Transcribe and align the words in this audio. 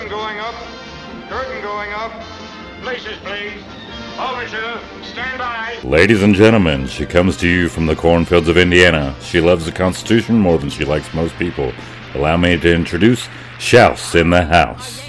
Curtain 0.00 0.16
going 0.16 0.38
up. 0.38 0.54
Curtain 1.28 1.60
going 1.60 1.92
up. 1.92 2.10
Places, 2.80 3.18
please. 3.18 3.62
Overture, 4.18 4.80
stand 5.02 5.36
by. 5.36 5.78
Ladies 5.84 6.22
and 6.22 6.34
gentlemen, 6.34 6.86
she 6.86 7.04
comes 7.04 7.36
to 7.36 7.46
you 7.46 7.68
from 7.68 7.84
the 7.84 7.94
cornfields 7.94 8.48
of 8.48 8.56
Indiana. 8.56 9.14
She 9.20 9.42
loves 9.42 9.66
the 9.66 9.72
Constitution 9.72 10.38
more 10.38 10.56
than 10.56 10.70
she 10.70 10.86
likes 10.86 11.12
most 11.12 11.36
people. 11.36 11.74
Allow 12.14 12.38
me 12.38 12.58
to 12.58 12.74
introduce 12.74 13.28
Shouse 13.58 14.14
in 14.14 14.30
the 14.30 14.42
House. 14.42 15.00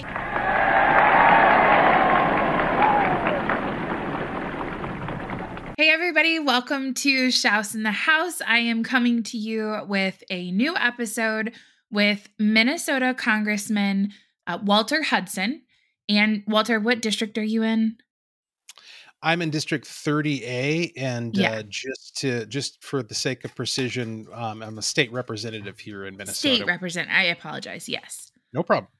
Hey, 5.77 5.89
everybody, 5.89 6.37
welcome 6.37 6.93
to 6.95 7.31
Shouse 7.31 7.73
in 7.73 7.83
the 7.83 7.91
House. 7.91 8.41
I 8.45 8.57
am 8.57 8.83
coming 8.83 9.23
to 9.23 9.37
you 9.37 9.85
with 9.87 10.21
a 10.29 10.51
new 10.51 10.75
episode 10.75 11.53
with 11.89 12.27
Minnesota 12.37 13.13
Congressman 13.13 14.11
uh, 14.47 14.59
Walter 14.63 15.03
Hudson. 15.03 15.63
And 16.09 16.43
Walter, 16.47 16.79
what 16.79 17.01
district 17.01 17.37
are 17.37 17.43
you 17.43 17.63
in? 17.63 17.97
I'm 19.23 19.41
in 19.43 19.51
District 19.51 19.85
30A, 19.87 20.93
and 20.97 21.37
Yeah. 21.37 21.51
uh, 21.51 21.63
just 21.69 22.17
to 22.17 22.45
just 22.47 22.83
for 22.83 23.03
the 23.03 23.13
sake 23.13 23.45
of 23.45 23.53
precision, 23.55 24.25
um, 24.33 24.63
I'm 24.63 24.79
a 24.79 24.81
state 24.81 25.11
representative 25.11 25.79
here 25.79 26.05
in 26.05 26.17
Minnesota. 26.17 26.55
State 26.55 26.65
represent. 26.65 27.09
I 27.11 27.23
apologize. 27.25 27.87
Yes. 27.87 28.31
no 28.53 28.63
problem. 28.63 28.91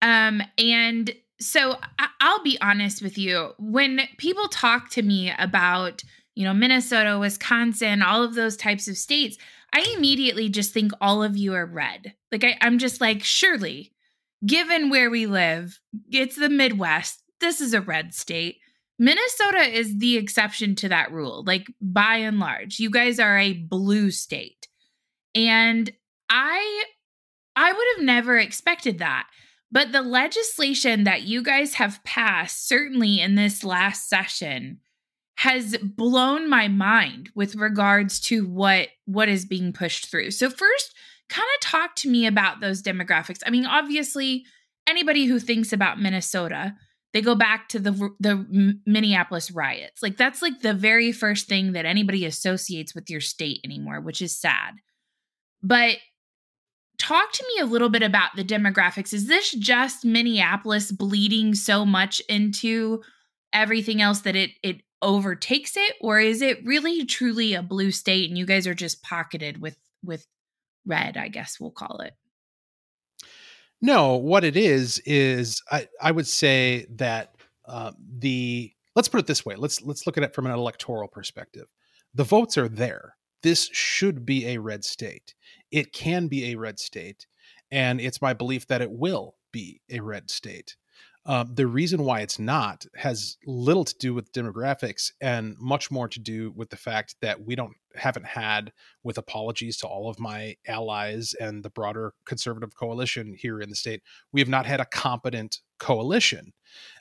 Um, 0.00 0.42
and 0.56 1.12
so 1.40 1.78
I- 1.98 2.08
I'll 2.20 2.42
be 2.42 2.56
honest 2.62 3.02
with 3.02 3.18
you. 3.18 3.52
When 3.58 4.00
people 4.16 4.48
talk 4.48 4.88
to 4.92 5.02
me 5.02 5.30
about, 5.38 6.02
you 6.34 6.44
know, 6.44 6.54
Minnesota, 6.54 7.18
Wisconsin, 7.18 8.00
all 8.00 8.22
of 8.22 8.34
those 8.34 8.56
types 8.56 8.88
of 8.88 8.96
states, 8.96 9.36
I 9.74 9.80
immediately 9.94 10.48
just 10.48 10.72
think 10.72 10.92
all 11.02 11.22
of 11.22 11.36
you 11.36 11.52
are 11.52 11.66
red. 11.66 12.14
Like 12.32 12.44
I, 12.44 12.56
I'm 12.62 12.78
just 12.78 13.00
like, 13.02 13.22
surely, 13.24 13.92
given 14.46 14.90
where 14.90 15.10
we 15.10 15.26
live, 15.26 15.80
it's 16.10 16.36
the 16.36 16.48
Midwest. 16.48 17.22
This 17.40 17.60
is 17.60 17.74
a 17.74 17.80
red 17.80 18.14
state. 18.14 18.58
Minnesota 18.98 19.60
is 19.60 19.98
the 19.98 20.16
exception 20.16 20.74
to 20.76 20.88
that 20.88 21.12
rule. 21.12 21.44
Like 21.46 21.66
by 21.80 22.16
and 22.16 22.40
large, 22.40 22.80
you 22.80 22.90
guys 22.90 23.20
are 23.20 23.38
a 23.38 23.52
blue 23.52 24.10
state. 24.10 24.66
And 25.34 25.90
I 26.28 26.84
I 27.54 27.72
would 27.72 27.86
have 27.96 28.04
never 28.04 28.38
expected 28.38 28.98
that. 28.98 29.28
But 29.70 29.92
the 29.92 30.02
legislation 30.02 31.04
that 31.04 31.22
you 31.22 31.42
guys 31.42 31.74
have 31.74 32.02
passed, 32.02 32.66
certainly 32.66 33.20
in 33.20 33.34
this 33.34 33.62
last 33.62 34.08
session, 34.08 34.80
has 35.36 35.76
blown 35.78 36.48
my 36.48 36.68
mind 36.68 37.30
with 37.34 37.54
regards 37.54 38.18
to 38.18 38.46
what 38.46 38.88
what 39.04 39.28
is 39.28 39.44
being 39.44 39.72
pushed 39.72 40.06
through. 40.06 40.32
So 40.32 40.50
first, 40.50 40.94
kind 41.28 41.48
of 41.56 41.60
talk 41.60 41.94
to 41.96 42.08
me 42.08 42.26
about 42.26 42.60
those 42.60 42.82
demographics. 42.82 43.40
I 43.46 43.50
mean, 43.50 43.66
obviously, 43.66 44.44
anybody 44.86 45.26
who 45.26 45.38
thinks 45.38 45.72
about 45.72 46.00
Minnesota, 46.00 46.74
they 47.12 47.22
go 47.22 47.34
back 47.34 47.68
to 47.70 47.78
the 47.78 47.92
the 48.20 48.78
Minneapolis 48.86 49.50
riots. 49.50 50.02
Like 50.02 50.16
that's 50.16 50.42
like 50.42 50.60
the 50.60 50.74
very 50.74 51.12
first 51.12 51.48
thing 51.48 51.72
that 51.72 51.86
anybody 51.86 52.24
associates 52.24 52.94
with 52.94 53.10
your 53.10 53.20
state 53.20 53.60
anymore, 53.64 54.00
which 54.00 54.22
is 54.22 54.36
sad. 54.36 54.74
But 55.62 55.96
talk 56.98 57.32
to 57.32 57.44
me 57.54 57.62
a 57.62 57.66
little 57.66 57.88
bit 57.88 58.02
about 58.02 58.36
the 58.36 58.44
demographics. 58.44 59.12
Is 59.12 59.26
this 59.26 59.52
just 59.52 60.04
Minneapolis 60.04 60.92
bleeding 60.92 61.54
so 61.54 61.84
much 61.84 62.20
into 62.28 63.02
everything 63.52 64.02
else 64.02 64.20
that 64.20 64.36
it 64.36 64.50
it 64.62 64.82
overtakes 65.00 65.76
it 65.76 65.94
or 66.00 66.18
is 66.18 66.42
it 66.42 66.58
really 66.64 67.06
truly 67.06 67.54
a 67.54 67.62
blue 67.62 67.92
state 67.92 68.28
and 68.28 68.36
you 68.36 68.44
guys 68.44 68.66
are 68.66 68.74
just 68.74 69.00
pocketed 69.00 69.62
with 69.62 69.76
with 70.02 70.26
red, 70.88 71.16
I 71.16 71.28
guess 71.28 71.60
we'll 71.60 71.70
call 71.70 72.00
it. 72.00 72.14
No, 73.80 74.16
what 74.16 74.44
it 74.44 74.56
is 74.56 75.00
is 75.06 75.62
I 75.70 75.86
I 76.00 76.10
would 76.10 76.26
say 76.26 76.86
that 76.96 77.34
uh, 77.66 77.92
the 78.18 78.72
let's 78.96 79.08
put 79.08 79.20
it 79.20 79.26
this 79.26 79.46
way. 79.46 79.54
Let's 79.54 79.82
let's 79.82 80.06
look 80.06 80.18
at 80.18 80.24
it 80.24 80.34
from 80.34 80.46
an 80.46 80.52
electoral 80.52 81.08
perspective. 81.08 81.66
The 82.14 82.24
votes 82.24 82.58
are 82.58 82.68
there. 82.68 83.14
This 83.42 83.70
should 83.72 84.26
be 84.26 84.48
a 84.48 84.58
red 84.58 84.84
state. 84.84 85.34
It 85.70 85.92
can 85.92 86.26
be 86.26 86.50
a 86.50 86.56
red 86.56 86.80
state, 86.80 87.26
and 87.70 88.00
it's 88.00 88.20
my 88.20 88.32
belief 88.32 88.66
that 88.66 88.82
it 88.82 88.90
will 88.90 89.36
be 89.52 89.80
a 89.90 90.00
red 90.00 90.30
state. 90.30 90.76
Um, 91.26 91.54
the 91.54 91.66
reason 91.66 92.04
why 92.04 92.20
it's 92.20 92.38
not 92.38 92.86
has 92.96 93.36
little 93.46 93.84
to 93.84 93.94
do 93.98 94.14
with 94.14 94.32
demographics 94.32 95.12
and 95.20 95.56
much 95.58 95.90
more 95.90 96.08
to 96.08 96.18
do 96.18 96.52
with 96.56 96.70
the 96.70 96.76
fact 96.76 97.16
that 97.20 97.44
we 97.44 97.54
don't 97.54 97.74
haven't 97.94 98.26
had, 98.26 98.72
with 99.02 99.18
apologies 99.18 99.76
to 99.78 99.86
all 99.86 100.08
of 100.08 100.20
my 100.20 100.56
allies 100.66 101.34
and 101.34 101.62
the 101.62 101.70
broader 101.70 102.14
conservative 102.24 102.74
coalition 102.74 103.34
here 103.38 103.60
in 103.60 103.68
the 103.68 103.74
state, 103.74 104.02
we 104.32 104.40
have 104.40 104.48
not 104.48 104.64
had 104.64 104.80
a 104.80 104.86
competent 104.86 105.58
coalition, 105.78 106.52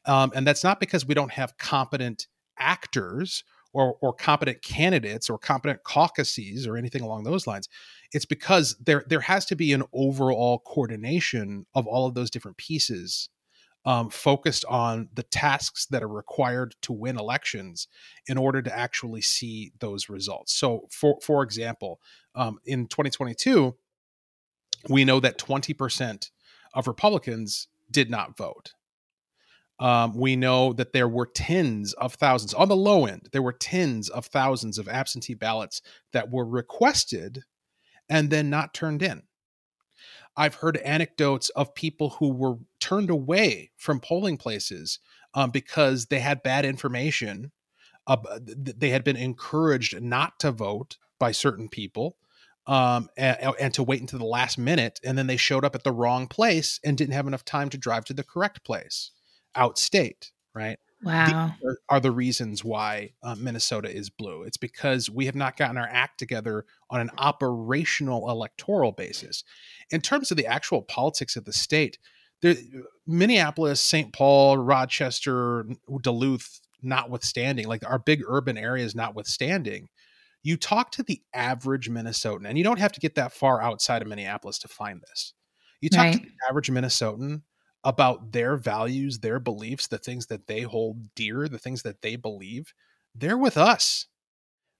um, 0.05 0.31
and 0.35 0.45
that's 0.45 0.63
not 0.63 0.79
because 0.79 1.05
we 1.05 1.13
don't 1.13 1.31
have 1.31 1.57
competent 1.57 2.27
actors 2.59 3.43
or, 3.73 3.95
or 4.01 4.11
competent 4.13 4.61
candidates 4.61 5.29
or 5.29 5.37
competent 5.37 5.83
caucuses 5.83 6.65
or 6.67 6.77
anything 6.77 7.03
along 7.03 7.23
those 7.23 7.47
lines. 7.47 7.69
It's 8.11 8.25
because 8.25 8.75
there 8.83 9.05
there 9.07 9.21
has 9.21 9.45
to 9.45 9.55
be 9.55 9.71
an 9.71 9.83
overall 9.93 10.59
coordination 10.65 11.65
of 11.75 11.87
all 11.87 12.07
of 12.07 12.13
those 12.13 12.29
different 12.29 12.57
pieces 12.57 13.29
um, 13.85 14.09
focused 14.09 14.65
on 14.65 15.09
the 15.13 15.23
tasks 15.23 15.85
that 15.87 16.03
are 16.03 16.09
required 16.09 16.75
to 16.81 16.91
win 16.91 17.17
elections 17.17 17.87
in 18.27 18.37
order 18.37 18.61
to 18.61 18.77
actually 18.77 19.21
see 19.21 19.71
those 19.79 20.09
results. 20.09 20.53
So, 20.53 20.87
for 20.91 21.17
for 21.21 21.43
example, 21.43 21.99
um, 22.35 22.59
in 22.65 22.87
2022, 22.87 23.75
we 24.89 25.05
know 25.05 25.19
that 25.19 25.37
20% 25.37 26.29
of 26.73 26.87
Republicans 26.87 27.67
did 27.89 28.09
not 28.09 28.37
vote. 28.37 28.73
Um, 29.79 30.15
we 30.15 30.35
know 30.35 30.73
that 30.73 30.91
there 30.91 31.07
were 31.07 31.27
tens 31.27 31.93
of 31.93 32.15
thousands 32.15 32.53
on 32.53 32.67
the 32.67 32.75
low 32.75 33.05
end. 33.05 33.29
There 33.31 33.43
were 33.43 33.53
tens 33.53 34.09
of 34.09 34.25
thousands 34.25 34.77
of 34.77 34.87
absentee 34.87 35.35
ballots 35.35 35.81
that 36.13 36.31
were 36.31 36.45
requested 36.45 37.43
and 38.09 38.29
then 38.29 38.49
not 38.49 38.73
turned 38.73 39.03
in. 39.03 39.23
I've 40.37 40.55
heard 40.55 40.77
anecdotes 40.77 41.49
of 41.49 41.73
people 41.73 42.11
who 42.11 42.29
were 42.29 42.57
turned 42.79 43.09
away 43.09 43.71
from 43.75 43.99
polling 43.99 44.37
places 44.37 44.99
um, 45.33 45.49
because 45.49 46.05
they 46.05 46.19
had 46.19 46.43
bad 46.43 46.63
information. 46.63 47.51
Uh, 48.05 48.17
they 48.39 48.89
had 48.89 49.03
been 49.03 49.17
encouraged 49.17 49.99
not 50.01 50.39
to 50.39 50.51
vote 50.51 50.97
by 51.19 51.31
certain 51.31 51.67
people 51.67 52.17
um, 52.67 53.09
and, 53.17 53.55
and, 53.59 53.73
to 53.73 53.83
wait 53.83 54.01
until 54.01 54.19
the 54.19 54.25
last 54.25 54.57
minute. 54.57 54.99
And 55.03 55.17
then 55.17 55.27
they 55.27 55.37
showed 55.37 55.65
up 55.65 55.73
at 55.73 55.83
the 55.83 55.91
wrong 55.91 56.27
place 56.27 56.79
and 56.83 56.97
didn't 56.97 57.13
have 57.13 57.27
enough 57.27 57.43
time 57.43 57.69
to 57.69 57.77
drive 57.77 58.05
to 58.05 58.13
the 58.13 58.23
correct 58.23 58.63
place 58.63 59.11
outstate, 59.55 60.31
right? 60.53 60.77
Wow. 61.03 61.53
Are, 61.63 61.77
are 61.89 61.99
the 61.99 62.11
reasons 62.11 62.63
why 62.63 63.11
uh, 63.21 63.35
Minnesota 63.35 63.93
is 63.93 64.09
blue. 64.09 64.43
It's 64.43 64.57
because 64.57 65.09
we 65.09 65.25
have 65.27 65.35
not 65.35 65.57
gotten 65.57 65.77
our 65.77 65.87
act 65.91 66.17
together 66.17 66.65
on 66.89 66.99
an 66.99 67.11
operational 67.17 68.29
electoral 68.29 68.91
basis. 68.91 69.43
In 69.91 70.01
terms 70.01 70.31
of 70.31 70.37
the 70.37 70.47
actual 70.47 70.81
politics 70.81 71.35
of 71.35 71.45
the 71.45 71.53
state, 71.53 71.99
there, 72.41 72.55
Minneapolis, 73.05 73.81
St. 73.81 74.11
Paul, 74.11 74.57
Rochester, 74.57 75.65
Duluth, 76.01 76.61
notwithstanding, 76.81 77.67
like 77.67 77.87
our 77.87 77.99
big 77.99 78.23
urban 78.27 78.57
areas 78.57 78.95
notwithstanding, 78.95 79.89
you 80.43 80.57
talk 80.57 80.91
to 80.93 81.03
the 81.03 81.21
average 81.33 81.89
Minnesotan, 81.89 82.47
and 82.47 82.57
you 82.57 82.63
don't 82.63 82.79
have 82.79 82.91
to 82.93 82.99
get 82.99 83.15
that 83.15 83.33
far 83.33 83.61
outside 83.61 84.01
of 84.01 84.07
Minneapolis 84.07 84.59
to 84.59 84.67
find 84.67 85.01
this. 85.01 85.33
You 85.81 85.89
talk 85.89 86.11
to 86.13 86.19
the 86.19 86.29
average 86.49 86.69
Minnesotan 86.69 87.41
about 87.87 88.33
their 88.33 88.57
values, 88.57 89.19
their 89.19 89.39
beliefs, 89.39 89.87
the 89.87 89.99
things 89.99 90.27
that 90.27 90.47
they 90.47 90.61
hold 90.63 91.15
dear, 91.15 91.49
the 91.49 91.59
things 91.59 91.83
that 91.83 92.03
they 92.03 92.17
believe, 92.17 92.73
they're 93.15 93.39
with 93.39 93.57
us. 93.57 94.07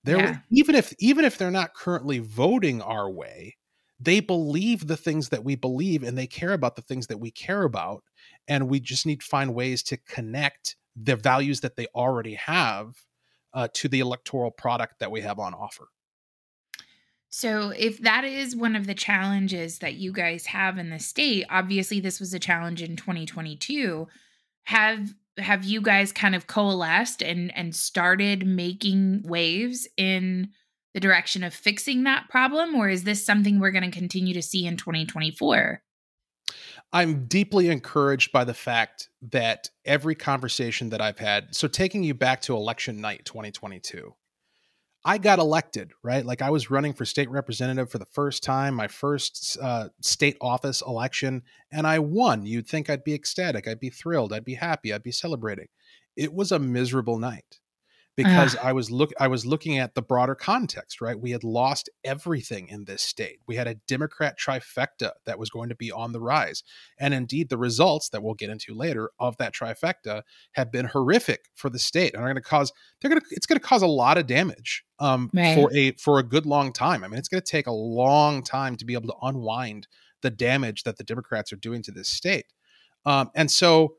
They're 0.04 0.22
Yeah. 0.22 0.40
even 0.52 0.76
if 0.76 0.94
even 1.00 1.26
if 1.26 1.38
they're 1.38 1.52
not 1.52 1.74
currently 1.74 2.20
voting 2.20 2.82
our 2.82 3.10
way, 3.10 3.58
they 4.00 4.20
believe 4.20 4.88
the 4.88 4.98
things 4.98 5.30
that 5.30 5.44
we 5.44 5.56
believe 5.56 6.04
and 6.04 6.18
they 6.18 6.28
care 6.28 6.54
about 6.54 6.76
the 6.76 6.82
things 6.84 7.08
that 7.08 7.20
we 7.20 7.32
care 7.32 7.64
about 7.64 8.04
and 8.48 8.70
we 8.70 8.80
just 8.80 9.06
need 9.06 9.22
to 9.22 9.26
find 9.26 9.54
ways 9.56 9.84
to 9.84 9.98
connect 9.98 10.78
the 10.96 11.16
values 11.16 11.62
that 11.62 11.76
they 11.76 11.88
already 11.96 12.36
have 12.36 12.96
uh, 13.54 13.68
to 13.74 13.88
the 13.88 14.00
electoral 14.00 14.52
product 14.52 15.00
that 15.00 15.12
we 15.12 15.22
have 15.22 15.40
on 15.40 15.54
offer. 15.54 15.90
So, 17.30 17.70
if 17.70 18.00
that 18.00 18.24
is 18.24 18.56
one 18.56 18.76
of 18.76 18.88
the 18.88 18.94
challenges 18.94 19.80
that 19.80 19.96
you 19.96 20.12
guys 20.12 20.46
have 20.48 20.78
in 20.78 20.90
the 20.90 21.00
state, 21.00 21.46
obviously 21.50 22.00
this 22.00 22.20
was 22.20 22.34
a 22.34 22.40
challenge 22.40 22.82
in 22.82 22.96
2022. 22.96 24.08
Have 24.66 25.14
have 25.38 25.64
you 25.64 25.82
guys 25.82 26.12
kind 26.12 26.36
of 26.36 26.48
coalesced 26.48 27.22
and 27.22 27.56
and 27.56 27.76
started 27.76 28.48
making 28.48 29.22
waves 29.24 29.88
in 29.98 30.50
the 30.94 31.00
direction 31.00 31.44
of 31.44 31.54
fixing 31.54 32.04
that 32.04 32.28
problem 32.30 32.74
or 32.76 32.90
is 32.90 33.04
this 33.04 33.24
something 33.24 33.60
we're 33.60 33.72
going 33.72 33.84
to 33.84 33.98
continue 33.98 34.34
to 34.34 34.42
see 34.42 34.66
in 34.66 34.78
2024? 34.78 35.82
I'm 36.94 37.26
deeply 37.26 37.70
encouraged 37.70 38.32
by 38.32 38.46
the 38.46 38.54
fact 38.54 39.10
that 39.32 39.70
every 39.86 40.16
conversation 40.16 40.90
that 40.90 41.02
I've 41.02 41.20
had, 41.20 41.54
so 41.54 41.68
taking 41.68 42.04
you 42.04 42.14
back 42.14 42.42
to 42.44 42.56
election 42.56 43.02
night 43.02 43.26
2022, 43.26 44.14
I 45.08 45.18
got 45.18 45.40
elected, 45.40 45.94
right? 46.04 46.26
Like 46.26 46.42
I 46.42 46.50
was 46.50 46.70
running 46.70 46.92
for 46.92 47.06
state 47.06 47.30
representative 47.30 47.90
for 47.90 47.98
the 47.98 48.06
first 48.06 48.44
time, 48.44 48.74
my 48.74 48.90
first 48.90 49.58
uh, 49.62 49.88
state 50.02 50.36
office 50.42 50.84
election, 50.86 51.44
and 51.72 51.88
I 51.88 52.00
won. 52.00 52.46
You'd 52.46 52.68
think 52.68 52.90
I'd 52.90 53.06
be 53.06 53.14
ecstatic, 53.14 53.70
I'd 53.70 53.80
be 53.80 53.90
thrilled, 53.90 54.34
I'd 54.34 54.44
be 54.44 54.56
happy, 54.56 54.92
I'd 54.92 55.04
be 55.04 55.14
celebrating. 55.14 55.70
It 56.18 56.34
was 56.34 56.52
a 56.52 56.60
miserable 56.60 57.20
night 57.20 57.60
because 58.18 58.56
I 58.58 58.74
was 58.74 58.92
look 58.92 59.12
I 59.20 59.28
was 59.28 59.46
looking 59.46 59.78
at 59.78 59.96
the 59.96 60.02
broader 60.02 60.36
context, 60.36 61.00
right? 61.00 61.18
We 61.20 61.32
had 61.32 61.44
lost 61.44 61.90
everything 62.04 62.68
in 62.68 62.86
this 62.86 63.02
state. 63.04 63.40
We 63.48 63.56
had 63.56 63.68
a 63.68 63.76
Democrat 63.88 64.38
trifecta 64.38 65.12
that 65.26 65.40
was 65.40 65.50
going 65.50 65.70
to 65.70 65.76
be 65.76 65.92
on 65.92 66.12
the 66.12 66.20
rise. 66.20 66.64
And 67.00 67.14
indeed 67.14 67.50
the 67.50 67.58
results 67.58 68.10
that 68.10 68.24
we'll 68.24 68.34
get 68.34 68.50
into 68.50 68.74
later 68.74 69.12
of 69.20 69.38
that 69.38 69.54
trifecta 69.54 70.24
have 70.54 70.72
been 70.72 70.88
horrific 70.88 71.46
for 71.56 71.70
the 71.70 71.80
state 71.80 72.14
and 72.14 72.24
are 72.24 72.28
going 72.28 72.36
to 72.36 72.42
cause 72.42 72.74
they're 73.00 73.10
going 73.10 73.22
to 73.22 73.28
it's 73.32 73.46
going 73.46 73.60
to 73.60 73.66
cause 73.66 73.84
a 73.84 73.88
lot 73.88 74.18
of 74.18 74.28
damage 74.28 74.84
um, 75.00 75.30
Right. 75.34 75.56
for 75.56 75.72
a 75.74 75.92
for 75.94 76.20
a 76.20 76.24
good 76.24 76.46
long 76.46 76.74
time. 76.74 77.04
I 77.04 77.08
mean, 77.08 77.20
it's 77.20 77.30
going 77.30 77.42
to 77.42 77.52
take 77.52 77.68
a 77.68 77.72
long 77.72 78.42
time 78.44 78.76
to 78.78 78.86
be 78.86 78.94
able 78.94 79.10
to 79.10 79.18
unwind 79.22 79.88
the 80.24 80.32
damage 80.32 80.84
that 80.84 80.98
the 80.98 81.04
Democrats 81.04 81.54
are 81.54 81.58
doing 81.58 81.84
to 81.84 81.92
this 81.92 82.10
state. 82.10 82.46
Um, 83.06 83.30
and 83.36 83.50
so 83.52 83.98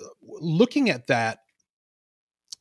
uh, 0.00 0.04
looking 0.22 0.90
at 0.90 1.06
that 1.06 1.38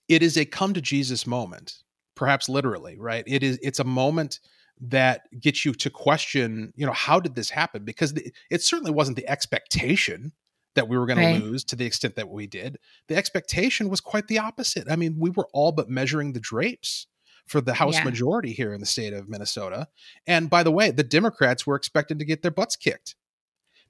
it 0.07 0.21
is 0.23 0.37
a 0.37 0.45
come 0.45 0.73
to 0.73 0.81
Jesus 0.81 1.25
moment, 1.27 1.83
perhaps 2.15 2.49
literally, 2.49 2.97
right? 2.97 3.23
It 3.27 3.43
is 3.43 3.59
it's 3.61 3.79
a 3.79 3.83
moment 3.83 4.39
that 4.81 5.21
gets 5.39 5.63
you 5.63 5.73
to 5.73 5.89
question, 5.89 6.73
you 6.75 6.85
know, 6.85 6.91
how 6.93 7.19
did 7.19 7.35
this 7.35 7.49
happen? 7.49 7.85
Because 7.85 8.13
the, 8.13 8.33
it 8.49 8.61
certainly 8.61 8.91
wasn't 8.91 9.17
the 9.17 9.27
expectation 9.29 10.33
that 10.75 10.89
we 10.89 10.97
were 10.97 11.05
going 11.05 11.19
Right. 11.19 11.37
to 11.37 11.43
lose 11.45 11.63
to 11.65 11.75
the 11.75 11.85
extent 11.85 12.15
that 12.15 12.29
we 12.29 12.47
did. 12.47 12.79
The 13.07 13.15
expectation 13.15 13.89
was 13.89 14.01
quite 14.01 14.27
the 14.27 14.39
opposite. 14.39 14.89
I 14.89 14.95
mean, 14.95 15.17
we 15.19 15.29
were 15.29 15.47
all 15.53 15.71
but 15.71 15.89
measuring 15.89 16.33
the 16.33 16.39
drapes 16.39 17.07
for 17.45 17.61
the 17.61 17.75
House 17.75 17.95
Yeah. 17.95 18.05
majority 18.05 18.53
here 18.53 18.73
in 18.73 18.79
the 18.79 18.85
state 18.87 19.13
of 19.13 19.29
Minnesota. 19.29 19.87
And 20.25 20.49
by 20.49 20.63
the 20.63 20.71
way, 20.71 20.89
the 20.91 21.03
Democrats 21.03 21.67
were 21.67 21.75
expected 21.75 22.17
to 22.19 22.25
get 22.25 22.41
their 22.41 22.51
butts 22.51 22.75
kicked 22.75 23.15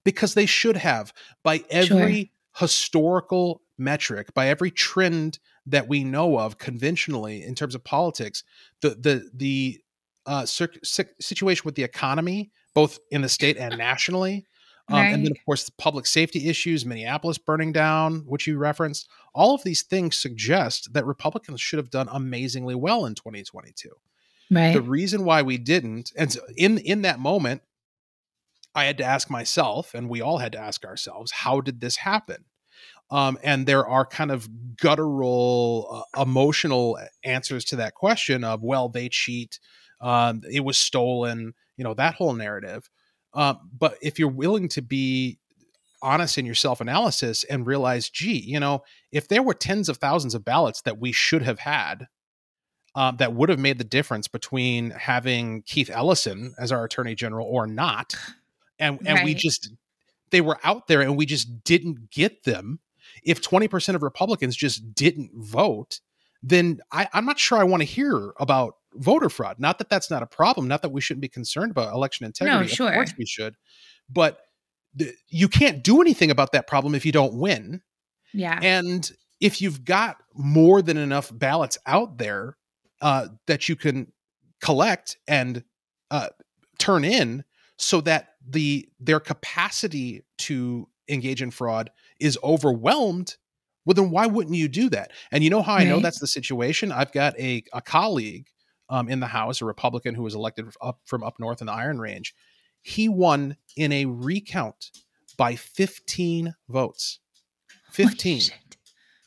because 0.04 0.34
they 0.34 0.46
should 0.46 0.76
have 0.78 1.14
by 1.44 1.64
every 1.70 2.34
historical 2.58 3.62
metric, 3.78 4.34
by 4.34 4.48
every 4.50 4.70
trend 4.70 5.40
that 5.66 5.88
we 5.88 6.04
know 6.04 6.38
of 6.38 6.58
conventionally 6.58 7.44
in 7.44 7.56
terms 7.56 7.76
of 7.76 7.84
politics, 7.84 8.44
the 8.82 8.90
the 8.90 9.30
the 9.34 9.82
uh, 10.26 10.46
situation 10.46 11.64
with 11.66 11.76
the 11.76 11.84
economy, 11.84 12.52
both 12.74 13.00
in 13.12 13.22
the 13.22 13.30
state 13.30 13.58
and 13.58 13.78
nationally, 13.78 14.46
um, 14.90 15.00
and 15.00 15.26
then 15.26 15.32
of 15.32 15.38
course 15.46 15.66
the 15.66 15.72
public 15.78 16.06
safety 16.06 16.48
issues, 16.48 16.86
Minneapolis 16.86 17.38
burning 17.38 17.72
down, 17.72 18.24
which 18.26 18.48
you 18.48 18.58
referenced, 18.58 19.10
all 19.34 19.56
of 19.56 19.64
these 19.64 19.84
things 19.84 20.16
suggest 20.18 20.94
that 20.94 21.06
Republicans 21.06 21.62
should 21.62 21.78
have 21.78 21.90
done 21.90 22.08
amazingly 22.12 22.76
well 22.76 23.06
in 23.06 23.16
2022 23.16 23.90
Right. 24.52 24.74
the 24.74 24.82
reason 24.82 25.26
why 25.26 25.42
we 25.42 25.58
didn't 25.58 26.12
and 26.18 26.32
so 26.32 26.42
in 26.56 26.78
in 26.80 27.02
that 27.04 27.18
moment 27.18 27.62
i 28.76 28.84
had 28.84 28.98
to 29.00 29.04
ask 29.04 29.30
myself 29.30 29.94
and 29.96 30.10
we 30.10 30.22
all 30.22 30.38
had 30.38 30.52
to 30.52 30.60
ask 30.60 30.86
ourselves 30.86 31.32
how 31.32 31.62
did 31.62 31.80
this 31.82 31.96
happen 31.96 32.46
um, 33.14 33.38
and 33.44 33.66
there 33.66 33.88
are 33.88 34.06
kind 34.06 34.32
of 34.32 34.50
guttural 34.78 36.06
uh, 36.16 36.22
emotional 36.22 37.00
answers 37.24 37.64
to 37.66 37.76
that 37.78 37.94
question 37.94 38.44
of 38.44 38.64
well 38.64 38.90
they 38.90 39.08
cheat 39.08 39.60
um, 40.02 40.42
it 40.52 40.62
was 40.62 40.78
stolen 40.78 41.54
you 41.78 41.84
know 41.84 41.94
that 41.94 42.16
whole 42.16 42.34
narrative 42.34 42.90
um, 43.34 43.70
but 43.78 43.98
if 44.02 44.20
you're 44.20 44.28
willing 44.28 44.68
to 44.68 44.82
be 44.82 45.40
honest 46.02 46.38
in 46.38 46.46
your 46.46 46.56
self-analysis 46.56 47.46
and 47.46 47.66
realize 47.66 48.10
gee 48.10 48.44
you 48.46 48.60
know 48.60 48.84
if 49.12 49.28
there 49.28 49.44
were 49.44 49.54
tens 49.54 49.88
of 49.88 49.98
thousands 49.98 50.36
of 50.36 50.44
ballots 50.44 50.82
that 50.82 51.00
we 51.00 51.12
should 51.12 51.44
have 51.44 51.60
had 51.60 52.08
um, 52.96 53.18
that 53.18 53.34
would 53.34 53.50
have 53.50 53.60
made 53.60 53.78
the 53.78 53.84
difference 53.84 54.28
between 54.28 54.92
having 54.92 55.64
Keith 55.64 55.90
Ellison 55.90 56.54
as 56.60 56.72
our 56.72 56.84
attorney 56.84 57.16
general 57.16 57.48
or 57.48 57.66
not. 57.66 58.14
And 58.80 59.00
and 59.06 59.24
we 59.24 59.34
just 59.34 59.72
they 60.32 60.42
were 60.42 60.60
out 60.64 60.88
there 60.88 61.02
and 61.02 61.18
we 61.18 61.26
just 61.26 61.64
didn't 61.64 62.12
get 62.12 62.44
them. 62.44 62.80
If 63.26 63.42
20% 63.42 63.96
of 63.96 64.04
Republicans 64.04 64.56
just 64.56 64.94
didn't 64.94 65.32
vote, 65.36 66.00
then 66.42 66.80
I, 66.92 67.08
I'm 67.14 67.26
not 67.26 67.40
sure 67.40 67.58
I 67.58 67.64
want 67.64 67.82
to 67.82 67.86
hear 67.86 68.34
about 68.40 68.76
voter 68.96 69.30
fraud. 69.30 69.60
Not 69.60 69.78
that 69.80 69.90
that's 69.90 70.10
not 70.10 70.24
a 70.24 70.28
problem, 70.28 70.68
not 70.68 70.82
that 70.82 70.90
we 70.90 71.02
shouldn't 71.02 71.22
be 71.22 71.30
concerned 71.30 71.72
about 71.72 71.94
election 71.94 72.26
integrity. 72.26 72.66
No, 72.66 72.68
sure. 72.68 72.90
Of 72.90 72.96
course 72.96 73.14
we 73.18 73.26
should. 73.26 73.56
But 74.10 74.40
the, 74.94 75.14
you 75.30 75.48
can't 75.48 75.84
do 75.84 76.02
anything 76.02 76.30
about 76.30 76.52
that 76.52 76.68
problem 76.68 76.96
if 76.96 77.06
you 77.06 77.12
don't 77.12 77.36
win. 77.36 77.82
yeah. 78.34 78.60
And 78.62 79.10
if 79.40 79.62
you've 79.62 79.84
got 79.84 80.18
more 80.34 80.82
than 80.82 80.98
enough 80.98 81.30
ballots 81.34 81.78
out 81.86 82.18
there 82.18 82.58
uh, 83.02 83.28
that 83.48 83.68
you 83.68 83.76
can 83.76 84.12
collect 84.62 85.18
and 85.28 85.64
uh, 86.12 86.30
turn 86.78 87.04
in, 87.04 87.44
so 87.78 88.02
that 88.02 88.30
the 88.48 88.88
their 89.00 89.20
capacity 89.20 90.24
to 90.38 90.88
engage 91.10 91.42
in 91.42 91.52
fraud 91.52 91.92
is 92.24 92.38
overwhelmed, 92.44 93.36
well, 93.86 93.94
then 93.96 94.10
why 94.12 94.26
wouldn't 94.28 94.56
you 94.56 94.68
do 94.68 94.90
that? 94.90 95.12
And 95.32 95.44
you 95.44 95.50
know 95.50 95.62
how 95.62 95.76
I 95.76 95.84
know 95.84 96.00
that's 96.00 96.20
the 96.20 96.28
situation? 96.28 96.92
I've 96.92 97.12
got 97.12 97.38
a 97.40 97.64
a 97.74 97.82
colleague 97.82 98.48
um, 98.90 99.10
in 99.10 99.20
the 99.20 99.28
House, 99.28 99.62
a 99.62 99.66
Republican 99.66 100.16
who 100.16 100.24
was 100.24 100.36
elected 100.36 100.68
up 100.82 101.00
from 101.06 101.24
up 101.24 101.40
north 101.40 101.62
in 101.62 101.68
the 101.68 101.74
Iron 101.74 102.00
Range. 102.00 102.34
He 102.82 103.10
won 103.10 103.58
in 103.76 103.92
a 103.92 104.06
recount 104.06 104.92
by 105.38 105.56
15 105.56 106.54
votes. 106.70 107.20
15. 107.92 108.40
Holy. 108.40 108.52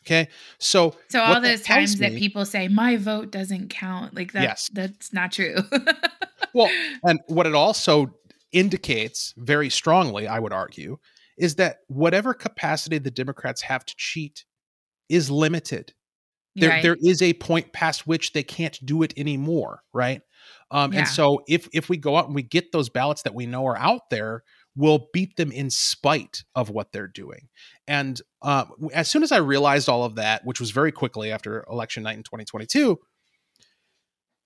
Okay. 0.04 0.28
So 0.58 0.94
So 1.08 1.20
all 1.20 1.34
what 1.34 1.42
that 1.42 1.48
those 1.48 1.62
times 1.62 1.96
tells 1.96 1.98
that 2.00 2.18
people 2.18 2.44
say 2.44 2.68
my 2.68 2.96
vote 2.96 3.30
doesn't 3.32 3.68
count, 3.70 4.14
like 4.14 4.32
that, 4.32 4.42
Yes. 4.42 4.70
that's 4.72 5.12
not 5.12 5.32
true. 5.32 5.56
Well, 6.54 6.70
and 7.02 7.20
what 7.26 7.46
it 7.46 7.54
also 7.54 8.14
indicates 8.52 9.34
very 9.36 9.68
strongly, 9.68 10.28
I 10.28 10.38
would 10.38 10.52
argue, 10.52 10.98
is 11.36 11.56
that 11.56 11.78
whatever 11.88 12.34
capacity 12.34 12.98
the 12.98 13.10
Democrats 13.10 13.62
have 13.62 13.84
to 13.84 13.94
cheat 13.96 14.44
is 15.08 15.30
limited. 15.30 15.92
There, 16.54 16.70
Right. 16.70 16.82
there 16.82 16.96
is 17.02 17.20
a 17.20 17.34
point 17.34 17.72
past 17.72 18.06
which 18.06 18.32
they 18.32 18.42
can't 18.42 18.78
do 18.84 19.02
it 19.02 19.12
anymore, 19.16 19.82
right? 19.92 20.22
Um, 20.70 20.92
Yeah. 20.92 21.00
And 21.00 21.08
so, 21.08 21.42
if 21.46 21.68
if 21.72 21.88
we 21.90 21.98
go 21.98 22.16
out 22.16 22.26
and 22.26 22.34
we 22.34 22.42
get 22.42 22.72
those 22.72 22.88
ballots 22.88 23.22
that 23.22 23.34
we 23.34 23.44
know 23.46 23.66
are 23.66 23.76
out 23.76 24.08
there, 24.10 24.42
we'll 24.74 25.08
beat 25.12 25.36
them 25.36 25.52
in 25.52 25.68
spite 25.70 26.44
of 26.54 26.70
what 26.70 26.92
they're 26.92 27.08
doing. 27.08 27.48
And 27.86 28.20
uh, 28.42 28.64
as 28.92 29.08
soon 29.08 29.22
as 29.22 29.32
I 29.32 29.38
realized 29.38 29.88
all 29.88 30.04
of 30.04 30.14
that, 30.16 30.44
which 30.44 30.60
was 30.60 30.70
very 30.70 30.92
quickly 30.92 31.30
after 31.30 31.64
election 31.70 32.02
night 32.02 32.16
in 32.16 32.22
2022, 32.22 32.98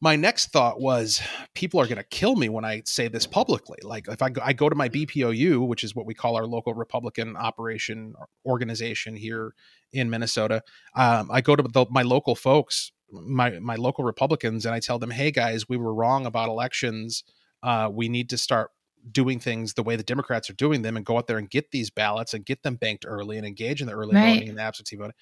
my 0.02 0.16
next 0.16 0.46
thought 0.50 0.80
was 0.80 1.20
people 1.54 1.78
are 1.80 1.84
going 1.86 1.98
to 1.98 2.04
kill 2.04 2.34
me 2.34 2.48
when 2.48 2.64
I 2.64 2.82
say 2.86 3.08
this 3.08 3.26
publicly. 3.26 3.78
Like 3.82 4.08
if 4.08 4.22
I 4.22 4.30
go, 4.30 4.40
I 4.42 4.52
go 4.54 4.68
to 4.68 4.74
my 4.74 4.88
BPOU, 4.88 5.66
which 5.66 5.84
is 5.84 5.94
what 5.94 6.06
we 6.06 6.14
call 6.14 6.36
our 6.36 6.46
local 6.46 6.72
Republican 6.74 7.36
operation 7.36 8.14
organization 8.46 9.14
here 9.14 9.54
in 9.92 10.08
Minnesota. 10.08 10.62
Um, 10.96 11.30
I 11.30 11.42
go 11.42 11.54
to 11.54 11.62
the, 11.62 11.86
my 11.90 12.02
local 12.02 12.34
folks, 12.34 12.92
my 13.12 13.58
my 13.60 13.76
local 13.76 14.04
Republicans, 14.04 14.64
and 14.64 14.74
I 14.74 14.80
tell 14.80 14.98
them, 14.98 15.10
"Hey 15.10 15.30
guys, 15.30 15.68
we 15.68 15.76
were 15.76 15.92
wrong 15.94 16.24
about 16.24 16.48
elections. 16.48 17.22
Uh, 17.62 17.90
we 17.92 18.08
need 18.08 18.30
to 18.30 18.38
start 18.38 18.70
doing 19.10 19.38
things 19.38 19.74
the 19.74 19.82
way 19.82 19.96
the 19.96 20.02
Democrats 20.02 20.48
are 20.48 20.54
doing 20.54 20.80
them, 20.82 20.96
and 20.96 21.04
go 21.04 21.18
out 21.18 21.26
there 21.26 21.38
and 21.38 21.50
get 21.50 21.72
these 21.72 21.90
ballots 21.90 22.32
and 22.32 22.46
get 22.46 22.62
them 22.62 22.76
banked 22.76 23.04
early 23.06 23.36
and 23.36 23.46
engage 23.46 23.80
in 23.82 23.86
the 23.86 23.92
early 23.94 24.14
Right. 24.14 24.28
voting 24.36 24.48
and 24.48 24.56
the 24.58 24.62
absentee 24.62 24.96
voting." 24.96 25.14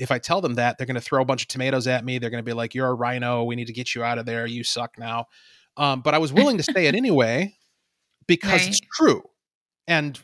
If 0.00 0.10
I 0.10 0.18
tell 0.18 0.40
them 0.40 0.54
that, 0.54 0.78
they're 0.78 0.86
going 0.86 0.94
to 0.96 1.00
throw 1.00 1.22
a 1.22 1.24
bunch 1.24 1.42
of 1.42 1.48
tomatoes 1.48 1.86
at 1.86 2.04
me. 2.04 2.18
They're 2.18 2.30
going 2.30 2.42
to 2.42 2.48
be 2.48 2.52
like, 2.54 2.74
"You're 2.74 2.88
a 2.88 2.94
RINO. 2.94 3.44
We 3.44 3.54
need 3.54 3.66
to 3.66 3.72
get 3.72 3.94
you 3.94 4.02
out 4.02 4.18
of 4.18 4.26
there. 4.26 4.46
You 4.46 4.64
suck 4.64 4.98
now." 4.98 5.26
Um, 5.76 6.00
but 6.00 6.14
I 6.14 6.18
was 6.18 6.32
willing 6.32 6.56
to 6.56 6.62
say 6.62 6.86
it 6.86 6.94
anyway 6.96 7.54
because 8.26 8.66
it's 8.66 8.80
true. 8.80 9.22
And 9.86 10.18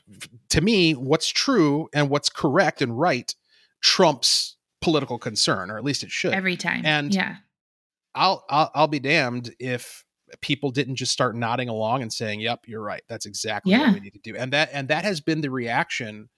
to 0.50 0.60
me, 0.60 0.92
what's 0.94 1.28
true 1.28 1.88
and 1.92 2.08
what's 2.10 2.28
correct 2.28 2.82
and 2.82 2.98
right 2.98 3.34
trumps 3.82 4.56
political 4.80 5.18
concern, 5.18 5.70
or 5.70 5.76
at 5.78 5.84
least 5.84 6.02
it 6.04 6.10
should. 6.10 6.32
Every 6.32 6.56
time. 6.56 6.84
And- 6.84 7.14
yeah. 7.14 7.36
I'll, 8.14 8.44
I'll 8.48 8.70
I'll 8.74 8.88
be 8.88 8.98
damned 8.98 9.54
if 9.60 10.02
people 10.40 10.70
didn't 10.70 10.96
just 10.96 11.12
start 11.12 11.36
nodding 11.36 11.68
along 11.68 12.00
and 12.00 12.10
saying, 12.10 12.40
"Yep, 12.40 12.60
you're 12.66 12.80
right. 12.80 13.02
That's 13.08 13.26
exactly 13.26 13.72
Yeah. 13.72 13.88
what 13.88 13.94
we 13.94 14.00
need 14.00 14.14
to 14.14 14.18
do." 14.20 14.34
And 14.34 14.52
that 14.54 14.70
and 14.72 14.88
that 14.88 15.04
has 15.04 15.20
been 15.20 15.42
the 15.42 15.50
reaction 15.50 16.30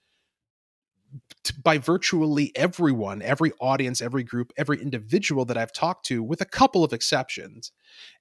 by 1.63 1.77
virtually 1.77 2.51
everyone, 2.55 3.21
every 3.21 3.51
audience, 3.59 4.01
every 4.01 4.23
group, 4.23 4.51
every 4.57 4.81
individual 4.81 5.45
that 5.45 5.57
I've 5.57 5.71
talked 5.71 6.05
to, 6.07 6.21
with 6.21 6.41
a 6.41 6.45
couple 6.45 6.83
of 6.83 6.93
exceptions. 6.93 7.71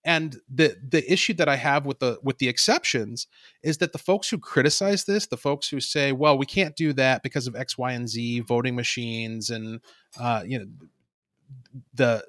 And 0.05 0.41
the 0.49 0.77
the 0.87 1.11
issue 1.11 1.35
that 1.35 1.49
I 1.49 1.57
have 1.57 1.85
with 1.85 1.99
the 1.99 2.19
with 2.23 2.39
the 2.39 2.49
exceptions 2.49 3.27
is 3.63 3.79
that 3.79 3.93
the 3.93 3.99
folks 3.99 4.31
who 4.31 4.39
criticize 4.39 5.05
this, 5.05 5.27
the 5.27 5.37
folks 5.37 5.69
who 5.69 5.81
say, 5.81 6.13
"Well, 6.13 6.39
we 6.39 6.47
can't 6.47 6.77
do 6.77 6.93
that 6.95 7.23
because 7.23 7.47
of 7.47 7.57
X, 7.57 7.77
Y, 7.77 7.93
and 7.93 8.09
Z, 8.09 8.41
voting 8.41 8.75
machines, 8.75 9.51
and 9.51 9.81
uh, 10.19 10.43
you 10.47 10.59
know, 10.59 10.67
the 11.95 12.25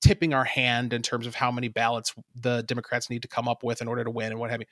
tipping 0.00 0.34
our 0.34 0.44
hand 0.44 0.92
in 0.92 1.02
terms 1.02 1.26
of 1.26 1.34
how 1.34 1.50
many 1.50 1.68
ballots 1.68 2.14
the 2.34 2.62
Democrats 2.62 3.10
need 3.10 3.22
to 3.22 3.28
come 3.28 3.48
up 3.48 3.64
with 3.64 3.80
in 3.80 3.88
order 3.88 4.04
to 4.04 4.10
win 4.10 4.30
and 4.30 4.38
what 4.38 4.50
have 4.50 4.60
you. 4.60 4.66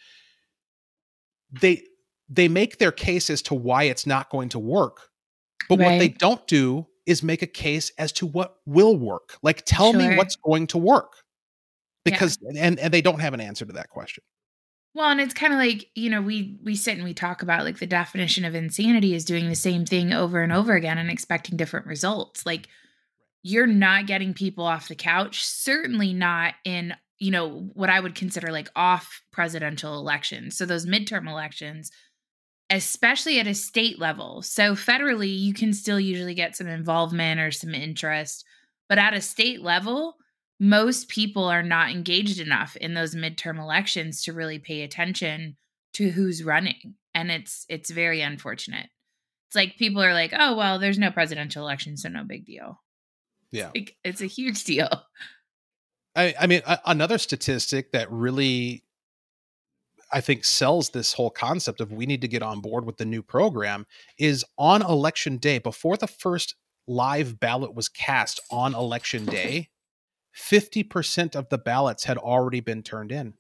They 1.50 1.83
they 2.29 2.49
make 2.49 2.79
their 2.79 2.93
case 2.93 3.31
as 3.31 3.43
to 3.43 3.55
why 3.55 3.85
it's 3.85 4.07
not 4.07 4.31
going 4.31 4.50
to 4.50 4.59
work. 4.59 5.11
But 5.68 5.78
what 5.78 5.99
they 5.99 6.09
don't 6.09 6.47
do 6.47 6.87
is 7.06 7.23
make 7.23 7.42
a 7.42 7.47
case 7.47 7.90
as 7.99 8.12
to 8.12 8.26
what 8.26 8.56
will 8.66 8.97
work. 8.97 9.37
Like 9.42 9.64
tell 9.64 9.92
me 9.92 10.16
what's 10.16 10.37
going 10.37 10.66
to 10.68 10.78
work. 10.78 11.12
because 12.04 12.38
and 12.56 12.78
and 12.78 12.92
they 12.92 13.00
don't 13.00 13.21
have 13.21 13.35
an 13.35 13.40
answer 13.40 13.64
to 13.64 13.73
that 13.73 13.90
question. 13.90 14.23
Well, 14.94 15.11
and 15.11 15.21
it's 15.21 15.35
kind 15.35 15.52
of 15.52 15.59
like, 15.59 15.88
you 15.97 16.09
know, 16.09 16.23
we 16.23 16.59
we 16.62 16.76
sit 16.76 16.94
and 16.94 17.04
we 17.04 17.14
talk 17.14 17.42
about 17.42 17.64
like 17.64 17.78
the 17.78 17.87
definition 17.87 18.44
of 18.44 18.54
insanity 18.54 19.14
is 19.14 19.25
doing 19.25 19.49
the 19.49 19.56
same 19.56 19.85
thing 19.85 20.12
over 20.12 20.40
and 20.40 20.52
over 20.52 20.75
again 20.75 20.99
and 20.99 21.11
expecting 21.11 21.56
different 21.56 21.87
results. 21.87 22.47
Like 22.47 22.68
you're 23.42 23.66
not 23.66 24.06
getting 24.06 24.35
people 24.35 24.64
off 24.64 24.88
the 24.88 24.94
couch, 24.94 25.44
certainly 25.44 26.12
not 26.12 26.54
in, 26.64 26.94
you 27.18 27.30
know, 27.30 27.68
what 27.75 27.90
I 27.90 27.99
would 27.99 28.14
consider 28.14 28.52
like 28.52 28.68
off 28.76 29.21
presidential 29.33 29.94
elections. 29.99 30.56
So 30.56 30.64
those 30.64 30.87
midterm 30.87 31.28
elections, 31.28 31.90
especially 32.71 33.38
at 33.38 33.47
a 33.47 33.54
state 33.54 33.99
level. 33.99 34.42
So 34.42 34.75
federally, 34.75 35.38
you 35.38 35.54
can 35.54 35.73
still 35.73 36.00
usually 36.00 36.35
get 36.35 36.56
some 36.56 36.66
involvement 36.66 37.40
or 37.40 37.50
some 37.50 37.75
interest, 37.75 38.44
but 38.88 38.99
at 38.99 39.14
a 39.14 39.21
state 39.21 39.62
level, 39.62 40.16
most 40.61 41.09
people 41.09 41.44
are 41.44 41.62
not 41.62 41.90
engaged 41.90 42.40
enough 42.40 42.76
in 42.76 42.94
those 42.94 43.14
midterm 43.14 43.59
elections 43.59 44.23
to 44.23 44.33
really 44.33 44.59
pay 44.59 44.83
attention 44.83 45.56
to 45.94 46.11
who's 46.11 46.44
running 46.44 46.94
and 47.14 47.30
it's 47.30 47.64
it's 47.68 47.90
very 47.90 48.21
unfortunate. 48.21 48.88
It's 49.49 49.56
like 49.56 49.76
people 49.76 50.02
are 50.02 50.12
like 50.12 50.33
oh 50.37 50.56
well 50.56 50.78
there's 50.78 50.99
no 50.99 51.11
presidential 51.11 51.62
election 51.62 51.97
so 51.97 52.09
no 52.09 52.25
big 52.25 52.44
deal. 52.44 52.80
Yeah. 53.50 53.71
Like, 53.75 53.97
it's 54.04 54.21
a 54.21 54.26
huge 54.26 54.64
deal. 54.64 54.88
I 56.16 56.35
i 56.38 56.47
mean 56.47 56.62
a- 56.66 56.80
another 56.87 57.18
statistic 57.18 57.92
that 57.92 58.11
really 58.11 58.84
I 60.14 60.21
think 60.21 60.44
sells 60.44 60.90
this 60.90 61.12
whole 61.12 61.28
concept 61.28 61.80
of 61.80 61.90
we 61.90 62.06
need 62.06 62.21
to 62.21 62.28
get 62.28 62.40
on 62.40 62.61
board 62.61 62.87
with 62.87 62.99
the 62.99 63.04
new 63.04 63.21
program 63.21 63.85
is 64.16 64.44
on 64.56 64.80
election 64.80 65.38
day 65.38 65.59
before 65.59 65.97
the 65.97 66.06
first 66.06 66.54
live 66.87 67.40
ballot 67.40 67.75
was 67.75 67.88
cast 67.88 68.40
on 68.49 68.76
election 68.76 69.25
day 69.25 69.71
50% 70.37 71.35
of 71.35 71.49
the 71.49 71.59
ballots 71.59 72.04
had 72.04 72.16
already 72.16 72.61
been 72.61 72.85
turned 72.85 73.11
in 73.11 73.35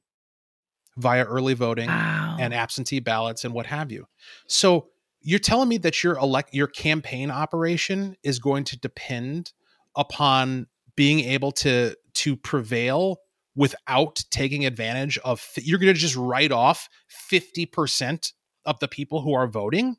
via 0.96 1.24
early 1.24 1.54
voting 1.54 1.86
wow. 1.88 2.36
and 2.40 2.52
absentee 2.52 3.00
ballots 3.00 3.44
and 3.44 3.54
what 3.54 3.66
have 3.66 3.92
you. 3.92 4.06
So 4.48 4.88
you're 5.20 5.38
telling 5.38 5.68
me 5.68 5.78
that 5.78 6.02
your 6.02 6.16
elect 6.18 6.54
your 6.54 6.66
campaign 6.66 7.30
operation 7.30 8.16
is 8.24 8.40
going 8.40 8.64
to 8.64 8.78
depend 8.78 9.52
upon 9.94 10.66
being 10.96 11.20
able 11.20 11.52
to 11.52 11.96
to 12.14 12.36
prevail 12.36 13.18
without 13.56 14.22
taking 14.30 14.66
advantage 14.66 15.18
of 15.18 15.46
you're 15.56 15.78
going 15.78 15.92
to 15.92 15.98
just 15.98 16.16
write 16.16 16.52
off 16.52 16.88
50% 17.30 18.32
of 18.64 18.78
the 18.80 18.88
people 18.88 19.20
who 19.20 19.34
are 19.34 19.46
voting 19.46 19.96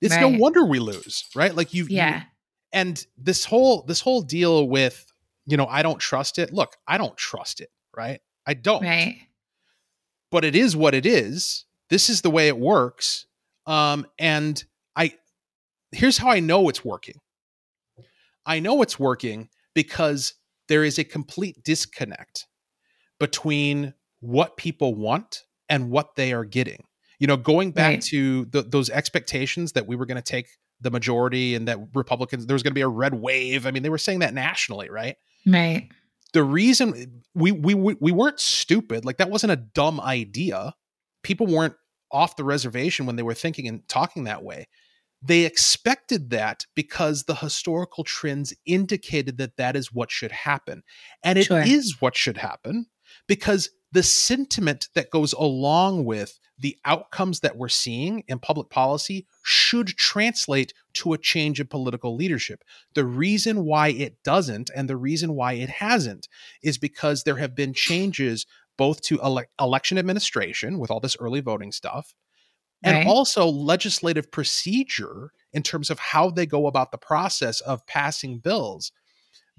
it's 0.00 0.14
right. 0.14 0.20
no 0.20 0.38
wonder 0.38 0.64
we 0.64 0.78
lose 0.78 1.24
right 1.34 1.54
like 1.54 1.72
you 1.72 1.86
yeah 1.88 2.16
you, 2.16 2.22
and 2.72 3.06
this 3.16 3.44
whole 3.44 3.82
this 3.82 4.00
whole 4.00 4.20
deal 4.20 4.68
with 4.68 5.06
you 5.46 5.56
know, 5.56 5.66
I 5.66 5.82
don't 5.82 5.98
trust 5.98 6.38
it. 6.38 6.52
Look, 6.52 6.76
I 6.86 6.98
don't 6.98 7.16
trust 7.16 7.60
it, 7.60 7.70
right? 7.96 8.20
I 8.46 8.54
don't. 8.54 8.82
Right. 8.82 9.20
But 10.30 10.44
it 10.44 10.56
is 10.56 10.76
what 10.76 10.94
it 10.94 11.06
is. 11.06 11.64
This 11.88 12.10
is 12.10 12.20
the 12.20 12.30
way 12.30 12.48
it 12.48 12.58
works. 12.58 13.26
Um, 13.64 14.06
and 14.18 14.62
I 14.96 15.14
here's 15.92 16.18
how 16.18 16.30
I 16.30 16.40
know 16.40 16.68
it's 16.68 16.84
working. 16.84 17.20
I 18.44 18.58
know 18.58 18.82
it's 18.82 18.98
working 18.98 19.48
because 19.74 20.34
there 20.68 20.84
is 20.84 20.98
a 20.98 21.04
complete 21.04 21.62
disconnect 21.64 22.46
between 23.18 23.94
what 24.20 24.56
people 24.56 24.94
want 24.94 25.44
and 25.68 25.90
what 25.90 26.16
they 26.16 26.32
are 26.32 26.44
getting. 26.44 26.84
You 27.18 27.26
know, 27.26 27.36
going 27.36 27.70
back 27.70 27.86
right. 27.86 28.02
to 28.04 28.44
the, 28.46 28.62
those 28.62 28.90
expectations 28.90 29.72
that 29.72 29.86
we 29.86 29.96
were 29.96 30.06
going 30.06 30.16
to 30.16 30.22
take 30.22 30.48
the 30.80 30.90
majority 30.90 31.54
and 31.54 31.66
that 31.68 31.78
Republicans 31.94 32.46
there 32.46 32.54
was 32.54 32.62
going 32.62 32.72
to 32.72 32.74
be 32.74 32.82
a 32.82 32.88
red 32.88 33.14
wave. 33.14 33.66
I 33.66 33.70
mean, 33.70 33.82
they 33.82 33.88
were 33.88 33.98
saying 33.98 34.18
that 34.18 34.34
nationally, 34.34 34.90
right? 34.90 35.16
Right. 35.46 35.88
The 36.32 36.42
reason 36.42 37.22
we 37.34 37.52
we 37.52 37.74
we 37.74 38.12
weren't 38.12 38.40
stupid, 38.40 39.04
like 39.04 39.16
that 39.16 39.30
wasn't 39.30 39.52
a 39.52 39.56
dumb 39.56 40.00
idea. 40.00 40.74
People 41.22 41.46
weren't 41.46 41.74
off 42.12 42.36
the 42.36 42.44
reservation 42.44 43.06
when 43.06 43.16
they 43.16 43.22
were 43.22 43.34
thinking 43.34 43.66
and 43.66 43.88
talking 43.88 44.24
that 44.24 44.44
way. 44.44 44.68
They 45.22 45.44
expected 45.44 46.30
that 46.30 46.66
because 46.74 47.24
the 47.24 47.34
historical 47.34 48.04
trends 48.04 48.52
indicated 48.66 49.38
that 49.38 49.56
that 49.56 49.74
is 49.74 49.92
what 49.92 50.10
should 50.10 50.30
happen. 50.30 50.82
And 51.22 51.38
it 51.38 51.44
sure. 51.44 51.62
is 51.62 51.96
what 52.00 52.14
should 52.16 52.36
happen 52.36 52.86
because 53.26 53.70
the 53.92 54.02
sentiment 54.02 54.88
that 54.94 55.10
goes 55.10 55.32
along 55.32 56.04
with 56.04 56.38
the 56.58 56.76
outcomes 56.84 57.40
that 57.40 57.56
we're 57.56 57.68
seeing 57.68 58.24
in 58.28 58.38
public 58.38 58.70
policy 58.70 59.26
should 59.42 59.88
translate 59.88 60.72
to 60.94 61.12
a 61.12 61.18
change 61.18 61.60
in 61.60 61.66
political 61.66 62.14
leadership. 62.16 62.62
The 62.94 63.04
reason 63.04 63.64
why 63.64 63.88
it 63.88 64.22
doesn't 64.22 64.70
and 64.74 64.88
the 64.88 64.96
reason 64.96 65.34
why 65.34 65.54
it 65.54 65.68
hasn't 65.68 66.28
is 66.62 66.78
because 66.78 67.22
there 67.22 67.36
have 67.36 67.54
been 67.54 67.74
changes 67.74 68.46
both 68.78 69.02
to 69.02 69.22
ele- 69.22 69.44
election 69.60 69.98
administration 69.98 70.78
with 70.78 70.90
all 70.90 71.00
this 71.00 71.16
early 71.20 71.40
voting 71.40 71.72
stuff 71.72 72.14
and 72.82 72.98
right. 72.98 73.06
also 73.06 73.46
legislative 73.46 74.30
procedure 74.30 75.32
in 75.52 75.62
terms 75.62 75.90
of 75.90 75.98
how 75.98 76.30
they 76.30 76.46
go 76.46 76.66
about 76.66 76.92
the 76.92 76.98
process 76.98 77.60
of 77.62 77.86
passing 77.86 78.38
bills 78.38 78.92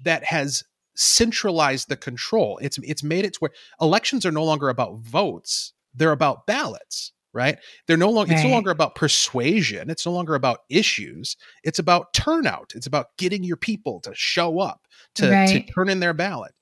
that 0.02 0.24
has 0.24 0.62
centralized 0.98 1.88
the 1.88 1.96
control. 1.96 2.58
It's 2.62 2.78
it's 2.82 3.02
made 3.02 3.24
it 3.24 3.34
to 3.34 3.38
where 3.40 3.52
elections 3.80 4.26
are 4.26 4.32
no 4.32 4.44
longer 4.44 4.68
about 4.68 4.98
votes 4.98 5.72
they're 5.94 6.12
about 6.12 6.46
ballots 6.46 7.12
right 7.34 7.58
they're 7.86 7.96
no 7.96 8.10
longer 8.10 8.30
right. 8.32 8.38
it's 8.38 8.48
no 8.48 8.54
longer 8.54 8.70
about 8.70 8.94
persuasion 8.94 9.90
it's 9.90 10.06
no 10.06 10.12
longer 10.12 10.34
about 10.34 10.60
issues 10.70 11.36
it's 11.62 11.78
about 11.78 12.12
turnout 12.14 12.72
it's 12.74 12.86
about 12.86 13.08
getting 13.18 13.44
your 13.44 13.56
people 13.56 14.00
to 14.00 14.12
show 14.14 14.60
up 14.60 14.86
to, 15.14 15.30
right. 15.30 15.48
to 15.48 15.72
turn 15.72 15.88
in 15.88 16.00
their 16.00 16.14
ballot 16.14 16.52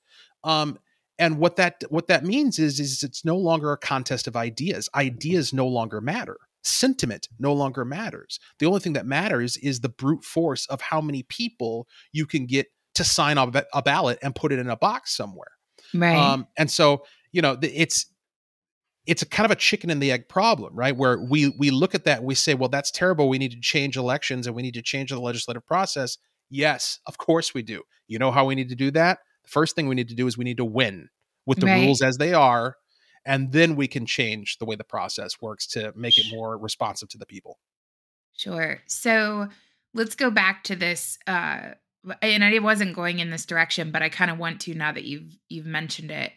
um 0.43 0.77
and 1.19 1.37
what 1.37 1.55
that 1.55 1.81
what 1.89 2.07
that 2.07 2.25
means 2.25 2.59
is 2.59 2.79
is 2.79 3.01
it's 3.01 3.23
no 3.23 3.37
longer 3.37 3.71
a 3.71 3.77
contest 3.77 4.27
of 4.27 4.35
ideas 4.35 4.89
ideas 4.93 5.53
no 5.53 5.67
longer 5.67 6.01
matter 6.01 6.37
sentiment 6.63 7.29
no 7.39 7.53
longer 7.53 7.85
matters 7.85 8.39
the 8.59 8.65
only 8.65 8.81
thing 8.81 8.93
that 8.93 9.05
matters 9.05 9.55
is 9.57 9.79
the 9.79 9.89
brute 9.89 10.25
force 10.25 10.65
of 10.65 10.81
how 10.81 10.99
many 10.99 11.23
people 11.23 11.87
you 12.11 12.25
can 12.25 12.45
get 12.45 12.67
to 12.97 13.03
sign 13.03 13.37
a, 13.37 13.51
a 13.73 13.81
ballot 13.81 14.19
and 14.21 14.35
put 14.35 14.51
it 14.51 14.59
in 14.59 14.69
a 14.69 14.77
box 14.77 15.15
somewhere 15.15 15.51
right 15.93 16.15
um 16.15 16.47
and 16.57 16.69
so 16.69 17.03
you 17.31 17.41
know 17.41 17.57
it's 17.61 18.07
it's 19.07 19.21
a 19.21 19.25
kind 19.25 19.45
of 19.45 19.51
a 19.51 19.55
chicken 19.55 19.89
and 19.89 20.03
the 20.03 20.11
egg 20.11 20.27
problem, 20.27 20.75
right? 20.75 20.95
Where 20.95 21.17
we 21.17 21.49
we 21.57 21.71
look 21.71 21.95
at 21.95 22.03
that 22.03 22.19
and 22.19 22.27
we 22.27 22.35
say, 22.35 22.53
well, 22.53 22.69
that's 22.69 22.91
terrible. 22.91 23.29
We 23.29 23.37
need 23.37 23.51
to 23.51 23.59
change 23.59 23.95
elections 23.95 24.45
and 24.45 24.55
we 24.55 24.61
need 24.61 24.73
to 24.73 24.81
change 24.81 25.09
the 25.09 25.19
legislative 25.19 25.65
process. 25.65 26.17
Yes, 26.49 26.99
of 27.07 27.17
course 27.17 27.53
we 27.53 27.61
do. 27.61 27.83
You 28.07 28.19
know 28.19 28.31
how 28.31 28.45
we 28.45 28.53
need 28.53 28.69
to 28.69 28.75
do 28.75 28.91
that? 28.91 29.19
The 29.43 29.49
first 29.49 29.75
thing 29.75 29.87
we 29.87 29.95
need 29.95 30.09
to 30.09 30.15
do 30.15 30.27
is 30.27 30.37
we 30.37 30.43
need 30.43 30.57
to 30.57 30.65
win 30.65 31.09
with 31.45 31.59
the 31.59 31.67
right. 31.67 31.85
rules 31.85 32.01
as 32.01 32.17
they 32.17 32.33
are, 32.33 32.75
and 33.25 33.53
then 33.53 33.77
we 33.77 33.87
can 33.87 34.05
change 34.05 34.57
the 34.57 34.65
way 34.65 34.75
the 34.75 34.83
process 34.83 35.41
works 35.41 35.65
to 35.67 35.93
make 35.95 36.17
it 36.17 36.25
more 36.29 36.57
responsive 36.57 37.07
to 37.09 37.17
the 37.17 37.25
people. 37.25 37.59
Sure. 38.35 38.81
So 38.87 39.47
let's 39.93 40.15
go 40.15 40.29
back 40.29 40.65
to 40.65 40.75
this. 40.75 41.17
Uh, 41.25 41.71
and 42.21 42.43
I 42.43 42.59
wasn't 42.59 42.95
going 42.95 43.19
in 43.19 43.29
this 43.29 43.45
direction, 43.45 43.91
but 43.91 44.01
I 44.01 44.09
kind 44.09 44.31
of 44.31 44.37
want 44.37 44.61
to 44.61 44.73
now 44.73 44.91
that 44.91 45.05
you've 45.05 45.37
you've 45.49 45.65
mentioned 45.65 46.11
it. 46.11 46.31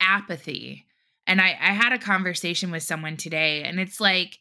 Apathy 0.00 0.86
and 1.26 1.40
I, 1.40 1.50
I 1.50 1.72
had 1.72 1.92
a 1.92 1.98
conversation 1.98 2.70
with 2.70 2.82
someone 2.82 3.16
today, 3.16 3.62
and 3.62 3.78
it's 3.78 4.00
like 4.00 4.38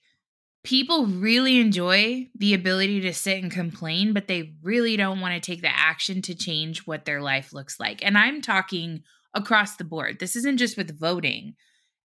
people 0.63 1.05
really 1.05 1.60
enjoy 1.60 2.27
the 2.36 2.53
ability 2.53 3.01
to 3.01 3.13
sit 3.13 3.41
and 3.41 3.51
complain, 3.51 4.13
but 4.13 4.27
they 4.27 4.53
really 4.62 4.98
don't 4.98 5.22
want 5.22 5.34
to 5.34 5.39
take 5.39 5.62
the 5.62 5.72
action 5.72 6.22
to 6.24 6.36
change 6.36 6.86
what 6.88 7.05
their 7.05 7.22
life 7.22 7.53
looks 7.53 7.79
like. 7.79 8.03
And 8.03 8.17
I'm 8.17 8.41
talking 8.41 9.03
across 9.34 9.75
the 9.75 9.84
board. 9.84 10.19
This 10.19 10.36
isn't 10.36 10.58
just 10.58 10.77
with 10.77 11.00
voting. 11.00 11.55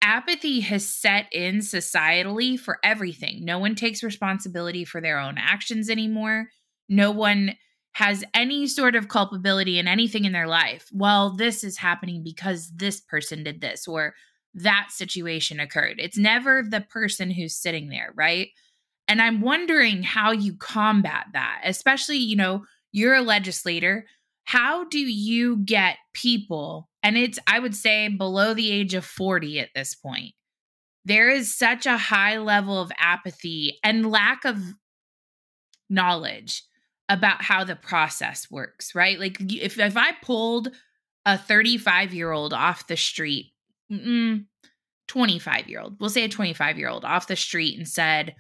Apathy 0.03 0.61
has 0.61 0.89
set 0.89 1.27
in 1.31 1.59
societally 1.59 2.59
for 2.59 2.79
everything. 2.83 3.45
No 3.45 3.59
one 3.59 3.75
takes 3.75 4.03
responsibility 4.03 4.85
for 4.85 5.01
their 5.01 5.19
own 5.19 5.37
actions 5.37 5.91
anymore. 5.91 6.49
No 6.89 7.11
one 7.11 7.55
has 7.93 8.25
any 8.35 8.67
sort 8.67 8.95
of 8.95 9.09
culpability 9.09 9.79
in 9.79 9.89
anything 9.89 10.25
in 10.25 10.33
their 10.33 10.47
life. 10.47 10.89
Well, 10.93 11.35
this 11.37 11.65
is 11.65 11.77
happening 11.77 12.23
because 12.23 12.71
this 12.75 13.01
person 13.01 13.43
did 13.43 13.61
this, 13.61 13.89
or 13.89 14.15
that 14.55 14.89
situation 14.91 15.61
occurred. 15.61 15.97
It's 15.99 16.19
never 16.19 16.63
the 16.63 16.81
person 16.81 17.31
who's 17.31 17.57
sitting 17.57 17.89
there, 17.89 18.13
right? 18.15 18.49
And 19.09 19.21
I'm 19.21 19.41
wondering 19.41 20.03
how 20.03 20.31
you 20.31 20.55
combat 20.57 21.27
that, 21.33 21.63
especially, 21.65 22.19
you 22.19 22.37
know, 22.37 22.65
you're 22.93 23.15
a 23.15 23.23
legislator. 23.23 24.07
How 24.45 24.85
do 24.85 24.99
you 24.99 25.59
get 25.59 25.97
people, 26.13 26.89
and 27.03 27.17
it's, 27.17 27.39
I 27.47 27.59
would 27.59 27.75
say, 27.75 28.09
below 28.09 28.55
the 28.55 28.71
age 28.71 28.95
of 28.95 29.05
40 29.05 29.61
at 29.61 29.71
this 29.75 29.95
point? 29.95 30.35
There 31.05 31.31
is 31.31 31.57
such 31.57 31.87
a 31.87 31.97
high 31.97 32.39
level 32.39 32.81
of 32.81 32.93
apathy 32.99 33.79
and 33.83 34.11
lack 34.11 34.45
of 34.45 34.59
knowledge 35.89 36.63
about 37.11 37.43
how 37.43 37.65
the 37.65 37.77
process 37.77 38.51
works, 38.51 38.95
right? 38.95 39.19
Like 39.19 39.39
if 39.41 39.79
if 39.79 39.97
I 39.97 40.13
pulled 40.23 40.69
a 41.27 41.37
35 41.37 42.15
year 42.15 42.31
old 42.31 42.55
off 42.55 42.87
the 42.87 42.97
street 42.97 43.53
25 45.09 45.69
year 45.69 45.81
old, 45.81 45.97
we'll 46.01 46.09
say 46.09 46.25
a 46.25 46.29
25 46.29 46.79
year 46.79 46.89
old 46.89 47.05
off 47.05 47.27
the 47.27 47.37
street 47.37 47.77
and 47.77 47.87
said, 47.87 48.37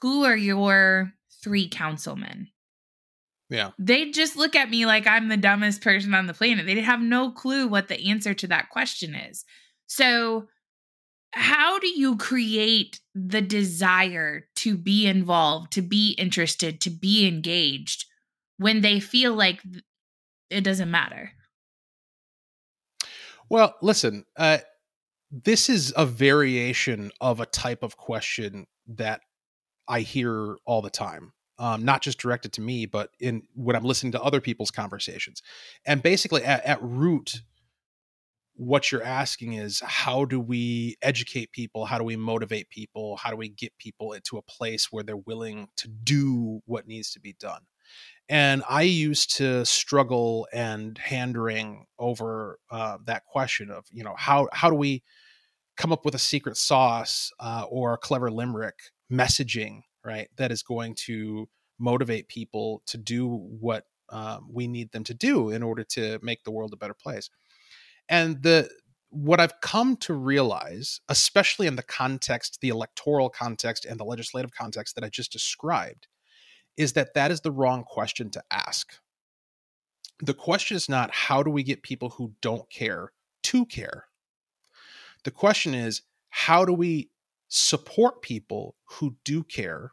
Who 0.00 0.24
are 0.24 0.36
your 0.36 1.12
three 1.42 1.68
councilmen? 1.68 2.48
Yeah. 3.50 3.72
They'd 3.78 4.14
just 4.14 4.36
look 4.36 4.56
at 4.56 4.70
me 4.70 4.86
like 4.86 5.06
I'm 5.06 5.28
the 5.28 5.36
dumbest 5.36 5.82
person 5.82 6.14
on 6.14 6.26
the 6.26 6.32
planet. 6.32 6.64
They'd 6.64 6.78
have 6.78 7.02
no 7.02 7.32
clue 7.32 7.66
what 7.66 7.88
the 7.88 8.08
answer 8.08 8.32
to 8.34 8.46
that 8.46 8.70
question 8.70 9.14
is. 9.14 9.44
So, 9.88 10.46
how 11.34 11.78
do 11.78 11.88
you 11.88 12.16
create 12.16 13.00
the 13.14 13.40
desire 13.40 14.46
to 14.56 14.76
be 14.76 15.06
involved, 15.06 15.72
to 15.72 15.82
be 15.82 16.12
interested, 16.12 16.80
to 16.82 16.90
be 16.90 17.26
engaged 17.26 18.04
when 18.62 18.80
they 18.80 19.00
feel 19.00 19.34
like 19.34 19.60
it 20.50 20.62
doesn't 20.62 20.90
matter? 20.90 21.32
Well, 23.48 23.74
listen, 23.82 24.24
uh, 24.36 24.58
this 25.30 25.68
is 25.68 25.92
a 25.96 26.06
variation 26.06 27.10
of 27.20 27.40
a 27.40 27.46
type 27.46 27.82
of 27.82 27.96
question 27.96 28.66
that 28.86 29.20
I 29.88 30.00
hear 30.00 30.56
all 30.64 30.82
the 30.82 30.90
time. 30.90 31.32
Um, 31.58 31.84
not 31.84 32.02
just 32.02 32.18
directed 32.18 32.52
to 32.54 32.60
me, 32.60 32.86
but 32.86 33.10
in 33.20 33.42
when 33.54 33.76
I'm 33.76 33.84
listening 33.84 34.12
to 34.12 34.22
other 34.22 34.40
people's 34.40 34.70
conversations. 34.70 35.42
And 35.86 36.02
basically, 36.02 36.42
at, 36.42 36.64
at 36.64 36.82
root, 36.82 37.42
what 38.54 38.90
you're 38.90 39.02
asking 39.02 39.54
is 39.54 39.80
how 39.84 40.24
do 40.24 40.40
we 40.40 40.96
educate 41.02 41.52
people? 41.52 41.84
How 41.84 41.98
do 41.98 42.04
we 42.04 42.16
motivate 42.16 42.68
people? 42.70 43.16
How 43.16 43.30
do 43.30 43.36
we 43.36 43.48
get 43.48 43.76
people 43.78 44.12
into 44.12 44.38
a 44.38 44.42
place 44.42 44.90
where 44.90 45.04
they're 45.04 45.16
willing 45.16 45.68
to 45.76 45.88
do 45.88 46.60
what 46.66 46.86
needs 46.86 47.12
to 47.12 47.20
be 47.20 47.34
done? 47.38 47.62
And 48.28 48.62
I 48.68 48.82
used 48.82 49.36
to 49.36 49.64
struggle 49.64 50.46
and 50.52 50.96
hand 50.96 51.36
wring 51.36 51.86
over 51.98 52.58
uh, 52.70 52.98
that 53.04 53.24
question 53.26 53.70
of, 53.70 53.84
you 53.90 54.04
know, 54.04 54.14
how 54.16 54.48
how 54.52 54.70
do 54.70 54.76
we 54.76 55.02
come 55.76 55.92
up 55.92 56.04
with 56.04 56.14
a 56.14 56.18
secret 56.18 56.56
sauce 56.56 57.30
uh, 57.40 57.64
or 57.68 57.94
a 57.94 57.98
clever 57.98 58.30
limerick 58.30 58.78
messaging, 59.10 59.82
right? 60.04 60.28
That 60.36 60.52
is 60.52 60.62
going 60.62 60.94
to 61.06 61.48
motivate 61.78 62.28
people 62.28 62.82
to 62.86 62.98
do 62.98 63.28
what 63.28 63.84
um, 64.10 64.48
we 64.52 64.66
need 64.66 64.92
them 64.92 65.04
to 65.04 65.14
do 65.14 65.50
in 65.50 65.62
order 65.62 65.84
to 65.84 66.18
make 66.22 66.44
the 66.44 66.50
world 66.50 66.72
a 66.72 66.76
better 66.76 66.94
place. 66.94 67.28
And 68.08 68.42
the 68.42 68.68
what 69.10 69.40
I've 69.40 69.60
come 69.60 69.96
to 69.98 70.14
realize, 70.14 71.00
especially 71.08 71.66
in 71.66 71.76
the 71.76 71.82
context, 71.82 72.58
the 72.62 72.70
electoral 72.70 73.28
context 73.28 73.84
and 73.84 74.00
the 74.00 74.04
legislative 74.04 74.52
context 74.52 74.94
that 74.94 75.04
I 75.04 75.10
just 75.10 75.30
described, 75.30 76.08
is 76.76 76.94
that 76.94 77.14
that 77.14 77.30
is 77.30 77.40
the 77.40 77.50
wrong 77.50 77.84
question 77.84 78.30
to 78.30 78.42
ask. 78.50 78.94
The 80.20 80.34
question 80.34 80.76
is 80.76 80.88
not 80.88 81.12
how 81.12 81.42
do 81.42 81.50
we 81.50 81.62
get 81.62 81.82
people 81.82 82.10
who 82.10 82.34
don't 82.40 82.68
care 82.70 83.12
to 83.44 83.66
care? 83.66 84.06
The 85.24 85.30
question 85.30 85.74
is 85.74 86.02
how 86.30 86.64
do 86.64 86.72
we 86.72 87.10
support 87.48 88.22
people 88.22 88.76
who 88.84 89.16
do 89.24 89.42
care 89.42 89.92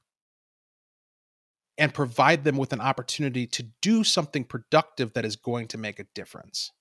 and 1.78 1.94
provide 1.94 2.44
them 2.44 2.58
with 2.58 2.74
an 2.74 2.82
opportunity 2.82 3.48
to 3.48 3.64
do 3.82 4.04
something 4.04 4.44
productive 4.44 5.14
that 5.14 5.26
is 5.26 5.36
going 5.36 5.68
to 5.70 5.78
make 5.78 6.00
a 6.00 6.08
difference? 6.16 6.72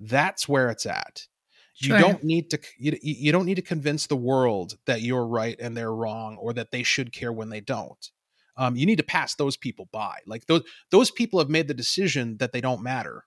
That's 0.00 0.48
where 0.48 0.70
it's 0.70 0.86
at. 0.86 1.26
Sure. 1.74 1.96
You 1.96 2.02
don't 2.02 2.24
need 2.24 2.50
to 2.50 2.58
you, 2.78 2.98
you 3.00 3.30
don't 3.30 3.46
need 3.46 3.54
to 3.56 3.62
convince 3.62 4.06
the 4.06 4.16
world 4.16 4.76
that 4.86 5.02
you're 5.02 5.26
right 5.26 5.56
and 5.60 5.76
they're 5.76 5.94
wrong 5.94 6.36
or 6.36 6.52
that 6.54 6.72
they 6.72 6.82
should 6.82 7.12
care 7.12 7.32
when 7.32 7.50
they 7.50 7.60
don't 7.60 8.10
um, 8.58 8.76
you 8.76 8.84
need 8.84 8.96
to 8.96 9.04
pass 9.04 9.36
those 9.36 9.56
people 9.56 9.88
by. 9.92 10.18
Like 10.26 10.46
those 10.46 10.62
those 10.90 11.10
people 11.10 11.38
have 11.38 11.48
made 11.48 11.68
the 11.68 11.74
decision 11.74 12.36
that 12.38 12.52
they 12.52 12.60
don't 12.60 12.82
matter. 12.82 13.24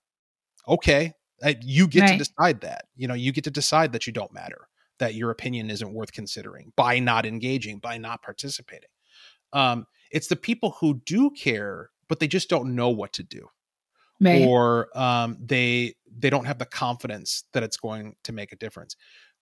Okay, 0.67 1.13
you 1.61 1.87
get 1.87 2.01
right. 2.01 2.11
to 2.11 2.17
decide 2.17 2.61
that. 2.61 2.85
You 2.95 3.07
know, 3.07 3.13
you 3.13 3.31
get 3.31 3.45
to 3.45 3.51
decide 3.51 3.93
that 3.93 4.05
you 4.05 4.13
don't 4.13 4.33
matter, 4.33 4.67
that 4.99 5.15
your 5.15 5.31
opinion 5.31 5.71
isn't 5.71 5.93
worth 5.93 6.11
considering 6.11 6.73
by 6.75 6.99
not 6.99 7.25
engaging, 7.25 7.79
by 7.79 7.97
not 7.97 8.21
participating. 8.21 8.89
Um, 9.53 9.85
it's 10.11 10.27
the 10.27 10.35
people 10.35 10.75
who 10.81 11.01
do 11.05 11.31
care, 11.31 11.89
but 12.07 12.19
they 12.19 12.27
just 12.27 12.49
don't 12.49 12.75
know 12.75 12.89
what 12.89 13.13
to 13.13 13.23
do. 13.23 13.47
Right. 14.23 14.45
or 14.45 14.95
um, 14.95 15.35
they 15.43 15.95
they 16.15 16.29
don't 16.29 16.45
have 16.45 16.59
the 16.59 16.65
confidence 16.67 17.43
that 17.53 17.63
it's 17.63 17.77
going 17.77 18.15
to 18.25 18.31
make 18.31 18.51
a 18.51 18.55
difference. 18.55 18.95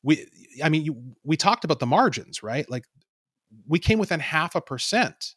We, 0.03 0.25
I 0.63 0.69
mean, 0.69 0.86
you, 0.86 1.15
we 1.25 1.36
talked 1.36 1.65
about 1.65 1.79
the 1.79 1.86
margins, 1.86 2.41
right? 2.41 2.69
Like 2.69 2.86
we 3.67 3.77
came 3.79 4.00
within 4.00 4.22
half 4.22 4.55
a 4.55 4.62
percent 4.62 5.36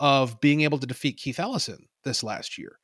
of 0.00 0.40
being 0.40 0.62
able 0.62 0.78
to 0.78 0.86
defeat 0.86 1.18
Keith 1.18 1.38
Ellison 1.38 1.86
this 2.02 2.24
last 2.24 2.58
year. 2.58 2.78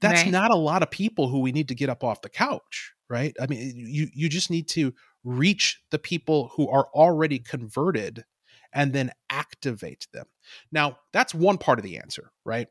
That's 0.00 0.22
right. 0.22 0.32
not 0.32 0.50
a 0.50 0.56
lot 0.56 0.82
of 0.82 0.90
people 0.90 1.28
who 1.28 1.40
we 1.40 1.52
need 1.52 1.68
to 1.68 1.76
get 1.76 1.88
up 1.88 2.02
off 2.02 2.22
the 2.22 2.28
couch, 2.28 2.92
right? 3.08 3.36
I 3.40 3.46
mean, 3.46 3.74
you 3.76 4.08
you 4.12 4.28
just 4.28 4.50
need 4.50 4.68
to 4.70 4.92
reach 5.22 5.80
the 5.92 5.98
people 5.98 6.50
who 6.56 6.68
are 6.68 6.88
already 6.92 7.38
converted 7.38 8.24
and 8.72 8.92
then 8.92 9.12
activate 9.30 10.08
them. 10.12 10.26
Now, 10.72 10.98
that's 11.12 11.34
one 11.34 11.58
part 11.58 11.78
of 11.78 11.84
the 11.84 11.98
answer, 11.98 12.32
right? 12.44 12.66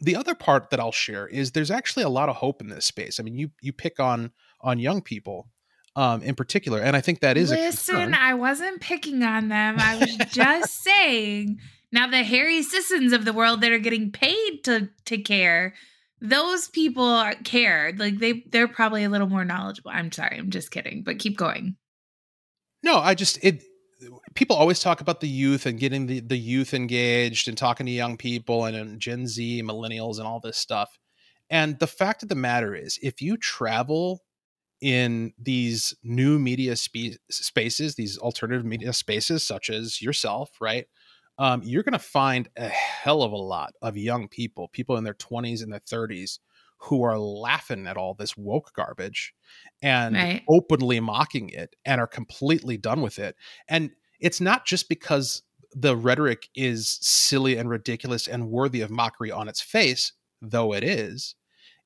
The 0.00 0.16
other 0.16 0.34
part 0.34 0.70
that 0.70 0.80
I'll 0.80 0.92
share 0.92 1.26
is 1.26 1.52
there's 1.52 1.70
actually 1.70 2.04
a 2.04 2.08
lot 2.08 2.28
of 2.28 2.36
hope 2.36 2.60
in 2.60 2.68
this 2.68 2.86
space. 2.86 3.20
I 3.20 3.22
mean, 3.22 3.36
you 3.36 3.50
you 3.60 3.72
pick 3.72 4.00
on 4.00 4.32
on 4.60 4.80
young 4.80 5.02
people 5.02 5.50
um, 5.94 6.22
in 6.22 6.34
particular, 6.34 6.80
and 6.80 6.96
I 6.96 7.00
think 7.00 7.20
that 7.20 7.36
is 7.36 7.50
Listen, 7.50 8.14
I 8.14 8.34
wasn't 8.34 8.80
picking 8.80 9.22
on 9.22 9.48
them. 9.48 9.76
I 9.78 9.98
was 9.98 10.16
just 10.32 10.82
saying 10.82 11.60
now 11.92 12.06
the 12.06 12.22
Harry 12.22 12.62
Sissons 12.62 13.12
of 13.12 13.24
the 13.24 13.32
world 13.32 13.60
that 13.60 13.72
are 13.72 13.78
getting 13.78 14.10
paid 14.10 14.60
to 14.64 14.90
to 15.06 15.18
care, 15.18 15.74
those 16.20 16.68
people 16.68 17.04
are, 17.04 17.34
care. 17.44 17.92
Like 17.96 18.18
they 18.18 18.44
they're 18.50 18.68
probably 18.68 19.04
a 19.04 19.10
little 19.10 19.28
more 19.28 19.44
knowledgeable. 19.44 19.90
I'm 19.92 20.12
sorry, 20.12 20.38
I'm 20.38 20.50
just 20.50 20.70
kidding, 20.70 21.02
but 21.02 21.18
keep 21.18 21.36
going. 21.36 21.76
No, 22.82 22.98
I 22.98 23.14
just 23.14 23.42
it 23.42 23.62
people 24.34 24.56
always 24.56 24.80
talk 24.80 25.00
about 25.00 25.20
the 25.20 25.28
youth 25.28 25.66
and 25.66 25.78
getting 25.78 26.06
the, 26.06 26.20
the 26.20 26.36
youth 26.36 26.72
engaged 26.74 27.48
and 27.48 27.58
talking 27.58 27.86
to 27.86 27.92
young 27.92 28.16
people 28.16 28.64
and, 28.64 28.76
and 28.76 29.00
Gen 29.00 29.26
Z, 29.26 29.62
millennials, 29.62 30.18
and 30.18 30.26
all 30.26 30.40
this 30.40 30.56
stuff. 30.56 30.98
And 31.50 31.78
the 31.78 31.86
fact 31.86 32.22
of 32.22 32.28
the 32.28 32.34
matter 32.34 32.74
is, 32.74 32.98
if 33.02 33.22
you 33.22 33.36
travel 33.36 34.22
in 34.80 35.32
these 35.38 35.94
new 36.04 36.38
media 36.38 36.76
spe- 36.76 37.18
spaces, 37.30 37.94
these 37.94 38.18
alternative 38.18 38.64
media 38.64 38.92
spaces, 38.92 39.42
such 39.42 39.70
as 39.70 40.00
yourself, 40.00 40.50
right? 40.60 40.86
Um, 41.38 41.62
you're 41.64 41.82
going 41.82 41.92
to 41.92 41.98
find 41.98 42.48
a 42.56 42.68
hell 42.68 43.22
of 43.22 43.32
a 43.32 43.36
lot 43.36 43.72
of 43.82 43.96
young 43.96 44.28
people, 44.28 44.68
people 44.68 44.96
in 44.96 45.04
their 45.04 45.14
20s 45.14 45.62
and 45.62 45.72
their 45.72 45.80
30s, 45.80 46.38
who 46.78 47.02
are 47.02 47.18
laughing 47.18 47.86
at 47.86 47.96
all 47.96 48.14
this 48.14 48.36
woke 48.36 48.72
garbage 48.74 49.34
and 49.82 50.14
right. 50.14 50.42
openly 50.48 51.00
mocking 51.00 51.48
it 51.50 51.74
and 51.84 52.00
are 52.00 52.06
completely 52.06 52.76
done 52.76 53.00
with 53.00 53.18
it. 53.18 53.36
And 53.68 53.90
it's 54.20 54.40
not 54.40 54.64
just 54.64 54.88
because 54.88 55.42
the 55.72 55.96
rhetoric 55.96 56.48
is 56.54 56.98
silly 57.00 57.56
and 57.56 57.68
ridiculous 57.68 58.26
and 58.26 58.50
worthy 58.50 58.80
of 58.80 58.90
mockery 58.90 59.30
on 59.30 59.48
its 59.48 59.60
face, 59.60 60.12
though 60.40 60.72
it 60.72 60.84
is. 60.84 61.34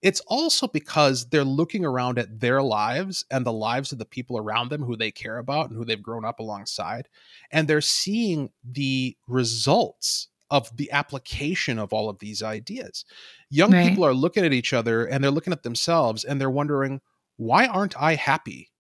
It's 0.03 0.21
also 0.27 0.67
because 0.67 1.29
they're 1.29 1.45
looking 1.45 1.85
around 1.85 2.19
at 2.19 2.41
their 2.41 2.61
lives 2.61 3.25
and 3.31 3.47
the 3.47 3.53
lives 3.53 3.93
of 3.93 3.99
the 3.99 4.05
people 4.05 4.37
around 4.37 4.69
them 4.69 4.83
who 4.83 4.97
they 4.97 5.13
care 5.13 5.39
about 5.39 5.71
and 5.71 5.79
who 5.79 5.85
they've 5.85 6.03
grown 6.03 6.25
up 6.25 6.41
alongside. 6.41 7.09
And 7.53 7.69
they're 7.69 7.81
seeing 7.81 8.51
the 8.65 9.17
results 9.29 10.29
of 10.51 10.77
the 10.77 10.91
application 10.91 11.79
of 11.79 11.93
all 11.93 12.11
of 12.11 12.19
these 12.19 12.43
ideas. 12.43 13.05
Young 13.49 13.73
right. 13.73 13.89
people 13.89 14.05
are 14.05 14.13
looking 14.13 14.45
at 14.45 14.53
each 14.53 14.73
other 14.73 15.07
and 15.07 15.23
they're 15.23 15.31
looking 15.31 15.53
at 15.53 15.63
themselves 15.63 16.25
and 16.25 16.41
they're 16.41 16.51
wondering, 16.51 17.01
why 17.37 17.67
aren't 17.67 18.01
I 18.01 18.17
happy? 18.17 18.71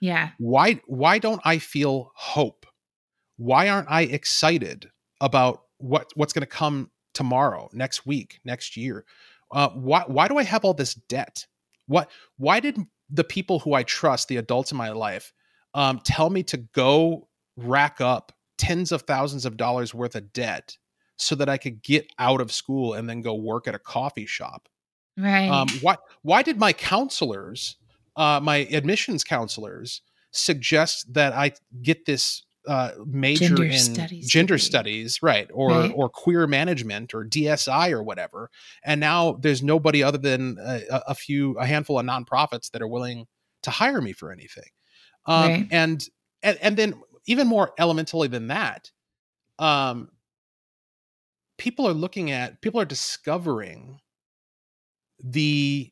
Yeah. 0.00 0.30
Why 0.38 0.80
why 0.86 1.18
don't 1.18 1.40
I 1.44 1.58
feel 1.58 2.12
hope? 2.14 2.66
Why 3.36 3.68
aren't 3.68 3.90
I 3.90 4.02
excited 4.02 4.90
about 5.20 5.62
what 5.78 6.10
what's 6.14 6.32
going 6.32 6.42
to 6.42 6.46
come 6.46 6.90
tomorrow, 7.14 7.68
next 7.72 8.06
week, 8.06 8.40
next 8.44 8.76
year? 8.76 9.04
Uh, 9.52 9.68
why 9.70 10.04
why 10.06 10.28
do 10.28 10.38
I 10.38 10.42
have 10.42 10.64
all 10.64 10.74
this 10.74 10.94
debt? 10.94 11.46
What 11.86 12.10
why 12.36 12.60
did 12.60 12.78
the 13.10 13.24
people 13.24 13.60
who 13.60 13.74
I 13.74 13.82
trust, 13.82 14.28
the 14.28 14.36
adults 14.36 14.72
in 14.72 14.78
my 14.78 14.90
life, 14.90 15.32
um, 15.74 16.00
tell 16.04 16.30
me 16.30 16.42
to 16.44 16.56
go 16.56 17.28
rack 17.56 18.00
up 18.00 18.32
tens 18.58 18.92
of 18.92 19.02
thousands 19.02 19.44
of 19.46 19.56
dollars 19.56 19.94
worth 19.94 20.14
of 20.14 20.32
debt 20.32 20.76
so 21.16 21.34
that 21.36 21.48
I 21.48 21.56
could 21.56 21.82
get 21.82 22.10
out 22.18 22.40
of 22.40 22.52
school 22.52 22.94
and 22.94 23.08
then 23.08 23.22
go 23.22 23.34
work 23.34 23.68
at 23.68 23.74
a 23.74 23.78
coffee 23.78 24.26
shop? 24.26 24.68
Right. 25.16 25.48
Um, 25.48 25.68
why 25.80 25.96
why 26.22 26.42
did 26.42 26.58
my 26.58 26.72
counselors, 26.72 27.76
uh, 28.16 28.40
my 28.42 28.66
admissions 28.70 29.24
counselors, 29.24 30.02
suggest 30.32 31.14
that 31.14 31.32
I 31.32 31.52
get 31.82 32.04
this 32.04 32.42
uh, 32.66 32.90
major 33.06 33.48
gender 33.48 33.64
in 33.64 33.78
studies 33.78 34.28
gender 34.28 34.58
studies, 34.58 35.22
right, 35.22 35.48
or 35.52 35.70
right. 35.70 35.92
or 35.94 36.08
queer 36.08 36.46
management 36.46 37.14
or 37.14 37.24
DSI 37.24 37.92
or 37.92 38.02
whatever. 38.02 38.50
And 38.84 39.00
now 39.00 39.38
there's 39.40 39.62
nobody 39.62 40.02
other 40.02 40.18
than 40.18 40.58
a, 40.60 40.80
a 41.08 41.14
few, 41.14 41.52
a 41.58 41.66
handful 41.66 41.98
of 41.98 42.06
nonprofits 42.06 42.70
that 42.72 42.82
are 42.82 42.88
willing 42.88 43.26
to 43.62 43.70
hire 43.70 44.00
me 44.00 44.12
for 44.12 44.32
anything. 44.32 44.68
Um, 45.26 45.50
right. 45.50 45.68
and, 45.70 46.04
and 46.42 46.58
and 46.60 46.76
then 46.76 47.02
even 47.26 47.46
more 47.46 47.72
elementally 47.78 48.28
than 48.28 48.48
that, 48.48 48.90
um, 49.58 50.10
people 51.58 51.88
are 51.88 51.94
looking 51.94 52.30
at 52.30 52.60
people 52.60 52.80
are 52.80 52.86
discovering 52.86 54.00
the 55.22 55.90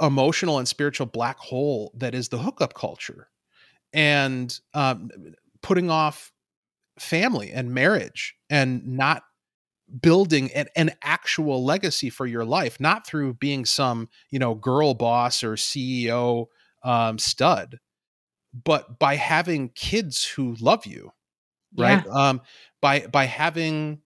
emotional 0.00 0.58
and 0.58 0.68
spiritual 0.68 1.06
black 1.06 1.38
hole 1.38 1.92
that 1.96 2.14
is 2.14 2.28
the 2.28 2.38
hookup 2.38 2.72
culture 2.72 3.28
and 3.92 4.60
um, 4.74 5.10
putting 5.62 5.90
off 5.90 6.32
family 6.98 7.50
and 7.50 7.72
marriage 7.72 8.34
and 8.48 8.86
not 8.86 9.22
building 10.00 10.50
an, 10.52 10.66
an 10.76 10.92
actual 11.02 11.64
legacy 11.64 12.10
for 12.10 12.26
your 12.26 12.44
life, 12.44 12.78
not 12.78 13.06
through 13.06 13.34
being 13.34 13.64
some, 13.64 14.08
you 14.30 14.38
know, 14.38 14.54
girl 14.54 14.94
boss 14.94 15.42
or 15.42 15.54
CEO 15.54 16.46
um, 16.84 17.18
stud, 17.18 17.78
but 18.52 18.98
by 18.98 19.16
having 19.16 19.70
kids 19.70 20.24
who 20.24 20.54
love 20.60 20.86
you, 20.86 21.12
right? 21.76 22.04
Yeah. 22.04 22.12
Um, 22.12 22.40
by 22.80 23.06
by 23.06 23.24
having 23.26 24.00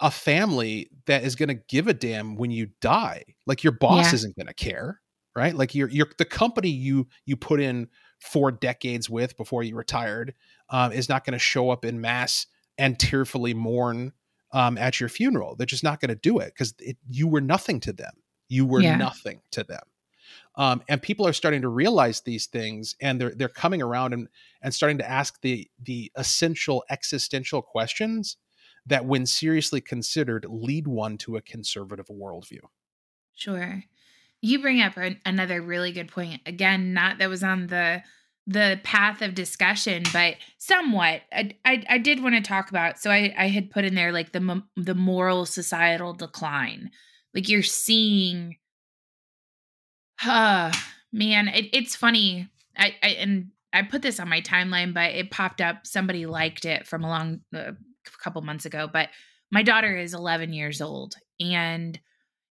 a 0.00 0.10
family 0.10 0.90
that 1.06 1.24
is 1.24 1.36
going 1.36 1.48
to 1.48 1.62
give 1.68 1.88
a 1.88 1.94
damn 1.94 2.36
when 2.36 2.50
you 2.50 2.68
die. 2.80 3.24
Like 3.46 3.64
your 3.64 3.72
boss 3.72 4.10
yeah. 4.10 4.14
isn't 4.14 4.36
going 4.36 4.46
to 4.46 4.54
care, 4.54 5.00
right? 5.34 5.54
Like 5.54 5.74
you're 5.74 5.88
you're 5.88 6.10
the 6.18 6.24
company 6.24 6.68
you 6.68 7.08
you 7.24 7.36
put 7.36 7.60
in 7.60 7.88
four 8.20 8.52
decades 8.52 9.10
with 9.10 9.36
before 9.36 9.62
you 9.62 9.74
retired 9.74 10.34
um, 10.68 10.92
is 10.92 11.08
not 11.08 11.24
going 11.24 11.32
to 11.32 11.38
show 11.38 11.70
up 11.70 11.84
in 11.84 12.00
mass 12.00 12.46
and 12.78 12.98
tearfully 12.98 13.54
mourn 13.54 14.12
um, 14.52 14.78
at 14.78 15.00
your 15.00 15.08
funeral. 15.08 15.56
They're 15.56 15.66
just 15.66 15.84
not 15.84 16.00
going 16.00 16.10
to 16.10 16.14
do 16.14 16.38
it 16.38 16.52
because 16.54 16.74
you 17.08 17.28
were 17.28 17.40
nothing 17.40 17.80
to 17.80 17.92
them. 17.92 18.12
You 18.48 18.66
were 18.66 18.80
yeah. 18.80 18.96
nothing 18.96 19.40
to 19.52 19.64
them. 19.64 19.82
Um, 20.56 20.82
and 20.88 21.00
people 21.00 21.26
are 21.26 21.32
starting 21.32 21.62
to 21.62 21.68
realize 21.68 22.20
these 22.20 22.46
things, 22.46 22.96
and 23.00 23.20
they're 23.20 23.34
they're 23.34 23.48
coming 23.48 23.82
around 23.82 24.12
and 24.12 24.28
and 24.62 24.74
starting 24.74 24.98
to 24.98 25.08
ask 25.08 25.40
the 25.40 25.68
the 25.82 26.10
essential 26.16 26.84
existential 26.90 27.62
questions 27.62 28.36
that, 28.86 29.04
when 29.04 29.26
seriously 29.26 29.80
considered, 29.80 30.46
lead 30.48 30.86
one 30.86 31.18
to 31.18 31.36
a 31.36 31.42
conservative 31.42 32.08
worldview. 32.08 32.60
Sure, 33.34 33.84
you 34.42 34.60
bring 34.60 34.80
up 34.80 34.94
another 35.24 35.60
really 35.60 35.92
good 35.92 36.08
point. 36.08 36.40
Again, 36.46 36.92
not 36.92 37.18
that 37.18 37.28
was 37.28 37.42
on 37.42 37.66
the 37.66 38.02
the 38.46 38.80
path 38.82 39.22
of 39.22 39.34
discussion, 39.34 40.02
but 40.12 40.34
somewhat. 40.58 41.20
I, 41.32 41.52
I, 41.64 41.84
I 41.88 41.98
did 41.98 42.22
want 42.22 42.34
to 42.34 42.40
talk 42.40 42.70
about. 42.70 42.98
So 42.98 43.10
I, 43.10 43.32
I 43.38 43.48
had 43.48 43.70
put 43.70 43.84
in 43.84 43.94
there 43.94 44.12
like 44.12 44.32
the 44.32 44.62
the 44.76 44.94
moral 44.94 45.46
societal 45.46 46.14
decline. 46.14 46.90
Like 47.34 47.48
you're 47.48 47.62
seeing, 47.62 48.56
uh, 50.26 50.72
man, 51.12 51.48
it, 51.48 51.68
it's 51.72 51.94
funny. 51.94 52.48
I, 52.76 52.94
I 53.02 53.08
and 53.10 53.50
I 53.72 53.82
put 53.82 54.02
this 54.02 54.18
on 54.18 54.28
my 54.28 54.40
timeline, 54.40 54.94
but 54.94 55.12
it 55.12 55.30
popped 55.30 55.60
up. 55.60 55.86
Somebody 55.86 56.26
liked 56.26 56.64
it 56.64 56.86
from 56.86 57.04
a 57.04 57.08
long 57.08 57.40
uh, 57.54 57.72
couple 58.20 58.42
months 58.42 58.64
ago. 58.64 58.88
But 58.92 59.10
my 59.52 59.62
daughter 59.62 59.96
is 59.96 60.14
11 60.14 60.52
years 60.52 60.80
old, 60.80 61.14
and 61.38 61.98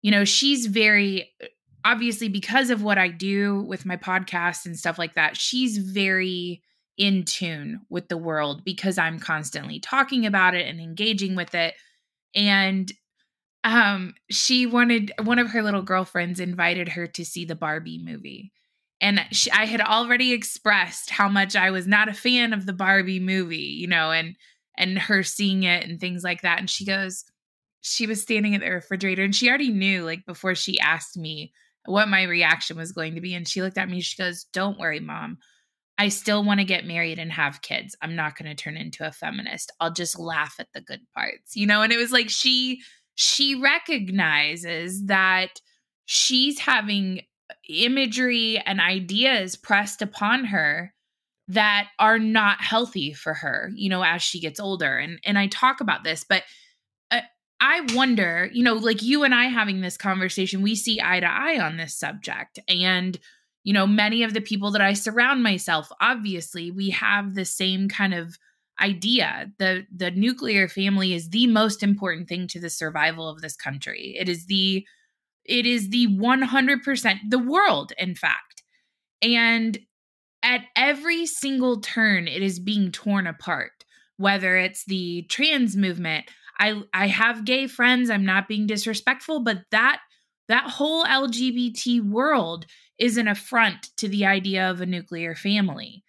you 0.02 0.12
know 0.12 0.26
she's 0.26 0.65
very 0.65 1.32
obviously 1.86 2.30
because 2.30 2.69
of 2.69 2.84
what 2.84 2.98
I 2.98 3.10
do 3.10 3.62
with 3.62 3.86
my 3.86 3.98
podcast 3.98 4.65
and 4.65 4.78
stuff 4.78 4.98
like 4.98 5.15
that, 5.15 5.38
she's 5.38 5.78
very 5.78 6.62
in 6.98 7.24
tune 7.24 7.82
with 7.89 8.08
the 8.08 8.17
world 8.17 8.63
because 8.63 8.98
I'm 8.98 9.19
constantly 9.19 9.80
talking 9.80 10.26
about 10.26 10.54
it 10.54 10.67
and 10.67 10.80
engaging 10.80 11.36
with 11.36 11.56
it. 11.56 11.74
And 12.36 12.91
um 13.63 14.13
she 14.30 14.65
wanted 14.65 15.12
one 15.24 15.39
of 15.39 15.50
her 15.52 15.63
little 15.63 15.82
girlfriends 15.82 16.39
invited 16.39 16.89
her 16.89 17.08
to 17.08 17.26
see 17.26 17.46
the 17.46 17.56
Barbie 17.56 18.02
movie. 18.04 18.52
And 19.02 19.26
she, 19.32 19.52
I 19.52 19.65
had 19.65 19.82
already 19.82 20.32
expressed 20.32 21.10
how 21.10 21.28
much 21.28 21.56
I 21.56 21.72
was 21.72 21.88
not 21.88 22.08
a 22.08 22.13
fan 22.13 22.54
of 22.54 22.65
the 22.65 22.74
Barbie 22.74 23.19
movie, 23.19 23.58
you 23.58 23.88
know, 23.88 24.12
and 24.12 24.36
and 24.78 24.98
her 24.98 25.24
seeing 25.24 25.63
it 25.63 25.88
and 25.88 26.00
things 26.00 26.24
like 26.24 26.41
that. 26.41 26.60
And 26.60 26.69
she 26.69 26.86
goes, 26.86 27.26
she 27.82 28.08
was 28.08 28.22
standing 28.22 28.56
at 28.56 28.62
the 28.62 28.72
refrigerator 28.72 29.24
and 29.24 29.36
she 29.36 29.50
already 29.50 29.72
knew, 29.72 30.04
like 30.04 30.26
before 30.26 30.56
she 30.56 30.80
asked 30.80 31.17
me, 31.17 31.54
what 31.86 32.08
my 32.08 32.24
reaction 32.24 32.78
was 32.78 32.91
going 32.91 33.15
to 33.15 33.22
be. 33.22 33.34
And 33.34 33.48
she 33.48 33.62
looked 33.62 33.78
at 33.78 33.89
me, 33.89 34.02
she 34.02 34.22
goes, 34.22 34.46
Don't 34.54 34.80
worry, 34.80 35.00
mom. 35.00 35.38
I 35.98 36.10
still 36.10 36.43
want 36.43 36.60
to 36.60 36.65
get 36.65 36.86
married 36.86 37.19
and 37.19 37.32
have 37.32 37.62
kids. 37.62 37.96
I'm 38.02 38.15
not 38.15 38.36
going 38.36 38.50
to 38.50 38.62
turn 38.62 38.78
into 38.78 39.06
a 39.06 39.12
feminist. 39.12 39.72
I'll 39.80 39.93
just 39.93 40.17
laugh 40.17 40.56
at 40.60 40.67
the 40.74 40.82
good 40.82 41.02
parts, 41.13 41.56
you 41.56 41.67
know? 41.67 41.82
And 41.82 41.93
it 41.93 41.98
was 41.98 42.12
like 42.12 42.30
she 42.30 42.82
she 43.15 43.56
recognizes 43.56 45.06
that 45.06 45.62
she's 46.06 46.60
having 46.60 47.22
uh, 47.50 47.54
imagery 47.69 48.58
and 48.65 48.82
ideas 48.82 49.56
pressed 49.56 50.02
upon 50.02 50.46
her 50.46 50.93
that 51.50 51.89
are 52.00 52.17
not 52.17 52.62
healthy 52.62 53.13
for 53.13 53.34
her, 53.36 53.69
you 53.76 53.89
know, 53.89 54.04
as 54.04 54.24
she 54.24 54.39
gets 54.39 54.60
older. 54.60 54.98
And 54.98 55.19
and 55.26 55.38
I 55.38 55.48
talk 55.48 55.80
about 55.80 56.04
this, 56.04 56.24
but 56.28 56.43
I 57.65 57.80
wonder, 57.93 58.49
you 58.52 58.62
know, 58.62 58.73
like 58.73 59.02
you 59.02 59.23
and 59.23 59.34
I 59.34 59.45
having 59.45 59.80
this 59.80 59.95
conversation, 59.95 60.62
we 60.62 60.76
see 60.76 60.99
eye 61.02 61.21
to 61.21 61.26
eye 61.26 61.60
on 61.62 61.78
this 61.78 61.95
subject. 61.95 62.60
And, 62.67 63.17
you 63.63 63.71
know, 63.71 63.88
many 63.88 64.23
of 64.23 64.34
the 64.34 64.41
people 64.41 64.71
that 64.71 64.82
I 64.82 64.91
surround 64.91 65.43
myself, 65.43 65.89
obviously, 66.02 66.71
we 66.71 66.89
have 66.89 67.36
the 67.36 67.45
same 67.45 67.88
kind 67.88 68.13
of 68.13 68.38
idea. 68.82 69.49
The 69.60 69.86
the 69.95 70.12
nuclear 70.12 70.67
family 70.67 71.13
is 71.13 71.30
the 71.30 71.47
most 71.47 71.84
important 71.84 72.28
thing 72.28 72.47
to 72.47 72.60
the 72.60 72.69
survival 72.69 73.30
of 73.30 73.39
this 73.39 73.56
country. 73.56 74.13
It 74.19 74.28
is 74.28 74.47
the 74.47 74.86
it 75.45 75.65
is 75.65 75.89
the 75.89 76.08
100% 76.08 77.19
the 77.30 77.39
world 77.39 77.93
in 77.97 78.15
fact. 78.15 78.63
And 79.21 79.80
at 80.41 80.65
every 80.76 81.26
single 81.26 81.80
turn 81.80 82.28
it 82.28 82.41
is 82.41 82.60
being 82.60 82.91
torn 82.91 83.26
apart, 83.26 83.86
whether 84.17 84.58
it's 84.58 84.84
the 84.84 85.21
trans 85.30 85.78
movement, 85.78 86.26
I 86.60 86.82
I 86.94 87.08
have 87.08 87.46
gay 87.46 87.68
friends. 87.68 88.10
I'm 88.10 88.26
not 88.26 88.48
being 88.48 88.68
disrespectful, 88.68 89.42
but 89.44 89.60
that 89.72 90.00
that 90.50 90.70
whole 90.70 91.06
LGBT 91.06 92.02
world 92.08 92.66
is 93.00 93.18
an 93.18 93.28
affront 93.28 93.89
to 93.98 94.08
the 94.08 94.26
idea 94.26 94.70
of 94.70 94.82
a 94.82 94.86
nuclear 94.86 95.36
family. 95.36 96.04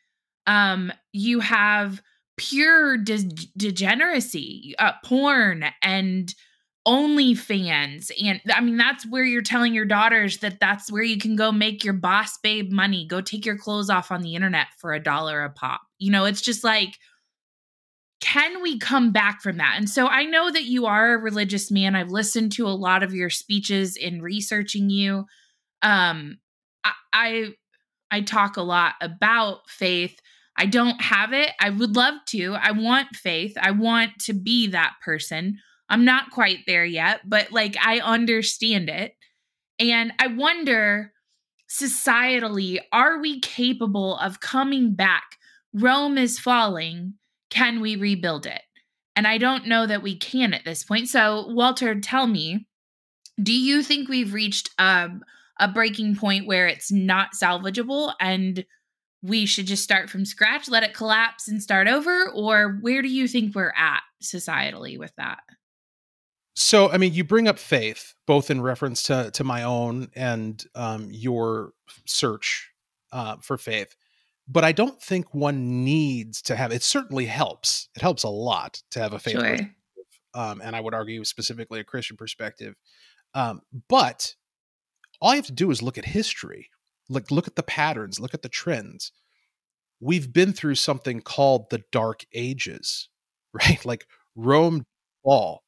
Um, 0.46 0.92
you 1.12 1.40
have 1.40 2.02
pure 2.37 2.96
de- 2.96 3.30
degeneracy, 3.57 4.74
uh, 4.78 4.92
porn, 5.04 5.64
and 5.83 6.35
OnlyFans, 6.87 8.11
and 8.22 8.40
I 8.52 8.61
mean 8.61 8.76
that's 8.76 9.07
where 9.07 9.24
you're 9.24 9.40
telling 9.40 9.72
your 9.72 9.87
daughters 9.87 10.38
that 10.38 10.61
that's 10.61 10.92
where 10.92 11.02
you 11.02 11.16
can 11.16 11.37
go 11.37 11.50
make 11.50 11.83
your 11.83 11.94
boss 11.94 12.37
babe 12.42 12.70
money. 12.70 13.07
Go 13.07 13.22
take 13.22 13.46
your 13.46 13.57
clothes 13.57 13.88
off 13.88 14.11
on 14.11 14.20
the 14.20 14.35
internet 14.35 14.66
for 14.78 14.92
a 14.92 15.02
dollar 15.02 15.44
a 15.44 15.50
pop. 15.50 15.80
You 15.98 16.11
know, 16.11 16.26
it's 16.26 16.42
just 16.42 16.62
like 16.62 16.98
can 18.24 18.62
we 18.62 18.78
come 18.78 19.12
back 19.12 19.42
from 19.42 19.58
that? 19.58 19.74
And 19.76 19.88
so 19.88 20.06
I 20.06 20.24
know 20.24 20.50
that 20.50 20.64
you 20.64 20.87
are 20.87 21.12
a 21.12 21.18
religious 21.18 21.70
man. 21.70 21.94
I've 21.94 22.08
listened 22.08 22.52
to 22.52 22.66
a 22.66 22.68
lot 22.68 23.02
of 23.02 23.12
your 23.12 23.28
speeches 23.28 23.96
in 23.96 24.22
researching 24.22 24.88
you. 24.88 25.26
Um, 25.82 26.38
I, 26.82 26.92
I, 27.12 27.48
I 28.10 28.20
talk 28.22 28.56
a 28.56 28.62
lot 28.62 28.94
about 29.02 29.68
faith. 29.68 30.18
I 30.56 30.64
don't 30.64 31.02
have 31.02 31.34
it. 31.34 31.50
I 31.60 31.68
would 31.68 31.96
love 31.96 32.14
to. 32.28 32.54
I 32.54 32.70
want 32.70 33.14
faith. 33.14 33.58
I 33.60 33.72
want 33.72 34.12
to 34.20 34.32
be 34.32 34.68
that 34.68 34.94
person. 35.04 35.58
I'm 35.90 36.06
not 36.06 36.30
quite 36.30 36.60
there 36.66 36.87
yet, 36.87 37.28
but 37.28 37.52
like 37.52 37.76
I 37.78 38.00
understand 38.00 38.88
it. 38.88 39.16
And 39.78 40.14
I 40.18 40.28
wonder 40.28 41.12
societally, 41.70 42.78
are 42.90 43.20
we 43.20 43.40
capable 43.40 44.16
of 44.16 44.40
coming 44.40 44.94
back? 44.94 45.37
Rome 45.74 46.16
is 46.16 46.38
falling 46.38 47.14
can 47.54 47.80
we 47.80 47.96
rebuild 47.96 48.46
it? 48.46 48.62
And 49.16 49.26
I 49.28 49.38
don't 49.38 49.68
know 49.68 49.86
that 49.86 50.02
we 50.02 50.16
can 50.16 50.52
at 50.52 50.64
this 50.64 50.82
point. 50.82 51.08
So, 51.08 51.46
Walter, 51.48 51.98
tell 52.00 52.26
me, 52.26 52.66
do 53.40 53.52
you 53.52 53.82
think 53.82 54.08
we've 54.08 54.34
reached 54.34 54.70
um, 54.78 55.22
a 55.60 55.68
breaking 55.68 56.16
point 56.16 56.48
where 56.48 56.66
it's 56.66 56.90
not 56.90 57.34
salvageable 57.40 58.12
and 58.20 58.64
we 59.22 59.46
should 59.46 59.66
just 59.66 59.84
start 59.84 60.10
from 60.10 60.24
scratch, 60.24 60.68
let 60.68 60.82
it 60.82 60.94
collapse 60.94 61.46
and 61.46 61.62
start 61.62 61.86
over? 61.86 62.28
Or 62.30 62.78
where 62.80 63.02
do 63.02 63.08
you 63.08 63.28
think 63.28 63.54
we're 63.54 63.72
at 63.76 64.02
societally 64.22 64.98
with 64.98 65.12
that? 65.16 65.38
So, 66.56 66.90
I 66.90 66.98
mean, 66.98 67.14
you 67.14 67.22
bring 67.22 67.46
up 67.46 67.58
faith, 67.58 68.14
both 68.26 68.50
in 68.50 68.60
reference 68.60 69.04
to 69.04 69.30
to 69.32 69.44
my 69.44 69.62
own 69.62 70.08
and 70.14 70.62
um, 70.74 71.08
your 71.10 71.72
search 72.04 72.70
uh, 73.12 73.36
for 73.40 73.56
faith 73.56 73.94
but 74.46 74.64
I 74.64 74.72
don't 74.72 75.00
think 75.00 75.33
one 75.35 75.85
needs 75.85 76.42
to 76.42 76.57
have. 76.57 76.72
It 76.72 76.83
certainly 76.83 77.26
helps. 77.26 77.88
It 77.96 78.02
helps 78.02 78.24
a 78.24 78.28
lot 78.28 78.83
to 78.90 79.00
have 79.00 79.12
a 79.12 79.18
faith, 79.18 79.38
sure. 79.38 79.59
um, 80.35 80.61
and 80.62 80.76
I 80.76 80.80
would 80.80 80.94
argue 80.94 81.24
specifically 81.24 81.80
a 81.80 81.85
Christian 81.85 82.16
perspective. 82.16 82.74
Um, 83.35 83.62
but 83.88 84.35
all 85.20 85.30
you 85.30 85.37
have 85.37 85.46
to 85.46 85.52
do 85.52 85.70
is 85.70 85.83
look 85.83 85.98
at 85.98 86.04
history, 86.04 86.68
look 87.09 87.30
look 87.30 87.46
at 87.46 87.57
the 87.57 87.62
patterns, 87.62 88.20
look 88.20 88.35
at 88.35 88.42
the 88.42 88.48
trends. 88.48 89.12
We've 90.00 90.30
been 90.33 90.52
through 90.52 90.74
something 90.74 91.20
called 91.20 91.70
the 91.70 91.83
Dark 91.90 92.24
Ages, 92.35 93.09
right? 93.52 93.83
Like 93.85 94.07
Rome 94.37 94.85
fall, 95.22 95.62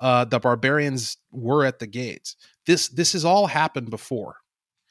uh, 0.00 0.24
the 0.24 0.40
barbarians 0.40 1.18
were 1.30 1.66
at 1.66 1.80
the 1.80 1.86
gates. 1.86 2.36
This 2.66 2.88
this 2.88 3.12
has 3.12 3.26
all 3.26 3.46
happened 3.46 3.90
before, 3.90 4.36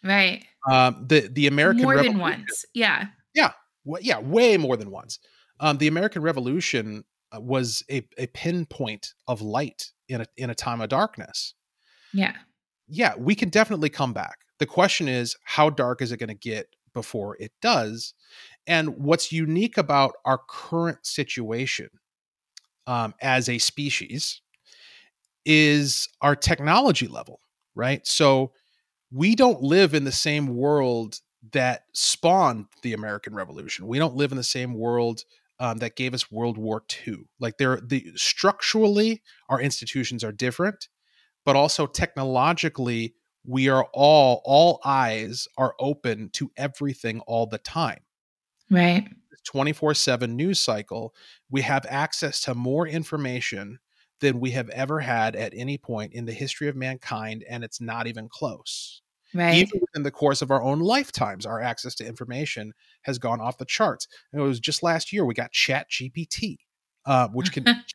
right? 0.04 0.45
Um, 0.69 1.06
the 1.08 1.27
the 1.27 1.47
American 1.47 1.84
more 1.84 2.04
than 2.04 2.19
once, 2.19 2.65
yeah 2.75 3.08
yeah, 3.33 3.51
w- 3.85 4.05
yeah, 4.05 4.19
way 4.19 4.57
more 4.57 4.77
than 4.77 4.91
once. 4.91 5.19
Um, 5.59 5.77
the 5.77 5.87
American 5.87 6.21
Revolution 6.21 7.03
uh, 7.31 7.39
was 7.39 7.83
a, 7.89 8.07
a 8.17 8.27
pinpoint 8.27 9.13
of 9.27 9.41
light 9.41 9.91
in 10.09 10.21
a 10.21 10.25
in 10.37 10.49
a 10.49 10.55
time 10.55 10.81
of 10.81 10.89
darkness. 10.89 11.53
Yeah, 12.13 12.33
yeah, 12.87 13.13
we 13.17 13.35
can 13.35 13.49
definitely 13.49 13.89
come 13.89 14.13
back. 14.13 14.39
The 14.59 14.65
question 14.65 15.07
is, 15.07 15.35
how 15.43 15.69
dark 15.69 16.01
is 16.01 16.11
it 16.11 16.17
going 16.17 16.29
to 16.29 16.33
get 16.35 16.67
before 16.93 17.37
it 17.39 17.51
does? 17.61 18.13
And 18.67 18.97
what's 18.97 19.31
unique 19.31 19.77
about 19.77 20.15
our 20.25 20.39
current 20.49 21.05
situation 21.05 21.89
um, 22.85 23.13
as 23.21 23.47
a 23.47 23.57
species 23.57 24.41
is 25.45 26.07
our 26.21 26.35
technology 26.35 27.07
level, 27.07 27.39
right? 27.75 28.05
So 28.05 28.51
we 29.11 29.35
don't 29.35 29.61
live 29.61 29.93
in 29.93 30.03
the 30.03 30.11
same 30.11 30.47
world 30.47 31.19
that 31.54 31.86
spawned 31.93 32.67
the 32.84 32.93
American 32.93 33.34
Revolution. 33.34 33.88
We 33.88 33.99
don't 33.99 34.15
live 34.15 34.32
in 34.32 34.38
the 34.38 34.43
same 34.43 34.73
world 34.73 35.23
um, 35.60 35.77
that 35.77 35.95
gave 35.95 36.13
us 36.13 36.32
World 36.32 36.58
War 36.58 36.84
II. 37.08 37.17
Like 37.39 37.58
they're 37.58 37.80
the 37.80 38.12
structurally, 38.15 39.21
our 39.49 39.62
institutions 39.62 40.23
are 40.23 40.32
different, 40.32 40.88
but 41.45 41.56
also 41.56 41.86
technologically, 41.86 43.15
we 43.45 43.69
are 43.69 43.88
all 43.93 44.41
all 44.45 44.80
eyes 44.86 45.47
are 45.58 45.75
open 45.80 46.30
to 46.34 46.51
everything 46.58 47.19
all 47.21 47.47
the 47.47 47.58
time. 47.58 48.01
Right. 48.69 49.08
24/7 49.43 50.36
news 50.36 50.60
cycle, 50.60 51.15
we 51.49 51.62
have 51.62 51.86
access 51.89 52.41
to 52.41 52.54
more 52.54 52.88
information 52.88 53.80
than 54.19 54.39
we 54.39 54.51
have 54.51 54.69
ever 54.69 54.99
had 54.99 55.36
at 55.36 55.54
any 55.56 55.77
point 55.77 56.13
in 56.13 56.25
the 56.25 56.34
history 56.34 56.67
of 56.67 56.75
mankind 56.75 57.43
and 57.49 57.63
it's 57.63 57.82
not 57.82 58.08
even 58.08 58.30
close. 58.30 59.01
Right. 59.33 59.55
Even 59.55 59.79
within 59.79 60.03
the 60.03 60.11
course 60.11 60.41
of 60.41 60.51
our 60.51 60.61
own 60.61 60.79
lifetimes, 60.79 61.45
our 61.45 61.61
access 61.61 61.95
to 61.95 62.05
information 62.05 62.73
has 63.03 63.17
gone 63.17 63.39
off 63.39 63.57
the 63.57 63.65
charts. 63.65 64.07
And 64.31 64.41
it 64.41 64.45
was 64.45 64.59
just 64.59 64.83
last 64.83 65.13
year 65.13 65.25
we 65.25 65.33
got 65.33 65.51
Chat 65.51 65.89
GPT, 65.89 66.57
uh, 67.05 67.29
which 67.29 67.51
can 67.51 67.65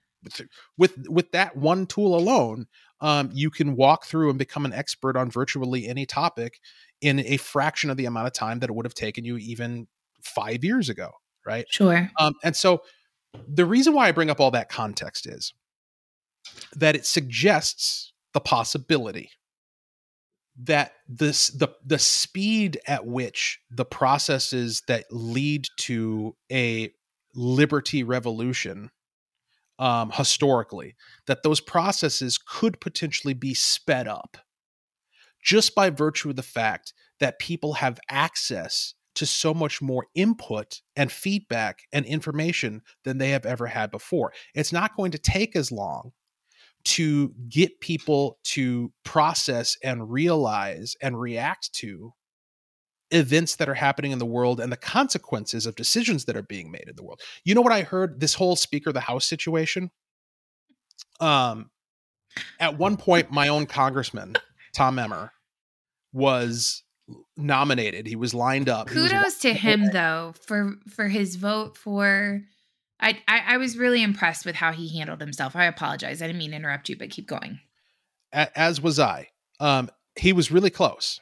with 0.79 1.07
with 1.09 1.31
that 1.33 1.57
one 1.57 1.87
tool 1.87 2.16
alone, 2.16 2.66
um, 3.01 3.31
you 3.33 3.51
can 3.51 3.77
walk 3.77 4.07
through 4.07 4.31
and 4.31 4.38
become 4.38 4.64
an 4.64 4.72
expert 4.72 5.16
on 5.16 5.31
virtually 5.31 5.87
any 5.87 6.07
topic 6.07 6.61
in 7.01 7.20
a 7.20 7.37
fraction 7.37 7.90
of 7.90 7.96
the 7.96 8.07
amount 8.07 8.27
of 8.27 8.33
time 8.33 8.61
that 8.61 8.70
it 8.70 8.75
would 8.75 8.87
have 8.87 8.94
taken 8.94 9.25
you 9.25 9.37
even 9.37 9.87
five 10.22 10.64
years 10.64 10.88
ago, 10.88 11.11
right? 11.44 11.66
Sure. 11.68 12.11
Um, 12.18 12.35
and 12.42 12.57
so 12.57 12.83
the 13.46 13.66
reason 13.66 13.92
why 13.92 14.09
I 14.09 14.12
bring 14.12 14.31
up 14.31 14.40
all 14.40 14.51
that 14.53 14.68
context 14.68 15.27
is 15.27 15.53
that 16.75 16.96
it 16.96 17.05
suggests 17.05 18.12
the 18.33 18.40
possibility 18.40 19.31
that 20.62 20.92
this 21.09 21.49
the 21.49 21.69
the 21.85 21.99
speed 21.99 22.79
at 22.87 23.07
which 23.07 23.61
the 23.71 23.85
processes 23.85 24.83
that 24.88 25.05
lead 25.11 25.66
to 25.77 26.35
a 26.51 26.90
liberty 27.35 28.03
revolution 28.03 28.90
um, 29.79 30.11
historically 30.11 30.95
that 31.27 31.42
those 31.42 31.61
processes 31.61 32.38
could 32.38 32.81
potentially 32.81 33.35
be 33.35 33.53
sped 33.53 34.09
up 34.09 34.38
just 35.42 35.75
by 35.75 35.90
virtue 35.90 36.31
of 36.31 36.37
the 36.37 36.42
fact 36.42 36.95
that 37.21 37.38
people 37.38 37.75
have 37.75 38.01
access 38.11 38.95
to 39.14 39.27
so 39.27 39.55
much 39.55 39.81
more 39.83 40.07
input 40.14 40.81
and 40.95 41.11
feedback 41.11 41.81
and 41.92 42.05
information 42.07 42.83
than 43.05 43.19
they 43.19 43.31
have 43.31 43.47
ever 43.47 43.66
had 43.66 43.90
before. 43.90 44.33
It's 44.55 44.73
not 44.73 44.97
going 44.97 45.11
to 45.12 45.19
take 45.19 45.57
as 45.57 45.73
long 45.73 46.12
to 46.87 47.35
get 47.49 47.81
people 47.81 48.38
to 48.44 48.92
process 49.05 49.77
and 49.83 50.09
realize 50.11 50.94
and 51.03 51.20
react 51.20 51.72
to 51.72 52.12
events 53.11 53.57
that 53.57 53.68
are 53.68 53.75
happening 53.75 54.12
in 54.12 54.20
the 54.20 54.27
world 54.27 54.61
and 54.61 54.70
the 54.70 54.77
consequences 54.77 55.66
of 55.66 55.75
decisions 55.75 56.27
that 56.27 56.37
are 56.37 56.42
being 56.42 56.70
made 56.70 56.85
in 56.88 56.94
the 56.94 57.03
world. 57.03 57.20
You 57.44 57.57
know 57.57 57.61
what 57.61 57.72
I 57.72 57.83
heard 57.83 58.20
this 58.20 58.35
whole 58.35 58.55
speaker 58.55 58.90
of 58.90 58.94
the 58.94 59.01
house 59.01 59.27
situation? 59.27 59.90
Um 61.18 61.70
at 62.61 62.79
one 62.79 62.96
point 62.96 63.33
my 63.33 63.49
own 63.49 63.66
congressman 63.66 64.37
Tom 64.72 64.99
Emmer 64.99 65.33
was 66.12 66.85
nominated. 67.37 68.07
He 68.07 68.16
was 68.16 68.33
lined 68.33 68.68
up. 68.68 68.88
Kudos 68.88 69.25
was, 69.25 69.38
to 69.38 69.55
him 69.55 69.90
though 69.90 70.35
for 70.40 70.75
for 70.88 71.09
his 71.09 71.35
vote 71.35 71.77
for 71.77 72.42
I, 73.01 73.19
I, 73.29 73.43
I 73.49 73.57
was 73.59 73.77
really 73.77 74.03
impressed 74.03 74.47
with 74.47 74.57
how 74.57 74.73
he 74.73 74.97
handled 74.97 75.21
himself. 75.21 75.55
I 75.55 75.67
apologize. 75.67 76.23
I 76.23 76.27
didn't 76.27 76.39
mean 76.39 76.51
to 76.51 76.57
interrupt 76.57 76.89
you, 76.89 76.97
but 76.97 77.11
keep 77.11 77.27
going. 77.27 77.61
As 78.33 78.81
was 78.81 78.99
I. 78.99 79.29
Um, 79.61 79.91
he 80.17 80.33
was 80.33 80.51
really 80.51 80.71
close, 80.71 81.21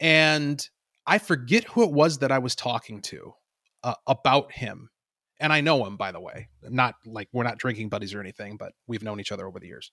and 0.00 0.66
I 1.06 1.18
forget 1.18 1.64
who 1.64 1.82
it 1.82 1.92
was 1.92 2.18
that 2.18 2.32
I 2.32 2.38
was 2.38 2.54
talking 2.54 3.00
to 3.02 3.34
uh, 3.82 3.94
about 4.06 4.52
him. 4.52 4.90
And 5.38 5.52
I 5.52 5.60
know 5.60 5.84
him, 5.84 5.96
by 5.96 6.12
the 6.12 6.20
way. 6.20 6.48
Not 6.62 6.94
like 7.04 7.28
we're 7.32 7.44
not 7.44 7.58
drinking 7.58 7.90
buddies 7.90 8.14
or 8.14 8.20
anything, 8.20 8.56
but 8.56 8.72
we've 8.86 9.02
known 9.02 9.20
each 9.20 9.32
other 9.32 9.46
over 9.46 9.60
the 9.60 9.66
years. 9.66 9.92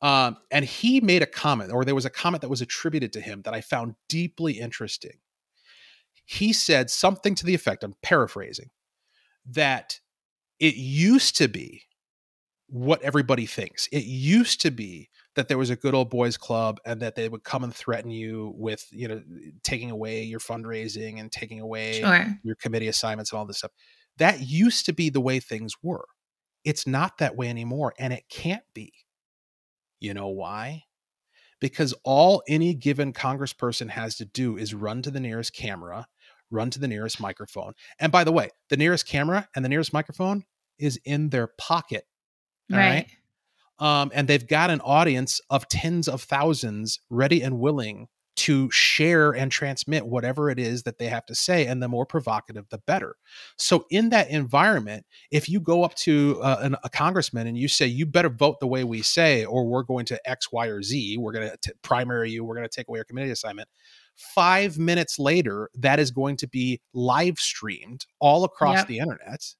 Um, 0.00 0.36
and 0.50 0.64
he 0.64 1.00
made 1.00 1.22
a 1.22 1.26
comment, 1.26 1.72
or 1.72 1.84
there 1.84 1.94
was 1.94 2.04
a 2.04 2.10
comment 2.10 2.42
that 2.42 2.48
was 2.48 2.60
attributed 2.60 3.12
to 3.14 3.20
him 3.20 3.42
that 3.42 3.54
I 3.54 3.60
found 3.60 3.94
deeply 4.08 4.60
interesting. 4.60 5.18
He 6.24 6.52
said 6.52 6.90
something 6.90 7.34
to 7.34 7.46
the 7.46 7.54
effect, 7.54 7.82
I'm 7.82 7.94
paraphrasing, 8.02 8.70
that 9.46 9.98
it 10.60 10.74
used 10.74 11.36
to 11.38 11.48
be 11.48 11.82
what 12.68 13.00
everybody 13.02 13.46
thinks. 13.46 13.86
It 13.88 14.04
used 14.04 14.60
to 14.62 14.70
be 14.70 15.08
that 15.34 15.48
there 15.48 15.56
was 15.58 15.70
a 15.70 15.76
good 15.76 15.94
old 15.94 16.10
boys 16.10 16.36
club 16.36 16.80
and 16.84 17.00
that 17.00 17.14
they 17.14 17.28
would 17.28 17.44
come 17.44 17.64
and 17.64 17.74
threaten 17.74 18.10
you 18.10 18.52
with, 18.56 18.86
you 18.90 19.08
know, 19.08 19.22
taking 19.62 19.90
away 19.90 20.22
your 20.22 20.40
fundraising 20.40 21.18
and 21.20 21.30
taking 21.32 21.60
away 21.60 22.00
Sure. 22.00 22.26
your 22.42 22.56
committee 22.56 22.88
assignments 22.88 23.32
and 23.32 23.38
all 23.38 23.46
this 23.46 23.58
stuff. 23.58 23.70
That 24.18 24.40
used 24.40 24.84
to 24.86 24.92
be 24.92 25.10
the 25.10 25.20
way 25.20 25.40
things 25.40 25.74
were. 25.82 26.04
It's 26.64 26.86
not 26.86 27.18
that 27.18 27.36
way 27.36 27.48
anymore 27.48 27.94
and 27.98 28.12
it 28.12 28.24
can't 28.28 28.64
be. 28.74 28.92
You 30.00 30.12
know 30.12 30.28
why? 30.28 30.84
Because 31.60 31.94
all 32.04 32.42
any 32.48 32.74
given 32.74 33.12
congressperson 33.12 33.88
has 33.90 34.16
to 34.16 34.24
do 34.24 34.56
is 34.56 34.74
run 34.74 35.02
to 35.02 35.10
the 35.10 35.20
nearest 35.20 35.54
camera 35.54 36.06
run 36.50 36.70
to 36.70 36.78
the 36.78 36.88
nearest 36.88 37.20
microphone. 37.20 37.74
And 37.98 38.12
by 38.12 38.24
the 38.24 38.32
way, 38.32 38.50
the 38.70 38.76
nearest 38.76 39.06
camera 39.06 39.48
and 39.54 39.64
the 39.64 39.68
nearest 39.68 39.92
microphone 39.92 40.44
is 40.78 40.98
in 41.04 41.30
their 41.30 41.48
pocket. 41.58 42.04
all 42.72 42.78
Right. 42.78 43.06
Um, 43.80 44.10
and 44.12 44.26
they've 44.26 44.46
got 44.46 44.70
an 44.70 44.80
audience 44.80 45.40
of 45.50 45.68
tens 45.68 46.08
of 46.08 46.22
thousands 46.22 47.00
ready 47.10 47.42
and 47.42 47.60
willing 47.60 48.08
to 48.38 48.70
share 48.70 49.32
and 49.32 49.50
transmit 49.50 50.06
whatever 50.06 50.48
it 50.48 50.60
is 50.60 50.84
that 50.84 50.98
they 50.98 51.06
have 51.06 51.26
to 51.26 51.34
say. 51.34 51.66
And 51.66 51.82
the 51.82 51.88
more 51.88 52.06
provocative, 52.06 52.66
the 52.70 52.78
better. 52.78 53.16
So, 53.56 53.84
in 53.90 54.10
that 54.10 54.30
environment, 54.30 55.06
if 55.32 55.48
you 55.48 55.60
go 55.60 55.82
up 55.82 55.96
to 55.96 56.40
uh, 56.40 56.58
an, 56.60 56.76
a 56.84 56.88
congressman 56.88 57.48
and 57.48 57.58
you 57.58 57.66
say, 57.66 57.86
you 57.86 58.06
better 58.06 58.28
vote 58.28 58.60
the 58.60 58.68
way 58.68 58.84
we 58.84 59.02
say, 59.02 59.44
or 59.44 59.66
we're 59.66 59.82
going 59.82 60.04
to 60.06 60.30
X, 60.30 60.52
Y, 60.52 60.68
or 60.68 60.82
Z, 60.82 61.18
we're 61.18 61.32
going 61.32 61.50
to 61.60 61.74
primary 61.82 62.30
you, 62.30 62.44
we're 62.44 62.54
going 62.54 62.68
to 62.68 62.74
take 62.74 62.88
away 62.88 62.98
your 62.98 63.04
committee 63.04 63.30
assignment. 63.30 63.68
Five 64.34 64.78
minutes 64.78 65.18
later, 65.18 65.70
that 65.74 65.98
is 65.98 66.10
going 66.10 66.36
to 66.38 66.46
be 66.48 66.80
live 66.92 67.38
streamed 67.38 68.04
all 68.18 68.44
across 68.44 68.78
Yep. 68.78 68.86
the 68.88 68.98
internet 68.98 69.54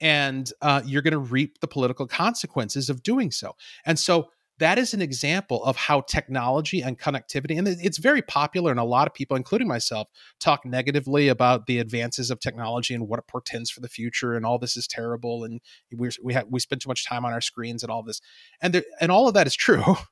and 0.00 0.50
uh, 0.62 0.80
you're 0.84 1.02
going 1.02 1.12
to 1.12 1.18
reap 1.18 1.60
the 1.60 1.68
political 1.68 2.06
consequences 2.06 2.88
of 2.88 3.02
doing 3.02 3.30
so. 3.30 3.54
And 3.84 3.98
so 3.98 4.30
that 4.58 4.78
is 4.78 4.92
an 4.92 5.00
example 5.00 5.64
of 5.64 5.76
how 5.76 6.02
technology 6.02 6.82
and 6.82 6.98
connectivity, 6.98 7.58
and 7.58 7.66
it's 7.66 7.96
very 7.98 8.20
popular, 8.20 8.70
and 8.70 8.80
a 8.80 8.84
lot 8.84 9.06
of 9.06 9.14
people, 9.14 9.36
including 9.36 9.66
myself, 9.66 10.08
talk 10.38 10.66
negatively 10.66 11.28
about 11.28 11.66
the 11.66 11.78
advances 11.78 12.30
of 12.30 12.40
technology 12.40 12.94
and 12.94 13.08
what 13.08 13.18
it 13.18 13.26
portends 13.26 13.70
for 13.70 13.80
the 13.80 13.88
future, 13.88 14.34
and 14.34 14.44
all 14.44 14.58
this 14.58 14.76
is 14.76 14.86
terrible, 14.86 15.44
and 15.44 15.60
we're, 15.92 16.10
we 16.22 16.34
have 16.34 16.46
we 16.50 16.60
spend 16.60 16.82
too 16.82 16.88
much 16.88 17.06
time 17.06 17.24
on 17.24 17.32
our 17.32 17.40
screens 17.40 17.82
and 17.82 17.90
all 17.90 18.02
this, 18.02 18.20
and 18.60 18.74
there, 18.74 18.84
and 19.00 19.10
all 19.10 19.28
of 19.28 19.34
that 19.34 19.46
is 19.46 19.54
true. 19.56 19.82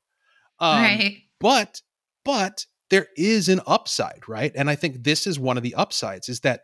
Um, 0.61 0.83
right. 0.83 1.17
but 1.39 1.81
but 2.25 2.65
there 2.89 3.07
is 3.17 3.49
an 3.49 3.61
upside 3.67 4.27
right? 4.27 4.51
And 4.55 4.69
i 4.69 4.75
think 4.75 5.03
this 5.03 5.27
is 5.27 5.39
one 5.39 5.57
of 5.57 5.63
the 5.63 5.75
upsides 5.75 6.29
is 6.29 6.41
that 6.41 6.61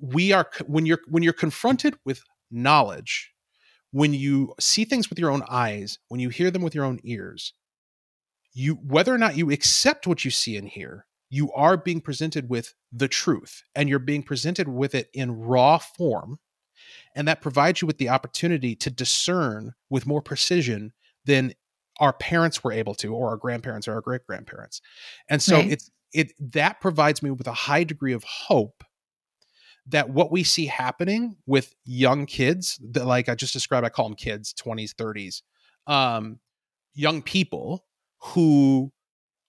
we 0.00 0.32
are 0.32 0.48
when 0.66 0.86
you're 0.86 1.00
when 1.08 1.22
you're 1.22 1.32
confronted 1.32 1.96
with 2.04 2.22
knowledge 2.50 3.32
when 3.92 4.12
you 4.12 4.52
see 4.60 4.84
things 4.84 5.08
with 5.08 5.18
your 5.18 5.30
own 5.30 5.42
eyes 5.48 5.98
when 6.08 6.20
you 6.20 6.28
hear 6.28 6.50
them 6.50 6.62
with 6.62 6.74
your 6.74 6.84
own 6.84 7.00
ears 7.02 7.54
you 8.52 8.74
whether 8.74 9.12
or 9.14 9.18
not 9.18 9.36
you 9.36 9.50
accept 9.50 10.06
what 10.06 10.24
you 10.24 10.30
see 10.30 10.56
and 10.56 10.68
hear 10.68 11.06
you 11.28 11.52
are 11.52 11.76
being 11.76 12.00
presented 12.00 12.48
with 12.48 12.74
the 12.92 13.08
truth 13.08 13.62
and 13.74 13.88
you're 13.88 13.98
being 13.98 14.22
presented 14.22 14.68
with 14.68 14.94
it 14.94 15.08
in 15.12 15.40
raw 15.40 15.78
form. 15.78 16.38
And 17.14 17.26
that 17.26 17.40
provides 17.40 17.82
you 17.82 17.86
with 17.86 17.98
the 17.98 18.08
opportunity 18.08 18.76
to 18.76 18.90
discern 18.90 19.74
with 19.90 20.06
more 20.06 20.22
precision 20.22 20.92
than 21.24 21.54
our 22.00 22.12
parents 22.12 22.62
were 22.62 22.72
able 22.72 22.94
to 22.94 23.14
or 23.14 23.28
our 23.30 23.36
grandparents 23.36 23.88
or 23.88 23.94
our 23.94 24.00
great 24.00 24.26
grandparents 24.26 24.80
and 25.28 25.42
so 25.42 25.56
Right. 25.56 25.72
it's 25.72 25.90
it 26.12 26.32
that 26.52 26.80
provides 26.80 27.22
me 27.22 27.30
with 27.30 27.46
a 27.46 27.52
high 27.52 27.84
degree 27.84 28.12
of 28.12 28.22
hope 28.24 28.84
that 29.88 30.10
what 30.10 30.32
we 30.32 30.42
see 30.42 30.66
happening 30.66 31.36
with 31.46 31.74
young 31.84 32.26
kids 32.26 32.78
that 32.92 33.06
like 33.06 33.28
i 33.28 33.34
just 33.34 33.52
described 33.52 33.86
i 33.86 33.88
call 33.88 34.08
them 34.08 34.16
kids 34.16 34.54
20s 34.54 34.94
30s 34.94 35.42
um 35.92 36.38
young 36.94 37.22
people 37.22 37.84
who 38.20 38.90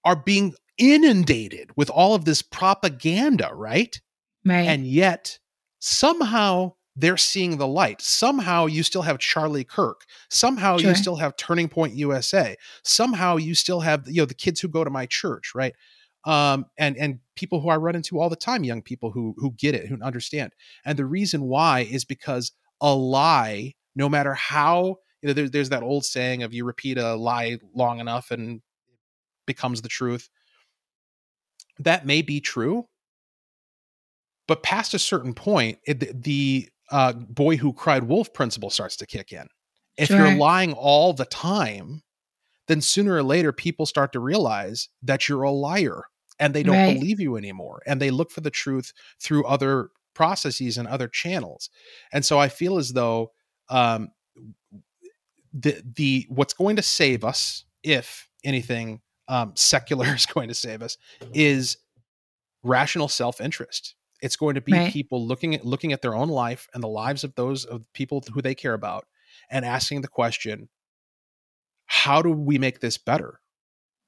are 0.06 0.16
being 0.16 0.54
inundated 0.78 1.72
with 1.76 1.90
all 1.90 2.14
of 2.16 2.26
this 2.26 2.42
propaganda 2.42 3.50
right 3.54 4.00
Right. 4.46 4.62
and 4.68 4.88
yet 4.88 5.40
somehow 5.80 6.74
they're 7.00 7.16
seeing 7.16 7.58
the 7.58 7.68
light. 7.68 8.02
Somehow 8.02 8.66
you 8.66 8.82
still 8.82 9.04
have 9.04 9.20
Charlie 9.20 9.64
Kirk. 9.64 10.02
Somehow 10.30 10.78
Sure. 10.78 10.90
you 10.90 10.96
still 10.96 11.16
have 11.16 11.38
Turning 11.38 11.70
Point 11.70 11.94
USA. 11.94 12.56
Somehow 12.84 13.38
you 13.38 13.54
still 13.54 13.82
have 13.82 14.04
you 14.08 14.22
know 14.22 14.26
the 14.26 14.34
kids 14.34 14.60
who 14.60 14.68
go 14.68 14.84
to 14.84 14.90
my 14.90 15.06
church, 15.06 15.54
right? 15.54 15.74
Um, 16.26 16.66
and 16.78 16.98
and 16.98 17.20
people 17.36 17.62
who 17.62 17.70
I 17.70 17.78
run 17.78 17.96
into 17.96 18.20
all 18.20 18.30
the 18.30 18.36
time, 18.36 18.64
young 18.64 18.82
people 18.82 19.12
who 19.12 19.36
who 19.38 19.52
get 19.52 19.76
it, 19.76 19.88
who 19.88 20.02
understand. 20.02 20.54
And 20.86 20.98
the 20.98 21.06
reason 21.06 21.44
why 21.44 21.82
is 21.82 22.04
because 22.04 22.52
a 22.82 22.94
lie, 22.94 23.76
no 23.96 24.10
matter 24.10 24.34
how 24.34 24.98
you 25.22 25.28
know 25.28 25.34
there, 25.34 25.50
there's 25.50 25.70
that 25.70 25.84
old 25.84 26.04
saying 26.04 26.42
of 26.42 26.54
you 26.54 26.66
repeat 26.66 26.98
a 26.98 27.16
lie 27.16 27.60
long 27.76 28.00
enough 28.00 28.32
and 28.32 28.58
it 28.58 28.62
becomes 29.46 29.82
the 29.82 29.90
truth 29.90 30.30
that 31.80 32.06
may 32.06 32.22
be 32.24 32.40
true 32.42 32.88
but 34.48 34.64
past 34.64 34.94
a 34.94 35.00
certain 35.00 35.34
point 35.34 35.78
it, 35.86 36.24
the 36.24 36.68
uh, 36.92 37.14
boy 37.14 37.58
who 37.58 37.74
cried 37.74 38.04
wolf 38.04 38.34
principle 38.34 38.70
starts 38.70 38.96
to 38.96 39.06
kick 39.06 39.32
in 39.32 39.48
if 39.98 40.08
Sure. 40.10 40.18
you're 40.28 40.38
lying 40.38 40.74
all 40.74 41.14
the 41.14 41.26
time 41.26 42.02
then 42.68 42.82
sooner 42.82 43.14
or 43.16 43.24
later 43.24 43.52
people 43.54 43.86
start 43.86 44.12
to 44.14 44.20
realize 44.20 44.90
that 45.02 45.28
you're 45.30 45.44
a 45.44 45.52
liar 45.52 46.04
and 46.40 46.54
they 46.54 46.64
don't 46.64 46.76
Right. 46.76 46.94
believe 47.00 47.20
you 47.20 47.36
anymore 47.38 47.82
and 47.86 48.00
they 48.02 48.12
look 48.12 48.30
for 48.32 48.42
the 48.42 48.52
truth 48.52 48.94
through 49.22 49.46
other 49.46 49.90
processes 50.14 50.78
and 50.78 50.88
other 50.88 51.08
channels 51.08 51.70
and 52.12 52.24
so 52.26 52.40
i 52.40 52.48
feel 52.50 52.78
as 52.78 52.94
though 52.94 53.32
um 53.70 54.10
the 55.54 55.82
the 55.96 56.26
what's 56.30 56.54
going 56.54 56.76
to 56.76 56.82
save 56.82 57.24
us 57.24 57.66
if 57.84 58.30
anything 58.44 59.02
um 59.28 59.52
secular 59.56 60.06
is 60.16 60.26
going 60.26 60.48
to 60.48 60.54
save 60.54 60.82
us 60.82 60.98
is 61.34 61.78
rational 62.64 63.08
self-interest 63.08 63.96
it's 64.22 64.36
going 64.36 64.56
to 64.56 64.62
be 64.62 64.74
Right. 64.74 64.92
people 64.92 65.26
looking 65.26 65.56
at 65.56 65.66
looking 65.66 65.94
at 65.94 66.02
their 66.02 66.16
own 66.16 66.30
life 66.30 66.68
and 66.74 66.84
the 66.84 66.88
lives 66.88 67.24
of 67.24 67.36
those 67.36 67.66
of 67.66 67.84
people 67.94 68.24
who 68.34 68.42
they 68.42 68.56
care 68.56 68.74
about 68.74 69.06
and 69.50 69.66
asking 69.66 70.02
the 70.02 70.08
question 70.08 70.70
how 71.86 72.22
do 72.22 72.32
we 72.32 72.58
make 72.58 72.80
this 72.80 72.98
better 72.98 73.40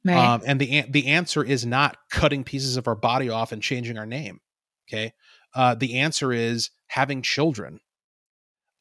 Right. 0.06 0.15
um, 0.17 0.41
and 0.45 0.62
the 0.62 0.84
the 0.89 1.08
answer 1.08 1.43
is 1.43 1.65
not 1.65 1.98
cutting 2.10 2.43
pieces 2.45 2.78
of 2.78 2.88
our 2.88 2.95
body 2.95 3.30
off 3.30 3.52
and 3.52 3.62
changing 3.62 3.98
our 3.98 4.06
name. 4.06 4.39
Okay, 4.88 5.12
uh, 5.54 5.76
the 5.76 6.00
answer 6.00 6.32
is 6.32 6.69
having 6.88 7.22
children, 7.22 7.82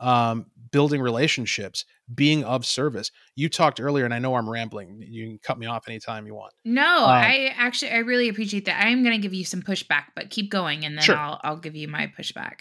um, 0.01 0.47
building 0.71 1.01
relationships, 1.01 1.85
being 2.15 2.45
of 2.45 2.65
service. 2.67 3.11
You 3.35 3.49
talked 3.49 3.81
earlier, 3.81 4.05
and 4.05 4.15
I 4.15 4.19
know 4.19 4.35
I'm 4.35 4.49
rambling. 4.49 5.03
You 5.07 5.27
can 5.27 5.39
cut 5.39 5.59
me 5.59 5.67
off 5.67 5.89
anytime 5.89 6.27
you 6.27 6.35
want. 6.35 6.53
no, 6.65 7.05
um, 7.05 7.11
I 7.11 7.53
actually 7.57 7.93
I 7.93 7.99
really 7.99 8.29
appreciate 8.29 8.65
that. 8.67 8.85
I 8.85 8.89
am 8.89 9.03
going 9.03 9.15
to 9.15 9.23
give 9.23 9.35
you 9.35 9.45
some 9.45 9.63
pushback, 9.63 10.05
but 10.15 10.31
keep 10.31 10.51
going, 10.51 10.85
and 10.85 10.97
then 10.97 11.05
Sure. 11.05 11.17
I'll 11.17 11.41
I'll 11.43 11.57
give 11.57 11.77
you 11.77 11.89
my 11.89 12.13
pushback. 12.19 12.61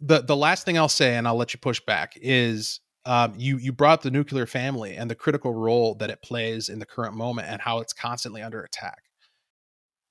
the 0.00 0.22
The 0.22 0.36
last 0.36 0.64
thing 0.64 0.78
I'll 0.78 0.88
say, 0.88 1.16
and 1.16 1.26
I'll 1.26 1.36
let 1.36 1.54
you 1.54 1.60
push 1.60 1.80
back, 1.80 2.14
is 2.20 2.80
um, 3.04 3.34
you 3.36 3.56
you 3.58 3.72
brought 3.72 4.02
the 4.02 4.10
nuclear 4.10 4.46
family 4.46 4.96
and 4.96 5.10
the 5.10 5.14
critical 5.14 5.54
role 5.54 5.94
that 5.96 6.10
it 6.10 6.22
plays 6.22 6.68
in 6.68 6.78
the 6.78 6.86
current 6.86 7.16
moment 7.16 7.48
and 7.48 7.60
how 7.60 7.78
it's 7.80 7.92
constantly 7.92 8.42
under 8.42 8.62
attack. 8.62 9.02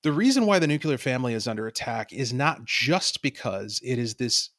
The 0.02 0.12
reason 0.12 0.46
why 0.46 0.58
the 0.58 0.66
nuclear 0.66 0.98
family 0.98 1.34
is 1.34 1.48
under 1.48 1.66
attack 1.66 2.12
is 2.12 2.32
not 2.32 2.64
just 2.64 3.20
because 3.20 3.80
it 3.84 3.98
is 3.98 4.14
this 4.14 4.50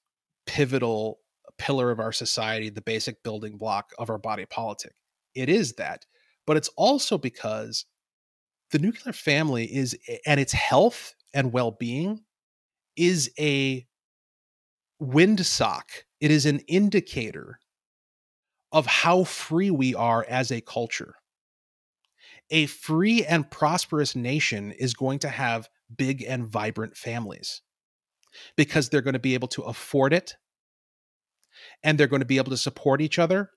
pivotal 0.45 1.19
pillar 1.59 1.91
of 1.91 1.99
our 1.99 2.11
society, 2.11 2.69
the 2.69 2.81
basic 2.81 3.21
building 3.21 3.57
block 3.57 3.91
of 3.99 4.09
our 4.09 4.17
body 4.17 4.45
politic. 4.45 4.93
It 5.35 5.49
is 5.49 5.73
that, 5.73 6.05
but 6.47 6.57
it's 6.57 6.69
also 6.75 7.17
because 7.17 7.85
the 8.71 8.79
nuclear 8.79 9.13
family 9.13 9.65
is 9.65 9.95
and 10.25 10.39
its 10.39 10.53
health 10.53 11.13
and 11.33 11.53
well-being 11.53 12.21
is 12.95 13.31
a 13.39 13.85
windsock. 15.01 15.83
It 16.19 16.31
is 16.31 16.45
an 16.45 16.59
indicator 16.67 17.59
of 18.71 18.85
how 18.85 19.23
free 19.23 19.71
we 19.71 19.95
are 19.95 20.25
as 20.27 20.51
a 20.51 20.61
culture. 20.61 21.15
A 22.51 22.65
free 22.65 23.25
and 23.25 23.49
prosperous 23.49 24.15
nation 24.15 24.71
is 24.71 24.93
going 24.93 25.19
to 25.19 25.29
have 25.29 25.69
big 25.95 26.23
and 26.23 26.47
vibrant 26.47 26.95
families 26.95 27.61
because 28.55 28.89
they're 28.89 29.01
going 29.01 29.13
to 29.13 29.19
be 29.19 29.33
able 29.33 29.47
to 29.49 29.63
afford 29.63 30.13
it 30.13 30.35
and 31.83 31.97
they're 31.97 32.07
going 32.07 32.21
to 32.21 32.25
be 32.25 32.37
able 32.37 32.51
to 32.51 32.57
support 32.57 33.01
each 33.01 33.19
other. 33.19 33.51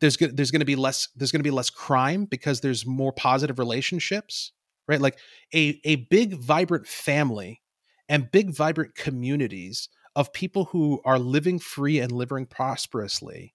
There's 0.00 0.16
go- 0.16 0.28
there's 0.28 0.50
going 0.50 0.60
to 0.60 0.66
be 0.66 0.76
less 0.76 1.08
there's 1.14 1.32
going 1.32 1.40
to 1.40 1.44
be 1.44 1.50
less 1.50 1.70
crime 1.70 2.24
because 2.24 2.60
there's 2.60 2.86
more 2.86 3.12
positive 3.12 3.58
relationships, 3.58 4.52
right? 4.88 5.00
Like 5.00 5.18
a 5.54 5.80
a 5.84 5.96
big 6.10 6.34
vibrant 6.34 6.86
family 6.86 7.62
and 8.08 8.30
big 8.30 8.50
vibrant 8.54 8.94
communities 8.94 9.88
of 10.16 10.32
people 10.32 10.64
who 10.66 11.00
are 11.04 11.18
living 11.18 11.58
free 11.58 12.00
and 12.00 12.10
living 12.12 12.46
prosperously 12.46 13.54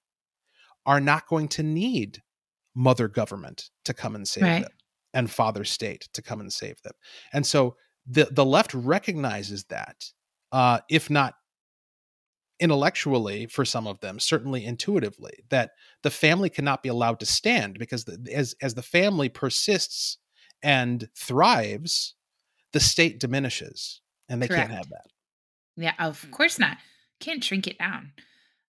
are 0.85 1.01
not 1.01 1.27
going 1.27 1.47
to 1.49 1.63
need 1.63 2.21
mother 2.75 3.07
government 3.07 3.69
to 3.85 3.93
come 3.93 4.15
and 4.15 4.27
save 4.27 4.43
Right. 4.43 4.61
them 4.61 4.71
and 5.13 5.31
father 5.31 5.63
state 5.63 6.09
to 6.13 6.21
come 6.21 6.39
and 6.41 6.51
save 6.53 6.81
them. 6.83 6.93
And 7.33 7.45
so 7.45 7.75
the 8.05 8.27
the 8.31 8.45
left 8.45 8.73
recognizes 8.73 9.65
that 9.65 10.05
uh 10.51 10.79
if 10.89 11.09
not 11.09 11.35
intellectually 12.59 13.45
for 13.47 13.65
some 13.65 13.85
of 13.85 13.99
them 13.99 14.19
certainly 14.19 14.65
intuitively 14.65 15.43
that 15.49 15.71
the 16.03 16.09
family 16.09 16.49
cannot 16.49 16.81
be 16.81 16.89
allowed 16.89 17.19
to 17.19 17.25
stand 17.25 17.77
because 17.77 18.05
the, 18.05 18.31
as 18.33 18.55
as 18.61 18.75
the 18.75 18.81
family 18.81 19.27
persists 19.27 20.17
and 20.63 21.09
thrives 21.17 22.15
the 22.71 22.79
state 22.79 23.19
diminishes 23.19 24.01
and 24.29 24.41
they 24.41 24.47
Correct. 24.47 24.69
can't 24.69 24.77
have 24.77 24.89
that 24.89 25.07
Yeah, 25.75 25.93
of 25.99 26.25
course 26.31 26.57
not. 26.57 26.77
Can't 27.19 27.43
shrink 27.43 27.67
it 27.67 27.77
down. 27.77 28.11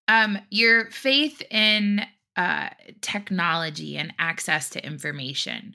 Um, 0.09 0.39
your 0.51 0.91
faith 0.91 1.43
in 1.51 2.03
uh, 2.37 2.69
technology 3.01 3.97
and 3.97 4.13
access 4.19 4.69
to 4.71 4.85
information. 4.85 5.75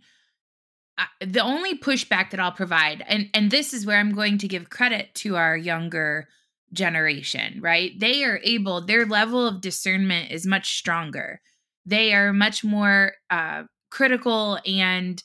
Uh, 0.97 1.05
the 1.25 1.41
only 1.41 1.77
pushback 1.77 2.31
that 2.31 2.39
I'll 2.39 2.51
provide, 2.51 3.03
and 3.07 3.29
and 3.33 3.49
this 3.49 3.73
is 3.73 3.85
where 3.85 3.99
I'm 3.99 4.13
going 4.13 4.37
to 4.39 4.47
give 4.47 4.69
credit 4.69 5.13
to 5.15 5.35
our 5.35 5.57
younger 5.57 6.27
generation, 6.73 7.59
right? 7.61 7.91
They 7.99 8.23
are 8.23 8.39
able. 8.43 8.81
Their 8.81 9.05
level 9.05 9.45
of 9.45 9.61
discernment 9.61 10.31
is 10.31 10.45
much 10.45 10.77
stronger. 10.77 11.41
They 11.85 12.13
are 12.13 12.31
much 12.33 12.63
more 12.63 13.13
uh, 13.29 13.63
critical 13.89 14.59
and 14.65 15.21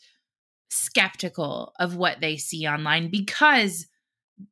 skeptical 0.70 1.72
of 1.78 1.96
what 1.96 2.20
they 2.20 2.37
see 2.37 2.66
online 2.66 3.11
because 3.11 3.87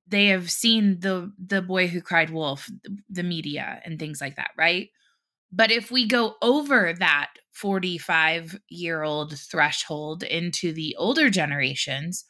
they 0.07 0.29
have 0.29 0.51
seen 0.51 1.01
the 1.01 1.31
the 1.39 1.61
boy 1.61 1.87
who 1.89 2.01
cried 2.01 2.31
wolf 2.31 2.71
the 3.11 3.23
media 3.23 3.81
and 3.85 3.99
things 3.99 4.21
like 4.21 4.37
that 4.37 4.51
right 4.57 4.89
but 5.53 5.71
if 5.71 5.91
we 5.91 6.07
go 6.07 6.37
over 6.41 6.95
that 6.99 7.31
45 7.53 8.59
year 8.69 9.03
old 9.03 9.39
threshold 9.39 10.23
into 10.23 10.73
the 10.73 10.97
older 10.99 11.29
generations 11.29 12.25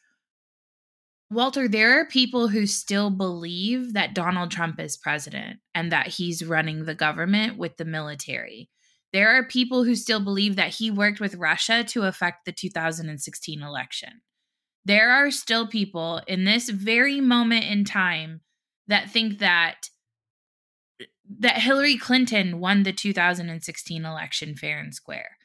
walter 1.34 1.68
there 1.68 1.98
are 2.00 2.06
people 2.06 2.48
who 2.48 2.66
still 2.66 3.10
believe 3.10 3.92
that 3.92 4.14
donald 4.14 4.50
trump 4.50 4.80
is 4.80 4.96
president 4.96 5.58
and 5.74 5.90
that 5.92 6.06
he's 6.06 6.44
running 6.44 6.84
the 6.84 6.94
government 6.94 7.58
with 7.58 7.76
the 7.76 7.84
military 7.84 8.70
there 9.12 9.30
are 9.36 9.46
people 9.46 9.84
who 9.84 9.94
still 9.94 10.20
believe 10.20 10.56
that 10.56 10.74
he 10.74 10.90
worked 10.90 11.20
with 11.20 11.34
russia 11.34 11.84
to 11.84 12.04
affect 12.04 12.44
the 12.44 12.52
2016 12.52 13.62
election 13.62 14.20
there 14.84 15.10
are 15.10 15.30
still 15.30 15.66
people 15.66 16.20
in 16.26 16.44
this 16.44 16.68
very 16.68 17.20
moment 17.20 17.64
in 17.64 17.84
time 17.84 18.40
that 18.86 19.10
think 19.10 19.38
that 19.38 19.88
that 21.38 21.58
Hillary 21.58 21.96
Clinton 21.96 22.60
won 22.60 22.82
the 22.82 22.92
2016 22.92 24.04
election 24.04 24.56
fair 24.56 24.78
and 24.78 24.94
square. 24.94 25.38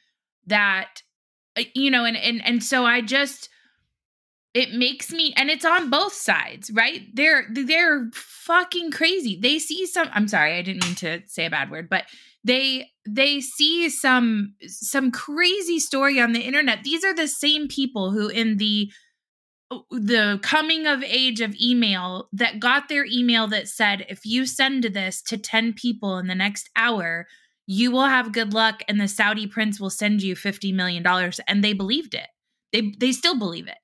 That 0.46 1.02
uh, 1.56 1.62
you 1.74 1.90
know 1.90 2.04
and 2.04 2.16
and 2.16 2.44
and 2.44 2.62
so 2.62 2.84
I 2.84 3.00
just 3.00 3.48
it 4.52 4.72
makes 4.72 5.12
me 5.12 5.32
and 5.36 5.48
it's 5.48 5.64
on 5.64 5.90
both 5.90 6.12
sides, 6.12 6.70
right? 6.72 7.02
They're 7.14 7.44
they're 7.52 8.10
fucking 8.12 8.90
crazy. 8.90 9.38
They 9.40 9.58
see 9.58 9.86
some 9.86 10.08
I'm 10.12 10.28
sorry, 10.28 10.56
I 10.56 10.62
didn't 10.62 10.84
mean 10.84 10.96
to 10.96 11.22
say 11.26 11.46
a 11.46 11.50
bad 11.50 11.70
word, 11.70 11.88
but 11.88 12.04
they 12.42 12.90
they 13.08 13.40
see 13.40 13.88
some 13.88 14.54
some 14.66 15.12
crazy 15.12 15.78
story 15.78 16.20
on 16.20 16.32
the 16.32 16.40
internet. 16.40 16.82
These 16.82 17.04
are 17.04 17.14
the 17.14 17.28
same 17.28 17.68
people 17.68 18.10
who 18.10 18.28
in 18.28 18.56
the 18.56 18.90
oh, 19.70 19.84
the 19.90 20.40
coming 20.42 20.86
of 20.86 21.04
age 21.04 21.40
of 21.40 21.54
email 21.60 22.28
that 22.32 22.58
got 22.58 22.88
their 22.88 23.04
email 23.04 23.46
that 23.48 23.68
said 23.68 24.04
if 24.08 24.24
you 24.24 24.46
send 24.46 24.84
this 24.84 25.22
to 25.22 25.38
10 25.38 25.74
people 25.74 26.18
in 26.18 26.26
the 26.26 26.34
next 26.34 26.70
hour 26.74 27.26
you 27.66 27.92
will 27.92 28.06
have 28.06 28.32
good 28.32 28.52
luck 28.52 28.82
and 28.88 29.00
the 29.00 29.06
saudi 29.06 29.46
prince 29.46 29.78
will 29.78 29.90
send 29.90 30.22
you 30.22 30.34
50 30.34 30.72
million 30.72 31.02
dollars 31.02 31.38
and 31.46 31.62
they 31.62 31.72
believed 31.72 32.14
it 32.14 32.26
they 32.72 32.92
they 32.98 33.12
still 33.12 33.38
believe 33.38 33.68
it 33.68 33.76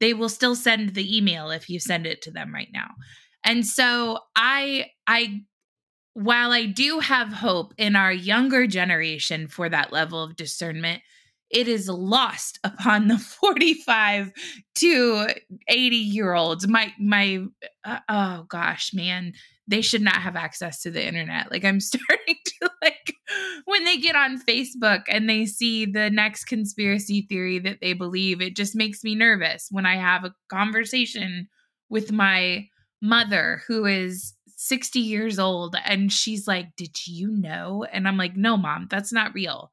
they 0.00 0.14
will 0.14 0.28
still 0.28 0.56
send 0.56 0.94
the 0.94 1.16
email 1.16 1.50
if 1.50 1.68
you 1.68 1.78
send 1.78 2.06
it 2.06 2.22
to 2.22 2.30
them 2.30 2.52
right 2.52 2.70
now. 2.72 2.88
And 3.44 3.66
so 3.66 4.18
i 4.36 4.86
i 5.06 5.40
while 6.14 6.52
i 6.52 6.66
do 6.66 6.98
have 6.98 7.32
hope 7.32 7.72
in 7.78 7.96
our 7.96 8.12
younger 8.12 8.66
generation 8.66 9.48
for 9.48 9.68
that 9.68 9.92
level 9.92 10.22
of 10.22 10.36
discernment 10.36 11.02
it 11.50 11.66
is 11.66 11.88
lost 11.88 12.58
upon 12.64 13.08
the 13.08 13.18
45 13.18 14.32
to 14.76 15.26
80 15.68 15.96
year 15.96 16.34
olds 16.34 16.66
my 16.68 16.92
my 16.98 17.44
uh, 17.84 17.98
oh 18.08 18.44
gosh 18.48 18.92
man 18.92 19.32
they 19.70 19.80
should 19.80 20.02
not 20.02 20.16
have 20.16 20.36
access 20.36 20.82
to 20.82 20.90
the 20.90 21.06
internet 21.06 21.50
like 21.50 21.64
i'm 21.64 21.80
starting 21.80 22.36
to 22.44 22.70
like 22.82 23.14
when 23.64 23.84
they 23.84 23.96
get 23.96 24.16
on 24.16 24.42
facebook 24.42 25.02
and 25.08 25.28
they 25.28 25.46
see 25.46 25.86
the 25.86 26.10
next 26.10 26.44
conspiracy 26.44 27.26
theory 27.28 27.58
that 27.58 27.78
they 27.80 27.92
believe 27.92 28.40
it 28.40 28.56
just 28.56 28.74
makes 28.74 29.02
me 29.04 29.14
nervous 29.14 29.68
when 29.70 29.86
i 29.86 29.96
have 29.96 30.24
a 30.24 30.34
conversation 30.50 31.48
with 31.88 32.12
my 32.12 32.66
mother 33.02 33.62
who 33.66 33.86
is 33.86 34.34
60 34.56 34.98
years 34.98 35.38
old 35.38 35.74
and 35.86 36.12
she's 36.12 36.46
like, 36.46 36.76
"Did 36.76 37.06
you 37.06 37.28
know?" 37.30 37.86
And 37.90 38.06
I'm 38.06 38.18
like, 38.18 38.36
"No, 38.36 38.58
mom, 38.58 38.88
that's 38.90 39.12
not 39.12 39.32
real. 39.34 39.72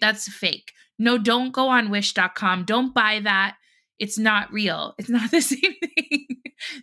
That's 0.00 0.28
fake. 0.28 0.72
No, 0.98 1.16
don't 1.16 1.52
go 1.52 1.68
on 1.68 1.90
wish.com. 1.90 2.64
Don't 2.64 2.92
buy 2.92 3.20
that. 3.22 3.56
It's 4.00 4.18
not 4.18 4.52
real. 4.52 4.94
It's 4.98 5.08
not 5.08 5.30
the 5.30 5.40
same 5.40 5.74
thing." 5.80 6.25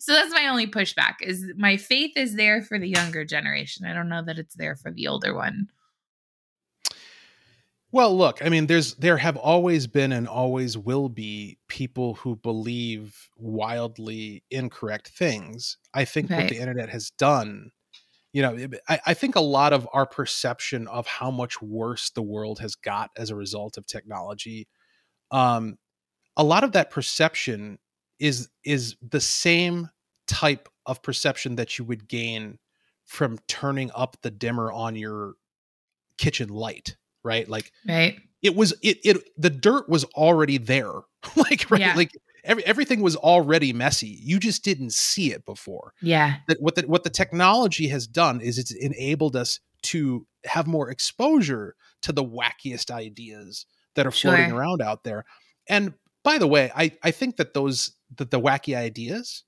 So 0.04 0.12
that's 0.12 0.34
my 0.34 0.48
only 0.48 0.68
pushback 0.68 1.14
is 1.22 1.46
my 1.56 1.78
faith 1.78 2.12
is 2.18 2.36
there 2.36 2.62
for 2.62 2.78
the 2.78 2.90
younger 2.90 3.24
generation. 3.24 3.86
I 3.86 3.94
don't 3.94 4.10
know 4.10 4.22
that 4.22 4.38
it's 4.38 4.54
there 4.54 4.76
for 4.76 4.92
the 4.92 5.08
older 5.08 5.34
one. 5.34 5.70
Well, 7.94 8.18
look, 8.18 8.44
I 8.44 8.50
mean, 8.50 8.68
there's 8.68 8.96
there 8.96 9.16
have 9.16 9.38
always 9.38 9.88
been 9.88 10.12
and 10.12 10.28
always 10.28 10.78
will 10.78 11.08
be 11.08 11.58
people 11.70 12.16
who 12.16 12.36
believe 12.36 13.30
wildly 13.38 14.44
incorrect 14.52 15.08
things. 15.08 15.78
I 15.94 16.04
think 16.04 16.30
right. 16.30 16.42
what 16.42 16.50
the 16.50 16.58
internet 16.58 16.90
has 16.90 17.12
done, 17.12 17.72
you 18.34 18.42
know, 18.42 18.68
I, 18.90 19.00
I 19.06 19.14
think 19.14 19.38
a 19.38 19.42
lot 19.42 19.72
of 19.72 19.88
our 19.94 20.06
perception 20.06 20.86
of 20.90 21.08
how 21.08 21.32
much 21.32 21.62
worse 21.62 22.10
the 22.10 22.22
world 22.22 22.60
has 22.60 22.76
got 22.76 23.10
as 23.16 23.30
a 23.30 23.38
result 23.38 23.78
of 23.78 23.88
technology, 23.88 24.68
um, 25.32 25.78
a 26.36 26.44
lot 26.44 26.66
of 26.66 26.74
that 26.74 26.92
perception 26.92 27.80
is 28.20 28.50
is 28.64 28.96
the 29.08 29.22
same 29.22 29.90
type 30.28 30.70
of 30.86 31.02
perception 31.02 31.56
that 31.56 31.78
you 31.78 31.86
would 31.86 32.08
gain 32.08 32.60
from 33.06 33.40
turning 33.48 33.92
up 33.94 34.18
the 34.22 34.32
dimmer 34.32 34.72
on 34.72 34.96
your 34.96 35.34
kitchen 36.18 36.50
light 36.50 36.96
right? 37.24 37.48
Like 37.48 37.72
right. 37.88 38.20
It 38.42 38.56
was 38.56 38.74
it 38.82 39.00
it 39.04 39.18
the 39.38 39.50
dirt 39.50 39.90
was 39.90 40.04
already 40.16 40.58
there. 40.58 40.92
like 41.36 41.70
right 41.70 41.82
yeah. 41.82 41.96
like 41.96 42.12
every, 42.44 42.66
everything 42.66 43.02
was 43.02 43.16
already 43.16 43.74
messy. 43.74 44.20
You 44.22 44.40
just 44.40 44.64
didn't 44.64 44.94
see 44.94 45.32
it 45.32 45.46
before. 45.46 45.94
Yeah. 46.02 46.36
That 46.48 46.62
what 46.62 46.76
the 46.76 46.82
what 46.84 47.04
the 47.04 47.10
technology 47.10 47.88
has 47.88 48.08
done 48.08 48.42
is 48.42 48.58
it's 48.58 48.72
enabled 48.72 49.36
us 49.36 49.60
to 49.84 50.26
have 50.46 50.68
more 50.68 50.90
exposure 50.90 51.76
to 52.02 52.12
the 52.12 52.24
wackiest 52.24 52.92
ideas 52.92 53.66
that 53.96 54.06
are 54.06 54.12
floating 54.12 54.50
sure. 54.50 54.58
around 54.58 54.82
out 54.82 55.04
there. 55.04 55.26
And 55.68 55.94
by 56.24 56.38
the 56.38 56.48
way, 56.48 56.72
I 56.76 56.92
I 57.02 57.12
think 57.12 57.38
that 57.38 57.54
those 57.54 57.96
that 58.18 58.32
the 58.32 58.40
wacky 58.40 58.76
ideas 58.76 59.44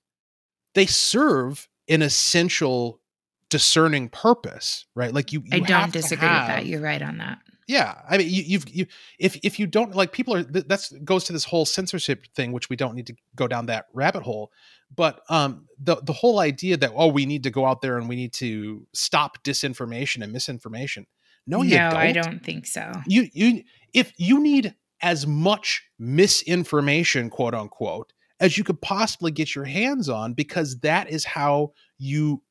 they 0.76 0.86
serve 0.86 1.68
an 1.90 2.02
essential 2.02 3.02
discerning 3.50 4.10
purpose, 4.10 4.86
right? 4.96 5.14
Like 5.14 5.32
you, 5.34 5.42
you 5.46 5.50
I 5.54 5.60
don't 5.60 5.92
disagree 5.92 6.28
have, 6.28 6.48
with 6.48 6.56
that. 6.56 6.66
You're 6.66 6.82
right 6.82 7.02
on 7.02 7.18
that. 7.18 7.40
Yeah, 7.68 8.00
I 8.08 8.20
mean, 8.20 8.30
you, 8.30 8.44
you've 8.46 8.70
you 8.70 8.86
if 9.18 9.40
if 9.44 9.58
you 9.58 9.66
don't 9.66 9.96
like 9.96 10.12
people 10.12 10.36
are 10.36 10.44
that's 10.44 10.92
goes 11.04 11.24
to 11.26 11.34
this 11.34 11.46
whole 11.46 11.66
censorship 11.66 12.28
thing, 12.36 12.52
which 12.52 12.70
we 12.70 12.76
don't 12.76 12.94
need 12.94 13.08
to 13.08 13.16
go 13.36 13.48
down 13.48 13.66
that 13.68 13.86
rabbit 13.92 14.22
hole. 14.22 14.52
But 14.96 15.22
um, 15.30 15.66
the 15.80 15.96
the 15.96 16.14
whole 16.14 16.40
idea 16.40 16.78
that 16.78 16.92
oh, 16.96 17.08
we 17.08 17.26
need 17.26 17.44
to 17.44 17.50
go 17.50 17.66
out 17.66 17.82
there 17.82 17.98
and 17.98 18.08
we 18.08 18.16
need 18.16 18.34
to 18.34 18.86
stop 18.94 19.44
disinformation 19.44 20.22
and 20.22 20.32
misinformation. 20.32 21.08
No, 21.48 21.64
you 21.64 21.78
don't. 21.78 21.94
I 21.94 22.12
don't 22.12 22.44
think 22.44 22.68
so. 22.68 22.92
You 23.08 23.30
you 23.34 23.64
if 23.94 24.14
you 24.18 24.40
need 24.40 24.76
as 25.02 25.26
much 25.26 25.84
misinformation, 25.98 27.30
quote 27.32 27.56
unquote, 27.56 28.14
as 28.40 28.58
you 28.58 28.64
could 28.64 28.82
possibly 28.82 29.32
get 29.32 29.56
your 29.56 29.66
hands 29.66 30.10
on, 30.10 30.34
because 30.34 30.80
that 30.80 31.10
is 31.10 31.26
how 31.26 31.74
you 31.98 32.42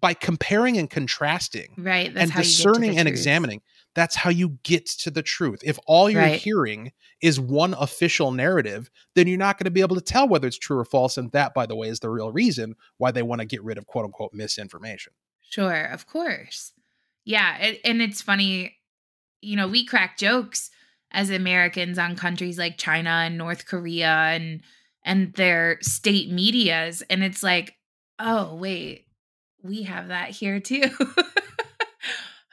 by 0.00 0.12
comparing 0.12 0.76
and 0.76 0.90
contrasting, 0.90 1.72
right, 1.78 2.12
and 2.16 2.32
discerning 2.32 2.98
and 2.98 3.06
truth. 3.06 3.18
examining 3.18 3.62
that's 3.98 4.14
how 4.14 4.30
you 4.30 4.58
get 4.62 4.86
to 4.86 5.10
the 5.10 5.22
truth. 5.22 5.60
If 5.64 5.76
all 5.86 6.08
you're 6.08 6.22
right. 6.22 6.40
hearing 6.40 6.92
is 7.20 7.40
one 7.40 7.74
official 7.74 8.30
narrative, 8.30 8.90
then 9.16 9.26
you're 9.26 9.38
not 9.38 9.58
going 9.58 9.64
to 9.64 9.72
be 9.72 9.80
able 9.80 9.96
to 9.96 10.02
tell 10.02 10.28
whether 10.28 10.46
it's 10.46 10.58
true 10.58 10.78
or 10.78 10.84
false. 10.84 11.16
And 11.16 11.32
that, 11.32 11.52
by 11.52 11.66
the 11.66 11.74
way, 11.74 11.88
is 11.88 11.98
the 11.98 12.08
real 12.08 12.30
reason 12.30 12.76
why 12.98 13.10
they 13.10 13.22
want 13.22 13.40
to 13.40 13.44
get 13.44 13.62
rid 13.64 13.76
of 13.76 13.86
quote 13.86 14.04
unquote 14.04 14.32
misinformation. 14.32 15.12
Sure, 15.40 15.84
of 15.86 16.06
course. 16.06 16.72
Yeah. 17.24 17.58
It, 17.58 17.80
and 17.84 18.00
it's 18.00 18.22
funny, 18.22 18.76
you 19.40 19.56
know, 19.56 19.66
we 19.66 19.84
crack 19.84 20.16
jokes 20.16 20.70
as 21.10 21.30
Americans 21.30 21.98
on 21.98 22.14
countries 22.14 22.56
like 22.56 22.78
China 22.78 23.10
and 23.10 23.36
North 23.36 23.66
Korea 23.66 24.08
and 24.08 24.60
and 25.08 25.32
their 25.34 25.78
state 25.80 26.30
medias 26.30 27.02
and 27.10 27.24
it's 27.24 27.42
like, 27.42 27.74
"Oh, 28.20 28.54
wait, 28.54 29.06
we 29.62 29.82
have 29.82 30.08
that 30.08 30.30
here 30.30 30.60
too." 30.60 30.84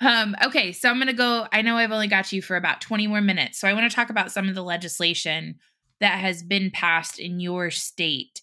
Um, 0.02 0.36
okay, 0.44 0.74
so 0.74 0.90
I'm 0.90 0.98
going 0.98 1.08
to 1.08 1.14
go. 1.14 1.48
I 1.52 1.62
know 1.62 1.78
I've 1.78 1.92
only 1.92 2.08
got 2.08 2.32
you 2.32 2.42
for 2.42 2.58
about 2.58 2.82
20 2.82 3.08
more 3.08 3.22
minutes. 3.22 3.60
So 3.60 3.68
I 3.68 3.74
want 3.74 3.90
to 3.90 3.96
talk 3.96 4.10
about 4.10 4.32
some 4.32 4.50
of 4.50 4.56
the 4.56 4.62
legislation 4.62 5.56
that 6.02 6.20
has 6.20 6.44
been 6.44 6.70
passed 6.70 7.18
in 7.20 7.40
your 7.40 7.72
state 7.72 8.42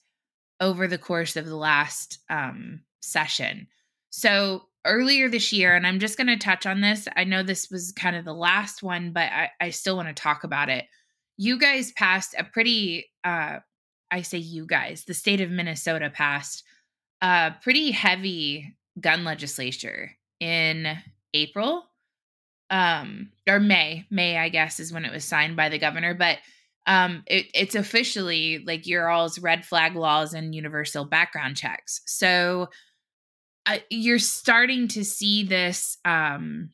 over 0.61 0.87
the 0.87 0.99
course 0.99 1.37
of 1.37 1.45
the 1.45 1.57
last 1.57 2.21
um, 2.31 2.81
session. 3.01 3.67
So 4.11 4.63
earlier 4.85 5.29
this 5.29 5.53
year, 5.53 5.75
and 5.75 5.87
I'm 5.87 5.99
just 5.99 6.17
going 6.17 6.29
to 6.29 6.37
touch 6.37 6.67
on 6.67 6.81
this. 6.81 7.07
I 7.17 7.25
know 7.25 7.43
this 7.43 7.71
was 7.71 7.93
kind 7.93 8.17
of 8.17 8.25
the 8.25 8.35
last 8.35 8.83
one, 8.83 9.13
but 9.13 9.31
I, 9.31 9.51
I 9.61 9.71
still 9.71 9.97
want 9.97 10.09
to 10.09 10.15
talk 10.15 10.45
about 10.45 10.69
it. 10.69 10.87
You 11.37 11.59
guys 11.59 11.93
passed 11.93 12.35
a 12.39 12.45
pretty, 12.45 13.11
uh, 13.25 13.59
I 14.13 14.23
say 14.23 14.39
you 14.39 14.67
guys, 14.67 15.05
the 15.05 15.15
state 15.15 15.41
of 15.41 15.51
Minnesota 15.51 16.11
passed 16.11 16.63
a 17.23 17.55
pretty 17.63 17.91
heavy 17.91 18.77
gun 19.01 19.25
legislature 19.25 20.13
in 20.39 20.99
April 21.35 21.85
um 22.69 23.31
or 23.49 23.59
May, 23.59 24.07
May 24.11 24.37
I 24.37 24.51
guess 24.51 24.79
is 24.81 24.93
when 24.93 25.05
it 25.05 25.13
was 25.13 25.25
signed 25.25 25.57
by 25.57 25.71
the 25.71 25.79
governor, 25.79 26.15
but 26.15 26.39
um 26.87 27.23
it, 27.27 27.47
it's 27.55 27.75
officially 27.75 28.63
like 28.67 28.87
your 28.87 29.09
all's 29.09 29.39
red 29.39 29.65
flag 29.65 29.97
laws 29.97 30.35
and 30.35 30.55
universal 30.55 31.05
background 31.05 31.57
checks. 31.57 32.03
So 32.07 32.69
uh, 33.65 33.79
you're 33.89 34.19
starting 34.19 34.89
to 34.89 35.05
see 35.05 35.45
this 35.45 35.97
um 36.05 36.71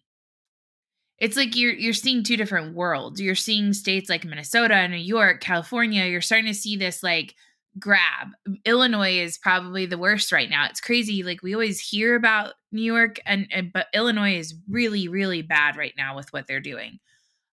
it's 1.18 1.36
like 1.36 1.56
you're 1.56 1.72
you're 1.72 1.92
seeing 1.92 2.22
two 2.22 2.36
different 2.36 2.74
worlds. 2.74 3.20
You're 3.20 3.34
seeing 3.34 3.72
states 3.72 4.08
like 4.08 4.24
Minnesota, 4.24 4.86
New 4.88 4.96
York, 4.96 5.40
California. 5.40 6.04
You're 6.06 6.20
starting 6.20 6.46
to 6.46 6.54
see 6.54 6.76
this 6.76 7.02
like 7.02 7.34
grab. 7.78 8.28
Illinois 8.64 9.18
is 9.18 9.38
probably 9.38 9.86
the 9.86 9.98
worst 9.98 10.32
right 10.32 10.48
now. 10.48 10.66
It's 10.66 10.80
crazy. 10.80 11.22
Like 11.22 11.42
we 11.42 11.54
always 11.54 11.80
hear 11.80 12.14
about 12.14 12.54
New 12.70 12.82
York 12.82 13.18
and, 13.26 13.48
and 13.52 13.72
but 13.72 13.86
Illinois 13.94 14.36
is 14.36 14.54
really 14.68 15.08
really 15.08 15.42
bad 15.42 15.76
right 15.76 15.94
now 15.96 16.16
with 16.16 16.32
what 16.32 16.46
they're 16.46 16.60
doing. 16.60 16.98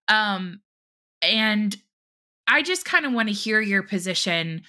Um 0.08 0.62
and 1.22 1.76
I 2.48 2.62
just 2.62 2.86
kind 2.86 3.06
of 3.06 3.14
want 3.14 3.30
to 3.30 3.34
hear 3.34 3.60
your 3.60 3.82
position 3.82 4.62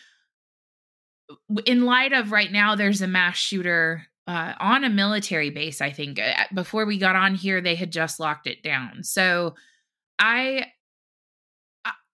in 1.67 1.85
light 1.85 2.13
of 2.13 2.33
right 2.33 2.51
now 2.51 2.77
there's 2.77 3.03
a 3.03 3.07
mass 3.07 3.37
shooter 3.37 4.07
uh, 4.27 4.55
on 4.59 4.85
a 4.85 4.91
military 4.91 5.51
base 5.51 5.81
i 5.81 5.91
think 5.91 6.19
uh, 6.19 6.45
before 6.55 6.85
we 6.87 6.99
got 6.99 7.17
on 7.17 7.35
here 7.35 7.61
they 7.61 7.75
had 7.75 7.93
just 7.93 8.19
locked 8.21 8.47
it 8.47 8.63
down 8.63 9.03
so 9.03 9.55
i 10.19 10.67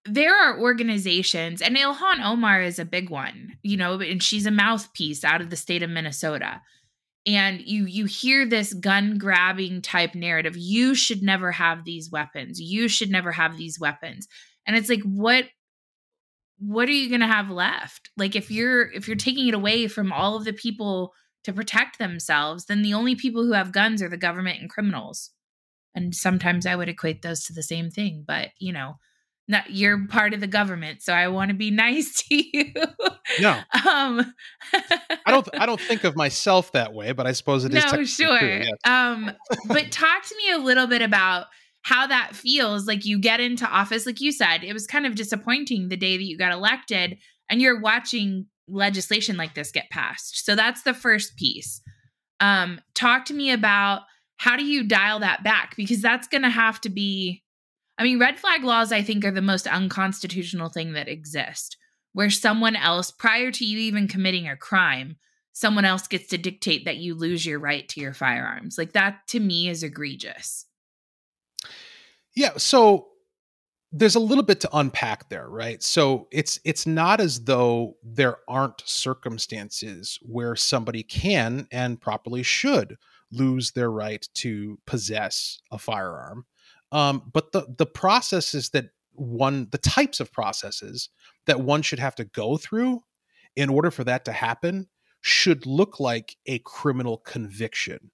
there 0.04 0.34
are 0.36 0.60
organizations, 0.60 1.62
and 1.62 1.76
Ilhan 1.76 2.24
Omar 2.24 2.60
is 2.60 2.78
a 2.78 2.84
big 2.84 3.08
one, 3.08 3.56
you 3.62 3.76
know, 3.76 4.00
and 4.00 4.22
she's 4.22 4.46
a 4.46 4.50
mouthpiece 4.50 5.24
out 5.24 5.40
of 5.40 5.50
the 5.50 5.56
state 5.56 5.82
of 5.82 5.90
Minnesota. 5.90 6.60
And 7.24 7.60
you 7.60 7.86
you 7.86 8.06
hear 8.06 8.44
this 8.44 8.74
gun 8.74 9.16
grabbing 9.16 9.80
type 9.80 10.16
narrative. 10.16 10.56
You 10.56 10.96
should 10.96 11.22
never 11.22 11.52
have 11.52 11.84
these 11.84 12.10
weapons. 12.10 12.60
You 12.60 12.88
should 12.88 13.10
never 13.10 13.30
have 13.30 13.56
these 13.56 13.78
weapons. 13.78 14.26
And 14.66 14.76
it's 14.76 14.88
like, 14.88 15.02
what 15.02 15.44
what 16.58 16.88
are 16.88 16.92
you 16.92 17.08
going 17.08 17.20
to 17.20 17.26
have 17.28 17.50
left? 17.50 18.10
Like 18.16 18.34
if 18.34 18.50
you're 18.50 18.90
if 18.90 19.06
you're 19.06 19.16
taking 19.16 19.46
it 19.46 19.54
away 19.54 19.86
from 19.86 20.12
all 20.12 20.36
of 20.36 20.44
the 20.44 20.52
people 20.52 21.12
to 21.44 21.52
protect 21.52 21.98
themselves, 21.98 22.66
then 22.66 22.82
the 22.82 22.94
only 22.94 23.14
people 23.14 23.44
who 23.44 23.52
have 23.52 23.72
guns 23.72 24.02
are 24.02 24.08
the 24.08 24.16
government 24.16 24.60
and 24.60 24.70
criminals. 24.70 25.30
And 25.94 26.14
sometimes 26.14 26.66
I 26.66 26.76
would 26.76 26.88
equate 26.88 27.22
those 27.22 27.44
to 27.44 27.52
the 27.52 27.62
same 27.62 27.90
thing, 27.90 28.24
but 28.26 28.50
you 28.58 28.72
know, 28.72 28.96
not 29.48 29.70
you're 29.70 30.06
part 30.06 30.34
of 30.34 30.40
the 30.40 30.46
government 30.46 31.02
so 31.02 31.12
i 31.12 31.28
want 31.28 31.50
to 31.50 31.54
be 31.54 31.70
nice 31.70 32.22
to 32.22 32.34
you 32.34 32.72
no 33.40 33.50
um 33.86 34.34
i 35.26 35.30
don't 35.30 35.48
i 35.58 35.66
don't 35.66 35.80
think 35.80 36.04
of 36.04 36.16
myself 36.16 36.72
that 36.72 36.92
way 36.92 37.12
but 37.12 37.26
i 37.26 37.32
suppose 37.32 37.64
it 37.64 37.74
is 37.74 37.84
no 37.92 38.04
sure 38.04 38.38
true, 38.38 38.48
yes. 38.62 38.70
um 38.84 39.30
but 39.68 39.90
talk 39.90 40.24
to 40.24 40.36
me 40.36 40.52
a 40.52 40.58
little 40.58 40.86
bit 40.86 41.02
about 41.02 41.46
how 41.82 42.06
that 42.06 42.34
feels 42.34 42.86
like 42.86 43.04
you 43.04 43.18
get 43.18 43.40
into 43.40 43.66
office 43.66 44.06
like 44.06 44.20
you 44.20 44.32
said 44.32 44.64
it 44.64 44.72
was 44.72 44.86
kind 44.86 45.06
of 45.06 45.14
disappointing 45.14 45.88
the 45.88 45.96
day 45.96 46.16
that 46.16 46.24
you 46.24 46.38
got 46.38 46.52
elected 46.52 47.18
and 47.48 47.60
you're 47.60 47.80
watching 47.80 48.46
legislation 48.68 49.36
like 49.36 49.54
this 49.54 49.72
get 49.72 49.90
passed 49.90 50.44
so 50.44 50.54
that's 50.54 50.82
the 50.82 50.94
first 50.94 51.36
piece 51.36 51.80
um 52.40 52.80
talk 52.94 53.24
to 53.24 53.34
me 53.34 53.50
about 53.50 54.02
how 54.36 54.56
do 54.56 54.64
you 54.64 54.82
dial 54.84 55.20
that 55.20 55.44
back 55.44 55.74
because 55.76 56.00
that's 56.00 56.28
going 56.28 56.42
to 56.42 56.50
have 56.50 56.80
to 56.80 56.88
be 56.88 57.42
I 57.98 58.04
mean, 58.04 58.18
red 58.18 58.38
flag 58.38 58.64
laws, 58.64 58.90
I 58.90 59.02
think, 59.02 59.24
are 59.24 59.30
the 59.30 59.42
most 59.42 59.66
unconstitutional 59.66 60.70
thing 60.70 60.94
that 60.94 61.08
exist, 61.08 61.76
where 62.12 62.30
someone 62.30 62.74
else, 62.74 63.10
prior 63.10 63.50
to 63.52 63.64
you 63.64 63.78
even 63.78 64.08
committing 64.08 64.48
a 64.48 64.56
crime, 64.56 65.18
someone 65.52 65.84
else 65.84 66.08
gets 66.08 66.28
to 66.28 66.38
dictate 66.38 66.84
that 66.86 66.96
you 66.96 67.14
lose 67.14 67.44
your 67.44 67.58
right 67.58 67.88
to 67.90 68.00
your 68.00 68.14
firearms. 68.14 68.78
Like 68.78 68.92
that 68.94 69.26
to 69.28 69.40
me 69.40 69.68
is 69.68 69.82
egregious. 69.82 70.66
Yeah. 72.34 72.56
So 72.56 73.08
there's 73.92 74.14
a 74.14 74.20
little 74.20 74.44
bit 74.44 74.60
to 74.60 74.70
unpack 74.72 75.28
there, 75.28 75.48
right? 75.48 75.82
So 75.82 76.26
it's 76.30 76.58
it's 76.64 76.86
not 76.86 77.20
as 77.20 77.44
though 77.44 77.96
there 78.02 78.38
aren't 78.48 78.82
circumstances 78.86 80.18
where 80.22 80.56
somebody 80.56 81.02
can 81.02 81.68
and 81.70 82.00
properly 82.00 82.42
should 82.42 82.96
lose 83.30 83.72
their 83.72 83.90
right 83.90 84.26
to 84.34 84.78
possess 84.86 85.60
a 85.70 85.78
firearm. 85.78 86.46
Um, 86.90 87.30
but 87.32 87.52
the 87.52 87.66
the 87.78 87.86
processes 87.86 88.70
that 88.70 88.90
one 89.14 89.68
the 89.70 89.78
types 89.78 90.20
of 90.20 90.32
processes 90.32 91.10
that 91.46 91.60
one 91.60 91.82
should 91.82 91.98
have 91.98 92.14
to 92.16 92.24
go 92.24 92.56
through 92.56 93.02
in 93.56 93.68
order 93.68 93.90
for 93.90 94.04
that 94.04 94.24
to 94.24 94.32
happen 94.32 94.88
should 95.20 95.66
look 95.66 96.00
like 96.00 96.36
a 96.46 96.58
criminal 96.60 97.18
conviction 97.18 98.10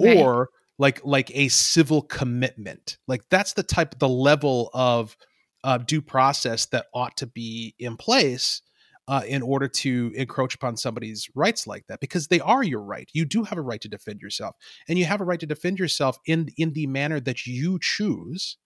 Right. 0.00 0.16
or 0.16 0.50
like 0.78 1.04
like 1.04 1.30
a 1.34 1.48
civil 1.48 2.02
commitment. 2.02 2.98
Like 3.06 3.22
that's 3.30 3.54
the 3.54 3.62
type 3.62 3.98
the 3.98 4.08
level 4.08 4.70
of 4.72 5.16
uh, 5.64 5.78
due 5.78 6.00
process 6.02 6.66
that 6.66 6.86
ought 6.94 7.16
to 7.18 7.26
be 7.26 7.74
in 7.78 7.96
place 7.96 8.62
uh, 9.08 9.22
in 9.26 9.42
order 9.42 9.66
to 9.68 10.12
encroach 10.14 10.54
upon 10.54 10.76
somebody's 10.76 11.28
rights 11.34 11.66
like 11.66 11.86
that 11.88 12.00
because 12.00 12.28
they 12.28 12.40
are 12.40 12.62
your 12.62 12.82
right. 12.82 13.08
You 13.12 13.24
do 13.24 13.42
have 13.44 13.58
a 13.58 13.62
right 13.62 13.80
to 13.80 13.88
defend 13.88 14.20
yourself 14.20 14.54
and 14.88 14.98
you 14.98 15.04
have 15.06 15.20
a 15.20 15.24
right 15.24 15.40
to 15.40 15.46
defend 15.46 15.78
yourself 15.78 16.18
in 16.26 16.48
in 16.56 16.72
the 16.74 16.86
manner 16.86 17.20
that 17.20 17.46
you 17.46 17.78
choose. 17.80 18.56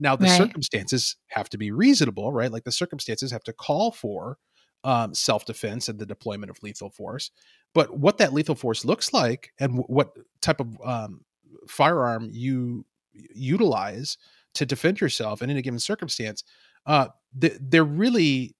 Now 0.00 0.16
the 0.16 0.26
Right. 0.26 0.28
circumstances 0.28 1.16
have 1.28 1.48
to 1.50 1.58
be 1.58 1.70
reasonable 1.70 2.32
right? 2.32 2.52
Like 2.52 2.64
the 2.64 2.72
circumstances 2.72 3.30
have 3.32 3.42
to 3.44 3.52
call 3.52 3.92
for 3.92 4.38
um, 4.84 5.14
self-defense 5.14 5.88
and 5.88 5.98
the 5.98 6.06
deployment 6.06 6.50
of 6.50 6.62
lethal 6.62 6.90
force. 6.90 7.30
But 7.74 7.98
what 7.98 8.18
that 8.18 8.32
lethal 8.32 8.54
force 8.54 8.84
looks 8.84 9.12
like 9.12 9.50
and 9.58 9.72
w- 9.72 9.86
what 9.88 10.12
type 10.40 10.60
of 10.60 10.78
um, 10.84 11.24
firearm 11.68 12.28
you 12.32 12.84
utilize 13.12 14.16
to 14.54 14.66
defend 14.66 15.00
yourself 15.00 15.42
in 15.42 15.50
any 15.50 15.62
given 15.62 15.78
circumstance 15.78 16.44
uh, 16.86 17.08
th- 17.38 17.58
there 17.60 17.84
really 17.84 18.54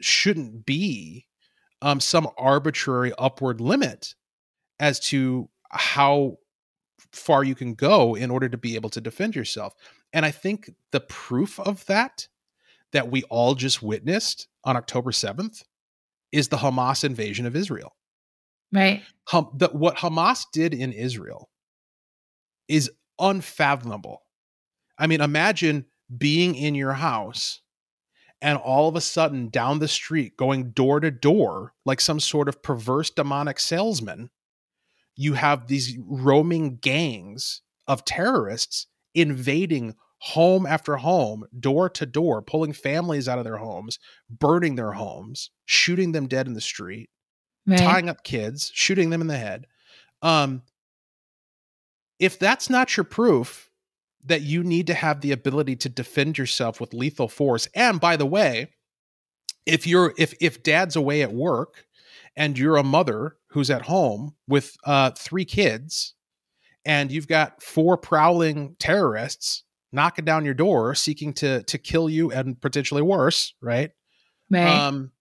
shouldn't 0.00 0.66
be 0.66 1.26
um, 1.82 2.00
some 2.00 2.28
arbitrary 2.36 3.12
upward 3.18 3.60
limit 3.60 4.14
as 4.80 4.98
to 4.98 5.48
how 5.70 6.36
far 7.12 7.44
you 7.44 7.54
can 7.54 7.74
go 7.74 8.14
in 8.14 8.30
order 8.30 8.48
to 8.48 8.58
be 8.58 8.74
able 8.74 8.90
to 8.90 9.00
defend 9.00 9.34
yourself 9.34 9.74
and 10.12 10.24
i 10.24 10.30
think 10.30 10.70
the 10.92 11.00
proof 11.00 11.60
of 11.60 11.84
that 11.86 12.26
that 12.92 13.10
we 13.10 13.22
all 13.24 13.54
just 13.54 13.82
witnessed 13.82 14.48
on 14.64 14.76
october 14.76 15.10
7th 15.10 15.62
is 16.32 16.48
the 16.48 16.56
hamas 16.56 17.04
invasion 17.04 17.46
of 17.46 17.56
israel 17.56 17.94
Right. 18.74 19.02
Ham, 19.28 19.46
the, 19.54 19.68
what 19.68 19.96
Hamas 19.96 20.46
did 20.52 20.74
in 20.74 20.92
Israel 20.92 21.48
is 22.68 22.90
unfathomable. 23.18 24.22
I 24.98 25.06
mean, 25.06 25.20
imagine 25.20 25.86
being 26.16 26.54
in 26.54 26.74
your 26.74 26.92
house 26.92 27.60
and 28.40 28.58
all 28.58 28.88
of 28.88 28.96
a 28.96 29.00
sudden 29.00 29.48
down 29.48 29.78
the 29.78 29.88
street, 29.88 30.36
going 30.36 30.70
door 30.70 31.00
to 31.00 31.10
door 31.10 31.72
like 31.84 32.00
some 32.00 32.20
sort 32.20 32.48
of 32.48 32.62
perverse 32.62 33.10
demonic 33.10 33.58
salesman, 33.58 34.30
you 35.16 35.34
have 35.34 35.66
these 35.66 35.96
roaming 36.06 36.76
gangs 36.76 37.62
of 37.86 38.04
terrorists 38.04 38.86
invading 39.14 39.94
home 40.18 40.66
after 40.66 40.96
home, 40.96 41.44
door 41.60 41.88
to 41.90 42.06
door, 42.06 42.42
pulling 42.42 42.72
families 42.72 43.28
out 43.28 43.38
of 43.38 43.44
their 43.44 43.58
homes, 43.58 43.98
burning 44.30 44.74
their 44.74 44.92
homes, 44.92 45.50
shooting 45.66 46.12
them 46.12 46.26
dead 46.26 46.46
in 46.46 46.54
the 46.54 46.60
street 46.60 47.10
Right. 47.66 47.78
tying 47.78 48.08
up 48.10 48.24
kids, 48.24 48.70
shooting 48.74 49.08
them 49.08 49.22
in 49.22 49.26
the 49.26 49.38
head. 49.38 49.66
Um, 50.20 50.62
if 52.24 52.38
that's 52.38 52.70
not 52.70 52.96
your 52.96 53.04
proof 53.04 53.70
that 54.24 54.40
you 54.40 54.64
need 54.64 54.86
to 54.86 54.94
have 54.94 55.20
the 55.20 55.32
ability 55.32 55.76
to 55.76 55.90
defend 55.90 56.38
yourself 56.38 56.80
with 56.80 56.94
lethal 56.94 57.28
force, 57.28 57.68
and 57.74 58.00
by 58.00 58.16
the 58.16 58.24
way, 58.24 58.70
if 59.66 59.86
you're 59.86 60.14
if 60.16 60.32
if 60.40 60.62
dad's 60.62 60.96
away 60.96 61.20
at 61.20 61.34
work 61.34 61.84
and 62.34 62.58
you're 62.58 62.78
a 62.78 62.82
mother 62.82 63.36
who's 63.48 63.68
at 63.68 63.82
home 63.82 64.34
with 64.48 64.74
uh, 64.84 65.10
three 65.10 65.44
kids, 65.44 66.14
and 66.86 67.12
you've 67.12 67.28
got 67.28 67.62
four 67.62 67.98
prowling 67.98 68.74
terrorists 68.78 69.62
knocking 69.92 70.24
down 70.24 70.46
your 70.46 70.54
door 70.54 70.94
seeking 70.94 71.34
to 71.34 71.62
to 71.64 71.76
kill 71.76 72.08
you 72.08 72.32
and 72.32 72.58
potentially 72.58 73.02
worse, 73.02 73.52
right? 73.60 73.90
right. 74.50 74.86
um 74.86 75.12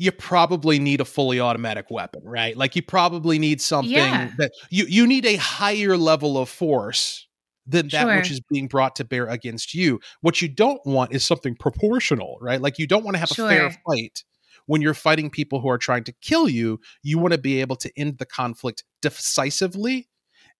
you 0.00 0.10
probably 0.10 0.78
need 0.78 0.98
a 1.02 1.04
fully 1.04 1.38
automatic 1.38 1.90
weapon 1.90 2.22
right? 2.24 2.56
Like 2.56 2.74
you 2.74 2.82
probably 2.82 3.38
need 3.38 3.60
something 3.60 3.92
Yeah. 3.92 4.30
that 4.38 4.50
you 4.70 4.86
you 4.88 5.06
need 5.06 5.26
a 5.26 5.36
higher 5.36 5.96
level 5.98 6.38
of 6.38 6.48
force 6.48 7.28
than 7.66 7.88
that 7.88 8.06
which 8.16 8.30
is 8.30 8.40
being 8.50 8.66
brought 8.66 8.96
to 8.96 9.04
bear 9.04 9.26
against 9.26 9.74
you. 9.74 10.00
What 10.22 10.40
you 10.40 10.48
don't 10.48 10.80
want 10.86 11.12
is 11.12 11.24
something 11.26 11.54
proportional 11.54 12.38
right? 12.40 12.60
Like 12.60 12.78
you 12.78 12.86
don't 12.86 13.04
want 13.04 13.16
to 13.16 13.18
have 13.18 13.30
a 13.30 13.34
fair 13.34 13.70
fight 13.86 14.24
when 14.64 14.80
you're 14.80 14.94
fighting 14.94 15.28
people 15.28 15.60
who 15.60 15.68
are 15.68 15.78
trying 15.78 16.04
to 16.04 16.12
kill 16.22 16.48
you. 16.48 16.80
You 17.02 17.18
want 17.18 17.32
to 17.34 17.38
be 17.38 17.60
able 17.60 17.76
to 17.76 17.92
end 17.94 18.16
the 18.16 18.26
conflict 18.26 18.84
decisively 19.02 20.08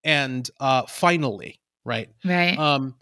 and 0.04 0.50
uh 0.60 0.82
finally 0.86 1.60
right? 1.86 2.10
Right. 2.26 2.58
um, 2.58 2.96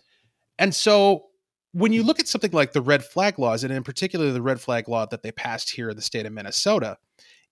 and 0.57 0.73
so 0.73 1.28
when 1.73 1.93
you 1.93 2.03
look 2.03 2.21
at 2.21 2.29
something 2.29 2.53
like 2.53 2.73
the 2.73 2.81
red 2.81 3.05
flag 3.05 3.39
laws, 3.39 3.65
and 3.65 3.73
in 3.73 3.85
particular 3.85 4.33
the 4.33 4.43
red 4.43 4.61
flag 4.61 4.89
law 4.89 5.07
that 5.07 5.23
they 5.23 5.33
passed 5.33 5.71
here 5.71 5.91
in 5.91 5.97
the 5.97 6.03
state 6.03 6.27
of 6.27 6.33
Minnesota, 6.33 6.99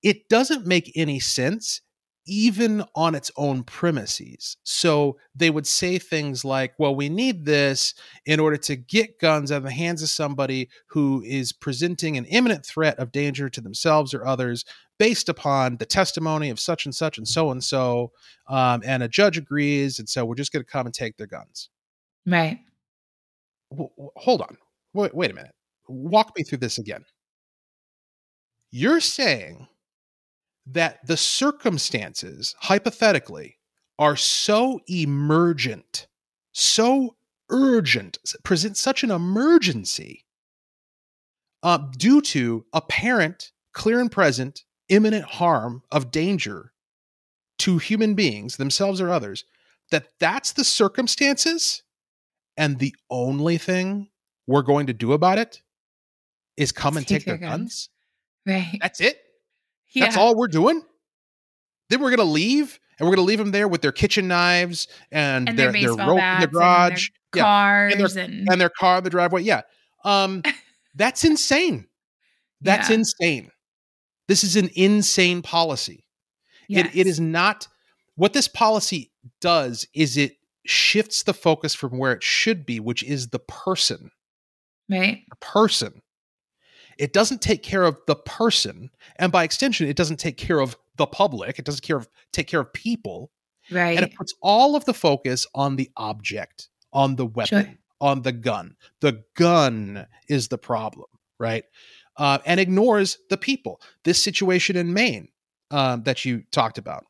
it 0.03 0.29
doesn't 0.29 0.67
make 0.67 0.93
any 0.95 1.21
sense 1.21 1.81
even 2.29 2.83
on 2.97 3.15
its 3.15 3.31
own 3.37 3.63
premises. 3.63 4.57
So 4.65 5.17
they 5.35 5.49
would 5.49 5.67
say 5.67 5.99
things 5.99 6.45
like, 6.45 6.75
well, 6.77 6.95
we 6.95 7.09
need 7.09 7.45
this 7.45 7.95
in 8.25 8.41
order 8.41 8.57
to 8.57 8.75
get 8.75 9.21
guns 9.21 9.53
out 9.53 9.59
of 9.59 9.63
the 9.63 9.71
hands 9.71 10.03
of 10.03 10.09
somebody 10.09 10.69
who 10.89 11.23
is 11.25 11.53
presenting 11.53 12.17
an 12.17 12.25
imminent 12.25 12.67
threat 12.67 12.99
of 12.99 13.13
danger 13.13 13.49
to 13.49 13.61
themselves 13.61 14.13
or 14.13 14.27
others 14.27 14.65
based 14.99 15.29
upon 15.29 15.77
the 15.77 15.87
testimony 15.87 16.51
of 16.51 16.59
such 16.59 16.85
and 16.85 16.95
such 16.95 17.17
and 17.17 17.29
so 17.29 17.53
and 17.53 17.63
so. 17.63 18.11
Um, 18.49 18.83
and 18.85 19.05
a 19.05 19.09
judge 19.09 19.39
agrees. 19.39 20.01
And 20.01 20.09
so 20.09 20.25
we're 20.25 20.35
just 20.35 20.53
going 20.53 20.65
to 20.65 20.71
come 20.71 20.87
and 20.87 20.95
take 20.95 21.17
their 21.17 21.29
guns 21.29 21.69
right. 22.27 22.59
Hold 24.17 24.43
on. 24.43 24.57
Wait, 24.95 25.15
wait 25.15 25.31
a 25.31 25.35
minute. 25.35 25.55
Walk 25.89 26.33
me 26.37 26.43
through 26.43 26.59
this 26.59 26.79
again. 26.79 27.05
You're 28.71 29.01
saying 29.01 29.69
that 30.67 31.07
the 31.07 31.17
circumstances, 31.17 32.55
hypothetically, 32.59 33.59
are 33.99 34.17
so 34.17 34.81
emergent, 34.89 36.09
so 36.53 37.17
urgent, 37.51 38.19
present 38.43 38.77
such 38.77 39.05
an 39.05 39.11
emergency 39.11 40.25
uh, 41.63 41.79
due 41.97 42.21
to 42.21 42.65
apparent, 42.73 43.53
clear 43.73 44.01
and 44.01 44.11
present, 44.11 44.65
imminent 44.89 45.25
harm 45.25 45.83
of 45.91 46.11
danger 46.11 46.73
to 47.59 47.79
human 47.79 48.15
beings, 48.15 48.57
themselves 48.57 49.01
or 49.01 49.11
others, 49.11 49.45
that 49.91 50.09
that's 50.19 50.53
the 50.53 50.65
circumstances 50.65 51.83
and 52.57 52.79
the 52.79 52.95
only 53.11 53.59
thing 53.59 54.09
we're 54.47 54.63
going 54.63 54.87
to 54.87 54.93
do 54.93 55.13
about 55.13 55.39
it 55.39 55.61
is 56.57 56.73
come 56.73 56.97
and 56.97 57.07
Take 57.07 57.19
take 57.21 57.27
their 57.27 57.37
their 57.39 57.49
guns. 57.49 57.89
guns. 58.47 58.65
Right. 58.71 58.79
That's 58.81 59.01
it. 59.01 59.19
yeah. 59.93 60.05
That's 60.05 60.17
all 60.17 60.37
we're 60.37 60.47
doing. 60.49 60.83
Then 61.91 62.01
we're 62.01 62.11
gonna 62.11 62.25
leave, 62.25 62.79
and 62.99 63.09
we're 63.09 63.15
gonna 63.15 63.27
leave 63.27 63.39
them 63.39 63.51
there 63.53 63.69
with 63.69 63.81
their 63.83 63.93
kitchen 63.93 64.27
knives 64.29 64.89
and, 65.13 65.49
and 65.49 65.59
their 65.59 65.71
their 65.73 65.95
their 65.95 66.07
rope 66.07 66.21
in 66.21 66.41
the 66.41 66.47
garage, 66.49 66.91
and 66.91 66.99
their 67.33 67.41
yeah, 67.41 67.43
cars 67.43 68.17
and 68.17 68.35
and, 68.41 68.49
and 68.51 68.61
their 68.61 68.71
car 68.71 68.99
in 68.99 69.05
the 69.05 69.11
driveway. 69.11 69.43
Yeah, 69.43 69.63
um, 70.05 70.43
that's 70.95 71.25
insane. 71.25 71.87
That's 72.61 72.89
Yeah. 72.89 72.97
insane. 72.97 73.51
This 74.29 74.43
is 74.43 74.57
an 74.57 74.71
insane 74.75 75.43
policy. 75.43 76.05
It, 76.69 76.87
it 76.87 76.95
Yes. 76.95 77.07
is 77.07 77.21
not 77.21 77.69
what 78.17 78.33
this 78.33 78.49
policy 78.49 79.13
does. 79.41 79.87
Is 79.95 80.17
it 80.17 80.37
shifts 80.69 81.23
the 81.23 81.35
focus 81.35 81.75
from 81.75 81.99
where 81.99 82.13
it 82.13 82.23
should 82.23 82.65
be, 82.67 82.81
which 82.81 83.03
is 83.03 83.29
the 83.29 83.39
person. 83.39 84.11
right. 84.89 85.25
the 85.29 85.37
person. 85.37 86.03
It 86.99 87.13
doesn't 87.13 87.43
take 87.43 87.63
care 87.63 87.83
of 87.85 87.99
the 88.07 88.17
person, 88.17 88.91
and 89.17 89.31
by 89.31 89.45
extension, 89.45 89.87
it 89.89 89.97
doesn't 89.97 90.19
take 90.19 90.37
care 90.39 90.61
of 90.61 90.77
the 90.97 91.07
public. 91.07 91.59
It 91.59 91.65
doesn't 91.67 91.83
care 91.83 91.99
of 91.99 92.09
take 92.33 92.47
care 92.47 92.61
of 92.61 92.73
people, 92.73 93.31
Right. 93.71 93.97
and 93.99 94.07
it 94.07 94.15
puts 94.15 94.33
all 94.41 94.77
of 94.77 94.85
the 94.87 94.95
focus 94.95 95.47
on 95.55 95.77
the 95.77 95.91
object, 95.97 96.69
on 96.93 97.17
the 97.17 97.27
weapon, 97.27 97.65
Sure. 97.67 97.75
on 98.01 98.23
the 98.23 98.33
gun. 98.33 98.77
The 99.01 99.23
gun 99.35 100.07
is 100.29 100.49
the 100.49 100.57
problem, 100.59 101.09
right? 101.39 101.65
Uh, 102.17 102.39
and 102.47 102.59
ignores 102.59 103.19
the 103.29 103.37
people. 103.37 103.83
This 104.05 104.23
situation 104.25 104.77
in 104.77 104.95
Maine 104.95 105.29
um, 105.71 106.03
that 106.05 106.25
you 106.25 106.45
talked 106.51 106.79
about, 106.79 107.05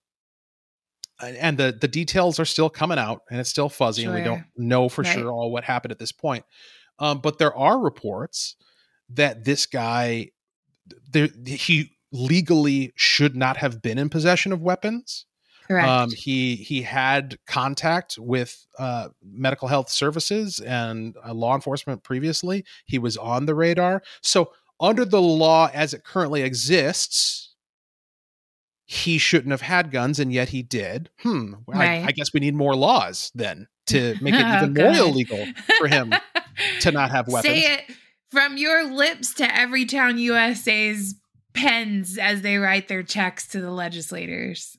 and 1.21 1.57
the 1.59 1.77
the 1.79 1.89
details 1.89 2.39
are 2.39 2.45
still 2.45 2.69
coming 2.71 2.99
out, 2.99 3.23
and 3.31 3.41
it's 3.41 3.51
still 3.51 3.69
fuzzy, 3.69 4.05
and 4.05 4.15
we 4.15 4.23
don't 4.23 4.45
know 4.57 4.89
for 4.89 5.03
Right. 5.03 5.15
sure 5.15 5.31
all 5.33 5.51
what 5.51 5.65
happened 5.65 5.93
at 5.93 5.99
this 5.99 6.13
point. 6.13 6.45
Um, 6.99 7.21
but 7.21 7.39
there 7.39 7.55
are 7.57 7.79
reports 7.79 8.57
that 9.11 9.45
this 9.45 9.67
guy, 9.67 10.31
there 11.11 11.29
he 11.47 11.93
legally 12.13 12.93
should 12.97 13.37
not 13.37 13.57
have 13.57 13.83
been 13.83 13.99
in 13.99 14.09
possession 14.09 14.53
of 14.53 14.63
weapons. 14.63 15.27
Correct. 15.67 15.89
Um, 15.89 16.11
he 16.11 16.57
he 16.57 16.83
had 16.83 17.39
contact 17.47 18.19
with 18.19 18.67
uh, 18.79 19.09
medical 19.23 19.69
health 19.69 19.91
services 19.91 20.61
and 20.61 21.17
uh, 21.27 21.35
law 21.35 21.55
enforcement 21.55 22.03
previously. 22.05 22.65
He 22.85 22.99
was 22.99 23.17
on 23.17 23.47
the 23.47 23.55
radar. 23.55 24.03
So 24.21 24.53
under 24.79 25.05
the 25.05 25.21
law 25.21 25.71
as 25.75 25.93
it 25.93 26.05
currently 26.05 26.43
exists, 26.43 27.46
he 28.87 29.19
shouldn't 29.19 29.51
have 29.51 29.61
had 29.63 29.91
guns, 29.91 30.19
and 30.21 30.33
yet 30.33 30.49
he 30.51 30.63
did. 30.63 31.11
Hmm. 31.21 31.55
I, 31.73 31.79
Right. 31.79 32.05
I 32.07 32.13
guess 32.13 32.33
we 32.33 32.41
need 32.41 32.55
more 32.55 32.75
laws 32.77 33.31
then 33.35 33.67
to 33.89 34.15
make 34.21 34.35
it 34.35 34.43
Oh, 34.45 34.57
even 34.65 34.75
more 34.75 34.93
illegal 35.09 35.45
for 35.79 35.89
him 35.89 36.13
to 36.81 36.93
not 36.93 37.11
have 37.11 37.27
weapons. 37.29 37.53
Say 37.55 37.73
it 37.75 37.83
from 38.31 38.57
your 38.57 38.85
lips 38.93 39.35
to 39.35 39.45
Everytown 39.45 40.19
USA's 40.19 41.15
pens 41.55 42.19
as 42.19 42.43
they 42.43 42.59
write 42.59 42.89
their 42.89 43.03
checks 43.03 43.49
to 43.49 43.61
the 43.61 43.71
legislators. 43.71 44.77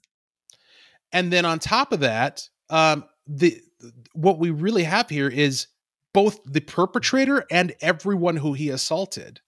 and 1.11 1.31
then 1.33 1.43
on 1.45 1.57
top 1.59 1.91
of 1.91 2.01
that 2.01 2.47
um 2.69 3.03
the 3.25 3.59
what 4.13 4.37
we 4.39 4.49
really 4.51 4.83
have 4.83 5.09
here 5.09 5.27
is 5.27 5.67
both 6.13 6.39
the 6.45 6.61
perpetrator 6.61 7.45
and 7.49 7.73
everyone 7.81 8.35
who 8.35 8.53
he 8.53 8.69
assaulted 8.69 9.39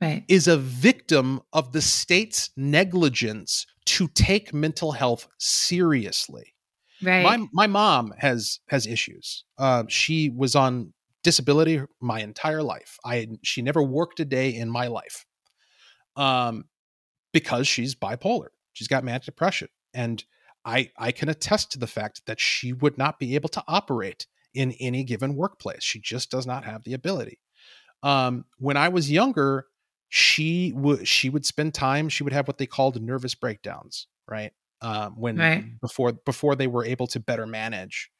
Right. 0.00 0.24
is 0.28 0.46
a 0.46 0.58
victim 0.58 1.40
of 1.54 1.72
the 1.72 1.80
state's 1.80 2.50
negligence 2.56 3.66
to 3.86 4.08
take 4.08 4.52
mental 4.52 4.92
health 4.92 5.26
seriously. 5.38 6.54
Right. 7.02 7.22
my 7.22 7.46
my 7.52 7.66
mom 7.66 8.12
has 8.18 8.60
has 8.68 8.86
issues. 8.86 9.44
Uh, 9.58 9.84
she 9.88 10.30
was 10.30 10.54
on 10.54 10.92
disability 11.22 11.82
my 12.00 12.20
entire 12.20 12.62
life. 12.62 12.98
I 13.04 13.28
she 13.42 13.60
never 13.62 13.82
worked 13.82 14.20
a 14.20 14.24
day 14.24 14.54
in 14.54 14.70
my 14.70 14.86
life 14.86 15.26
um 16.14 16.64
because 17.32 17.66
she's 17.66 17.94
bipolar. 17.94 18.48
She's 18.72 18.88
got 18.88 19.04
manic 19.04 19.24
depression. 19.24 19.68
And 19.92 20.24
i 20.64 20.90
i 20.98 21.12
can 21.12 21.28
attest 21.28 21.72
to 21.72 21.78
the 21.78 21.86
fact 21.86 22.22
that 22.26 22.40
she 22.40 22.72
would 22.72 22.96
not 22.96 23.18
be 23.18 23.34
able 23.34 23.48
to 23.50 23.64
operate 23.68 24.26
in 24.54 24.72
any 24.80 25.04
given 25.04 25.34
workplace. 25.34 25.82
She 25.82 26.00
just 26.00 26.30
does 26.30 26.46
not 26.46 26.64
have 26.64 26.84
the 26.84 26.94
ability. 26.94 27.40
Um 28.02 28.44
when 28.58 28.76
i 28.76 28.88
was 28.88 29.10
younger 29.10 29.66
she 30.08 30.72
would 30.76 31.06
she 31.06 31.28
would 31.30 31.44
spend 31.46 31.74
time 31.74 32.08
she 32.08 32.22
would 32.24 32.32
have 32.32 32.46
what 32.48 32.58
they 32.58 32.66
called 32.66 33.00
nervous 33.02 33.34
breakdowns 33.34 34.06
right 34.28 34.52
um, 34.82 35.14
when 35.18 35.36
Right. 35.38 35.64
before 35.80 36.12
before 36.12 36.54
they 36.56 36.66
were 36.66 36.84
able 36.84 37.06
to 37.08 37.20
better 37.20 37.46
manage 37.46 38.10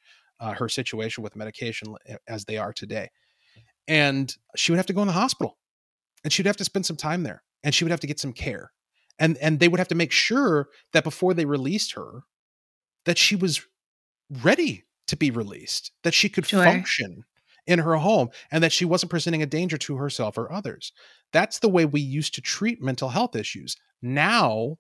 uh, 0.41 0.53
her 0.55 0.69
situation 0.69 1.23
with 1.23 1.37
medication 1.37 1.95
as 2.29 2.45
they 2.45 2.59
are 2.59 2.73
today 2.73 3.09
and 3.89 4.35
she 4.57 4.73
would 4.73 4.77
have 4.79 4.87
to 4.87 4.93
go 4.93 5.03
in 5.03 5.07
the 5.09 5.13
hospital 5.13 5.59
and 6.25 6.33
she'd 6.33 6.47
have 6.47 6.57
to 6.59 6.65
spend 6.65 6.87
some 6.87 6.97
time 6.97 7.23
there 7.23 7.43
and 7.65 7.75
she 7.75 7.85
would 7.85 7.91
have 7.91 8.01
to 8.01 8.07
get 8.07 8.21
some 8.21 8.33
care 8.33 8.73
and 9.19 9.37
and 9.39 9.61
they 9.61 9.69
would 9.69 9.81
have 9.81 9.89
to 9.89 9.95
make 9.95 10.13
sure 10.13 10.69
that 10.93 11.05
before 11.05 11.35
they 11.35 11.45
released 11.47 11.93
her 11.95 12.23
that 13.05 13.19
she 13.19 13.37
was 13.37 13.63
ready 14.43 14.85
to 15.07 15.17
be 15.17 15.31
released 15.31 15.93
that 16.05 16.15
she 16.15 16.29
could 16.29 16.47
Sure. 16.47 16.63
function 16.65 17.25
in 17.67 17.81
her 17.81 17.97
home 17.97 18.31
and 18.51 18.63
that 18.63 18.73
she 18.73 18.85
wasn't 18.85 19.11
presenting 19.11 19.43
a 19.43 19.47
danger 19.47 19.77
to 19.79 19.97
herself 19.97 20.39
or 20.39 20.53
others. 20.53 20.93
That's 21.33 21.59
the 21.59 21.69
way 21.69 21.85
we 21.85 22.01
used 22.01 22.35
to 22.35 22.41
treat 22.41 22.83
mental 22.83 23.09
health 23.09 23.35
issues. 23.35 23.77
Now 24.03 24.79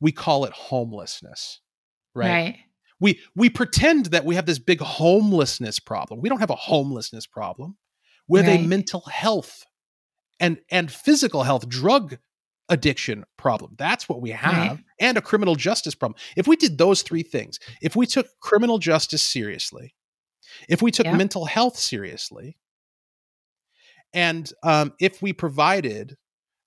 we 0.00 0.12
call 0.12 0.44
it 0.44 0.52
homelessness 0.52 1.60
right, 2.14 2.28
right. 2.28 2.56
we 3.00 3.20
we 3.34 3.48
pretend 3.48 4.06
that 4.06 4.24
we 4.24 4.34
have 4.34 4.46
this 4.46 4.58
big 4.58 4.80
homelessness 4.80 5.78
problem. 5.78 6.20
We 6.20 6.28
don't 6.28 6.40
have 6.40 6.50
a 6.50 6.56
homelessness 6.56 7.26
problem. 7.26 7.76
We 8.28 8.40
have 8.40 8.48
a 8.48 8.66
mental 8.66 9.02
health 9.02 9.64
and 10.40 10.58
and 10.70 10.90
physical 10.90 11.42
health 11.42 11.68
drug 11.68 12.18
addiction 12.70 13.24
problem. 13.36 13.74
That's 13.76 14.08
what 14.08 14.22
we 14.22 14.30
have 14.30 14.82
and 14.98 15.18
a 15.18 15.22
criminal 15.22 15.54
justice 15.54 15.94
problem. 15.94 16.18
If 16.34 16.46
we 16.46 16.56
did 16.56 16.78
those 16.78 17.02
three 17.02 17.22
things 17.22 17.60
if 17.82 17.94
we 17.94 18.06
took 18.06 18.26
criminal 18.40 18.78
justice 18.78 19.22
seriously 19.22 19.94
if 20.68 20.82
we 20.82 20.90
took 20.90 21.06
Yeah. 21.06 21.16
mental 21.16 21.44
health 21.44 21.78
seriously 21.78 22.56
and 24.12 24.50
um, 24.62 24.92
if 25.00 25.20
we 25.20 25.32
provided 25.32 26.16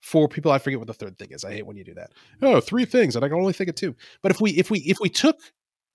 for 0.00 0.28
people 0.28 0.52
i 0.52 0.58
forget 0.58 0.78
what 0.78 0.86
the 0.86 0.94
third 0.94 1.18
thing 1.18 1.28
is 1.32 1.44
i 1.44 1.52
hate 1.52 1.66
when 1.66 1.76
you 1.76 1.84
do 1.84 1.94
that 1.94 2.12
oh 2.42 2.60
three 2.60 2.84
things 2.84 3.16
and 3.16 3.24
i 3.24 3.28
can 3.28 3.36
only 3.36 3.52
think 3.52 3.68
of 3.68 3.74
two 3.74 3.94
but 4.22 4.30
if 4.30 4.40
we 4.40 4.52
if 4.52 4.70
we 4.70 4.78
if 4.80 4.98
we 5.00 5.08
took 5.08 5.36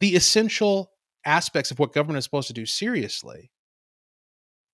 the 0.01 0.15
essential 0.15 0.91
aspects 1.25 1.71
of 1.71 1.79
what 1.79 1.93
government 1.93 2.17
is 2.17 2.23
supposed 2.25 2.47
to 2.47 2.53
do 2.53 2.65
seriously 2.65 3.49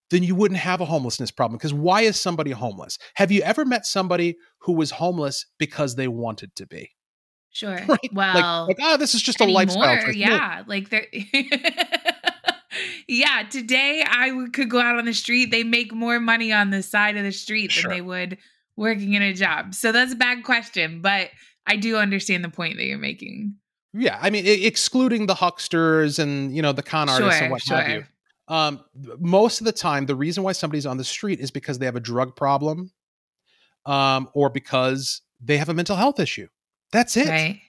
then 0.10 0.24
you 0.24 0.34
wouldn't 0.34 0.60
have 0.60 0.82
a 0.82 0.86
homelessness 0.86 1.30
problem 1.30 1.58
because 1.58 1.74
why 1.74 2.02
is 2.02 2.20
somebody 2.20 2.50
homeless 2.50 2.98
have 3.14 3.32
you 3.32 3.42
ever 3.44 3.66
met 3.66 3.86
somebody 3.86 4.36
who 4.62 4.74
was 4.74 4.90
homeless 4.90 5.46
because 5.60 5.96
they 5.96 6.08
wanted 6.08 6.54
to 6.56 6.66
be 6.66 6.90
Sure. 7.52 7.80
right 7.88 8.00
Well, 8.14 8.68
like, 8.68 8.80
like 8.80 8.94
oh 8.94 8.98
this 8.98 9.16
is 9.16 9.22
just 9.22 9.42
a 9.42 9.46
lifestyle 9.46 9.84
anymore, 9.84 10.06
choice." 10.06 10.16
No, 10.16 10.36
Yeah, 10.36 10.64
like 10.68 10.90
there. 10.90 11.06
yeah, 13.08 13.44
today 13.50 14.04
I 14.08 14.48
could 14.54 14.70
go 14.70 14.80
out 14.80 14.98
on 14.98 15.06
the 15.06 15.14
street. 15.14 15.52
They 15.52 15.64
make 15.64 15.94
more 15.94 16.20
money 16.20 16.52
on 16.54 16.70
the 16.70 16.82
side 16.84 17.18
of 17.18 17.24
the 17.24 17.32
street 17.32 17.72
Sure. 17.72 17.90
than 17.90 17.98
they 17.98 18.02
would 18.02 18.38
working 18.76 19.14
in 19.14 19.22
a 19.22 19.34
job. 19.34 19.74
So 19.76 19.92
that's 19.92 20.14
a 20.14 20.16
bad 20.16 20.44
question, 20.44 21.02
but 21.02 21.30
I 21.68 21.76
do 21.76 21.98
understand 21.98 22.44
the 22.44 22.50
point 22.50 22.78
that 22.78 22.86
you're 22.86 22.98
making. 22.98 23.56
yeah 23.94 24.18
i 24.22 24.30
mean 24.30 24.44
excluding 24.46 25.26
the 25.26 25.34
hucksters 25.34 26.20
and 26.20 26.56
you 26.56 26.62
know 26.62 26.72
the 26.72 26.84
con 26.84 27.10
artists 27.10 27.42
and 27.42 27.62
Sure, 27.62 27.78
have 27.78 27.90
you 27.90 27.96
sure. 28.02 28.08
um, 28.56 28.84
most 29.20 29.62
of 29.62 29.66
the 29.66 29.72
time, 29.72 30.06
the 30.06 30.16
reason 30.16 30.44
why 30.44 30.52
somebody's 30.54 30.86
on 30.86 30.98
the 30.98 31.04
street 31.04 31.40
is 31.40 31.50
because 31.52 31.80
they 31.80 31.86
have 31.86 31.96
a 31.96 32.00
drug 32.00 32.36
problem, 32.36 32.92
um, 33.86 34.30
or 34.34 34.50
because 34.50 35.22
they 35.42 35.58
have 35.58 35.70
a 35.70 35.74
mental 35.74 35.96
health 35.96 36.20
issue. 36.20 36.48
That's 36.92 37.18
it. 37.18 37.28
Right. 37.30 37.62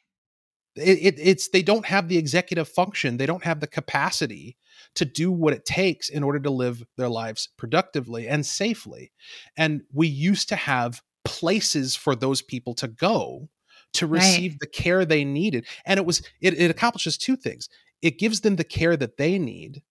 It, 0.76 0.98
it. 0.98 1.14
It's 1.18 1.48
they 1.48 1.62
don't 1.62 1.84
have 1.86 2.08
the 2.08 2.16
executive 2.18 2.68
function. 2.68 3.16
They 3.16 3.26
don't 3.26 3.44
have 3.44 3.60
the 3.60 3.66
capacity 3.66 4.56
to 4.94 5.04
do 5.04 5.30
what 5.30 5.52
it 5.52 5.64
takes 5.64 6.08
in 6.08 6.22
order 6.22 6.38
to 6.40 6.50
live 6.50 6.82
their 6.96 7.08
lives 7.08 7.48
productively 7.56 8.28
and 8.28 8.44
safely. 8.44 9.12
And 9.56 9.82
we 9.92 10.06
used 10.08 10.48
to 10.50 10.56
have 10.56 11.02
places 11.24 11.94
for 11.96 12.14
those 12.14 12.42
people 12.42 12.74
to 12.74 12.88
go 12.88 13.48
to 13.94 14.06
Right. 14.06 14.20
receive 14.20 14.58
the 14.58 14.66
care 14.66 15.04
they 15.04 15.24
needed. 15.24 15.66
And 15.84 15.98
it 15.98 16.06
was 16.06 16.22
it, 16.40 16.58
it 16.60 16.70
accomplishes 16.70 17.18
two 17.18 17.36
things. 17.36 17.68
It 18.02 18.18
gives 18.18 18.40
them 18.40 18.56
the 18.56 18.64
care 18.64 18.96
that 18.96 19.16
they 19.16 19.38
need. 19.38 19.82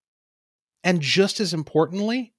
And 0.84 1.02
just 1.02 1.40
as 1.40 1.54
importantly, 1.54 2.34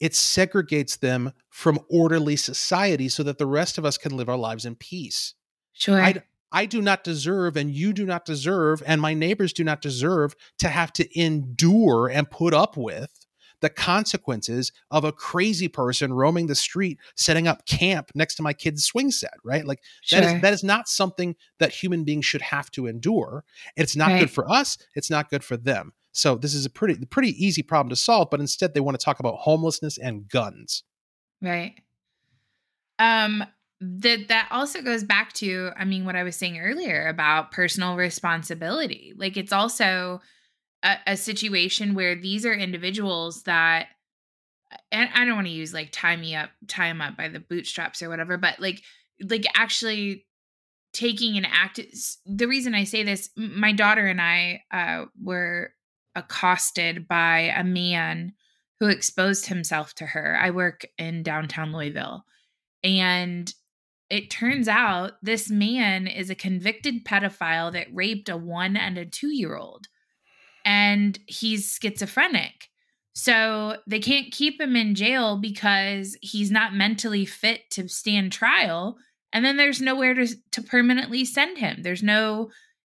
it 0.00 0.12
segregates 0.12 0.98
them 0.98 1.32
from 1.50 1.80
orderly 1.90 2.36
society 2.36 3.08
so 3.08 3.22
that 3.24 3.38
the 3.38 3.46
rest 3.46 3.78
of 3.78 3.84
us 3.84 3.98
can 3.98 4.16
live 4.16 4.28
our 4.28 4.36
lives 4.36 4.64
in 4.64 4.74
peace. 4.76 5.34
Sure. 5.72 6.00
I, 6.00 6.22
I 6.52 6.66
do 6.66 6.82
not 6.82 7.02
deserve, 7.04 7.56
and 7.56 7.70
you 7.70 7.92
do 7.92 8.04
not 8.04 8.24
deserve, 8.24 8.82
and 8.86 9.00
my 9.00 9.14
neighbors 9.14 9.52
do 9.52 9.64
not 9.64 9.80
deserve 9.80 10.34
to 10.58 10.68
have 10.68 10.92
to 10.94 11.18
endure 11.20 12.08
and 12.08 12.30
put 12.30 12.54
up 12.54 12.76
with 12.76 13.26
the 13.60 13.70
consequences 13.70 14.72
of 14.90 15.04
a 15.04 15.12
crazy 15.12 15.68
person 15.68 16.12
roaming 16.12 16.48
the 16.48 16.54
street, 16.54 16.98
setting 17.16 17.46
up 17.46 17.64
camp 17.64 18.10
next 18.14 18.34
to 18.34 18.42
my 18.42 18.52
kid's 18.52 18.84
swing 18.84 19.10
set, 19.10 19.34
right? 19.44 19.64
Like 19.64 19.78
that 20.10 20.24
sure. 20.24 20.34
is 20.34 20.42
that 20.42 20.52
is 20.52 20.64
not 20.64 20.88
something 20.88 21.36
that 21.58 21.72
human 21.72 22.04
beings 22.04 22.26
should 22.26 22.42
have 22.42 22.70
to 22.72 22.86
endure. 22.86 23.44
It's 23.76 23.94
not 23.96 24.08
Right. 24.10 24.20
good 24.20 24.30
for 24.30 24.50
us. 24.50 24.78
It's 24.96 25.10
not 25.10 25.30
good 25.30 25.44
for 25.44 25.56
them. 25.56 25.92
So 26.10 26.34
this 26.34 26.54
is 26.54 26.66
a 26.66 26.70
pretty 26.70 27.04
pretty 27.06 27.30
easy 27.42 27.62
problem 27.62 27.88
to 27.90 27.96
solve, 27.96 28.28
but 28.30 28.40
instead 28.40 28.74
they 28.74 28.80
want 28.80 28.98
to 28.98 29.04
talk 29.04 29.20
about 29.20 29.36
homelessness 29.36 29.96
and 29.96 30.28
guns. 30.28 30.82
Right. 31.40 31.76
Um 32.98 33.44
that 33.82 34.28
that 34.28 34.48
also 34.52 34.80
goes 34.80 35.02
back 35.02 35.32
to 35.34 35.70
I 35.76 35.84
mean 35.84 36.04
what 36.04 36.14
I 36.14 36.22
was 36.22 36.36
saying 36.36 36.58
earlier 36.58 37.08
about 37.08 37.50
personal 37.50 37.96
responsibility. 37.96 39.12
Like 39.16 39.36
it's 39.36 39.52
also 39.52 40.20
a, 40.84 40.96
a 41.08 41.16
situation 41.16 41.94
where 41.94 42.14
these 42.14 42.46
are 42.46 42.54
individuals 42.54 43.42
that 43.42 43.88
and 44.90 45.10
I 45.14 45.24
don't 45.24 45.34
want 45.34 45.48
to 45.48 45.52
use 45.52 45.74
like 45.74 45.90
tie 45.90 46.16
me 46.16 46.34
up, 46.34 46.50
tie 46.68 46.88
them 46.88 47.00
up 47.00 47.16
by 47.16 47.28
the 47.28 47.40
bootstraps 47.40 48.02
or 48.02 48.08
whatever, 48.08 48.36
but 48.38 48.60
like 48.60 48.82
like 49.28 49.44
actually 49.56 50.26
taking 50.92 51.36
an 51.36 51.44
act 51.44 51.80
the 52.24 52.46
reason 52.46 52.74
I 52.74 52.84
say 52.84 53.02
this, 53.02 53.30
my 53.36 53.72
daughter 53.72 54.06
and 54.06 54.20
I 54.20 54.62
uh 54.70 55.06
were 55.20 55.72
accosted 56.14 57.08
by 57.08 57.52
a 57.56 57.64
man 57.64 58.34
who 58.78 58.88
exposed 58.88 59.46
himself 59.46 59.94
to 59.94 60.06
her. 60.06 60.38
I 60.40 60.50
work 60.50 60.86
in 60.98 61.22
downtown 61.22 61.72
Louisville. 61.72 62.24
And 62.84 63.52
it 64.12 64.28
turns 64.28 64.68
out 64.68 65.12
this 65.22 65.48
man 65.48 66.06
is 66.06 66.28
a 66.28 66.34
convicted 66.34 67.02
pedophile 67.02 67.72
that 67.72 67.86
raped 67.94 68.28
a 68.28 68.36
one 68.36 68.76
and 68.76 68.98
a 68.98 69.06
two 69.06 69.34
year 69.34 69.56
old. 69.56 69.86
And 70.66 71.18
he's 71.26 71.78
schizophrenic. 71.80 72.68
So 73.14 73.78
they 73.86 74.00
can't 74.00 74.30
keep 74.30 74.60
him 74.60 74.76
in 74.76 74.94
jail 74.94 75.38
because 75.38 76.18
he's 76.20 76.50
not 76.50 76.74
mentally 76.74 77.24
fit 77.24 77.70
to 77.70 77.88
stand 77.88 78.32
trial. 78.32 78.98
And 79.32 79.46
then 79.46 79.56
there's 79.56 79.80
nowhere 79.80 80.12
to, 80.12 80.26
to 80.26 80.62
permanently 80.62 81.24
send 81.24 81.56
him. 81.56 81.82
There's 81.82 82.02
no 82.02 82.50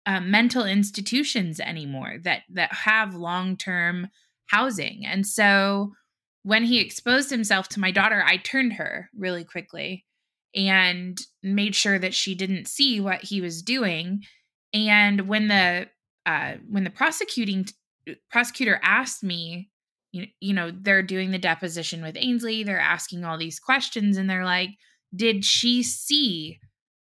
uh, 0.05 0.19
mental 0.19 0.65
institutions 0.65 1.59
anymore 1.59 2.17
that 2.25 2.43
that 2.53 2.71
have 2.71 3.15
long-term 3.15 4.09
housing. 4.45 5.03
And 5.03 5.25
so 5.25 5.93
when 6.43 6.63
he 6.63 6.79
exposed 6.79 7.31
himself 7.31 7.69
to 7.69 7.79
my 7.79 7.89
daughter, 7.89 8.23
I 8.23 8.37
turned 8.37 8.73
her 8.73 9.09
really 9.17 9.43
quickly 9.43 10.05
and 10.57 11.21
made 11.43 11.75
sure 11.75 11.99
that 11.99 12.15
she 12.15 12.33
didn't 12.33 12.67
see 12.67 12.99
what 12.99 13.21
he 13.21 13.39
was 13.39 13.61
doing. 13.61 14.23
And 14.73 15.27
when 15.27 15.47
the 15.47 15.87
uh, 16.25 16.55
when 16.67 16.83
the 16.83 16.89
prosecuting 16.89 17.67
prosecutor 18.29 18.79
asked 18.83 19.23
me, 19.23 19.69
you, 20.11 20.25
you 20.41 20.53
know, 20.53 20.71
they're 20.71 21.03
doing 21.03 21.31
the 21.31 21.37
deposition 21.37 22.01
with 22.01 22.17
Ainsley, 22.17 22.63
they're 22.63 22.79
asking 22.79 23.23
all 23.23 23.37
these 23.37 23.59
questions, 23.59 24.17
and 24.17 24.29
they're 24.29 24.43
like, 24.43 24.71
"Did 25.15 25.45
she 25.45 25.83
see 25.83 26.59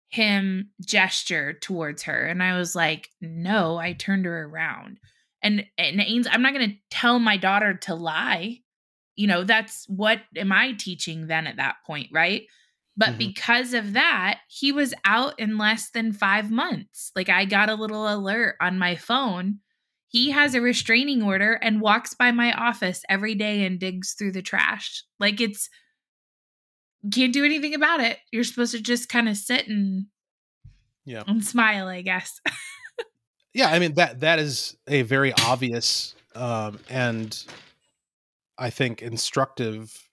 him 0.08 0.70
gesture 0.80 1.52
towards 1.52 2.04
her?" 2.04 2.26
And 2.26 2.42
I 2.42 2.56
was 2.56 2.76
like, 2.76 3.08
"No, 3.20 3.76
I 3.78 3.94
turned 3.94 4.26
her 4.26 4.44
around." 4.44 5.00
And 5.42 5.66
and 5.76 6.00
Ainsley, 6.00 6.30
I'm 6.32 6.42
not 6.42 6.54
going 6.54 6.70
to 6.70 6.76
tell 6.90 7.18
my 7.18 7.36
daughter 7.36 7.74
to 7.74 7.94
lie. 7.94 8.58
You 9.16 9.26
know, 9.26 9.44
that's 9.44 9.86
what 9.88 10.20
am 10.36 10.52
I 10.52 10.72
teaching 10.72 11.26
then 11.26 11.46
at 11.46 11.56
that 11.56 11.76
point, 11.84 12.08
right? 12.12 12.44
But 13.00 13.08
mm-hmm. 13.08 13.18
because 13.18 13.72
of 13.72 13.94
that, 13.94 14.40
he 14.46 14.72
was 14.72 14.92
out 15.06 15.40
in 15.40 15.56
less 15.56 15.88
than 15.88 16.12
five 16.12 16.50
months. 16.50 17.10
Like 17.16 17.30
I 17.30 17.46
got 17.46 17.70
a 17.70 17.74
little 17.74 18.06
alert 18.06 18.56
on 18.60 18.78
my 18.78 18.94
phone. 18.94 19.60
He 20.08 20.32
has 20.32 20.54
a 20.54 20.60
restraining 20.60 21.22
order 21.22 21.54
and 21.54 21.80
walks 21.80 22.12
by 22.12 22.30
my 22.30 22.52
office 22.52 23.02
every 23.08 23.34
day 23.34 23.64
and 23.64 23.80
digs 23.80 24.12
through 24.12 24.32
the 24.32 24.42
trash. 24.42 25.02
Like 25.18 25.40
it's, 25.40 25.70
you 27.00 27.08
can't 27.08 27.32
do 27.32 27.42
anything 27.42 27.74
about 27.74 28.00
it. 28.00 28.18
You're 28.32 28.44
supposed 28.44 28.72
to 28.72 28.82
just 28.82 29.08
kind 29.08 29.30
of 29.30 29.36
sit 29.38 29.66
and, 29.66 30.04
yeah, 31.06 31.22
and 31.26 31.42
smile, 31.42 31.88
I 31.88 32.02
guess. 32.02 32.38
yeah, 33.54 33.70
I 33.70 33.78
mean 33.78 33.94
that 33.94 34.20
that 34.20 34.38
is 34.38 34.76
a 34.86 35.00
very 35.02 35.32
obvious 35.46 36.14
um, 36.34 36.78
and 36.90 37.42
I 38.58 38.68
think 38.68 39.00
instructive 39.00 40.06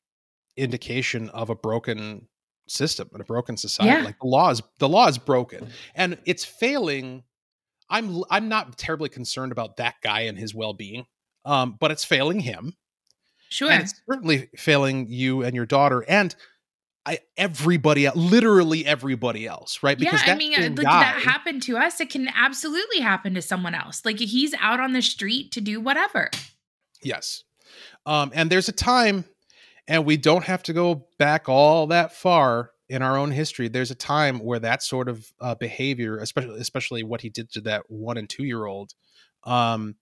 indication 0.56 1.28
of 1.32 1.50
a 1.50 1.56
broken 1.56 2.30
system 2.68 3.10
and 3.12 3.22
a 3.22 3.26
broken 3.26 3.58
society. 3.58 3.92
Yeah. 3.92 4.06
Like 4.06 4.20
the 4.20 4.28
law 4.28 4.50
is 4.50 4.62
the 4.80 4.90
law 4.90 5.08
is 5.08 5.18
broken 5.18 5.70
and 5.96 6.18
it's 6.26 6.46
failing. 6.46 7.24
I'm 7.90 8.24
I'm 8.30 8.50
not 8.50 8.78
terribly 8.78 9.10
concerned 9.10 9.52
about 9.52 9.78
that 9.78 9.96
guy 10.02 10.22
and 10.22 10.38
his 10.38 10.54
well 10.54 10.74
being, 10.74 11.06
um, 11.46 11.78
but 11.80 11.92
it's 11.92 12.04
failing 12.04 12.40
him. 12.40 12.76
Sure, 13.50 13.72
and 13.72 13.84
it's 13.84 13.94
certainly 14.10 14.50
failing 14.58 15.08
you 15.10 15.44
and 15.44 15.56
your 15.56 15.66
daughter 15.66 16.04
and. 16.08 16.36
I, 17.10 17.20
everybody, 17.38 18.10
literally 18.10 18.86
everybody 18.86 19.48
else, 19.48 19.82
right? 19.82 19.98
Because 19.98 20.28
yeah, 20.28 20.34
I 20.34 20.36
mean, 20.36 20.52
like 20.52 20.76
guy, 20.76 21.04
that 21.04 21.22
happened 21.22 21.64
to 21.64 21.78
us. 21.78 22.02
It 22.02 22.10
can 22.10 22.28
absolutely 22.36 23.00
happen 23.00 23.34
to 23.36 23.42
someone 23.42 23.74
else. 23.74 24.04
Like 24.04 24.20
he's 24.20 24.54
out 24.60 24.82
on 24.82 24.92
the 24.92 25.02
street 25.02 25.54
to 25.54 25.62
do 25.62 25.80
whatever. 25.80 26.30
Yes, 27.02 27.46
um, 28.06 28.32
and 28.36 28.50
there's 28.50 28.68
a 28.68 28.74
time 28.74 29.24
and 29.88 30.06
we 30.06 30.18
don't 30.18 30.44
have 30.44 30.64
to 30.64 30.74
go 30.74 31.08
back 31.18 31.48
all 31.48 31.88
that 31.88 32.14
far 32.14 32.72
in 32.90 33.02
our 33.02 33.18
own 33.18 33.32
history. 33.32 33.68
There's 33.68 33.92
a 33.92 33.96
time 33.96 34.40
where 34.40 34.60
that 34.60 34.84
sort 34.84 35.10
of 35.10 35.26
uh, 35.42 35.56
behavior, 35.56 36.18
especially 36.18 36.60
especially 36.60 37.04
what 37.04 37.22
he 37.22 37.30
did 37.30 37.52
to 37.54 37.62
that 37.62 37.84
one 37.90 38.18
and 38.18 38.30
two 38.30 38.44
year 38.44 38.66
old, 38.66 38.94
um, 39.44 39.96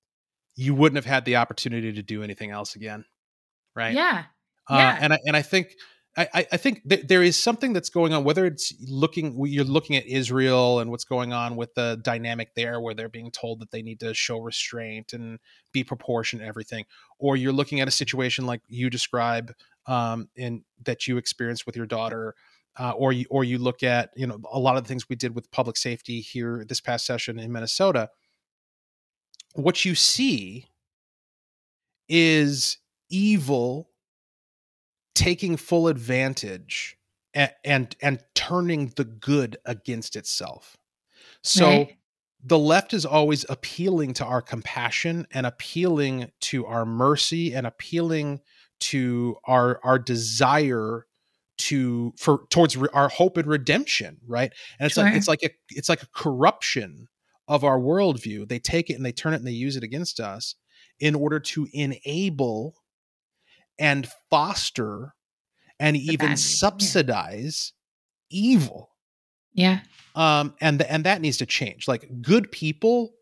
you 0.56 0.74
wouldn't 0.74 0.98
have 0.98 1.06
had 1.06 1.26
the 1.26 1.38
opportunity 1.38 1.94
to 1.94 2.04
do 2.04 2.24
anything 2.24 2.52
else 2.52 2.76
again, 2.76 3.06
right? 3.76 3.94
Yeah, 3.94 4.24
uh, 4.70 4.76
yeah. 4.76 4.98
And 5.00 5.14
I 5.14 5.20
and 5.26 5.36
I 5.36 5.42
think 5.42 5.76
I, 6.18 6.48
I 6.52 6.58
think 6.58 6.88
th- 6.88 7.08
there 7.08 7.22
is 7.22 7.36
something 7.36 7.74
that's 7.74 7.90
going 7.90 8.14
on. 8.14 8.24
Whether 8.24 8.46
it's 8.46 8.74
looking, 8.88 9.38
you're 9.46 9.66
looking 9.66 9.98
at 9.98 10.06
Israel 10.06 10.80
and 10.80 10.90
what's 10.90 11.04
going 11.04 11.34
on 11.34 11.58
with 11.58 11.74
the 11.76 12.00
dynamic 12.02 12.56
there, 12.56 12.80
where 12.80 12.94
they're 12.94 13.10
being 13.10 13.32
told 13.32 13.60
that 13.60 13.72
they 13.72 13.82
need 13.82 14.00
to 14.00 14.14
show 14.14 14.40
restraint 14.40 15.12
and 15.12 15.40
be 15.74 15.84
proportionate, 15.84 16.48
everything, 16.48 16.86
or 17.20 17.36
you're 17.36 17.52
looking 17.52 17.82
at 17.82 17.90
a 17.90 17.92
situation 17.92 18.46
like 18.46 18.62
you 18.70 18.90
describe 18.90 19.52
um, 19.88 20.30
in 20.36 20.64
that 20.84 21.08
you 21.08 21.18
experienced 21.18 21.66
with 21.66 21.76
your 21.76 21.86
daughter, 21.86 22.36
uh, 22.78 22.92
or 22.92 23.14
you 23.14 23.26
or 23.30 23.44
you 23.44 23.58
look 23.58 23.84
at 23.84 24.12
you 24.16 24.28
know 24.28 24.40
a 24.52 24.60
lot 24.60 24.78
of 24.78 24.84
the 24.84 24.88
things 24.88 25.08
we 25.10 25.16
did 25.16 25.36
with 25.36 25.52
public 25.52 25.78
safety 25.78 26.22
here 26.22 26.66
this 26.68 26.82
past 26.82 27.06
session 27.06 27.40
in 27.40 27.52
Minnesota. 27.52 28.10
What 29.54 29.86
you 29.86 29.96
see 29.96 30.68
is 32.10 32.78
evil 33.10 33.90
taking 35.14 35.58
full 35.58 35.88
advantage 35.88 36.98
and 37.34 37.52
and, 37.64 37.96
and 38.02 38.20
turning 38.34 38.94
the 38.96 39.06
good 39.06 39.58
against 39.66 40.16
itself. 40.16 40.78
So. 41.42 41.68
Right 41.68 41.98
the 42.48 42.60
left 42.60 42.94
is 42.94 43.06
always 43.08 43.44
appealing 43.50 44.14
to 44.14 44.26
our 44.26 44.42
compassion 44.42 45.26
and 45.32 45.48
appealing 45.48 46.32
to 46.40 46.66
our 46.68 46.86
mercy 46.86 47.56
and 47.56 47.66
appealing 47.66 48.40
to 48.80 49.38
our 49.46 49.80
our 49.84 50.00
desire 50.00 51.06
to 51.58 52.14
for 52.18 52.46
towards 52.50 52.76
re- 52.76 52.90
our 52.94 53.10
hope 53.10 53.38
and 53.38 53.48
redemption 53.48 54.18
right? 54.28 54.52
And 54.80 54.86
it's 54.86 54.96
sure. 54.96 55.06
like 55.06 55.16
it's 55.16 55.28
like 55.28 55.44
a 55.44 55.50
it's 55.70 55.90
like 55.90 56.04
a 56.04 56.08
corruption 56.14 57.08
of 57.48 57.64
our 57.64 57.80
worldview. 57.80 58.48
They 58.48 58.60
take 58.60 58.90
it 58.90 58.96
and 58.96 59.06
they 59.06 59.12
turn 59.12 59.34
it 59.34 59.38
and 59.38 59.48
they 59.48 59.52
use 59.52 59.76
it 59.76 59.84
against 59.84 60.20
us 60.20 60.56
in 61.00 61.16
order 61.16 61.40
to 61.40 61.68
enable 61.74 62.76
and 63.78 64.08
foster 64.30 65.14
and 65.80 65.96
the 65.96 66.00
even 66.00 66.38
subsidize 66.38 67.74
yeah. 68.30 68.52
evil. 68.52 68.90
Yeah. 69.54 69.80
Um 70.16 70.56
and 70.60 70.80
the, 70.80 70.92
and 70.92 71.04
that 71.06 71.22
needs 71.22 71.38
to 71.38 71.46
change. 71.46 71.88
Like 71.88 72.10
good 72.22 72.52
people 72.52 73.14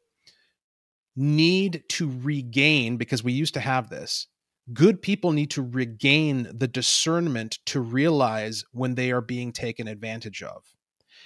need 1.15 1.83
to 1.87 2.11
regain 2.23 2.97
because 2.97 3.23
we 3.23 3.33
used 3.33 3.53
to 3.53 3.59
have 3.59 3.89
this 3.89 4.27
good 4.71 5.01
people 5.01 5.31
need 5.31 5.51
to 5.51 5.61
regain 5.61 6.47
the 6.53 6.67
discernment 6.67 7.59
to 7.65 7.81
realize 7.81 8.63
when 8.71 8.95
they 8.95 9.11
are 9.11 9.21
being 9.21 9.51
taken 9.51 9.87
advantage 9.87 10.41
of 10.41 10.63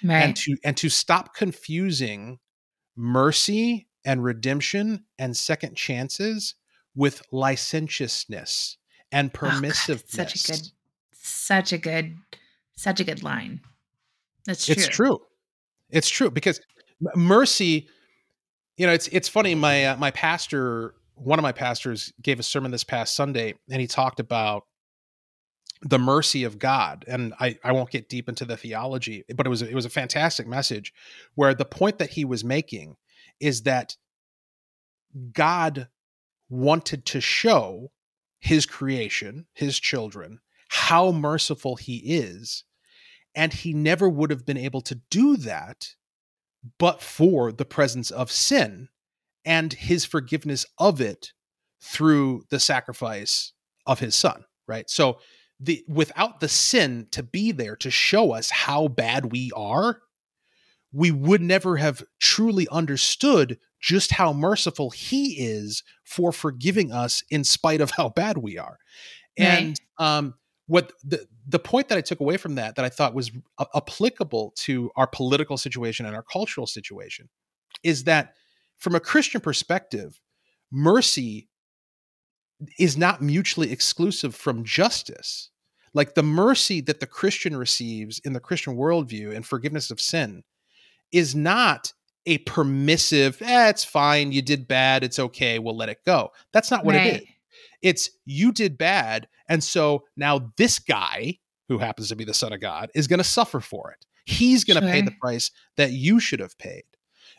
right. 0.04 0.24
and 0.24 0.36
to 0.36 0.58
and 0.64 0.76
to 0.78 0.90
stop 0.90 1.36
confusing 1.36 2.40
mercy 2.96 3.88
and 4.04 4.24
redemption 4.24 5.04
and 5.20 5.38
second 5.38 5.76
chances 5.76 6.56
with 6.96 7.22
licentiousness 7.32 8.78
and 9.12 9.32
permissiveness. 9.34 10.16
Oh 10.16 10.24
God, 10.24 10.30
such 10.30 10.34
a 10.34 10.52
good 10.52 10.68
such 11.14 11.74
a 11.74 11.78
good 11.78 12.16
such 12.76 13.00
a 13.00 13.04
good 13.04 13.24
line. 13.24 13.62
That's 14.46 14.66
true. 14.66 14.74
It's 14.74 14.88
true. 14.88 15.20
It's 15.90 16.10
true 16.10 16.32
because 16.32 16.60
mercy 17.16 17.88
you 18.78 18.88
know 18.88 18.94
it's 18.94 19.08
it's 19.10 19.28
funny 19.28 19.54
my 19.54 19.86
uh, 19.86 19.98
my 19.98 20.12
pastor 20.12 20.96
one 21.18 21.40
of 21.40 21.44
my 21.44 21.52
pastors 21.52 22.14
gave 22.22 22.40
a 22.40 22.44
sermon 22.44 22.72
this 22.72 22.84
past 22.84 23.16
Sunday, 23.16 23.56
and 23.70 23.82
he 23.82 23.88
talked 23.88 24.20
about 24.20 24.64
the 25.82 26.00
mercy 26.00 26.44
of 26.44 26.60
God. 26.60 27.06
And 27.08 27.34
I, 27.40 27.58
I 27.64 27.72
won't 27.72 27.92
get 27.92 28.10
deep 28.10 28.30
into 28.30 28.46
the 28.46 28.58
theology, 28.58 29.24
but 29.36 29.46
it 29.46 29.50
was 29.50 29.62
it 29.62 29.76
was 29.76 29.86
a 29.86 29.90
fantastic 29.90 30.48
message 30.48 30.94
where 31.36 31.54
the 31.54 31.66
point 31.66 32.00
that 32.00 32.12
he 32.12 32.26
was 32.26 32.44
making 32.44 32.96
is 33.40 33.64
that 33.64 33.96
God 35.34 35.88
wanted 36.50 37.06
to 37.08 37.22
show 37.22 37.92
his 38.40 38.66
creation, 38.66 39.48
his 39.54 39.80
children, 39.80 40.40
how 40.70 41.12
merciful 41.12 41.76
he 41.76 41.98
is. 41.98 42.64
And 43.36 43.54
he 43.54 43.72
never 43.74 44.10
would 44.10 44.32
have 44.32 44.46
been 44.48 44.58
able 44.58 44.82
to 44.82 45.00
do 45.12 45.38
that 45.38 45.94
but 46.80 47.02
for 47.02 47.52
the 47.52 47.66
presence 47.66 48.10
of 48.10 48.32
sin 48.32 48.90
and 49.46 49.74
his 49.74 50.06
forgiveness 50.06 50.66
of 50.78 51.02
it 51.02 51.32
through 51.82 52.44
the 52.50 52.60
sacrifice 52.60 53.54
of 53.86 54.00
his 54.00 54.16
son, 54.16 54.44
right? 54.68 54.90
So 54.90 55.20
the 55.60 55.84
without 55.88 56.40
the 56.40 56.50
sin 56.50 57.08
to 57.12 57.24
be 57.24 57.52
there 57.52 57.76
to 57.78 57.90
show 57.90 58.32
us 58.32 58.50
how 58.50 58.88
bad 58.88 59.32
we 59.32 59.52
are, 59.56 60.02
we 60.92 61.12
would 61.12 61.42
never 61.42 61.78
have 61.78 62.04
truly 62.20 62.68
understood 62.72 63.60
just 63.80 64.12
how 64.12 64.34
merciful 64.34 64.90
he 64.90 65.40
is 65.40 65.84
for 66.04 66.32
forgiving 66.32 66.92
us 66.92 67.24
in 67.30 67.44
spite 67.44 67.82
of 67.82 67.92
how 67.92 68.10
bad 68.10 68.38
we 68.38 68.58
are. 68.58 68.78
Right. 69.40 69.48
And 69.48 69.82
um 69.98 70.34
what 70.68 70.94
the 71.04 71.26
the 71.48 71.60
point 71.60 71.88
that 71.88 71.98
I 71.98 72.02
took 72.02 72.20
away 72.20 72.38
from 72.38 72.56
that 72.56 72.76
that 72.76 72.86
I 72.86 72.90
thought 72.90 73.14
was 73.14 73.32
a- 73.58 73.68
applicable 73.76 74.54
to 74.58 74.92
our 74.96 75.08
political 75.08 75.58
situation 75.58 76.06
and 76.06 76.16
our 76.16 76.24
cultural 76.24 76.68
situation 76.68 77.30
is 77.84 78.04
that 78.04 78.34
from 78.78 78.96
a 78.96 79.00
Christian 79.00 79.42
perspective, 79.42 80.20
mercy 80.72 81.50
is 82.80 82.98
not 82.98 83.22
mutually 83.22 83.72
exclusive 83.72 84.36
from 84.36 84.64
justice. 84.64 85.50
Like 85.94 86.16
the 86.16 86.24
mercy 86.24 86.82
that 86.82 87.00
the 87.00 87.08
Christian 87.08 87.56
receives 87.56 88.20
in 88.20 88.34
the 88.34 88.40
Christian 88.40 88.76
worldview 88.76 89.36
and 89.36 89.46
forgiveness 89.46 89.90
of 89.90 90.02
sin 90.02 90.44
is 91.12 91.36
not 91.36 91.94
a 92.26 92.40
permissive, 92.40 93.42
eh, 93.42 93.70
it's 93.70 93.86
fine, 93.86 94.32
you 94.32 94.42
did 94.42 94.68
bad, 94.68 95.04
it's 95.04 95.18
okay, 95.18 95.60
we'll 95.60 95.78
let 95.78 95.90
it 95.90 96.04
go. 96.06 96.32
That's 96.52 96.70
not 96.70 96.84
what 96.84 96.96
right. 96.96 97.08
it 97.08 97.24
is. 97.24 97.28
It's 97.82 98.10
you 98.26 98.52
did 98.52 98.78
bad, 98.78 99.28
and 99.48 99.64
so 99.64 100.04
now 100.18 100.52
this 100.58 100.78
guy, 100.78 101.38
who 101.70 101.78
happens 101.78 102.10
to 102.10 102.16
be 102.16 102.26
the 102.26 102.34
Son 102.34 102.52
of 102.52 102.60
God, 102.60 102.90
is 102.94 103.08
going 103.08 103.20
to 103.20 103.24
suffer 103.24 103.60
for 103.60 103.92
it. 103.92 104.06
He's 104.26 104.66
going 104.66 104.80
to 104.82 104.86
sure. 104.86 104.92
pay 104.92 105.02
the 105.02 105.16
price 105.22 105.52
that 105.78 105.92
you 105.92 106.20
should 106.20 106.40
have 106.40 106.58
paid 106.58 106.84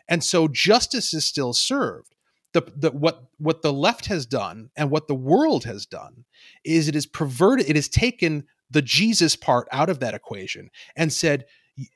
and 0.08 0.22
so 0.24 0.48
justice 0.48 1.12
is 1.14 1.24
still 1.24 1.52
served 1.52 2.14
the, 2.52 2.62
the 2.76 2.90
what 2.90 3.24
what 3.38 3.62
the 3.62 3.72
left 3.72 4.06
has 4.06 4.26
done 4.26 4.70
and 4.76 4.90
what 4.90 5.06
the 5.08 5.14
world 5.14 5.64
has 5.64 5.86
done 5.86 6.24
is 6.64 6.88
it 6.88 6.94
has 6.94 7.06
perverted 7.06 7.68
it 7.68 7.76
has 7.76 7.88
taken 7.88 8.44
the 8.70 8.82
jesus 8.82 9.36
part 9.36 9.68
out 9.72 9.88
of 9.88 10.00
that 10.00 10.14
equation 10.14 10.70
and 10.96 11.12
said 11.12 11.44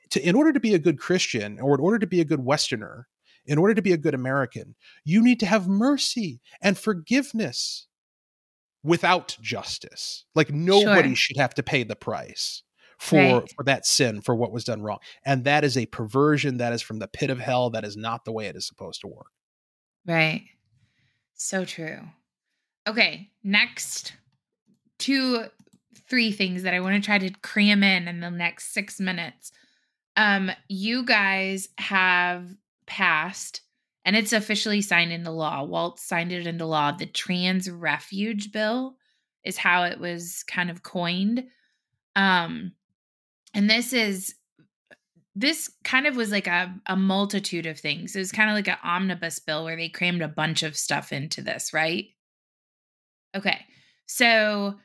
to, 0.09 0.25
in 0.27 0.35
order 0.35 0.53
to 0.53 0.59
be 0.59 0.73
a 0.73 0.79
good 0.79 0.99
christian 0.99 1.59
or 1.59 1.75
in 1.75 1.81
order 1.81 1.99
to 1.99 2.07
be 2.07 2.21
a 2.21 2.25
good 2.25 2.43
westerner 2.45 3.07
in 3.45 3.57
order 3.57 3.73
to 3.73 3.81
be 3.81 3.91
a 3.91 3.97
good 3.97 4.13
American, 4.13 4.75
you 5.03 5.21
need 5.21 5.39
to 5.41 5.45
have 5.45 5.67
mercy 5.67 6.39
and 6.61 6.77
forgiveness 6.77 7.87
without 8.83 9.37
justice. 9.41 10.25
Like 10.35 10.51
nobody 10.51 11.09
Sure. 11.09 11.15
should 11.15 11.37
have 11.37 11.53
to 11.55 11.63
pay 11.63 11.83
the 11.83 11.95
price 11.95 12.63
for 13.03 13.39
Right. 13.41 13.53
for 13.55 13.63
that 13.65 13.85
sin 13.85 14.21
for 14.21 14.33
what 14.33 14.51
was 14.53 14.63
done 14.63 14.81
wrong. 14.81 14.99
And 15.25 15.43
that 15.43 15.63
is 15.65 15.77
a 15.77 15.85
perversion 15.87 16.57
that 16.57 16.71
is 16.71 16.81
from 16.81 16.99
the 16.99 17.07
pit 17.07 17.29
of 17.29 17.39
hell 17.39 17.69
that 17.71 17.83
is 17.83 17.97
not 17.97 18.23
the 18.23 18.31
way 18.31 18.47
it 18.47 18.55
is 18.55 18.65
supposed 18.65 19.01
to 19.01 19.07
work. 19.07 19.27
Right. 20.05 20.45
So 21.33 21.65
true. 21.65 21.99
Okay, 22.87 23.29
next 23.43 24.13
two 24.99 25.45
three 26.09 26.31
things 26.31 26.63
that 26.63 26.73
I 26.73 26.79
want 26.79 26.95
to 26.95 27.05
try 27.05 27.17
to 27.17 27.29
cram 27.41 27.83
in 27.83 28.07
in 28.07 28.19
the 28.19 28.29
next 28.31 28.73
6 28.73 28.99
minutes. 28.99 29.51
Um 30.15 30.51
you 30.69 31.03
guys 31.05 31.69
have 31.77 32.55
passed 32.85 33.61
and 34.05 34.15
it's 34.15 34.33
officially 34.33 34.81
signed 34.81 35.11
into 35.11 35.31
law. 35.31 35.63
Walz 35.63 36.01
signed 36.01 36.31
it 36.31 36.45
into 36.47 36.65
law. 36.65 36.91
The 36.91 37.05
trans 37.05 37.69
refuge 37.69 38.51
bill 38.51 38.95
is 39.43 39.57
how 39.57 39.83
it 39.83 39.99
was 39.99 40.43
kind 40.47 40.69
of 40.69 40.83
coined. 40.83 41.45
Um 42.15 42.73
and 43.53 43.69
this 43.69 43.93
is 43.93 44.35
this 45.35 45.71
kind 45.83 46.05
of 46.05 46.15
was 46.15 46.31
like 46.31 46.47
a, 46.47 46.73
a 46.85 46.95
multitude 46.95 47.65
of 47.65 47.79
things. 47.79 48.15
It 48.15 48.19
was 48.19 48.31
kind 48.31 48.49
of 48.49 48.55
like 48.55 48.67
an 48.67 48.77
omnibus 48.83 49.39
bill 49.39 49.63
where 49.63 49.75
they 49.75 49.89
crammed 49.89 50.21
a 50.21 50.27
bunch 50.27 50.61
of 50.61 50.77
stuff 50.77 51.11
into 51.11 51.41
this, 51.41 51.73
right? 51.73 52.05
Okay. 53.35 53.65
So 54.05 54.75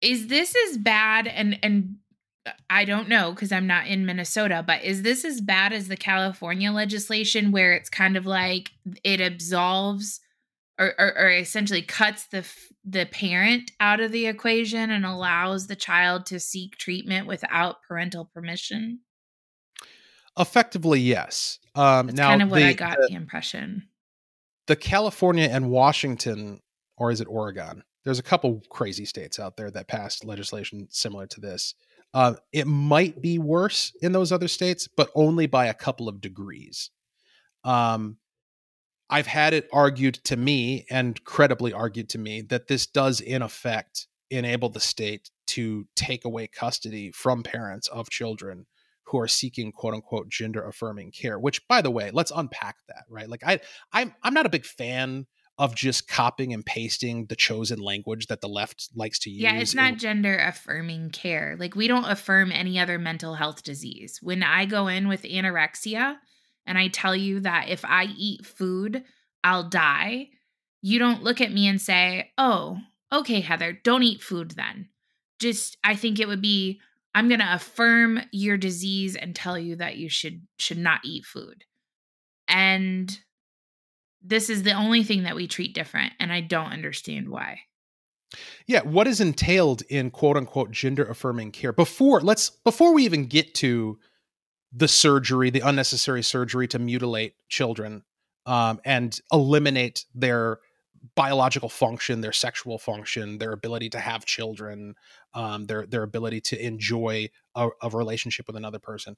is 0.00 0.28
this 0.28 0.54
as 0.68 0.78
bad 0.78 1.26
and 1.26 1.58
and 1.62 1.96
uh, 2.46 2.52
I 2.70 2.86
don't 2.86 3.08
know 3.08 3.32
because 3.32 3.52
I'm 3.52 3.66
not 3.66 3.86
in 3.86 4.06
Minnesota, 4.06 4.64
but 4.66 4.82
is 4.82 5.02
this 5.02 5.26
as 5.26 5.42
bad 5.42 5.74
as 5.74 5.88
the 5.88 5.96
California 5.96 6.72
legislation 6.72 7.52
where 7.52 7.74
it's 7.74 7.90
kind 7.90 8.16
of 8.16 8.24
like 8.24 8.70
it 9.04 9.20
absolves 9.20 10.20
or, 10.80 10.94
or, 10.98 11.18
or 11.18 11.30
essentially 11.30 11.82
cuts 11.82 12.26
the 12.28 12.44
the 12.84 13.06
parent 13.06 13.70
out 13.78 14.00
of 14.00 14.10
the 14.10 14.26
equation 14.26 14.90
and 14.90 15.04
allows 15.04 15.66
the 15.66 15.76
child 15.76 16.24
to 16.26 16.40
seek 16.40 16.78
treatment 16.78 17.26
without 17.26 17.82
parental 17.86 18.24
permission? 18.24 19.00
Effectively, 20.38 20.98
yes. 20.98 21.58
Um, 21.74 22.06
That's 22.06 22.16
now, 22.16 22.28
kind 22.30 22.42
of 22.42 22.50
what 22.50 22.60
the, 22.60 22.66
I 22.66 22.72
got 22.72 22.96
the, 22.96 23.08
the 23.10 23.14
impression. 23.14 23.88
the 24.66 24.76
California 24.76 25.48
and 25.50 25.70
Washington, 25.70 26.60
or 26.96 27.10
is 27.10 27.20
it 27.20 27.28
Oregon? 27.28 27.82
There's 28.04 28.18
a 28.18 28.22
couple 28.22 28.62
crazy 28.70 29.04
states 29.04 29.38
out 29.38 29.58
there 29.58 29.70
that 29.72 29.88
passed 29.88 30.24
legislation 30.24 30.88
similar 30.90 31.26
to 31.26 31.40
this. 31.40 31.74
Uh, 32.14 32.34
it 32.52 32.66
might 32.66 33.20
be 33.20 33.38
worse 33.38 33.92
in 34.00 34.12
those 34.12 34.32
other 34.32 34.48
states, 34.48 34.88
but 34.88 35.10
only 35.14 35.46
by 35.46 35.66
a 35.66 35.74
couple 35.74 36.08
of 36.08 36.20
degrees. 36.20 36.90
Um, 37.62 38.16
I've 39.10 39.26
had 39.26 39.52
it 39.52 39.68
argued 39.72 40.14
to 40.24 40.36
me 40.36 40.86
and 40.88 41.22
credibly 41.24 41.72
argued 41.72 42.08
to 42.10 42.18
me 42.18 42.42
that 42.42 42.68
this 42.68 42.86
does, 42.86 43.20
in 43.20 43.42
effect, 43.42 44.06
enable 44.30 44.68
the 44.68 44.80
state 44.80 45.30
to 45.48 45.86
take 45.96 46.24
away 46.24 46.46
custody 46.46 47.10
from 47.10 47.42
parents 47.42 47.88
of 47.88 48.08
children 48.08 48.66
who 49.04 49.18
are 49.18 49.26
seeking 49.28 49.72
quote 49.72 49.92
unquote 49.94 50.28
gender 50.28 50.64
affirming 50.64 51.10
care 51.10 51.36
which 51.36 51.66
by 51.66 51.82
the 51.82 51.90
way 51.90 52.12
let's 52.12 52.30
unpack 52.36 52.76
that 52.86 53.02
right 53.08 53.28
like 53.28 53.42
i 53.44 53.58
i'm 53.92 54.14
i'm 54.22 54.32
not 54.32 54.46
a 54.46 54.50
big 54.50 54.64
fan 54.64 55.26
of 55.58 55.74
just 55.74 56.08
copying 56.08 56.54
and 56.54 56.64
pasting 56.64 57.26
the 57.26 57.36
chosen 57.36 57.80
language 57.80 58.28
that 58.28 58.40
the 58.40 58.48
left 58.48 58.88
likes 58.94 59.18
to 59.18 59.28
use 59.28 59.42
Yeah, 59.42 59.56
it's 59.56 59.74
in- 59.74 59.76
not 59.76 59.98
gender 59.98 60.38
affirming 60.38 61.10
care. 61.10 61.54
Like 61.58 61.76
we 61.76 61.86
don't 61.86 62.06
affirm 62.06 62.50
any 62.50 62.78
other 62.78 62.98
mental 62.98 63.34
health 63.34 63.62
disease. 63.62 64.18
When 64.22 64.42
I 64.42 64.64
go 64.64 64.88
in 64.88 65.06
with 65.06 65.22
anorexia 65.24 66.16
and 66.66 66.78
I 66.78 66.88
tell 66.88 67.16
you 67.16 67.40
that 67.40 67.68
if 67.68 67.84
I 67.84 68.04
eat 68.16 68.46
food, 68.46 69.04
I'll 69.44 69.68
die, 69.68 70.28
you 70.82 70.98
don't 70.98 71.22
look 71.22 71.40
at 71.40 71.52
me 71.52 71.66
and 71.68 71.80
say, 71.80 72.32
"Oh, 72.38 72.78
okay, 73.12 73.40
Heather, 73.40 73.72
don't 73.72 74.02
eat 74.02 74.22
food 74.22 74.52
then." 74.52 74.88
Just 75.40 75.76
I 75.84 75.96
think 75.96 76.18
it 76.20 76.28
would 76.28 76.42
be 76.42 76.80
I'm 77.14 77.28
going 77.28 77.40
to 77.40 77.54
affirm 77.54 78.20
your 78.30 78.56
disease 78.56 79.16
and 79.16 79.34
tell 79.34 79.58
you 79.58 79.76
that 79.76 79.96
you 79.96 80.08
should 80.08 80.46
should 80.58 80.78
not 80.78 81.00
eat 81.04 81.24
food. 81.24 81.64
And 82.48 83.18
this 84.22 84.50
is 84.50 84.62
the 84.62 84.72
only 84.72 85.02
thing 85.02 85.22
that 85.24 85.36
we 85.36 85.48
treat 85.48 85.74
different 85.74 86.12
and 86.20 86.32
I 86.32 86.40
don't 86.42 86.72
understand 86.72 87.28
why. 87.30 87.60
yeah 88.66 88.82
what 88.82 89.08
is 89.08 89.20
entailed 89.20 89.82
in 89.88 90.10
quote 90.10 90.36
unquote 90.36 90.70
gender 90.70 91.04
affirming 91.04 91.50
care 91.50 91.72
before 91.72 92.20
let's 92.20 92.50
before 92.50 92.92
we 92.94 93.04
even 93.04 93.26
get 93.26 93.54
to 93.54 93.98
the 94.72 94.88
surgery 94.88 95.50
the 95.50 95.60
unnecessary 95.60 96.22
surgery 96.22 96.68
to 96.68 96.78
mutilate 96.78 97.34
children 97.48 98.02
um, 98.46 98.80
and 98.84 99.20
eliminate 99.32 100.04
their 100.14 100.58
biological 101.14 101.68
function 101.68 102.20
their 102.20 102.32
sexual 102.32 102.78
function 102.78 103.38
their 103.38 103.52
ability 103.52 103.88
to 103.88 103.98
have 103.98 104.24
children 104.26 104.94
um, 105.32 105.66
their 105.66 105.86
their 105.86 106.02
ability 106.02 106.40
to 106.40 106.62
enjoy 106.64 107.28
a, 107.54 107.68
a 107.82 107.88
relationship 107.88 108.46
with 108.46 108.56
another 108.56 108.78
person 108.78 109.16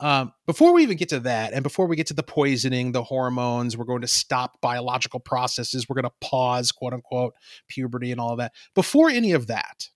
um, 0.00 0.32
before 0.46 0.72
we 0.72 0.82
even 0.82 0.96
get 0.96 1.08
to 1.08 1.20
that 1.20 1.52
and 1.52 1.62
before 1.62 1.86
we 1.86 1.96
get 1.96 2.06
to 2.06 2.14
the 2.14 2.22
poisoning 2.22 2.92
the 2.92 3.02
hormones 3.02 3.76
we're 3.76 3.84
going 3.84 4.02
to 4.02 4.08
stop 4.08 4.60
biological 4.60 5.20
processes 5.20 5.88
we're 5.88 5.94
going 5.94 6.04
to 6.04 6.12
pause 6.20 6.70
quote 6.70 6.92
unquote 6.92 7.34
puberty 7.68 8.12
and 8.12 8.20
all 8.20 8.32
of 8.32 8.38
that. 8.38 8.52
Before 8.74 9.08
any 9.08 9.32
of 9.32 9.46
that, 9.48 9.88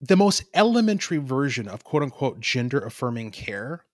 the 0.00 0.16
most 0.16 0.44
elementary 0.54 1.18
version 1.18 1.68
of 1.68 1.84
quote 1.84 2.02
unquote 2.02 2.40
gender 2.40 2.78
affirming 2.78 3.30
care 3.30 3.84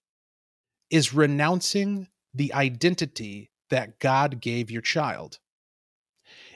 is 0.90 1.14
renouncing 1.14 2.08
the 2.34 2.52
identity 2.52 3.50
that 3.70 3.98
God 3.98 4.40
gave 4.40 4.70
your 4.70 4.82
child. 4.82 5.38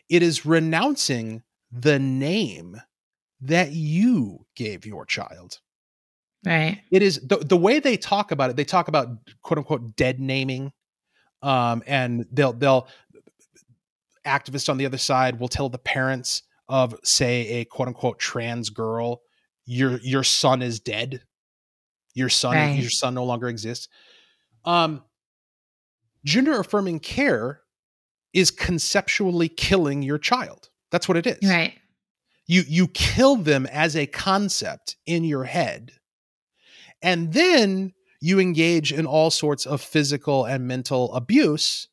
It 0.08 0.22
is 0.22 0.44
renouncing 0.44 1.42
the 1.70 1.98
name 1.98 2.80
that 3.40 3.72
you 3.72 4.46
gave 4.56 4.84
your 4.84 5.06
child. 5.06 5.60
Right. 6.44 6.80
It 6.90 7.02
is 7.02 7.20
the, 7.26 7.38
the 7.38 7.56
way 7.56 7.80
they 7.80 7.96
talk 7.96 8.30
about 8.30 8.50
it, 8.50 8.56
they 8.56 8.64
talk 8.64 8.88
about 8.88 9.08
quote 9.42 9.58
unquote 9.58 9.96
dead 9.96 10.20
naming. 10.20 10.72
Um, 11.40 11.82
and 11.86 12.26
they'll 12.32 12.52
they'll 12.52 12.88
activists 14.26 14.68
on 14.68 14.76
the 14.76 14.86
other 14.86 14.98
side 14.98 15.38
will 15.38 15.48
tell 15.48 15.68
the 15.68 15.78
parents 15.78 16.42
of 16.68 16.94
say 17.02 17.48
a 17.60 17.64
quote 17.64 17.88
unquote 17.88 18.18
trans 18.18 18.70
girl 18.70 19.22
your 19.70 19.98
your 19.98 20.24
son 20.24 20.62
is 20.62 20.80
dead 20.80 21.22
your 22.14 22.30
son 22.30 22.54
Right. 22.56 22.78
your 22.80 22.88
son 22.90 23.12
no 23.14 23.24
longer 23.24 23.48
exists 23.48 23.86
um 24.64 25.02
gender 26.24 26.58
affirming 26.58 27.00
care 27.00 27.60
is 28.32 28.50
conceptually 28.50 29.48
killing 29.48 30.02
your 30.02 30.16
child 30.18 30.70
that's 30.90 31.06
what 31.06 31.18
it 31.18 31.26
is 31.26 31.38
Right. 31.48 31.74
you 32.46 32.62
you 32.66 32.88
kill 32.88 33.36
them 33.36 33.66
as 33.66 33.94
a 33.94 34.06
concept 34.06 34.96
in 35.06 35.22
your 35.24 35.44
head 35.44 35.92
and 37.02 37.32
then 37.34 37.92
you 38.20 38.40
engage 38.40 38.90
in 38.92 39.04
all 39.06 39.30
sorts 39.30 39.66
of 39.66 39.80
physical 39.82 40.46
and 40.46 40.66
mental 40.66 41.12
abuse 41.14 41.88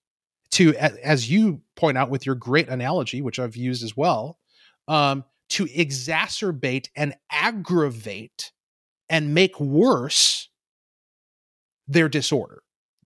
to 0.52 0.74
as 0.78 1.30
you 1.30 1.62
point 1.76 1.98
out 1.98 2.10
with 2.10 2.26
your 2.26 2.36
great 2.36 2.70
analogy 2.70 3.22
which 3.22 3.38
i've 3.38 3.58
used 3.58 3.84
as 3.84 3.98
well 3.98 4.40
um, 4.88 5.26
to 5.50 5.66
exacerbate 5.66 6.88
and 6.96 7.16
aggravate 7.32 8.52
and 9.10 9.34
make 9.34 9.60
worse 9.60 10.50
their 11.88 12.10
disorder 12.10 12.62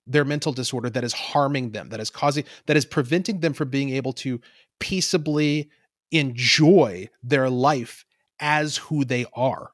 their 0.08 0.26
mental 0.26 0.52
disorder 0.52 0.90
that 0.90 1.04
is 1.04 1.14
harming 1.14 1.72
them 1.72 1.90
that 1.90 2.00
is 2.00 2.10
causing 2.10 2.44
that 2.66 2.78
is 2.78 2.86
preventing 2.86 3.42
them 3.42 3.54
from 3.54 3.70
being 3.70 3.90
able 3.90 4.14
to 4.14 4.40
peaceably 4.80 5.70
enjoy 6.12 7.08
their 7.24 7.50
life 7.50 8.06
as 8.40 8.78
who 8.78 9.06
they 9.06 9.26
are. 9.34 9.72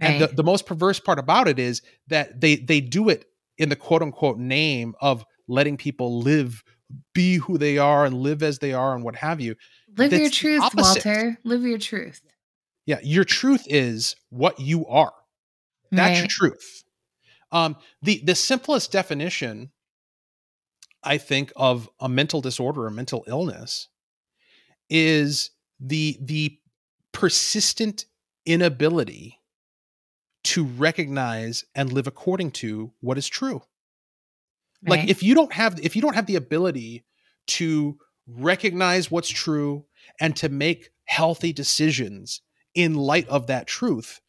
And 0.00 0.20
the, 0.20 0.26
the 0.26 0.42
most 0.42 0.66
perverse 0.66 0.98
part 0.98 1.18
about 1.18 1.48
it 1.48 1.58
is 1.58 1.80
that 2.08 2.40
they 2.40 2.56
they 2.56 2.80
do 2.80 3.08
it 3.08 3.26
in 3.58 3.68
the 3.68 3.76
quote 3.76 4.02
unquote 4.02 4.38
name 4.38 4.94
of 5.00 5.24
letting 5.46 5.76
people 5.76 6.20
live 6.20 6.64
be 7.14 7.36
who 7.36 7.56
they 7.56 7.78
are 7.78 8.04
and 8.04 8.16
live 8.16 8.42
as 8.42 8.58
they 8.58 8.72
are 8.72 8.94
and 8.94 9.04
what 9.04 9.14
have 9.16 9.40
you 9.40 9.54
Live 9.96 10.12
your 10.12 10.30
truth. 10.30 10.62
Walter. 10.74 11.38
Live 11.44 11.62
your 11.62 11.78
truth. 11.78 12.20
yeah 12.86 12.98
your 13.02 13.24
truth 13.24 13.64
is 13.66 14.16
what 14.30 14.58
you 14.60 14.86
are 14.86 15.12
that's 15.90 16.18
your 16.18 16.28
truth 16.28 16.82
um 17.52 17.76
the 18.02 18.20
the 18.24 18.34
simplest 18.34 18.90
definition 18.92 19.70
i 21.02 21.16
think 21.16 21.52
of 21.56 21.88
a 22.00 22.08
mental 22.08 22.40
disorder 22.40 22.84
or 22.84 22.90
mental 22.90 23.24
illness 23.28 23.88
is 24.90 25.50
the 25.80 26.18
the 26.20 26.58
persistent 27.12 28.06
inability 28.44 29.38
to 30.42 30.64
recognize 30.64 31.64
and 31.74 31.92
live 31.92 32.06
according 32.06 32.50
to 32.50 32.92
what 33.00 33.16
is 33.16 33.28
true 33.28 33.62
like 34.86 35.08
if 35.08 35.22
you 35.22 35.34
don't 35.34 35.52
have 35.52 35.78
if 35.82 35.94
you 35.96 36.02
don't 36.02 36.14
have 36.14 36.26
the 36.26 36.36
ability 36.36 37.04
to 37.46 37.96
recognize 38.26 39.10
what's 39.10 39.28
true 39.28 39.84
and 40.20 40.36
to 40.36 40.48
make 40.48 40.90
healthy 41.04 41.52
decisions 41.52 42.40
in 42.74 42.94
light 42.94 43.28
of 43.28 43.46
that 43.46 43.66
truth 43.66 44.20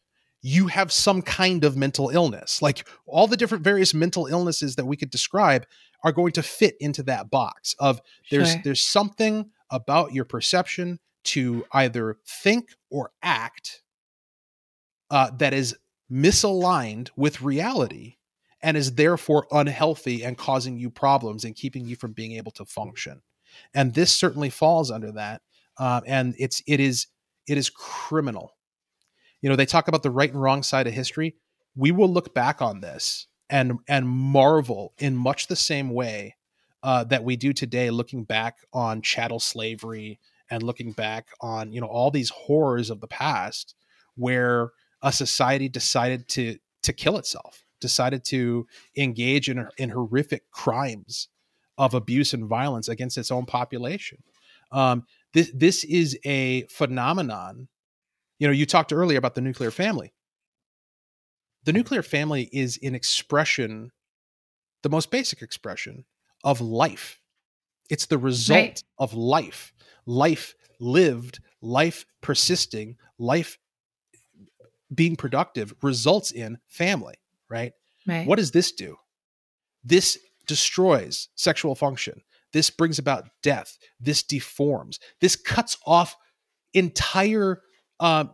you 0.46 0.68
have 0.68 0.92
some 0.92 1.22
kind 1.22 1.64
of 1.64 1.76
mental 1.76 2.10
illness. 2.10 2.62
Like 2.62 2.88
all 3.04 3.26
the 3.26 3.36
different 3.36 3.64
various 3.64 3.92
mental 3.92 4.26
illnesses 4.26 4.76
that 4.76 4.86
we 4.86 4.96
could 4.96 5.10
describe 5.10 5.66
are 6.04 6.12
going 6.12 6.30
to 6.32 6.42
fit 6.42 6.76
into 6.78 7.02
that 7.04 7.30
box 7.30 7.74
of 7.80 8.00
there's 8.30 8.52
Sure. 8.52 8.60
there's 8.62 8.82
something 8.82 9.50
about 9.70 10.12
your 10.12 10.24
perception 10.24 11.00
to 11.24 11.66
either 11.72 12.18
think 12.24 12.68
or 12.90 13.10
act 13.24 13.82
uh, 15.10 15.32
that 15.38 15.52
is 15.52 15.76
misaligned 16.12 17.10
with 17.16 17.42
reality 17.42 18.14
and 18.62 18.76
is 18.76 18.94
therefore 18.94 19.48
unhealthy 19.50 20.22
and 20.22 20.38
causing 20.38 20.76
you 20.78 20.90
problems 20.90 21.44
and 21.44 21.56
keeping 21.56 21.86
you 21.86 21.96
from 21.96 22.12
being 22.12 22.32
able 22.32 22.52
to 22.52 22.64
function. 22.64 23.20
And 23.74 23.94
this 23.94 24.12
certainly 24.14 24.50
falls 24.50 24.90
under 24.90 25.12
that. 25.12 25.42
Uh, 25.78 26.00
and 26.06 26.34
it's 26.38 26.62
it 26.66 26.80
is 26.80 27.06
it 27.46 27.58
is 27.58 27.70
criminal. 27.70 28.56
You 29.40 29.50
know, 29.50 29.56
they 29.56 29.66
talk 29.66 29.88
about 29.88 30.02
the 30.02 30.10
right 30.10 30.30
and 30.30 30.40
wrong 30.40 30.62
side 30.62 30.86
of 30.86 30.94
history. 30.94 31.36
We 31.76 31.90
will 31.92 32.08
look 32.08 32.34
back 32.34 32.62
on 32.62 32.80
this 32.80 33.26
and 33.50 33.78
and 33.88 34.08
marvel 34.08 34.94
in 34.98 35.16
much 35.16 35.46
the 35.46 35.56
same 35.56 35.90
way 35.90 36.36
uh, 36.82 37.04
that 37.04 37.24
we 37.24 37.36
do 37.36 37.52
today, 37.52 37.90
looking 37.90 38.24
back 38.24 38.56
on 38.72 39.02
chattel 39.02 39.40
slavery 39.40 40.18
and 40.50 40.62
looking 40.62 40.92
back 40.92 41.28
on 41.40 41.72
you 41.72 41.80
know 41.80 41.86
all 41.86 42.10
these 42.10 42.30
horrors 42.30 42.90
of 42.90 43.00
the 43.00 43.08
past, 43.08 43.74
where 44.14 44.70
a 45.02 45.12
society 45.12 45.68
decided 45.68 46.28
to 46.28 46.56
to 46.82 46.92
kill 46.92 47.18
itself, 47.18 47.64
decided 47.80 48.24
to 48.24 48.66
engage 48.96 49.50
in 49.50 49.66
in 49.76 49.90
horrific 49.90 50.50
crimes 50.50 51.28
of 51.78 51.94
abuse 51.94 52.32
and 52.32 52.46
violence 52.46 52.88
against 52.88 53.18
its 53.18 53.30
own 53.30 53.46
population. 53.46 54.18
Um, 54.72 55.06
this 55.32 55.50
this 55.54 55.84
is 55.84 56.18
a 56.24 56.62
phenomenon. 56.64 57.68
You 58.38 58.46
know, 58.48 58.52
you 58.52 58.66
talked 58.66 58.92
earlier 58.92 59.18
about 59.18 59.34
the 59.34 59.40
nuclear 59.40 59.70
family. 59.70 60.12
The 61.64 61.72
nuclear 61.72 62.02
family 62.02 62.48
is 62.52 62.78
an 62.82 62.94
expression, 62.94 63.90
the 64.82 64.88
most 64.88 65.10
basic 65.10 65.42
expression 65.42 66.04
of 66.44 66.60
life. 66.60 67.20
It's 67.90 68.06
the 68.06 68.18
result 68.18 68.56
Right. 68.58 68.82
of 68.98 69.14
life, 69.14 69.72
life 70.06 70.54
lived, 70.78 71.40
life 71.60 72.04
persisting, 72.20 72.96
life 73.18 73.58
being 74.94 75.16
productive 75.16 75.74
results 75.82 76.30
in 76.30 76.58
family, 76.68 77.16
right? 77.48 77.72
Right. 78.06 78.26
What 78.26 78.36
does 78.36 78.52
this 78.52 78.70
do? 78.72 78.96
This 79.82 80.18
destroys 80.46 81.28
sexual 81.34 81.74
function. 81.74 82.22
This 82.52 82.70
brings 82.70 82.98
about 82.98 83.28
death. 83.42 83.76
This 84.00 84.22
deforms. 84.22 84.98
This 85.20 85.36
cuts 85.36 85.76
off 85.86 86.16
entire 86.74 87.60
uh, 88.00 88.26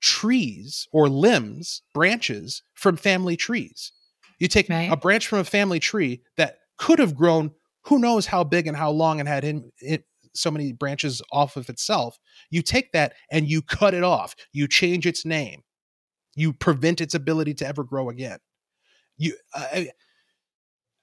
trees 0.00 0.86
or 0.92 1.08
limbs, 1.08 1.82
branches 1.94 2.62
from 2.74 2.96
family 2.96 3.36
trees. 3.36 3.92
You 4.38 4.48
take 4.48 4.68
Right. 4.68 4.90
a 4.90 4.96
branch 4.96 5.26
from 5.26 5.40
a 5.40 5.44
family 5.44 5.80
tree 5.80 6.22
that 6.36 6.58
could 6.78 6.98
have 6.98 7.16
grown 7.16 7.52
who 7.84 7.98
knows 7.98 8.26
how 8.26 8.44
big 8.44 8.66
and 8.66 8.76
how 8.76 8.90
long 8.90 9.18
and 9.18 9.28
had 9.28 9.44
in, 9.44 9.70
it, 9.80 10.04
so 10.34 10.50
many 10.50 10.72
branches 10.72 11.20
off 11.32 11.56
of 11.56 11.68
itself. 11.68 12.18
You 12.50 12.62
take 12.62 12.92
that 12.92 13.14
and 13.30 13.48
you 13.48 13.62
cut 13.62 13.94
it 13.94 14.04
off. 14.04 14.36
You 14.52 14.68
change 14.68 15.06
its 15.06 15.24
name. 15.24 15.62
You 16.36 16.52
prevent 16.52 17.00
its 17.00 17.14
ability 17.14 17.54
to 17.54 17.66
ever 17.66 17.82
grow 17.82 18.10
again. 18.10 18.38
You, 19.16 19.34
I, 19.54 19.90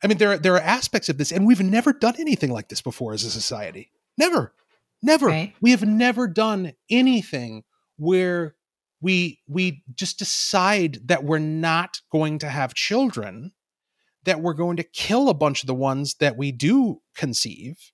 I 0.06 0.08
mean, 0.08 0.20
there 0.20 0.34
are, 0.34 0.38
there 0.38 0.54
are 0.54 0.62
aspects 0.62 1.10
of 1.10 1.18
this, 1.18 1.32
and 1.32 1.48
we've 1.48 1.64
never 1.64 1.92
done 1.92 2.14
anything 2.20 2.52
like 2.52 2.70
this 2.70 2.80
before 2.80 3.14
as 3.14 3.24
a 3.24 3.32
society. 3.32 3.92
Never, 4.20 4.54
never. 5.02 5.26
Right. 5.26 5.56
We 5.62 5.72
have 5.72 5.84
never 5.84 6.28
done 6.28 6.74
anything 6.92 7.64
where 7.98 8.54
we 9.02 9.40
we 9.48 9.82
just 9.96 10.20
decide 10.20 11.00
that 11.08 11.24
we're 11.24 11.40
not 11.40 12.02
going 12.12 12.38
to 12.40 12.50
have 12.50 12.76
children, 12.76 13.54
that 14.26 14.42
we're 14.42 14.54
going 14.54 14.78
to 14.78 14.84
kill 14.84 15.28
a 15.28 15.34
bunch 15.34 15.64
of 15.64 15.68
the 15.68 15.74
ones 15.74 16.14
that 16.20 16.38
we 16.38 16.52
do 16.52 17.02
conceive, 17.16 17.92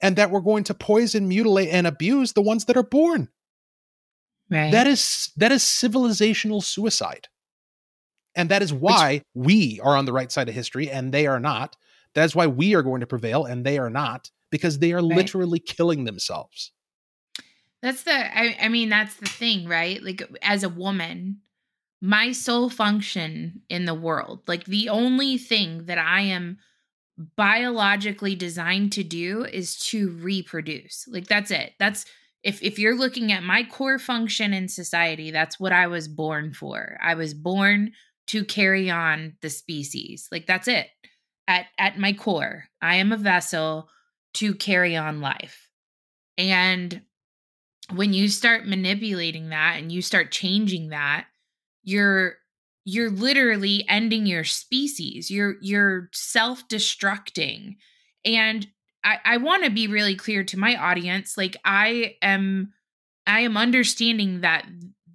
and 0.00 0.16
that 0.16 0.30
we're 0.30 0.40
going 0.40 0.64
to 0.64 0.74
poison, 0.74 1.28
mutilate, 1.28 1.68
and 1.68 1.86
abuse 1.86 2.32
the 2.32 2.40
ones 2.40 2.64
that 2.64 2.78
are 2.78 2.82
born. 2.82 3.28
right. 4.50 4.72
That 4.72 4.86
is 4.86 5.32
that 5.36 5.52
is 5.52 5.64
civilizational 5.64 6.64
suicide. 6.64 7.28
And 8.36 8.48
that 8.50 8.62
is 8.62 8.72
why 8.72 9.22
we 9.34 9.80
are 9.80 9.96
on 9.96 10.04
the 10.04 10.12
right 10.12 10.30
side 10.30 10.48
of 10.48 10.54
history 10.54 10.90
and 10.90 11.12
they 11.12 11.26
are 11.26 11.40
not. 11.40 11.76
That 12.14 12.24
is 12.24 12.36
why 12.36 12.46
we 12.46 12.74
are 12.74 12.82
going 12.82 13.00
to 13.00 13.06
prevail 13.06 13.44
and 13.44 13.64
they 13.66 13.78
are 13.78 13.90
not 13.90 14.30
because 14.50 14.78
they 14.78 14.92
are 14.92 15.02
Right. 15.10 15.30
literally 15.30 15.58
killing 15.58 16.04
themselves. 16.04 16.72
That's 17.82 18.02
the 18.04 18.12
I, 18.12 18.56
I 18.60 18.68
mean 18.68 18.88
that's 18.88 19.16
the 19.16 19.26
thing, 19.28 19.68
right? 19.68 20.02
Like 20.02 20.22
as 20.42 20.62
a 20.62 20.68
woman, 20.68 21.40
my 22.00 22.32
sole 22.32 22.70
function 22.70 23.62
in 23.70 23.86
the 23.86 23.94
world, 23.94 24.42
like 24.48 24.66
the 24.66 24.88
only 24.90 25.38
thing 25.38 25.86
that 25.86 25.98
I 25.98 26.22
am 26.22 26.58
biologically 27.36 28.34
designed 28.36 28.92
to 28.94 29.04
do 29.04 29.44
is 29.44 29.78
to 29.88 30.10
reproduce. 30.18 31.06
Like 31.08 31.28
that's 31.28 31.50
it. 31.50 31.74
That's 31.78 32.06
if 32.44 32.62
if 32.62 32.78
you're 32.78 32.96
looking 32.98 33.32
at 33.32 33.44
my 33.44 33.64
core 33.64 33.98
function 33.98 34.54
in 34.54 34.68
society, 34.68 35.30
that's 35.30 35.60
what 35.60 35.72
I 35.72 35.88
was 35.88 36.08
born 36.08 36.54
for. 36.54 36.98
I 37.02 37.14
was 37.14 37.34
born 37.34 37.92
to 38.28 38.44
carry 38.44 38.90
on 38.90 39.36
the 39.42 39.50
species. 39.50 40.28
Like 40.30 40.46
that's 40.46 40.68
it. 40.68 40.88
At 41.48 41.66
at 41.78 41.98
my 41.98 42.12
core, 42.12 42.64
I 42.82 42.96
am 42.96 43.12
a 43.12 43.16
vessel 43.16 43.88
to 44.34 44.54
carry 44.54 44.96
on 44.96 45.20
life. 45.20 45.68
And 46.36 47.02
when 47.94 48.12
you 48.12 48.28
start 48.28 48.66
manipulating 48.66 49.50
that 49.50 49.76
and 49.78 49.92
you 49.92 50.02
start 50.02 50.32
changing 50.32 50.88
that 50.88 51.26
you're 51.82 52.34
you're 52.84 53.10
literally 53.10 53.84
ending 53.88 54.26
your 54.26 54.44
species 54.44 55.30
you're 55.30 55.54
you're 55.60 56.08
self-destructing 56.12 57.76
and 58.24 58.66
i 59.04 59.18
i 59.24 59.36
want 59.36 59.64
to 59.64 59.70
be 59.70 59.86
really 59.86 60.16
clear 60.16 60.42
to 60.42 60.58
my 60.58 60.76
audience 60.76 61.36
like 61.36 61.56
i 61.64 62.16
am 62.22 62.72
i 63.26 63.40
am 63.40 63.56
understanding 63.56 64.40
that 64.40 64.66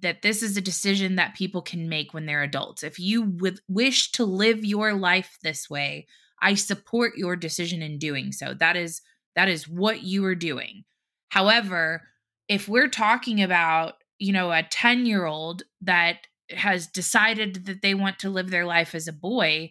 that 0.02 0.22
this 0.22 0.42
is 0.42 0.56
a 0.56 0.60
decision 0.60 1.16
that 1.16 1.34
people 1.34 1.62
can 1.62 1.88
make 1.88 2.12
when 2.12 2.26
they're 2.26 2.42
adults. 2.42 2.82
If 2.82 2.98
you 2.98 3.22
would 3.22 3.60
wish 3.68 4.12
to 4.12 4.24
live 4.24 4.64
your 4.64 4.94
life 4.94 5.38
this 5.42 5.70
way 5.70 6.06
i 6.42 6.54
support 6.54 7.16
your 7.16 7.36
decision 7.36 7.80
in 7.80 7.98
doing 7.98 8.32
so. 8.32 8.52
That 8.52 8.76
is 8.76 9.00
that 9.34 9.48
is 9.48 9.66
what 9.66 10.02
you 10.02 10.24
are 10.26 10.34
doing. 10.34 10.84
However 11.30 12.02
if 12.48 12.68
we're 12.68 12.88
talking 12.88 13.42
about 13.42 13.94
you 14.18 14.32
know 14.32 14.50
a 14.50 14.62
10 14.62 15.06
year 15.06 15.24
old 15.24 15.62
that 15.80 16.26
has 16.50 16.86
decided 16.86 17.64
that 17.66 17.80
they 17.80 17.94
want 17.94 18.18
to 18.18 18.28
live 18.28 18.50
their 18.50 18.66
life 18.66 18.94
as 18.94 19.08
a 19.08 19.12
boy 19.12 19.70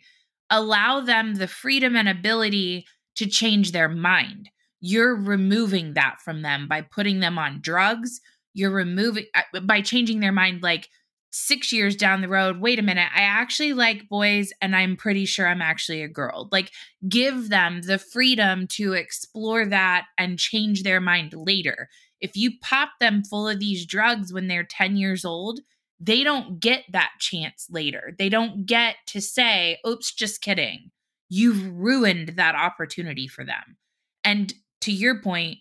allow 0.49 0.99
them 0.99 1.35
the 1.35 1.47
freedom 1.47 1.95
and 1.95 2.09
ability 2.09 2.85
to 3.15 3.25
change 3.25 3.71
their 3.71 3.87
mind. 3.87 4.49
You're 4.79 5.15
removing 5.15 5.93
that 5.93 6.19
from 6.21 6.41
them 6.41 6.67
by 6.67 6.81
putting 6.81 7.19
them 7.19 7.37
on 7.37 7.61
drugs 7.61 8.19
you're 8.53 8.71
removing 8.71 9.25
by 9.63 9.81
changing 9.81 10.19
their 10.19 10.31
mind 10.31 10.61
like 10.61 10.89
6 11.33 11.71
years 11.71 11.95
down 11.95 12.21
the 12.21 12.27
road 12.27 12.59
wait 12.59 12.77
a 12.77 12.81
minute 12.81 13.09
i 13.15 13.21
actually 13.21 13.71
like 13.71 14.09
boys 14.09 14.51
and 14.61 14.75
i'm 14.75 14.97
pretty 14.97 15.25
sure 15.25 15.47
i'm 15.47 15.61
actually 15.61 16.01
a 16.01 16.09
girl 16.09 16.49
like 16.51 16.71
give 17.07 17.49
them 17.49 17.81
the 17.83 17.97
freedom 17.97 18.67
to 18.67 18.93
explore 18.93 19.65
that 19.65 20.07
and 20.17 20.37
change 20.37 20.83
their 20.83 20.99
mind 20.99 21.33
later 21.33 21.87
if 22.21 22.37
you 22.37 22.51
pop 22.61 22.91
them 22.99 23.23
full 23.23 23.47
of 23.47 23.59
these 23.59 23.85
drugs 23.85 24.31
when 24.31 24.47
they're 24.47 24.63
10 24.63 24.95
years 24.95 25.25
old, 25.25 25.59
they 25.99 26.23
don't 26.23 26.59
get 26.59 26.83
that 26.91 27.11
chance 27.19 27.67
later. 27.69 28.13
They 28.17 28.29
don't 28.29 28.65
get 28.65 28.95
to 29.07 29.19
say, 29.19 29.79
oops, 29.85 30.13
just 30.13 30.41
kidding. 30.41 30.91
You've 31.29 31.71
ruined 31.73 32.29
that 32.29 32.55
opportunity 32.55 33.27
for 33.27 33.43
them. 33.43 33.77
And 34.23 34.53
to 34.81 34.91
your 34.91 35.19
point, 35.21 35.57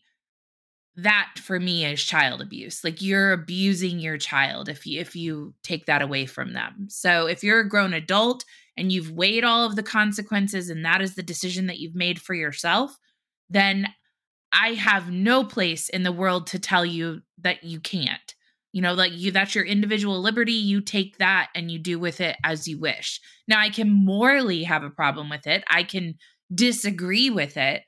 that 1.02 1.32
for 1.36 1.58
me 1.60 1.84
is 1.84 2.02
child 2.02 2.40
abuse. 2.40 2.82
Like 2.84 3.02
you're 3.02 3.32
abusing 3.32 3.98
your 3.98 4.18
child 4.18 4.68
if 4.68 4.86
you 4.86 5.00
if 5.00 5.14
you 5.14 5.54
take 5.62 5.86
that 5.86 6.02
away 6.02 6.26
from 6.26 6.52
them. 6.52 6.86
So 6.88 7.26
if 7.26 7.42
you're 7.42 7.60
a 7.60 7.68
grown 7.68 7.94
adult 7.94 8.44
and 8.76 8.90
you've 8.90 9.10
weighed 9.10 9.44
all 9.44 9.64
of 9.64 9.76
the 9.76 9.82
consequences 9.82 10.70
and 10.70 10.84
that 10.84 11.00
is 11.00 11.14
the 11.14 11.22
decision 11.22 11.66
that 11.66 11.78
you've 11.78 11.94
made 11.94 12.20
for 12.20 12.34
yourself, 12.34 12.96
then 13.48 13.88
I 14.52 14.74
have 14.74 15.10
no 15.10 15.44
place 15.44 15.88
in 15.88 16.02
the 16.02 16.12
world 16.12 16.46
to 16.48 16.58
tell 16.58 16.84
you 16.84 17.22
that 17.38 17.64
you 17.64 17.80
can't. 17.80 18.34
You 18.72 18.82
know, 18.82 18.94
like 18.94 19.12
you 19.12 19.32
that's 19.32 19.54
your 19.54 19.64
individual 19.64 20.20
liberty. 20.20 20.52
You 20.52 20.80
take 20.80 21.18
that 21.18 21.50
and 21.54 21.70
you 21.70 21.78
do 21.78 21.98
with 21.98 22.20
it 22.20 22.36
as 22.44 22.68
you 22.68 22.78
wish. 22.78 23.20
Now, 23.48 23.60
I 23.60 23.68
can 23.68 23.90
morally 23.90 24.62
have 24.64 24.84
a 24.84 24.90
problem 24.90 25.28
with 25.28 25.46
it. 25.46 25.64
I 25.68 25.82
can 25.82 26.14
disagree 26.54 27.30
with 27.30 27.56
it, 27.56 27.82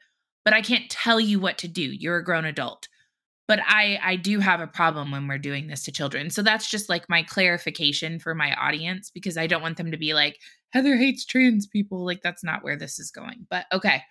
but 0.44 0.54
I 0.54 0.60
can't 0.60 0.90
tell 0.90 1.20
you 1.20 1.38
what 1.38 1.58
to 1.58 1.68
do. 1.68 1.82
You're 1.82 2.16
a 2.16 2.24
grown 2.24 2.44
adult. 2.44 2.88
But 3.52 3.60
I 3.66 3.98
I 4.02 4.16
do 4.16 4.40
have 4.40 4.60
a 4.60 4.66
problem 4.66 5.10
when 5.10 5.28
we're 5.28 5.36
doing 5.36 5.66
this 5.66 5.82
to 5.82 5.92
children. 5.92 6.30
So 6.30 6.40
that's 6.40 6.70
just 6.70 6.88
like 6.88 7.10
my 7.10 7.22
clarification 7.22 8.18
for 8.18 8.34
my 8.34 8.54
audience 8.54 9.10
because 9.10 9.36
I 9.36 9.46
don't 9.46 9.60
want 9.60 9.76
them 9.76 9.90
to 9.90 9.98
be 9.98 10.14
like 10.14 10.38
Heather 10.70 10.96
hates 10.96 11.26
trans 11.26 11.66
people. 11.66 12.02
Like 12.02 12.22
that's 12.22 12.42
not 12.42 12.64
where 12.64 12.78
this 12.78 12.98
is 12.98 13.10
going. 13.10 13.46
But 13.50 13.66
okay. 13.70 14.04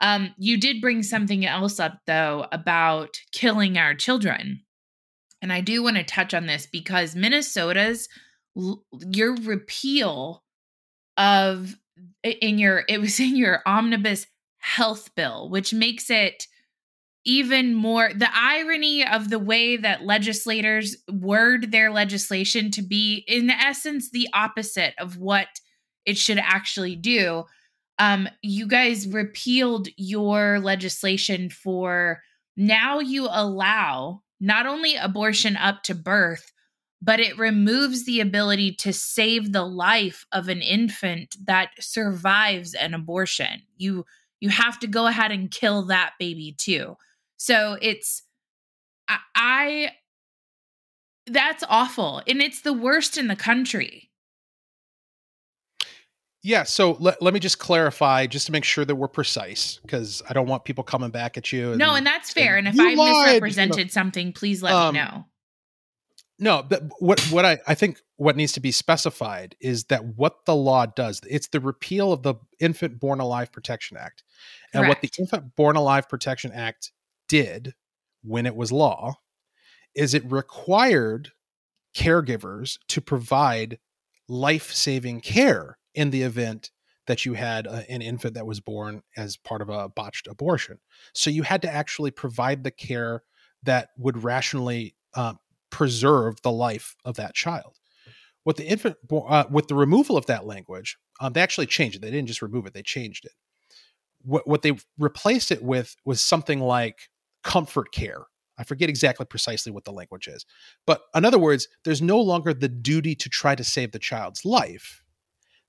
Um, 0.00 0.32
you 0.38 0.56
did 0.56 0.80
bring 0.80 1.02
something 1.02 1.44
else 1.44 1.80
up 1.80 1.98
though 2.06 2.46
about 2.52 3.16
killing 3.32 3.76
our 3.76 3.92
children. 3.92 4.60
And 5.42 5.52
I 5.52 5.62
do 5.62 5.82
want 5.82 5.96
to 5.96 6.04
touch 6.04 6.32
on 6.32 6.46
this 6.46 6.68
because 6.70 7.16
Minnesota's 7.16 8.08
your 8.54 9.34
repeal 9.34 10.44
of 11.16 11.74
in 12.22 12.58
your 12.58 12.84
it 12.88 13.00
was 13.00 13.18
in 13.18 13.34
your 13.34 13.62
omnibus 13.66 14.28
health 14.58 15.12
bill 15.16 15.50
which 15.50 15.74
makes 15.74 16.08
it 16.08 16.46
even 17.26 17.74
more 17.74 18.10
the 18.14 18.30
irony 18.32 19.06
of 19.06 19.28
the 19.30 19.38
way 19.38 19.76
that 19.76 20.04
legislators 20.04 20.96
word 21.12 21.70
their 21.70 21.90
legislation 21.90 22.70
to 22.70 22.82
be 22.82 23.24
in 23.28 23.50
essence 23.50 24.10
the 24.10 24.28
opposite 24.32 24.94
of 24.98 25.18
what 25.18 25.48
it 26.06 26.16
should 26.16 26.38
actually 26.38 26.96
do 26.96 27.44
um 27.98 28.28
you 28.42 28.66
guys 28.66 29.08
repealed 29.08 29.88
your 29.96 30.58
legislation 30.60 31.50
for 31.50 32.22
now 32.56 33.00
you 33.00 33.28
allow 33.30 34.22
not 34.40 34.66
only 34.66 34.96
abortion 34.96 35.56
up 35.56 35.82
to 35.82 35.94
birth 35.94 36.52
but 37.02 37.20
it 37.20 37.38
removes 37.38 38.04
the 38.04 38.20
ability 38.20 38.72
to 38.72 38.92
save 38.92 39.52
the 39.52 39.64
life 39.64 40.26
of 40.32 40.48
an 40.48 40.60
infant 40.62 41.36
that 41.44 41.70
survives 41.78 42.74
an 42.74 42.94
abortion. 42.94 43.62
You 43.76 44.04
you 44.40 44.50
have 44.50 44.78
to 44.80 44.86
go 44.86 45.06
ahead 45.06 45.30
and 45.30 45.50
kill 45.50 45.86
that 45.86 46.12
baby 46.18 46.54
too. 46.58 46.96
So 47.36 47.78
it's 47.80 48.22
I, 49.08 49.18
I 49.34 49.90
that's 51.26 51.64
awful 51.68 52.22
and 52.26 52.40
it's 52.40 52.60
the 52.60 52.72
worst 52.72 53.18
in 53.18 53.28
the 53.28 53.36
country. 53.36 54.10
Yeah, 56.42 56.62
so 56.62 56.96
let, 57.00 57.20
let 57.20 57.34
me 57.34 57.40
just 57.40 57.58
clarify 57.58 58.26
just 58.26 58.46
to 58.46 58.52
make 58.52 58.62
sure 58.62 58.84
that 58.84 58.94
we're 58.94 59.08
precise 59.08 59.80
because 59.82 60.22
I 60.30 60.32
don't 60.32 60.46
want 60.46 60.64
people 60.64 60.84
coming 60.84 61.10
back 61.10 61.36
at 61.36 61.52
you. 61.52 61.70
And 61.70 61.78
no, 61.78 61.96
and 61.96 62.06
that's 62.06 62.32
fair. 62.32 62.56
And 62.56 62.68
if 62.68 62.78
I 62.78 62.94
misrepresented 62.94 63.78
you 63.78 63.84
know, 63.86 63.88
something, 63.88 64.32
please 64.32 64.62
let 64.62 64.72
um, 64.72 64.94
me 64.94 65.00
know. 65.00 65.24
No, 66.38 66.62
but 66.62 66.84
what 67.00 67.18
what 67.32 67.44
I, 67.44 67.58
I 67.66 67.74
think 67.74 68.00
what 68.16 68.36
needs 68.36 68.52
to 68.52 68.60
be 68.60 68.70
specified 68.70 69.56
is 69.58 69.84
that 69.84 70.04
what 70.04 70.44
the 70.44 70.54
law 70.54 70.86
does, 70.86 71.20
it's 71.28 71.48
the 71.48 71.58
repeal 71.60 72.12
of 72.12 72.22
the 72.22 72.34
Infant 72.60 73.00
Born 73.00 73.18
Alive 73.18 73.50
Protection 73.50 73.96
Act. 73.96 74.22
And 74.72 74.84
Correct. 74.84 74.88
what 74.88 75.00
the 75.00 75.20
Infant 75.20 75.56
Born 75.56 75.74
Alive 75.74 76.08
Protection 76.08 76.52
Act 76.52 76.92
did 77.28 77.74
when 78.22 78.46
it 78.46 78.56
was 78.56 78.72
law 78.72 79.16
is 79.94 80.14
it 80.14 80.30
required 80.30 81.32
caregivers 81.96 82.78
to 82.88 83.00
provide 83.00 83.78
life-saving 84.28 85.20
care 85.20 85.78
in 85.94 86.10
the 86.10 86.22
event 86.22 86.70
that 87.06 87.24
you 87.24 87.34
had 87.34 87.66
a, 87.66 87.90
an 87.90 88.02
infant 88.02 88.34
that 88.34 88.46
was 88.46 88.60
born 88.60 89.02
as 89.16 89.36
part 89.36 89.62
of 89.62 89.70
a 89.70 89.88
botched 89.88 90.26
abortion. 90.26 90.78
So 91.14 91.30
you 91.30 91.42
had 91.42 91.62
to 91.62 91.72
actually 91.72 92.10
provide 92.10 92.64
the 92.64 92.70
care 92.70 93.22
that 93.62 93.90
would 93.96 94.22
rationally 94.22 94.94
uh, 95.14 95.34
preserve 95.70 96.42
the 96.42 96.52
life 96.52 96.96
of 97.04 97.16
that 97.16 97.34
child. 97.34 97.78
With 98.44 98.58
the 98.58 98.66
infant, 98.66 98.96
uh, 99.10 99.44
with 99.50 99.68
the 99.68 99.74
removal 99.74 100.16
of 100.16 100.26
that 100.26 100.46
language, 100.46 100.98
um, 101.20 101.32
they 101.32 101.40
actually 101.40 101.66
changed 101.66 101.96
it. 101.96 102.02
They 102.02 102.10
didn't 102.10 102.28
just 102.28 102.42
remove 102.42 102.66
it; 102.66 102.74
they 102.74 102.82
changed 102.82 103.24
it. 103.24 103.32
What 104.22 104.46
what 104.46 104.62
they 104.62 104.72
replaced 104.98 105.50
it 105.50 105.62
with 105.62 105.96
was 106.04 106.20
something 106.20 106.60
like 106.60 107.08
comfort 107.46 107.92
care. 107.92 108.24
I 108.58 108.64
forget 108.64 108.88
exactly 108.88 109.24
precisely 109.24 109.70
what 109.70 109.84
the 109.84 109.92
language 109.92 110.28
is, 110.28 110.44
but 110.86 111.02
in 111.14 111.24
other 111.24 111.38
words, 111.38 111.68
there's 111.84 112.02
no 112.02 112.18
longer 112.20 112.52
the 112.52 112.68
duty 112.68 113.14
to 113.14 113.28
try 113.28 113.54
to 113.54 113.62
save 113.62 113.92
the 113.92 113.98
child's 113.98 114.44
life. 114.44 115.02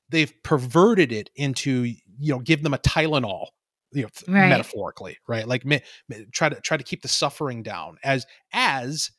They've 0.10 0.34
perverted 0.44 1.12
it 1.12 1.30
into 1.36 1.84
you 1.84 2.34
know 2.34 2.40
give 2.40 2.64
them 2.64 2.74
a 2.74 2.80
Tylenol 2.80 3.48
you 3.94 4.04
know 4.04 4.10
right. 4.28 4.50
metaphorically 4.50 5.18
right 5.28 5.48
like 5.48 5.66
me, 5.66 5.82
try 6.34 6.50
to 6.50 6.60
try 6.62 6.78
to 6.78 6.84
keep 6.84 7.02
the 7.02 7.08
suffering 7.08 7.62
down 7.64 7.98
as 8.04 8.26
as 8.52 9.12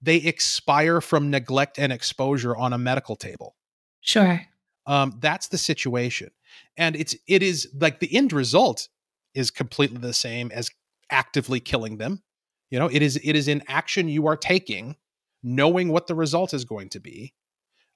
they 0.00 0.16
expire 0.16 1.00
from 1.00 1.30
neglect 1.30 1.78
and 1.78 1.92
exposure 1.92 2.56
on 2.56 2.72
a 2.72 2.78
medical 2.78 3.16
table. 3.16 3.56
Sure. 4.00 4.40
Um, 4.86 5.18
that's 5.20 5.48
the 5.48 5.58
situation. 5.58 6.30
And 6.76 6.94
it's 6.94 7.16
it 7.26 7.42
is 7.42 7.68
like 7.78 8.00
the 8.00 8.14
end 8.14 8.32
result 8.32 8.88
is 9.34 9.50
completely 9.50 9.98
the 9.98 10.12
same 10.12 10.50
as 10.52 10.70
actively 11.10 11.60
killing 11.60 11.98
them. 11.98 12.22
You 12.70 12.78
know, 12.78 12.88
it 12.90 13.02
is 13.02 13.16
it 13.22 13.36
is 13.36 13.48
an 13.48 13.62
action 13.68 14.08
you 14.08 14.26
are 14.26 14.36
taking, 14.36 14.96
knowing 15.42 15.90
what 15.90 16.06
the 16.06 16.14
result 16.14 16.52
is 16.52 16.64
going 16.64 16.88
to 16.90 17.00
be, 17.00 17.34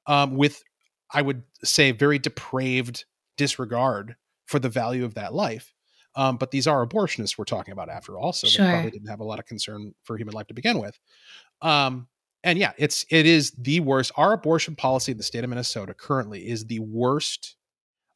um, 0.07 0.37
with 0.37 0.63
I 1.13 1.23
would 1.23 1.43
say 1.65 1.91
very 1.91 2.19
depraved 2.19 3.05
disregard 3.37 4.17
for 4.47 4.59
the 4.59 4.69
value 4.69 5.05
of 5.05 5.15
that 5.15 5.35
life. 5.35 5.73
Um, 6.17 6.37
but 6.37 6.51
these 6.51 6.67
are 6.67 6.85
abortionists 6.87 7.39
we're 7.39 7.45
talking 7.45 7.73
about 7.73 7.89
after 7.89 8.19
all, 8.19 8.33
so 8.33 8.49
sure. 8.49 8.65
they 8.65 8.73
probably 8.73 8.91
didn't 8.91 9.09
have 9.09 9.21
a 9.21 9.25
lot 9.25 9.39
of 9.39 9.47
concern 9.47 9.95
for 10.03 10.17
human 10.17 10.35
life 10.35 10.49
to 10.49 10.55
begin 10.55 10.79
with. 10.81 10.99
Um, 11.63 12.09
and 12.43 12.59
yeah, 12.59 12.73
it's 12.79 13.05
it 13.11 13.27
is 13.27 13.53
the 13.53 13.81
worst. 13.81 14.13
Our 14.17 14.33
abortion 14.33 14.75
policy 14.75 15.13
in 15.13 15.19
the 15.19 15.25
state 15.25 15.45
of 15.45 15.51
Minnesota 15.51 15.95
currently 15.95 16.49
is 16.49 16.67
the 16.67 16.81
worst 16.81 17.57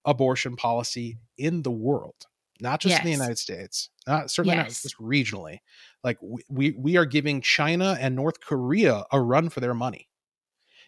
abortion 0.05 0.57
policy 0.57 1.19
in 1.39 1.63
the 1.63 1.71
world, 1.71 2.27
not 2.61 2.81
just 2.81 2.91
yes. 2.91 3.01
in 3.01 3.07
the 3.07 3.13
United 3.13 3.39
States, 3.39 3.91
not 4.07 4.31
certainly 4.31 4.57
yes. 4.57 4.67
not 4.67 4.83
just 4.83 4.99
regionally. 4.99 5.59
Like 6.03 6.19
we 6.49 6.73
we 6.73 6.97
are 6.97 7.05
giving 7.05 7.41
China 7.41 7.97
and 8.01 8.15
North 8.15 8.41
Korea 8.41 9.05
a 9.13 9.21
run 9.21 9.49
for 9.49 9.61
their 9.61 9.75
money 9.75 10.09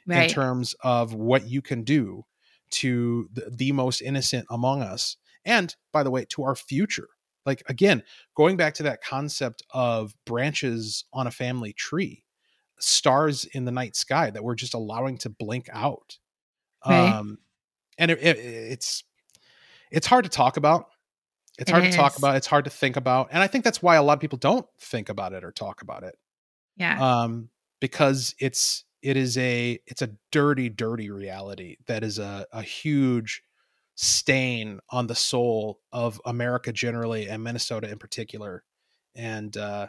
right. 0.06 0.24
in 0.24 0.28
terms 0.28 0.74
of 0.82 1.14
what 1.14 1.48
you 1.48 1.62
can 1.62 1.82
do 1.82 2.24
to 2.68 3.28
the, 3.32 3.50
the 3.50 3.72
most 3.72 4.00
innocent 4.00 4.46
among 4.50 4.82
us, 4.82 5.16
and 5.44 5.74
by 5.92 6.02
the 6.02 6.10
way, 6.10 6.24
to 6.30 6.42
our 6.44 6.54
future. 6.54 7.08
Like 7.44 7.62
again, 7.68 8.02
going 8.34 8.56
back 8.56 8.74
to 8.74 8.82
that 8.84 9.02
concept 9.02 9.62
of 9.70 10.14
branches 10.24 11.04
on 11.12 11.26
a 11.26 11.30
family 11.30 11.72
tree 11.72 12.24
stars 12.78 13.44
in 13.44 13.64
the 13.64 13.72
night 13.72 13.96
sky 13.96 14.30
that 14.30 14.44
we're 14.44 14.54
just 14.54 14.74
allowing 14.74 15.18
to 15.18 15.30
blink 15.30 15.68
out. 15.72 16.18
Right. 16.86 17.08
Um, 17.08 17.38
and 17.98 18.10
it, 18.10 18.18
it, 18.18 18.36
it's 18.38 19.04
it's 19.90 20.06
hard 20.06 20.24
to 20.24 20.30
talk 20.30 20.56
about. 20.56 20.86
It's 21.58 21.70
hard 21.70 21.84
to 21.84 21.92
talk 21.92 22.18
about. 22.18 22.36
It's 22.36 22.46
hard 22.46 22.64
to 22.64 22.70
think 22.70 22.96
about, 22.96 23.28
and 23.30 23.42
I 23.42 23.46
think 23.46 23.64
that's 23.64 23.82
why 23.82 23.96
a 23.96 24.02
lot 24.02 24.14
of 24.14 24.20
people 24.20 24.38
don't 24.38 24.66
think 24.80 25.08
about 25.08 25.32
it 25.32 25.44
or 25.44 25.52
talk 25.52 25.82
about 25.82 26.02
it. 26.02 26.16
Yeah. 26.76 27.22
Um, 27.22 27.48
because 27.80 28.34
it's 28.38 28.84
it 29.02 29.16
is 29.16 29.38
a 29.38 29.78
it's 29.86 30.02
a 30.02 30.10
dirty, 30.32 30.68
dirty 30.68 31.10
reality 31.10 31.76
that 31.86 32.04
is 32.04 32.18
a 32.18 32.46
a 32.52 32.62
huge 32.62 33.42
stain 33.94 34.78
on 34.90 35.06
the 35.06 35.14
soul 35.14 35.80
of 35.92 36.20
America 36.26 36.72
generally 36.72 37.28
and 37.28 37.42
Minnesota 37.42 37.90
in 37.90 37.98
particular. 37.98 38.62
And 39.14 39.56
uh, 39.56 39.88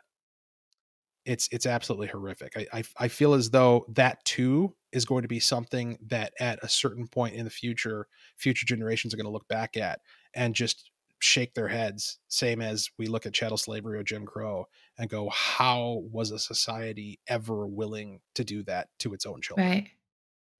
it's 1.25 1.49
it's 1.51 1.65
absolutely 1.65 2.07
horrific. 2.07 2.53
I, 2.55 2.67
I, 2.79 2.83
I 2.97 3.07
feel 3.09 3.33
as 3.33 3.49
though 3.49 3.85
that 3.89 4.23
too 4.23 4.73
is 4.93 5.03
going 5.03 5.23
to 5.23 5.27
be 5.27 5.41
something 5.41 5.97
that 6.07 6.31
at 6.39 6.59
a 6.63 6.69
certain 6.69 7.07
point 7.07 7.35
in 7.35 7.43
the 7.43 7.51
future, 7.51 8.07
future 8.37 8.65
generations 8.65 9.13
are 9.13 9.17
going 9.17 9.25
to 9.25 9.31
look 9.31 9.47
back 9.49 9.75
at 9.75 9.99
and 10.33 10.55
just 10.55 10.89
shake 11.19 11.53
their 11.53 11.67
heads, 11.67 12.19
same 12.27 12.61
as 12.61 12.89
we 12.97 13.07
look 13.07 13.25
at 13.25 13.33
chattel 13.33 13.57
slavery 13.57 13.97
or 13.97 14.03
Jim 14.03 14.25
Crow 14.25 14.67
and 14.97 15.09
go, 15.09 15.29
how 15.29 16.03
was 16.11 16.31
a 16.31 16.39
society 16.39 17.19
ever 17.27 17.65
willing 17.65 18.19
to 18.35 18.43
do 18.43 18.63
that 18.63 18.89
to 18.99 19.13
its 19.13 19.25
own 19.25 19.41
children? 19.41 19.67
Right. 19.67 19.89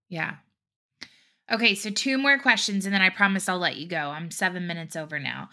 Yeah. 0.09 0.35
Okay, 1.51 1.75
so 1.75 1.89
two 1.89 2.17
more 2.17 2.39
questions 2.39 2.85
and 2.85 2.93
then 2.93 3.01
I 3.01 3.09
promise 3.09 3.47
I'll 3.47 3.59
let 3.59 3.77
you 3.77 3.87
go. 3.87 3.97
I'm 3.97 4.31
seven 4.31 4.67
minutes 4.67 4.95
over 4.95 5.19
now. 5.19 5.49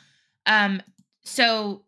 Um, 0.47 0.83
so 1.23 1.85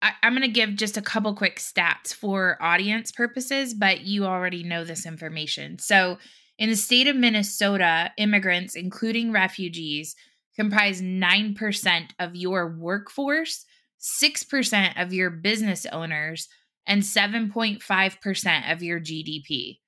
I, 0.00 0.12
am 0.22 0.32
going 0.32 0.42
to 0.42 0.48
give 0.48 0.76
just 0.76 0.96
a 0.96 1.02
couple 1.02 1.34
quick 1.34 1.56
stats 1.56 2.14
for 2.14 2.56
audience 2.60 3.10
purposes, 3.10 3.74
but 3.74 4.02
you 4.02 4.24
already 4.24 4.62
know 4.62 4.84
this 4.84 5.06
information. 5.06 5.78
So, 5.78 6.18
in 6.58 6.68
the 6.68 6.76
state 6.76 7.06
of 7.06 7.14
Minnesota, 7.14 8.10
immigrants, 8.16 8.74
including 8.74 9.30
refugees, 9.30 10.16
comprise 10.58 11.00
9% 11.00 12.10
of 12.18 12.34
your 12.34 12.76
workforce, 12.76 13.64
6% 14.00 15.02
of 15.02 15.12
your 15.12 15.30
business 15.30 15.86
owners, 15.86 16.48
and 16.86 17.02
7.5% 17.02 18.72
of 18.72 18.82
your 18.82 19.00
GDP. 19.00 19.78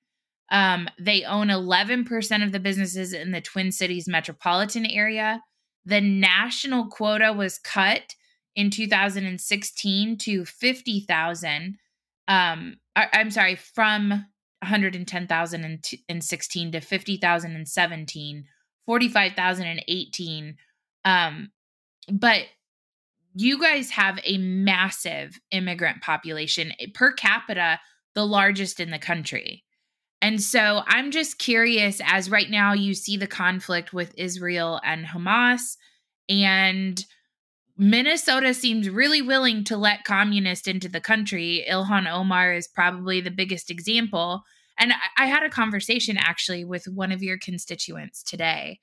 Um, 0.51 0.87
they 0.99 1.23
own 1.23 1.47
11% 1.47 2.43
of 2.43 2.51
the 2.51 2.59
businesses 2.59 3.13
in 3.13 3.31
the 3.31 3.41
Twin 3.41 3.71
Cities 3.71 4.07
metropolitan 4.07 4.85
area. 4.85 5.41
The 5.85 6.01
national 6.01 6.87
quota 6.87 7.33
was 7.33 7.57
cut 7.57 8.15
in 8.55 8.69
2016 8.69 10.17
to 10.17 10.45
50,000 10.45 11.77
um 12.27 12.75
I, 12.95 13.07
am 13.13 13.31
sorry 13.31 13.55
from 13.55 14.09
110,016 14.61 16.71
to 16.71 16.81
50,017 16.81 18.45
45,018 18.85 20.55
um 21.05 21.51
but 22.11 22.43
you 23.33 23.61
guys 23.61 23.91
have 23.91 24.19
a 24.25 24.37
massive 24.37 25.39
immigrant 25.51 26.01
population 26.01 26.73
eh, 26.79 26.87
per 26.93 27.13
capita 27.13 27.79
the 28.15 28.25
largest 28.25 28.79
in 28.79 28.91
the 28.91 28.99
country 28.99 29.63
and 30.21 30.41
so 30.41 30.83
i'm 30.87 31.11
just 31.11 31.37
curious 31.37 32.01
as 32.05 32.29
right 32.29 32.49
now 32.49 32.73
you 32.73 32.93
see 32.93 33.17
the 33.17 33.27
conflict 33.27 33.93
with 33.93 34.13
Israel 34.17 34.79
and 34.83 35.05
Hamas 35.05 35.77
and 36.29 37.05
Minnesota 37.77 38.53
seems 38.53 38.89
really 38.89 39.23
willing 39.23 39.63
to 39.63 39.75
let 39.75 40.03
communists 40.03 40.67
into 40.67 40.87
the 40.87 41.01
country. 41.01 41.65
Ilhan 41.67 42.07
Omar 42.07 42.53
is 42.53 42.67
probably 42.67 43.21
the 43.21 43.31
biggest 43.31 43.71
example. 43.71 44.43
And 44.81 44.91
I, 44.91 45.23
I 45.23 45.25
had 45.27 45.43
a 45.43 45.49
conversation 45.49 46.17
actually 46.17 46.65
with 46.65 46.85
one 46.87 47.11
of 47.11 47.23
your 47.23 47.37
constituents 47.37 48.23
today. 48.23 48.79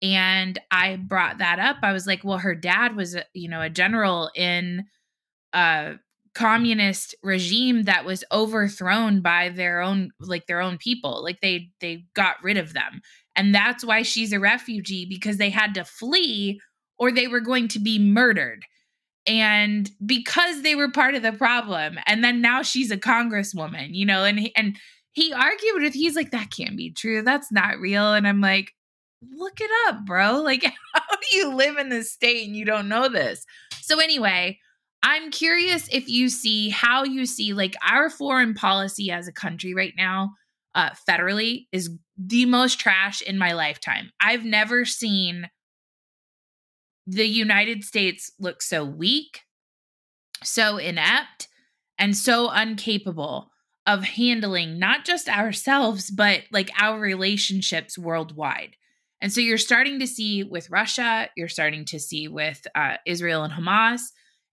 And 0.00 0.60
I 0.70 0.96
brought 0.96 1.38
that 1.38 1.58
up. 1.58 1.78
I 1.82 1.92
was 1.92 2.06
like, 2.06 2.22
well, 2.22 2.38
her 2.38 2.54
dad 2.54 2.94
was, 2.94 3.16
you 3.34 3.48
know, 3.48 3.62
a 3.62 3.70
general 3.70 4.30
in 4.36 4.84
a 5.52 5.94
communist 6.34 7.16
regime 7.22 7.84
that 7.84 8.04
was 8.04 8.22
overthrown 8.30 9.20
by 9.20 9.48
their 9.48 9.80
own 9.80 10.10
like 10.20 10.46
their 10.46 10.60
own 10.60 10.78
people 10.78 11.20
like 11.24 11.40
they 11.40 11.70
they 11.80 12.04
got 12.14 12.36
rid 12.44 12.56
of 12.56 12.74
them 12.74 13.00
and 13.34 13.52
that's 13.52 13.84
why 13.84 14.02
she's 14.02 14.32
a 14.32 14.38
refugee 14.38 15.04
because 15.04 15.38
they 15.38 15.50
had 15.50 15.74
to 15.74 15.84
flee 15.84 16.60
or 16.96 17.10
they 17.10 17.26
were 17.26 17.40
going 17.40 17.66
to 17.66 17.80
be 17.80 17.98
murdered 17.98 18.64
and 19.26 19.90
because 20.06 20.62
they 20.62 20.76
were 20.76 20.92
part 20.92 21.16
of 21.16 21.22
the 21.22 21.32
problem 21.32 21.98
and 22.06 22.22
then 22.22 22.40
now 22.40 22.62
she's 22.62 22.92
a 22.92 22.96
congresswoman 22.96 23.88
you 23.90 24.06
know 24.06 24.22
and 24.22 24.48
and 24.54 24.76
he 25.18 25.32
argued 25.32 25.82
with 25.82 25.94
he's 25.94 26.16
like 26.16 26.30
that 26.30 26.50
can't 26.50 26.76
be 26.76 26.90
true. 26.90 27.22
That's 27.22 27.50
not 27.52 27.78
real. 27.78 28.14
And 28.14 28.26
i'm 28.26 28.40
like 28.40 28.72
look 29.36 29.60
it 29.60 29.70
up 29.88 30.04
bro. 30.04 30.42
Like 30.42 30.64
how 30.64 31.16
do 31.16 31.36
you 31.36 31.54
live 31.54 31.76
in 31.76 31.88
this 31.88 32.12
state 32.12 32.46
and 32.46 32.56
you 32.56 32.64
don't 32.64 32.88
know 32.88 33.08
this? 33.08 33.44
So 33.80 34.00
anyway 34.00 34.58
i'm 35.00 35.30
curious 35.30 35.88
if 35.92 36.08
you 36.08 36.28
see 36.28 36.70
how 36.70 37.04
you 37.04 37.24
see 37.24 37.52
like 37.52 37.76
our 37.88 38.10
foreign 38.10 38.52
policy 38.52 39.12
as 39.12 39.28
a 39.28 39.32
country 39.32 39.72
right 39.72 39.94
now 39.96 40.32
uh 40.74 40.90
federally 41.08 41.66
is 41.70 41.88
the 42.18 42.44
most 42.46 42.80
trash 42.80 43.22
in 43.22 43.38
my 43.38 43.52
lifetime. 43.52 44.10
I've 44.20 44.44
never 44.44 44.84
seen 44.84 45.48
the 47.06 47.26
United 47.26 47.84
States 47.84 48.32
look 48.38 48.60
so 48.60 48.84
weak, 48.84 49.42
so 50.42 50.76
inept, 50.76 51.48
and 51.96 52.16
so 52.16 52.50
incapable 52.52 53.50
of 53.88 54.04
handling 54.04 54.78
not 54.78 55.04
just 55.04 55.28
ourselves, 55.28 56.10
but 56.10 56.42
like 56.52 56.70
our 56.78 57.00
relationships 57.00 57.98
worldwide. 57.98 58.76
And 59.20 59.32
so 59.32 59.40
you're 59.40 59.58
starting 59.58 59.98
to 59.98 60.06
see 60.06 60.44
with 60.44 60.70
Russia, 60.70 61.28
you're 61.36 61.48
starting 61.48 61.84
to 61.86 61.98
see 61.98 62.28
with 62.28 62.64
uh, 62.76 62.98
Israel 63.06 63.42
and 63.42 63.52
Hamas, 63.52 64.00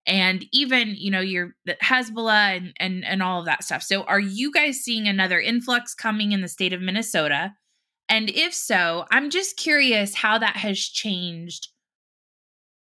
and 0.08 0.46
even 0.52 0.96
you 0.96 1.12
know 1.12 1.20
your 1.20 1.56
Hezbollah 1.68 2.58
and, 2.58 2.74
and 2.80 3.06
and 3.06 3.22
all 3.22 3.42
of 3.42 3.46
that 3.46 3.64
stuff. 3.64 3.84
So 3.84 4.04
are 4.04 4.20
you 4.20 4.52
guys 4.52 4.78
seeing 4.78 5.08
another 5.08 5.40
influx 5.40 5.94
coming 5.94 6.32
in 6.32 6.42
the 6.42 6.48
state 6.48 6.74
of 6.74 6.82
Minnesota? 6.82 7.54
And 8.08 8.30
if 8.30 8.54
so, 8.54 9.06
I'm 9.12 9.30
just 9.30 9.58
curious 9.58 10.16
how 10.16 10.38
that 10.40 10.58
has 10.58 10.80
changed 10.80 11.70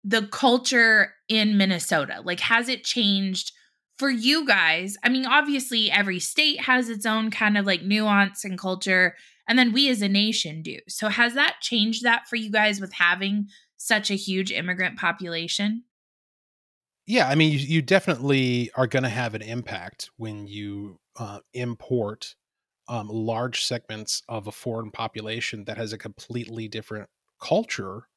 the 0.04 0.26
culture 0.28 1.14
in 1.28 1.58
Minnesota? 1.58 2.22
Like, 2.24 2.40
has 2.40 2.68
it 2.68 2.84
changed 2.84 3.52
for 3.98 4.10
you 4.10 4.46
guys? 4.46 4.96
I 5.02 5.08
mean, 5.08 5.26
obviously, 5.26 5.90
every 5.90 6.20
state 6.20 6.62
has 6.62 6.88
its 6.88 7.04
own 7.04 7.30
kind 7.30 7.58
of 7.58 7.66
like 7.66 7.82
nuance 7.82 8.44
and 8.44 8.58
culture, 8.58 9.16
and 9.48 9.58
then 9.58 9.72
we 9.72 9.90
as 9.90 10.02
a 10.02 10.08
nation 10.08 10.62
do. 10.62 10.78
So, 10.88 11.08
has 11.08 11.34
that 11.34 11.56
changed 11.60 12.04
that 12.04 12.28
for 12.28 12.36
you 12.36 12.50
guys 12.50 12.80
with 12.80 12.92
having 12.92 13.48
such 13.76 14.10
a 14.10 14.14
huge 14.14 14.52
immigrant 14.52 14.98
population? 14.98 15.84
Yeah, 17.06 17.28
I 17.28 17.34
mean, 17.34 17.52
you, 17.52 17.58
you 17.58 17.82
definitely 17.82 18.70
are 18.74 18.86
going 18.86 19.02
to 19.02 19.08
have 19.08 19.34
an 19.34 19.42
impact 19.42 20.10
when 20.18 20.46
you 20.46 20.98
uh, 21.18 21.40
import 21.54 22.34
um, 22.88 23.08
large 23.08 23.64
segments 23.64 24.22
of 24.28 24.46
a 24.46 24.52
foreign 24.52 24.90
population 24.90 25.64
that 25.64 25.76
has 25.76 25.92
a 25.92 25.98
completely 25.98 26.68
different 26.68 27.08
culture 27.40 28.08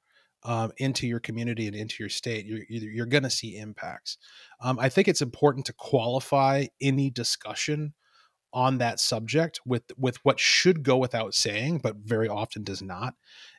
um, 0.44 0.72
into 0.78 1.08
your 1.08 1.20
community 1.20 1.68
and 1.68 1.76
into 1.76 1.96
your 2.00 2.10
state, 2.10 2.46
you're, 2.46 2.64
you're 2.68 3.06
going 3.06 3.24
to 3.24 3.30
see 3.30 3.58
impacts. 3.58 4.18
Um, 4.62 4.80
I 4.80 4.90
think 4.90 5.08
it's 5.08 5.22
important 5.22 5.66
to 5.68 5.74
qualify 5.74 6.66
any 6.82 7.10
discussion 7.10 7.94
on 8.54 8.80
that 8.80 9.00
subject 9.00 9.62
with 9.66 9.84
with 9.98 10.18
what 10.24 10.40
should 10.40 10.84
go 10.84 10.98
without 10.98 11.34
saying, 11.34 11.80
but 11.82 11.96
very 11.98 12.28
often 12.28 12.64
does 12.64 12.82
not, 12.82 13.14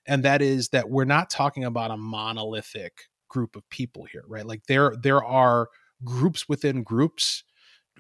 and 0.07 0.23
that 0.23 0.43
is 0.43 0.69
that 0.69 0.91
we're 0.91 1.05
not 1.05 1.31
talking 1.31 1.65
about 1.65 1.91
a 1.91 1.97
monolithic 1.97 3.09
group 3.29 3.57
of 3.57 3.69
people 3.71 4.05
here, 4.05 4.25
right? 4.29 4.47
Like 4.47 4.67
there 4.67 4.95
there 5.03 5.25
are 5.25 5.69
groups 6.05 6.49
within 6.49 6.83
groups, 6.83 7.45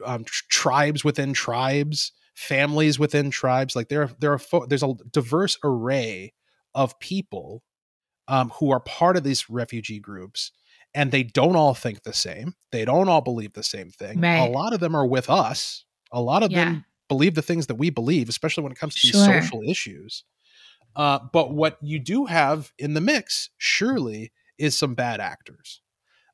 um, 0.04 0.24
tribes 0.26 1.02
within 1.02 1.32
tribes, 1.32 2.12
families 2.34 2.98
within 2.98 3.30
tribes. 3.30 3.74
Like 3.74 3.88
there 3.88 4.10
there 4.20 4.32
are 4.32 4.38
fo- 4.38 4.66
there's 4.66 4.82
a 4.82 4.94
diverse 5.10 5.58
array 5.64 6.34
of 6.74 6.98
people 7.00 7.62
um, 8.32 8.48
who 8.58 8.70
are 8.72 8.80
part 8.80 9.18
of 9.18 9.24
these 9.24 9.50
refugee 9.50 10.00
groups 10.00 10.52
and 10.94 11.12
they 11.12 11.22
don't 11.22 11.54
all 11.54 11.74
think 11.74 12.02
the 12.02 12.14
same. 12.14 12.54
They 12.70 12.86
don't 12.86 13.08
all 13.08 13.20
believe 13.20 13.52
the 13.52 13.62
same 13.62 13.90
thing. 13.90 14.22
Right. 14.22 14.36
A 14.36 14.50
lot 14.50 14.72
of 14.72 14.80
them 14.80 14.96
are 14.96 15.06
with 15.06 15.28
us. 15.28 15.84
A 16.10 16.20
lot 16.20 16.42
of 16.42 16.50
yeah. 16.50 16.64
them 16.64 16.84
believe 17.08 17.34
the 17.34 17.42
things 17.42 17.66
that 17.66 17.74
we 17.74 17.90
believe, 17.90 18.30
especially 18.30 18.62
when 18.62 18.72
it 18.72 18.78
comes 18.78 18.94
to 18.94 19.06
sure. 19.06 19.20
these 19.20 19.42
social 19.42 19.62
issues. 19.62 20.24
Uh, 20.96 21.18
but 21.30 21.52
what 21.52 21.76
you 21.82 21.98
do 21.98 22.24
have 22.24 22.72
in 22.78 22.94
the 22.94 23.02
mix, 23.02 23.50
surely, 23.58 24.32
is 24.56 24.76
some 24.76 24.94
bad 24.94 25.20
actors. 25.20 25.82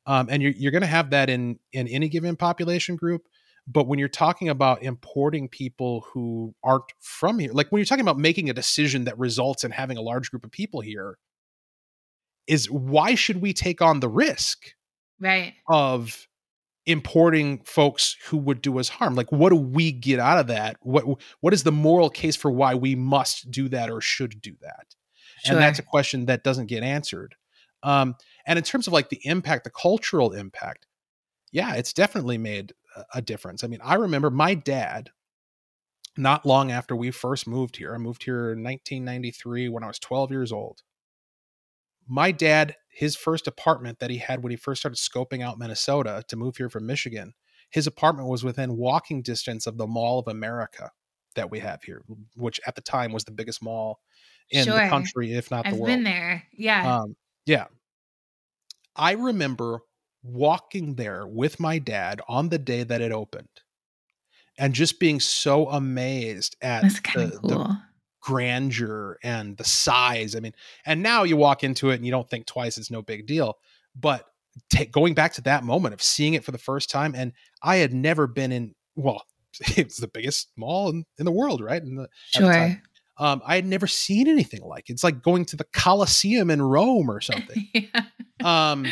Um, 0.06 0.28
and 0.30 0.40
you're, 0.40 0.52
you're 0.52 0.72
going 0.72 0.82
to 0.82 0.86
have 0.86 1.10
that 1.10 1.28
in 1.28 1.58
in 1.72 1.88
any 1.88 2.08
given 2.08 2.36
population 2.36 2.94
group. 2.94 3.26
But 3.66 3.88
when 3.88 3.98
you're 3.98 4.08
talking 4.08 4.48
about 4.48 4.84
importing 4.84 5.48
people 5.48 6.06
who 6.12 6.54
aren't 6.62 6.84
from 7.00 7.40
here, 7.40 7.52
like 7.52 7.70
when 7.70 7.80
you're 7.80 7.86
talking 7.86 8.04
about 8.04 8.18
making 8.18 8.48
a 8.48 8.54
decision 8.54 9.04
that 9.04 9.18
results 9.18 9.64
in 9.64 9.72
having 9.72 9.96
a 9.96 10.00
large 10.00 10.30
group 10.30 10.44
of 10.44 10.52
people 10.52 10.80
here, 10.80 11.18
is 12.48 12.70
why 12.70 13.14
should 13.14 13.40
we 13.40 13.52
take 13.52 13.80
on 13.82 14.00
the 14.00 14.08
risk 14.08 14.74
right. 15.20 15.54
of 15.68 16.26
importing 16.86 17.58
folks 17.64 18.16
who 18.24 18.38
would 18.38 18.62
do 18.62 18.78
us 18.78 18.88
harm? 18.88 19.14
Like 19.14 19.30
what 19.30 19.50
do 19.50 19.56
we 19.56 19.92
get 19.92 20.18
out 20.18 20.38
of 20.38 20.46
that? 20.48 20.76
What 20.80 21.04
what 21.40 21.52
is 21.52 21.62
the 21.62 21.72
moral 21.72 22.10
case 22.10 22.34
for 22.34 22.50
why 22.50 22.74
we 22.74 22.94
must 22.94 23.50
do 23.50 23.68
that 23.68 23.90
or 23.90 24.00
should 24.00 24.40
do 24.40 24.54
that? 24.62 24.86
Sure. 25.44 25.54
and 25.54 25.62
that's 25.62 25.78
a 25.78 25.84
question 25.84 26.26
that 26.26 26.42
doesn't 26.42 26.66
get 26.66 26.82
answered. 26.82 27.36
Um 27.82 28.16
and 28.46 28.58
in 28.58 28.64
terms 28.64 28.86
of 28.86 28.92
like 28.92 29.10
the 29.10 29.20
impact 29.24 29.64
the 29.64 29.70
cultural 29.70 30.32
impact 30.32 30.86
yeah 31.52 31.74
it's 31.74 31.92
definitely 31.92 32.38
made 32.38 32.72
a 33.14 33.22
difference. 33.22 33.62
I 33.62 33.66
mean 33.68 33.80
i 33.84 33.94
remember 33.94 34.30
my 34.30 34.54
dad 34.54 35.10
not 36.16 36.44
long 36.44 36.72
after 36.72 36.96
we 36.96 37.12
first 37.12 37.46
moved 37.46 37.76
here 37.76 37.94
i 37.94 37.98
moved 37.98 38.24
here 38.24 38.50
in 38.50 38.64
1993 38.64 39.68
when 39.68 39.84
i 39.84 39.86
was 39.86 40.00
12 40.00 40.32
years 40.32 40.50
old 40.50 40.82
my 42.09 42.32
dad, 42.32 42.74
his 42.89 43.16
first 43.16 43.47
apartment 43.47 43.98
that 44.01 44.10
he 44.10 44.18
had 44.18 44.43
when 44.43 44.51
he 44.51 44.56
first 44.56 44.80
started 44.80 44.98
scoping 44.98 45.43
out 45.43 45.59
Minnesota 45.59 46.24
to 46.28 46.36
move 46.36 46.56
here 46.56 46.70
from 46.70 46.86
Michigan, 46.86 47.35
his 47.70 47.86
apartment 47.86 48.28
was 48.28 48.44
within 48.44 48.76
walking 48.76 49.22
distance 49.22 49.66
of 49.66 49.76
the 49.76 49.86
Mall 49.86 50.18
of 50.18 50.28
America 50.28 50.90
that 51.35 51.51
we 51.51 51.60
have 51.60 51.82
here, 51.82 52.02
which 52.35 52.60
at 52.66 52.74
the 52.74 52.80
time 52.80 53.12
was 53.12 53.24
the 53.24 53.30
biggest 53.30 53.62
mall 53.62 54.01
in 54.51 54.64
sure. 54.64 54.82
the 54.82 54.89
country, 54.89 55.35
if 55.35 55.51
not 55.51 55.64
the 55.64 55.70
I've 55.70 55.76
world. 55.76 55.86
been 55.86 56.05
there. 56.05 56.44
Yeah. 56.52 57.01
Um, 57.01 57.16
yeah. 57.47 57.66
I 58.97 59.12
remember 59.12 59.80
walking 60.22 60.94
there 60.97 61.26
with 61.26 61.60
my 61.60 61.78
dad 61.78 62.20
on 62.26 62.48
the 62.48 62.59
day 62.59 62.82
that 62.82 63.01
it 63.01 63.12
opened 63.12 63.48
and 64.59 64.74
just 64.74 64.98
being 64.98 65.20
so 65.20 65.68
amazed 65.68 66.56
at 66.60 66.82
the, 66.82 67.01
cool. 67.05 67.48
the, 67.48 67.78
grandeur 68.28 69.18
and 69.22 69.56
the 69.56 69.64
size. 69.64 70.36
I 70.36 70.40
mean, 70.40 70.52
and 70.84 71.02
now 71.02 71.22
you 71.22 71.34
walk 71.38 71.64
into 71.64 71.88
it 71.88 71.94
and 71.94 72.05
you 72.05 72.10
don't 72.10 72.28
think 72.28 72.44
twice, 72.44 72.76
it's 72.76 72.90
no 72.90 73.00
big 73.00 73.26
deal. 73.26 73.56
But 73.98 74.26
going 74.90 75.14
back 75.14 75.32
to 75.34 75.40
that 75.42 75.64
moment 75.64 75.94
of 75.94 76.02
seeing 76.02 76.34
it 76.34 76.44
for 76.44 76.50
the 76.50 76.59
first 76.59 76.90
time, 76.90 77.14
and 77.14 77.32
I 77.62 77.76
had 77.76 77.94
never 77.94 78.26
been 78.26 78.52
in, 78.52 78.74
well, 78.96 79.24
it's 79.60 79.96
the 79.96 80.09
biggest 80.09 80.48
mall 80.59 80.90
in, 80.90 81.06
in 81.18 81.24
the 81.24 81.32
world, 81.32 81.62
right? 81.62 81.82
In 81.82 81.96
the, 81.96 82.09
sure. 82.26 82.82
Um, 83.16 83.40
I 83.46 83.55
had 83.56 83.64
never 83.64 83.86
seen 83.86 84.28
anything 84.28 84.60
like 84.62 84.90
it. 84.90 84.92
It's 84.92 85.05
like 85.05 85.22
going 85.22 85.46
to 85.46 85.56
the 85.56 85.66
Colosseum 85.72 86.50
in 86.50 86.60
Rome 86.60 87.10
or 87.10 87.20
something. 87.22 87.66
yeah. 87.72 88.02
Um, 88.44 88.86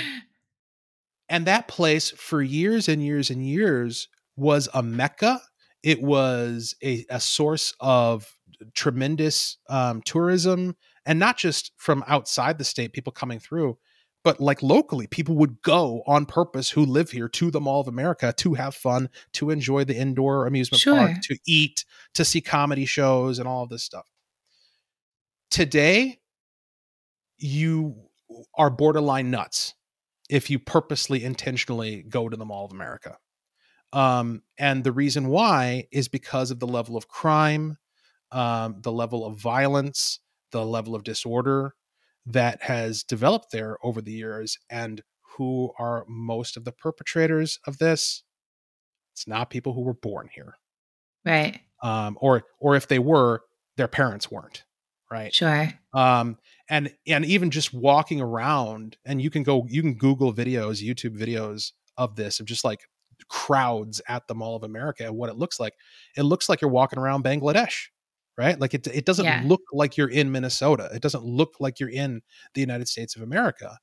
and 1.28 1.46
that 1.46 1.68
place 1.68 2.10
for 2.10 2.40
years 2.40 2.88
and 2.88 3.04
years 3.04 3.28
and 3.28 3.46
years 3.46 4.08
was 4.34 4.70
a 4.72 4.82
mecca. 4.82 5.42
It 5.82 6.00
was 6.02 6.74
a, 6.82 7.04
a 7.10 7.20
source 7.20 7.74
of 7.80 8.35
tremendous 8.74 9.58
um, 9.68 10.02
tourism 10.02 10.76
and 11.04 11.18
not 11.18 11.36
just 11.36 11.72
from 11.76 12.04
outside 12.06 12.58
the 12.58 12.64
state 12.64 12.92
people 12.92 13.12
coming 13.12 13.38
through 13.38 13.78
but 14.26 14.40
like 14.40 14.60
locally 14.60 15.06
people 15.06 15.36
would 15.36 15.62
go 15.62 16.02
on 16.04 16.26
purpose 16.26 16.70
who 16.70 16.84
live 16.84 17.12
here 17.12 17.28
to 17.28 17.50
the 17.50 17.60
mall 17.60 17.80
of 17.80 17.88
america 17.88 18.34
to 18.36 18.54
have 18.54 18.74
fun 18.74 19.08
to 19.32 19.50
enjoy 19.50 19.84
the 19.84 19.96
indoor 19.96 20.46
amusement 20.46 20.80
sure. 20.80 20.96
park 20.96 21.20
to 21.22 21.38
eat 21.46 21.84
to 22.12 22.24
see 22.24 22.40
comedy 22.40 22.84
shows 22.84 23.38
and 23.38 23.46
all 23.46 23.62
of 23.62 23.70
this 23.70 23.84
stuff 23.84 24.06
today 25.50 26.18
you 27.38 27.94
are 28.56 28.70
borderline 28.70 29.30
nuts 29.30 29.74
if 30.28 30.50
you 30.50 30.58
purposely 30.58 31.22
intentionally 31.22 32.02
go 32.08 32.28
to 32.28 32.36
the 32.36 32.44
mall 32.44 32.64
of 32.64 32.72
america 32.72 33.18
um, 33.92 34.42
and 34.58 34.82
the 34.82 34.92
reason 34.92 35.28
why 35.28 35.86
is 35.92 36.08
because 36.08 36.50
of 36.50 36.58
the 36.58 36.66
level 36.66 36.96
of 36.96 37.08
crime 37.08 37.78
um, 38.32 38.76
the 38.82 38.92
level 38.92 39.24
of 39.24 39.36
violence, 39.38 40.20
the 40.52 40.64
level 40.64 40.94
of 40.94 41.04
disorder 41.04 41.74
that 42.26 42.62
has 42.62 43.02
developed 43.04 43.52
there 43.52 43.78
over 43.82 44.00
the 44.02 44.12
years, 44.12 44.58
and 44.70 45.02
who 45.36 45.72
are 45.78 46.04
most 46.08 46.56
of 46.56 46.64
the 46.64 46.72
perpetrators 46.72 47.58
of 47.66 47.78
this? 47.78 48.22
It's 49.12 49.26
not 49.26 49.50
people 49.50 49.72
who 49.74 49.82
were 49.82 49.94
born 49.94 50.28
here. 50.34 50.54
Right. 51.24 51.60
um, 51.82 52.16
or 52.20 52.44
or 52.58 52.76
if 52.76 52.88
they 52.88 52.98
were, 52.98 53.42
their 53.76 53.88
parents 53.88 54.30
weren't, 54.30 54.64
right? 55.10 55.34
Sure. 55.34 55.72
Um, 55.92 56.38
and 56.68 56.92
and 57.06 57.24
even 57.24 57.50
just 57.50 57.72
walking 57.74 58.20
around, 58.20 58.96
and 59.04 59.20
you 59.20 59.30
can 59.30 59.42
go, 59.42 59.66
you 59.68 59.82
can 59.82 59.94
Google 59.94 60.32
videos, 60.32 60.82
YouTube 60.84 61.18
videos 61.18 61.72
of 61.96 62.16
this, 62.16 62.40
of 62.40 62.46
just 62.46 62.64
like 62.64 62.80
crowds 63.28 64.00
at 64.08 64.26
the 64.28 64.34
Mall 64.34 64.56
of 64.56 64.62
America 64.62 65.04
and 65.04 65.16
what 65.16 65.30
it 65.30 65.36
looks 65.36 65.58
like. 65.58 65.74
It 66.16 66.22
looks 66.22 66.48
like 66.48 66.60
you're 66.60 66.70
walking 66.70 66.98
around 66.98 67.24
Bangladesh, 67.24 67.86
right? 68.38 68.60
Like 68.60 68.74
it, 68.74 68.86
it 68.88 69.04
doesn't 69.06 69.24
Yeah. 69.24 69.42
look 69.44 69.62
like 69.72 69.96
you're 69.96 70.10
in 70.10 70.30
Minnesota. 70.32 70.90
It 70.94 71.02
doesn't 71.02 71.24
look 71.24 71.54
like 71.60 71.80
you're 71.80 71.90
in 71.90 72.22
the 72.54 72.60
United 72.60 72.88
States 72.88 73.16
of 73.16 73.22
America. 73.22 73.78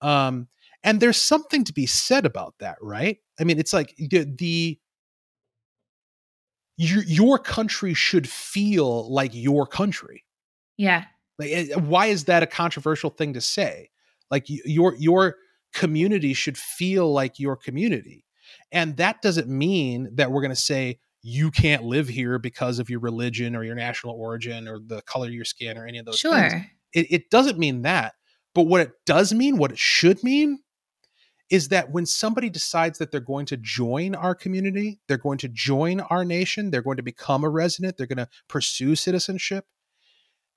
Um, 0.00 0.48
and 0.82 1.00
there's 1.00 1.20
something 1.20 1.64
to 1.64 1.72
be 1.72 1.86
said 1.86 2.26
about 2.26 2.54
that, 2.60 2.76
right? 2.82 3.18
I 3.40 3.44
mean, 3.44 3.58
it's 3.58 3.72
like 3.72 3.94
the, 3.96 4.24
the 4.38 4.78
your, 6.76 7.02
your 7.04 7.38
country 7.38 7.94
should 7.94 8.28
feel 8.28 9.12
like 9.12 9.30
your 9.32 9.66
country. 9.66 10.24
Yeah. 10.76 11.04
Like, 11.38 11.50
eh, 11.50 11.74
why 11.76 12.06
is 12.06 12.24
that 12.24 12.42
a 12.42 12.46
controversial 12.46 13.10
thing 13.10 13.32
to 13.34 13.40
say? 13.40 13.90
Like 14.30 14.44
your 14.48 14.96
your 14.96 15.36
community 15.72 16.34
should 16.34 16.56
feel 16.58 17.12
like 17.12 17.38
your 17.38 17.56
community, 17.56 18.24
and 18.72 18.96
that 18.96 19.22
doesn't 19.22 19.48
mean 19.48 20.10
that 20.14 20.30
we're 20.32 20.40
going 20.40 20.50
to 20.50 20.56
say 20.56 20.98
you 21.26 21.50
can't 21.50 21.84
live 21.84 22.06
here 22.06 22.38
because 22.38 22.78
of 22.78 22.90
your 22.90 23.00
religion 23.00 23.56
or 23.56 23.64
your 23.64 23.74
national 23.74 24.14
origin 24.14 24.68
or 24.68 24.78
the 24.78 25.00
color 25.02 25.26
of 25.26 25.32
your 25.32 25.46
skin 25.46 25.78
or 25.78 25.86
any 25.86 25.96
of 25.96 26.04
those 26.04 26.20
things. 26.20 26.52
Sure. 26.52 26.66
It, 26.92 27.06
it 27.10 27.30
doesn't 27.30 27.58
mean 27.58 27.80
that. 27.82 28.12
But 28.54 28.64
what 28.64 28.82
it 28.82 28.92
does 29.06 29.32
mean, 29.32 29.56
what 29.56 29.72
it 29.72 29.78
should 29.78 30.22
mean, 30.22 30.58
is 31.48 31.68
that 31.68 31.90
when 31.90 32.04
somebody 32.04 32.50
decides 32.50 32.98
that 32.98 33.10
they're 33.10 33.20
going 33.20 33.46
to 33.46 33.56
join 33.56 34.14
our 34.14 34.34
community, 34.34 35.00
they're 35.08 35.16
going 35.16 35.38
to 35.38 35.48
join 35.48 36.00
our 36.00 36.26
nation, 36.26 36.70
they're 36.70 36.82
going 36.82 36.98
to 36.98 37.02
become 37.02 37.42
a 37.42 37.48
resident, 37.48 37.96
they're 37.96 38.06
going 38.06 38.18
to 38.18 38.28
pursue 38.48 38.94
citizenship, 38.94 39.64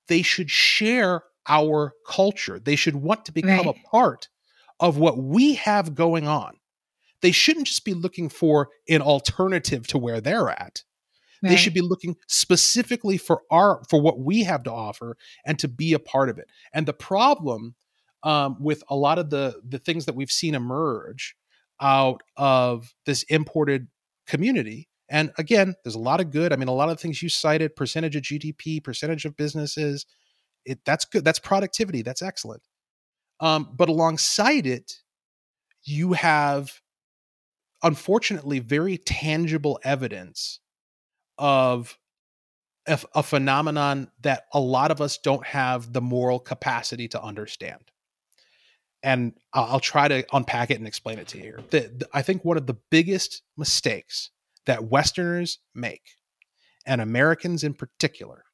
they 0.06 0.20
should 0.20 0.50
share 0.50 1.22
our 1.48 1.94
culture. 2.06 2.58
They 2.58 2.76
should 2.76 2.96
want 2.96 3.24
to 3.24 3.32
become 3.32 3.66
Right. 3.66 3.76
a 3.84 3.88
part 3.88 4.28
of 4.80 4.98
what 4.98 5.16
we 5.16 5.54
have 5.54 5.94
going 5.94 6.28
on. 6.28 6.57
They 7.20 7.32
shouldn't 7.32 7.66
just 7.66 7.84
be 7.84 7.94
looking 7.94 8.28
for 8.28 8.68
an 8.88 9.02
alternative 9.02 9.86
to 9.88 9.98
where 9.98 10.20
they're 10.20 10.50
at. 10.50 10.82
They 11.42 11.56
should 11.56 11.74
be 11.74 11.80
looking 11.80 12.16
specifically 12.26 13.16
for 13.16 13.42
our 13.50 13.82
for 13.88 14.00
what 14.00 14.18
we 14.18 14.42
have 14.42 14.64
to 14.64 14.72
offer 14.72 15.16
and 15.46 15.58
to 15.60 15.68
be 15.68 15.92
a 15.92 15.98
part 15.98 16.28
of 16.28 16.38
it. 16.38 16.48
And 16.72 16.86
the 16.86 16.92
problem 16.92 17.74
um, 18.24 18.56
with 18.60 18.82
a 18.88 18.96
lot 18.96 19.18
of 19.18 19.30
the 19.30 19.60
the 19.66 19.78
things 19.78 20.06
that 20.06 20.16
we've 20.16 20.30
seen 20.30 20.54
emerge 20.54 21.36
out 21.80 22.22
of 22.36 22.92
this 23.06 23.22
imported 23.24 23.86
community 24.26 24.88
and 25.08 25.30
again 25.38 25.74
there's 25.84 25.94
a 25.94 26.00
lot 26.00 26.20
of 26.20 26.30
good. 26.30 26.52
I 26.52 26.56
mean 26.56 26.68
a 26.68 26.74
lot 26.74 26.88
of 26.88 26.98
things 26.98 27.22
you 27.22 27.28
cited 27.28 27.76
percentage 27.76 28.16
of 28.16 28.22
gdp 28.22 28.82
percentage 28.82 29.24
of 29.24 29.36
businesses 29.36 30.06
it 30.64 30.80
that's 30.84 31.04
good. 31.04 31.24
That's 31.24 31.38
productivity. 31.38 32.02
That's 32.02 32.20
excellent. 32.20 32.62
Um, 33.40 33.70
but 33.76 33.88
alongside 33.88 34.66
it 34.66 34.92
you 35.84 36.14
have 36.14 36.80
unfortunately 37.82 38.58
very 38.58 38.98
tangible 38.98 39.78
evidence 39.84 40.60
of 41.36 41.98
a 43.14 43.22
phenomenon 43.22 44.10
that 44.22 44.44
a 44.54 44.58
lot 44.60 44.90
of 44.90 45.00
us 45.00 45.18
don't 45.18 45.44
have 45.46 45.92
the 45.92 46.00
moral 46.00 46.38
capacity 46.40 47.06
to 47.08 47.22
understand. 47.22 47.82
And 49.02 49.34
I'll, 49.52 49.64
I'll 49.64 49.80
try 49.80 50.08
to 50.08 50.24
unpack 50.32 50.70
it 50.70 50.78
and 50.78 50.86
explain 50.86 51.18
it 51.18 51.28
to 51.28 51.36
you 51.36 51.44
here. 51.44 51.60
The, 51.70 51.80
the- 51.80 52.08
I 52.14 52.22
think 52.22 52.44
one 52.44 52.56
of 52.56 52.66
the 52.66 52.78
biggest 52.90 53.42
mistakes 53.56 54.30
that 54.66 54.84
Westerners 54.84 55.58
make, 55.74 56.02
and 56.86 57.00
Americans 57.00 57.62
in 57.62 57.74
particular, 57.74 58.44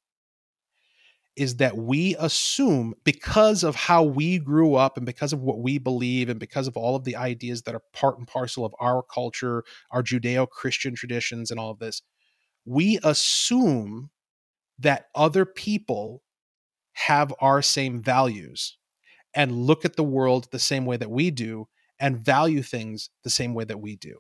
is 1.37 1.57
that 1.57 1.77
we 1.77 2.15
assume 2.19 2.95
because 3.05 3.65
of 3.65 3.75
how 3.75 4.03
we 4.03 4.39
grew 4.39 4.75
up 4.75 4.97
and 4.97 5.07
because 5.07 5.33
of 5.33 5.41
what 5.41 5.59
we 5.61 5.79
believe 5.79 6.29
and 6.29 6.39
because 6.39 6.69
of 6.69 6.77
all 6.77 6.95
of 6.95 7.05
the 7.05 7.17
ideas 7.17 7.63
that 7.63 7.75
are 7.75 7.83
part 7.93 8.19
and 8.19 8.29
parcel 8.29 8.65
of 8.65 8.75
our 8.81 9.03
culture, 9.03 9.65
our 9.91 10.03
Judeo 10.03 10.49
Christian 10.49 10.95
traditions, 10.95 11.51
and 11.51 11.59
all 11.59 11.71
of 11.71 11.79
this, 11.81 12.03
we 12.65 12.99
assume 13.05 14.11
that 14.79 15.07
other 15.15 15.45
people 15.45 16.23
have 16.95 17.35
our 17.41 17.63
same 17.63 18.03
values 18.03 18.79
and 19.35 19.53
look 19.53 19.85
at 19.85 19.97
the 19.97 20.05
world 20.05 20.49
the 20.51 20.59
same 20.59 20.87
way 20.87 20.97
that 20.97 21.11
we 21.11 21.31
do 21.31 21.69
and 22.01 22.19
value 22.19 22.63
things 22.63 23.11
the 23.25 23.31
same 23.31 23.55
way 23.55 23.65
that 23.65 23.81
we 23.81 23.97
do. 23.97 24.19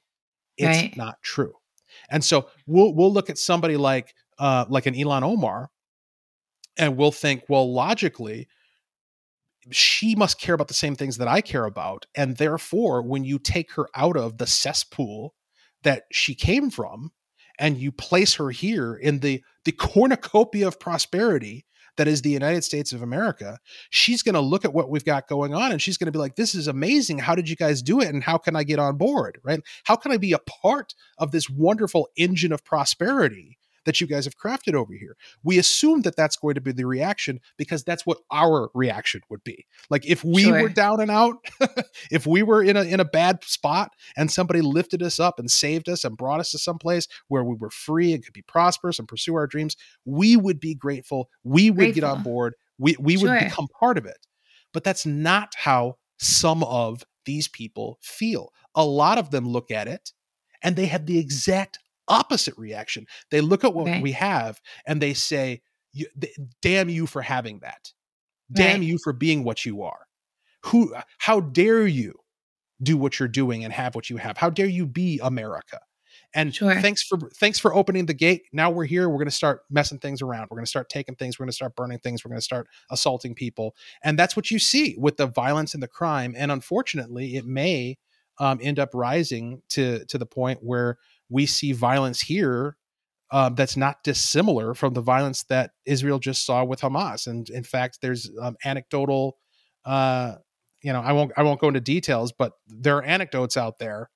It's 0.56 0.84
Right. 0.84 0.96
not 0.96 1.22
true. 1.22 1.54
And 2.10 2.24
so 2.24 2.50
we'll 2.66 2.94
we'll 2.94 3.12
look 3.12 3.30
at 3.30 3.38
somebody 3.38 3.76
like 3.76 4.14
uh 4.38 4.66
like 4.68 4.86
an 4.86 4.94
Ilhan 4.94 5.22
Omar 5.22 5.70
and 6.76 6.96
we'll 6.96 7.12
think, 7.12 7.44
well, 7.48 7.72
logically, 7.72 8.48
she 9.70 10.14
must 10.14 10.40
care 10.40 10.54
about 10.54 10.68
the 10.68 10.74
same 10.74 10.94
things 10.94 11.16
that 11.18 11.28
I 11.28 11.40
care 11.40 11.64
about. 11.64 12.06
And 12.14 12.36
therefore, 12.36 13.02
when 13.02 13.24
you 13.24 13.38
take 13.38 13.72
her 13.72 13.88
out 13.94 14.16
of 14.16 14.38
the 14.38 14.46
cesspool 14.46 15.34
that 15.82 16.04
she 16.12 16.34
came 16.34 16.70
from 16.70 17.12
and 17.58 17.78
you 17.78 17.92
place 17.92 18.34
her 18.34 18.50
here 18.50 18.94
in 18.94 19.20
the 19.20 19.42
the 19.64 19.72
cornucopia 19.72 20.66
of 20.66 20.78
prosperity 20.78 21.64
that 21.96 22.08
is 22.08 22.22
the 22.22 22.30
United 22.30 22.64
States 22.64 22.92
of 22.92 23.02
America, 23.02 23.58
she's 23.88 24.22
going 24.22 24.34
to 24.34 24.40
look 24.40 24.64
at 24.64 24.74
what 24.74 24.90
we've 24.90 25.04
got 25.04 25.28
going 25.28 25.54
on 25.54 25.70
and 25.70 25.80
she's 25.80 25.96
going 25.96 26.06
to 26.06 26.12
be 26.12 26.18
like, 26.18 26.34
this 26.34 26.54
is 26.54 26.66
amazing. 26.66 27.18
How 27.18 27.34
did 27.34 27.48
you 27.48 27.56
guys 27.56 27.82
do 27.82 28.00
it? 28.00 28.08
And 28.08 28.22
how 28.22 28.36
can 28.36 28.56
I 28.56 28.64
get 28.64 28.80
on 28.80 28.96
board? 28.96 29.38
Right? 29.44 29.60
How 29.84 29.96
can 29.96 30.10
I 30.10 30.16
be 30.16 30.32
a 30.32 30.38
part 30.40 30.94
of 31.18 31.30
this 31.30 31.48
wonderful 31.48 32.08
engine 32.16 32.52
of 32.52 32.64
prosperity 32.64 33.58
that 33.84 34.00
you 34.00 34.06
guys 34.06 34.24
have 34.24 34.36
crafted 34.36 34.74
over 34.74 34.92
here? 34.92 35.16
We 35.42 35.58
assume 35.58 36.02
that 36.02 36.16
that's 36.16 36.36
going 36.36 36.54
to 36.54 36.60
be 36.60 36.72
the 36.72 36.84
reaction 36.86 37.40
because 37.56 37.84
that's 37.84 38.04
what 38.06 38.18
our 38.30 38.70
reaction 38.74 39.20
would 39.30 39.44
be. 39.44 39.66
Like 39.90 40.06
if 40.06 40.24
we 40.24 40.44
Sure. 40.44 40.62
were 40.62 40.68
down 40.68 41.00
and 41.00 41.10
out, 41.10 41.36
if 42.10 42.26
we 42.26 42.42
were 42.42 42.62
in 42.62 42.76
a 42.76 42.82
in 42.82 43.00
a 43.00 43.04
bad 43.04 43.44
spot 43.44 43.92
and 44.16 44.30
somebody 44.30 44.60
lifted 44.60 45.02
us 45.02 45.18
up 45.20 45.38
and 45.38 45.50
saved 45.50 45.88
us 45.88 46.04
and 46.04 46.16
brought 46.16 46.40
us 46.40 46.50
to 46.52 46.58
some 46.58 46.78
place 46.78 47.08
where 47.28 47.44
we 47.44 47.56
were 47.56 47.70
free 47.70 48.12
and 48.12 48.24
could 48.24 48.34
be 48.34 48.42
prosperous 48.42 48.98
and 48.98 49.08
pursue 49.08 49.34
our 49.34 49.46
dreams, 49.46 49.76
we 50.04 50.36
would 50.36 50.60
be 50.60 50.74
grateful. 50.74 51.28
We 51.42 51.70
would 51.70 51.94
get 51.94 52.04
on 52.04 52.22
board. 52.22 52.54
We 52.78 52.96
we 52.98 53.16
would 53.16 53.28
become 53.44 53.68
part 53.78 53.98
of 53.98 54.06
it. 54.06 54.26
But 54.72 54.84
that's 54.84 55.06
not 55.06 55.54
how 55.56 55.98
some 56.18 56.62
of 56.64 57.04
these 57.24 57.48
people 57.48 57.98
feel. 58.02 58.52
A 58.74 58.84
lot 58.84 59.18
of 59.18 59.30
them 59.30 59.48
look 59.48 59.70
at 59.70 59.88
it 59.88 60.12
and 60.62 60.76
they 60.76 60.86
have 60.86 61.06
the 61.06 61.18
exact 61.18 61.78
opposite 62.08 62.56
reaction. 62.58 63.06
They 63.30 63.40
look 63.40 63.64
at 63.64 63.74
what 63.74 63.88
Okay. 63.88 64.00
we 64.02 64.12
have 64.12 64.60
and 64.86 65.00
they 65.00 65.14
say, 65.14 65.62
"You- 65.92 66.08
th- 66.20 66.36
"Damn 66.62 66.88
you 66.88 67.06
for 67.06 67.22
having 67.22 67.60
that. 67.60 67.92
Damn 68.52 68.80
Right. 68.80 68.88
you 68.88 68.98
for 69.02 69.12
being 69.12 69.44
what 69.44 69.64
you 69.64 69.82
are. 69.82 70.06
Who? 70.66 70.94
How 71.18 71.40
dare 71.40 71.86
you 71.86 72.14
do 72.82 72.96
what 72.96 73.18
you're 73.18 73.28
doing 73.28 73.64
and 73.64 73.72
have 73.72 73.94
what 73.94 74.10
you 74.10 74.16
have? 74.18 74.36
How 74.36 74.50
dare 74.50 74.66
you 74.66 74.86
be 74.86 75.18
America?" 75.22 75.80
And 76.36 76.54
Sure. 76.54 76.80
thanks 76.80 77.02
for 77.02 77.18
thanks 77.38 77.58
for 77.60 77.74
opening 77.74 78.06
the 78.06 78.14
gate. 78.14 78.42
Now 78.52 78.68
we're 78.70 78.86
here. 78.86 79.08
We're 79.08 79.18
going 79.18 79.26
to 79.26 79.30
start 79.30 79.62
messing 79.70 79.98
things 79.98 80.20
around. 80.20 80.48
We're 80.50 80.56
going 80.56 80.64
to 80.64 80.70
start 80.70 80.88
taking 80.88 81.14
things. 81.14 81.38
We're 81.38 81.44
going 81.44 81.50
to 81.52 81.56
start 81.56 81.76
burning 81.76 81.98
things. 82.00 82.24
We're 82.24 82.30
going 82.30 82.40
to 82.40 82.44
start 82.44 82.66
assaulting 82.90 83.34
people. 83.34 83.76
And 84.02 84.18
that's 84.18 84.34
what 84.36 84.50
you 84.50 84.58
see 84.58 84.96
with 84.98 85.16
the 85.16 85.26
violence 85.26 85.74
and 85.74 85.82
the 85.82 85.88
crime. 85.88 86.34
And 86.36 86.50
unfortunately, 86.50 87.36
it 87.36 87.46
may 87.46 87.98
um, 88.38 88.58
end 88.60 88.80
up 88.80 88.90
rising 88.94 89.62
to 89.70 90.04
to 90.06 90.18
the 90.18 90.26
point 90.26 90.58
where 90.62 90.98
we 91.28 91.46
see 91.46 91.72
violence 91.72 92.20
here 92.22 92.76
um, 93.30 93.54
that's 93.54 93.76
not 93.76 94.04
dissimilar 94.04 94.74
from 94.74 94.94
the 94.94 95.00
violence 95.00 95.42
that 95.44 95.72
Israel 95.86 96.18
just 96.18 96.46
saw 96.46 96.64
with 96.64 96.80
Hamas. 96.80 97.26
And 97.26 97.48
in 97.50 97.64
fact, 97.64 97.98
there's 98.00 98.30
um, 98.40 98.56
anecdotal, 98.64 99.38
uh, 99.84 100.36
you 100.82 100.92
know, 100.92 101.00
I 101.00 101.12
won't 101.12 101.32
I 101.36 101.42
won't 101.42 101.60
go 101.60 101.68
into 101.68 101.80
details, 101.80 102.32
but 102.32 102.52
there 102.68 102.96
are 102.96 103.02
anecdotes 103.02 103.56
out 103.56 103.78
there 103.78 104.10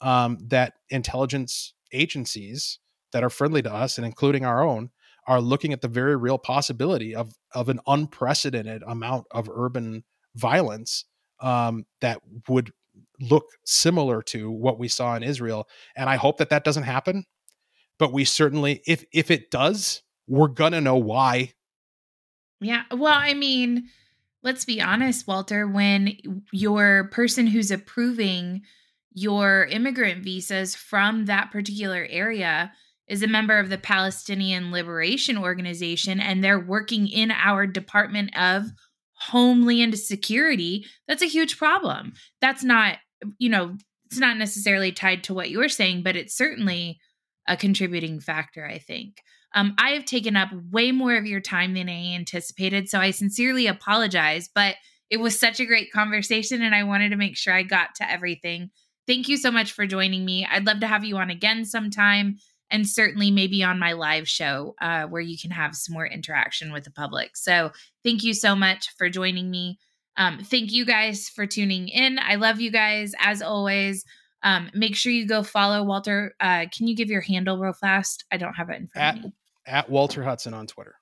um, 0.00 0.38
that 0.48 0.74
intelligence 0.88 1.74
agencies 1.92 2.78
that 3.12 3.22
are 3.22 3.30
friendly 3.30 3.60
to 3.62 3.72
us, 3.72 3.98
and 3.98 4.06
including 4.06 4.44
our 4.44 4.62
own, 4.62 4.90
are 5.26 5.40
looking 5.40 5.72
at 5.72 5.80
the 5.80 5.88
very 5.88 6.16
real 6.16 6.38
possibility 6.38 7.14
of 7.14 7.34
of 7.54 7.68
an 7.68 7.80
unprecedented 7.86 8.82
amount 8.86 9.26
of 9.32 9.50
urban 9.52 10.04
violence 10.34 11.04
um, 11.40 11.84
that 12.00 12.20
would 12.48 12.72
look 13.20 13.44
similar 13.64 14.22
to 14.22 14.50
what 14.50 14.78
we 14.78 14.88
saw 14.88 15.14
in 15.14 15.22
Israel. 15.22 15.68
And 15.96 16.08
I 16.08 16.16
hope 16.16 16.38
that 16.38 16.50
that 16.50 16.64
doesn't 16.64 16.82
happen. 16.84 17.24
But 17.98 18.12
we 18.12 18.24
certainly, 18.24 18.82
if 18.86 19.04
if 19.12 19.30
it 19.30 19.50
does, 19.50 20.02
we're 20.26 20.48
gonna 20.48 20.80
know 20.80 20.96
why. 20.96 21.52
Yeah. 22.60 22.82
Well, 22.90 23.14
I 23.14 23.34
mean, 23.34 23.88
let's 24.42 24.64
be 24.64 24.80
honest, 24.80 25.26
Walter, 25.26 25.66
when 25.66 26.16
your 26.52 27.08
person 27.12 27.46
who's 27.46 27.70
approving 27.70 28.62
your 29.12 29.66
immigrant 29.66 30.24
visas 30.24 30.74
from 30.74 31.26
that 31.26 31.50
particular 31.50 32.06
area 32.08 32.72
is 33.08 33.22
a 33.22 33.28
member 33.28 33.58
of 33.58 33.68
the 33.68 33.78
Palestinian 33.78 34.72
Liberation 34.72 35.36
Organization 35.36 36.18
and 36.18 36.42
they're 36.42 36.58
working 36.58 37.08
in 37.08 37.30
our 37.30 37.66
Department 37.66 38.36
of 38.36 38.66
Homeland 39.30 39.98
Security, 39.98 40.86
that's 41.06 41.22
a 41.22 41.26
huge 41.26 41.58
problem. 41.58 42.12
That's 42.40 42.64
not, 42.64 42.98
you 43.38 43.48
know, 43.48 43.76
it's 44.06 44.18
not 44.18 44.36
necessarily 44.36 44.92
tied 44.92 45.24
to 45.24 45.34
what 45.34 45.50
you're 45.50 45.68
saying, 45.68 46.02
but 46.02 46.16
it's 46.16 46.36
certainly 46.36 46.98
a 47.48 47.56
contributing 47.56 48.20
factor, 48.20 48.66
I 48.66 48.78
think. 48.78 49.22
Um, 49.54 49.74
I 49.78 49.90
have 49.90 50.04
taken 50.04 50.36
up 50.36 50.48
way 50.70 50.92
more 50.92 51.16
of 51.16 51.26
your 51.26 51.40
time 51.40 51.74
than 51.74 51.88
I 51.88 52.14
anticipated. 52.14 52.88
So 52.88 52.98
I 52.98 53.10
sincerely 53.10 53.66
apologize, 53.66 54.48
but 54.54 54.76
it 55.10 55.20
was 55.20 55.38
such 55.38 55.60
a 55.60 55.66
great 55.66 55.92
conversation 55.92 56.62
and 56.62 56.74
I 56.74 56.84
wanted 56.84 57.10
to 57.10 57.16
make 57.16 57.36
sure 57.36 57.52
I 57.52 57.62
got 57.62 57.94
to 57.96 58.10
everything. 58.10 58.70
Thank 59.06 59.28
you 59.28 59.36
so 59.36 59.50
much 59.50 59.72
for 59.72 59.86
joining 59.86 60.24
me. 60.24 60.46
I'd 60.50 60.66
love 60.66 60.80
to 60.80 60.86
have 60.86 61.04
you 61.04 61.16
on 61.18 61.28
again 61.28 61.64
sometime 61.64 62.36
and 62.72 62.88
certainly 62.88 63.30
maybe 63.30 63.62
on 63.62 63.78
my 63.78 63.92
live 63.92 64.26
show 64.26 64.74
uh, 64.80 65.04
where 65.04 65.20
you 65.20 65.36
can 65.38 65.52
have 65.52 65.76
some 65.76 65.92
more 65.92 66.06
interaction 66.06 66.72
with 66.72 66.84
the 66.84 66.90
public. 66.90 67.36
So 67.36 67.70
thank 68.02 68.24
you 68.24 68.34
so 68.34 68.56
much 68.56 68.88
for 68.96 69.08
joining 69.08 69.50
me. 69.50 69.78
Um, 70.16 70.40
thank 70.42 70.72
you 70.72 70.84
guys 70.84 71.28
for 71.28 71.46
tuning 71.46 71.88
in. 71.88 72.18
I 72.18 72.36
love 72.36 72.60
you 72.60 72.70
guys 72.70 73.12
as 73.20 73.42
always. 73.42 74.04
Um, 74.42 74.70
make 74.74 74.96
sure 74.96 75.12
you 75.12 75.26
go 75.26 75.42
follow 75.42 75.84
Walter. 75.84 76.34
Uh, 76.40 76.66
can 76.76 76.88
you 76.88 76.96
give 76.96 77.08
your 77.08 77.20
handle 77.20 77.58
real 77.58 77.72
fast? 77.72 78.24
I 78.32 78.38
don't 78.38 78.54
have 78.54 78.70
it 78.70 78.80
in 78.80 78.88
front 78.88 79.04
at, 79.04 79.16
of 79.18 79.24
me. 79.24 79.32
At 79.66 79.90
Walter 79.90 80.24
Hudson 80.24 80.54
on 80.54 80.66
Twitter. 80.66 80.96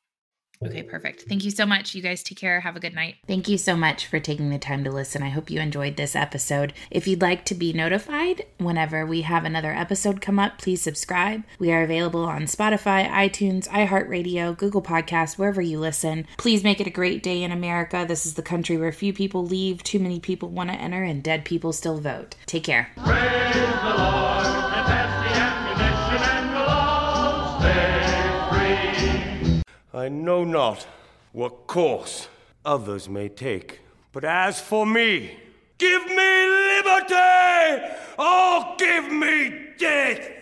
Okay, 0.63 0.83
perfect. 0.83 1.23
Thank 1.23 1.43
you 1.47 1.51
so 1.51 1.65
much. 1.65 1.95
You 1.95 2.03
guys 2.03 2.23
take 2.23 2.37
care. 2.37 2.61
Have 2.61 2.77
a 2.77 2.81
good 2.81 2.95
night. 2.95 3.17
Thank 3.27 3.49
you 3.49 3.57
so 3.57 3.75
much 3.77 4.07
for 4.07 4.21
taking 4.21 4.51
the 4.51 4.59
time 4.59 4.85
to 4.85 4.91
listen. 4.91 5.23
I 5.23 5.31
hope 5.31 5.49
you 5.49 5.59
enjoyed 5.59 5.97
this 5.97 6.15
episode. 6.15 6.75
If 6.91 7.09
you'd 7.09 7.23
like 7.23 7.47
to 7.47 7.55
be 7.55 7.73
notified 7.73 8.45
whenever 8.59 9.07
we 9.07 9.23
have 9.23 9.47
another 9.47 9.73
episode 9.73 10.21
come 10.21 10.39
up, 10.39 10.59
please 10.59 10.83
subscribe. 10.83 11.45
We 11.59 11.73
are 11.73 11.83
available 11.83 12.27
on 12.27 12.43
Spotify, 12.43 13.09
iTunes, 13.09 13.69
iHeartRadio, 13.69 14.55
Google 14.55 14.83
Podcasts, 14.83 15.39
wherever 15.39 15.63
you 15.63 15.81
listen. 15.81 16.27
Please 16.37 16.63
make 16.63 16.79
it 16.79 16.87
a 16.87 16.91
great 16.91 17.23
day 17.23 17.43
in 17.43 17.53
America. 17.53 18.05
This 18.07 18.27
is 18.27 18.35
the 18.35 18.43
country 18.43 18.77
where 18.77 18.93
few 18.93 19.15
people 19.15 19.47
leave, 19.47 19.83
too 19.83 19.99
many 19.99 20.21
people 20.21 20.51
want 20.51 20.69
to 20.69 20.77
enter, 20.77 21.03
and 21.03 21.23
dead 21.23 21.47
people 21.47 21.73
still 21.73 22.01
vote. 22.01 22.37
Take 22.45 22.65
care. 22.65 22.91
I 30.01 30.09
know 30.09 30.45
not 30.45 30.87
what 31.33 31.67
course 31.67 32.27
others 32.65 33.07
may 33.07 33.29
take, 33.29 33.81
but 34.13 34.25
as 34.25 34.59
for 34.59 34.87
me, 34.87 35.37
give 35.77 36.07
me 36.07 36.47
liberty 36.73 37.85
or 38.19 38.77
give 38.79 39.13
me 39.13 39.75
death! 39.79 40.40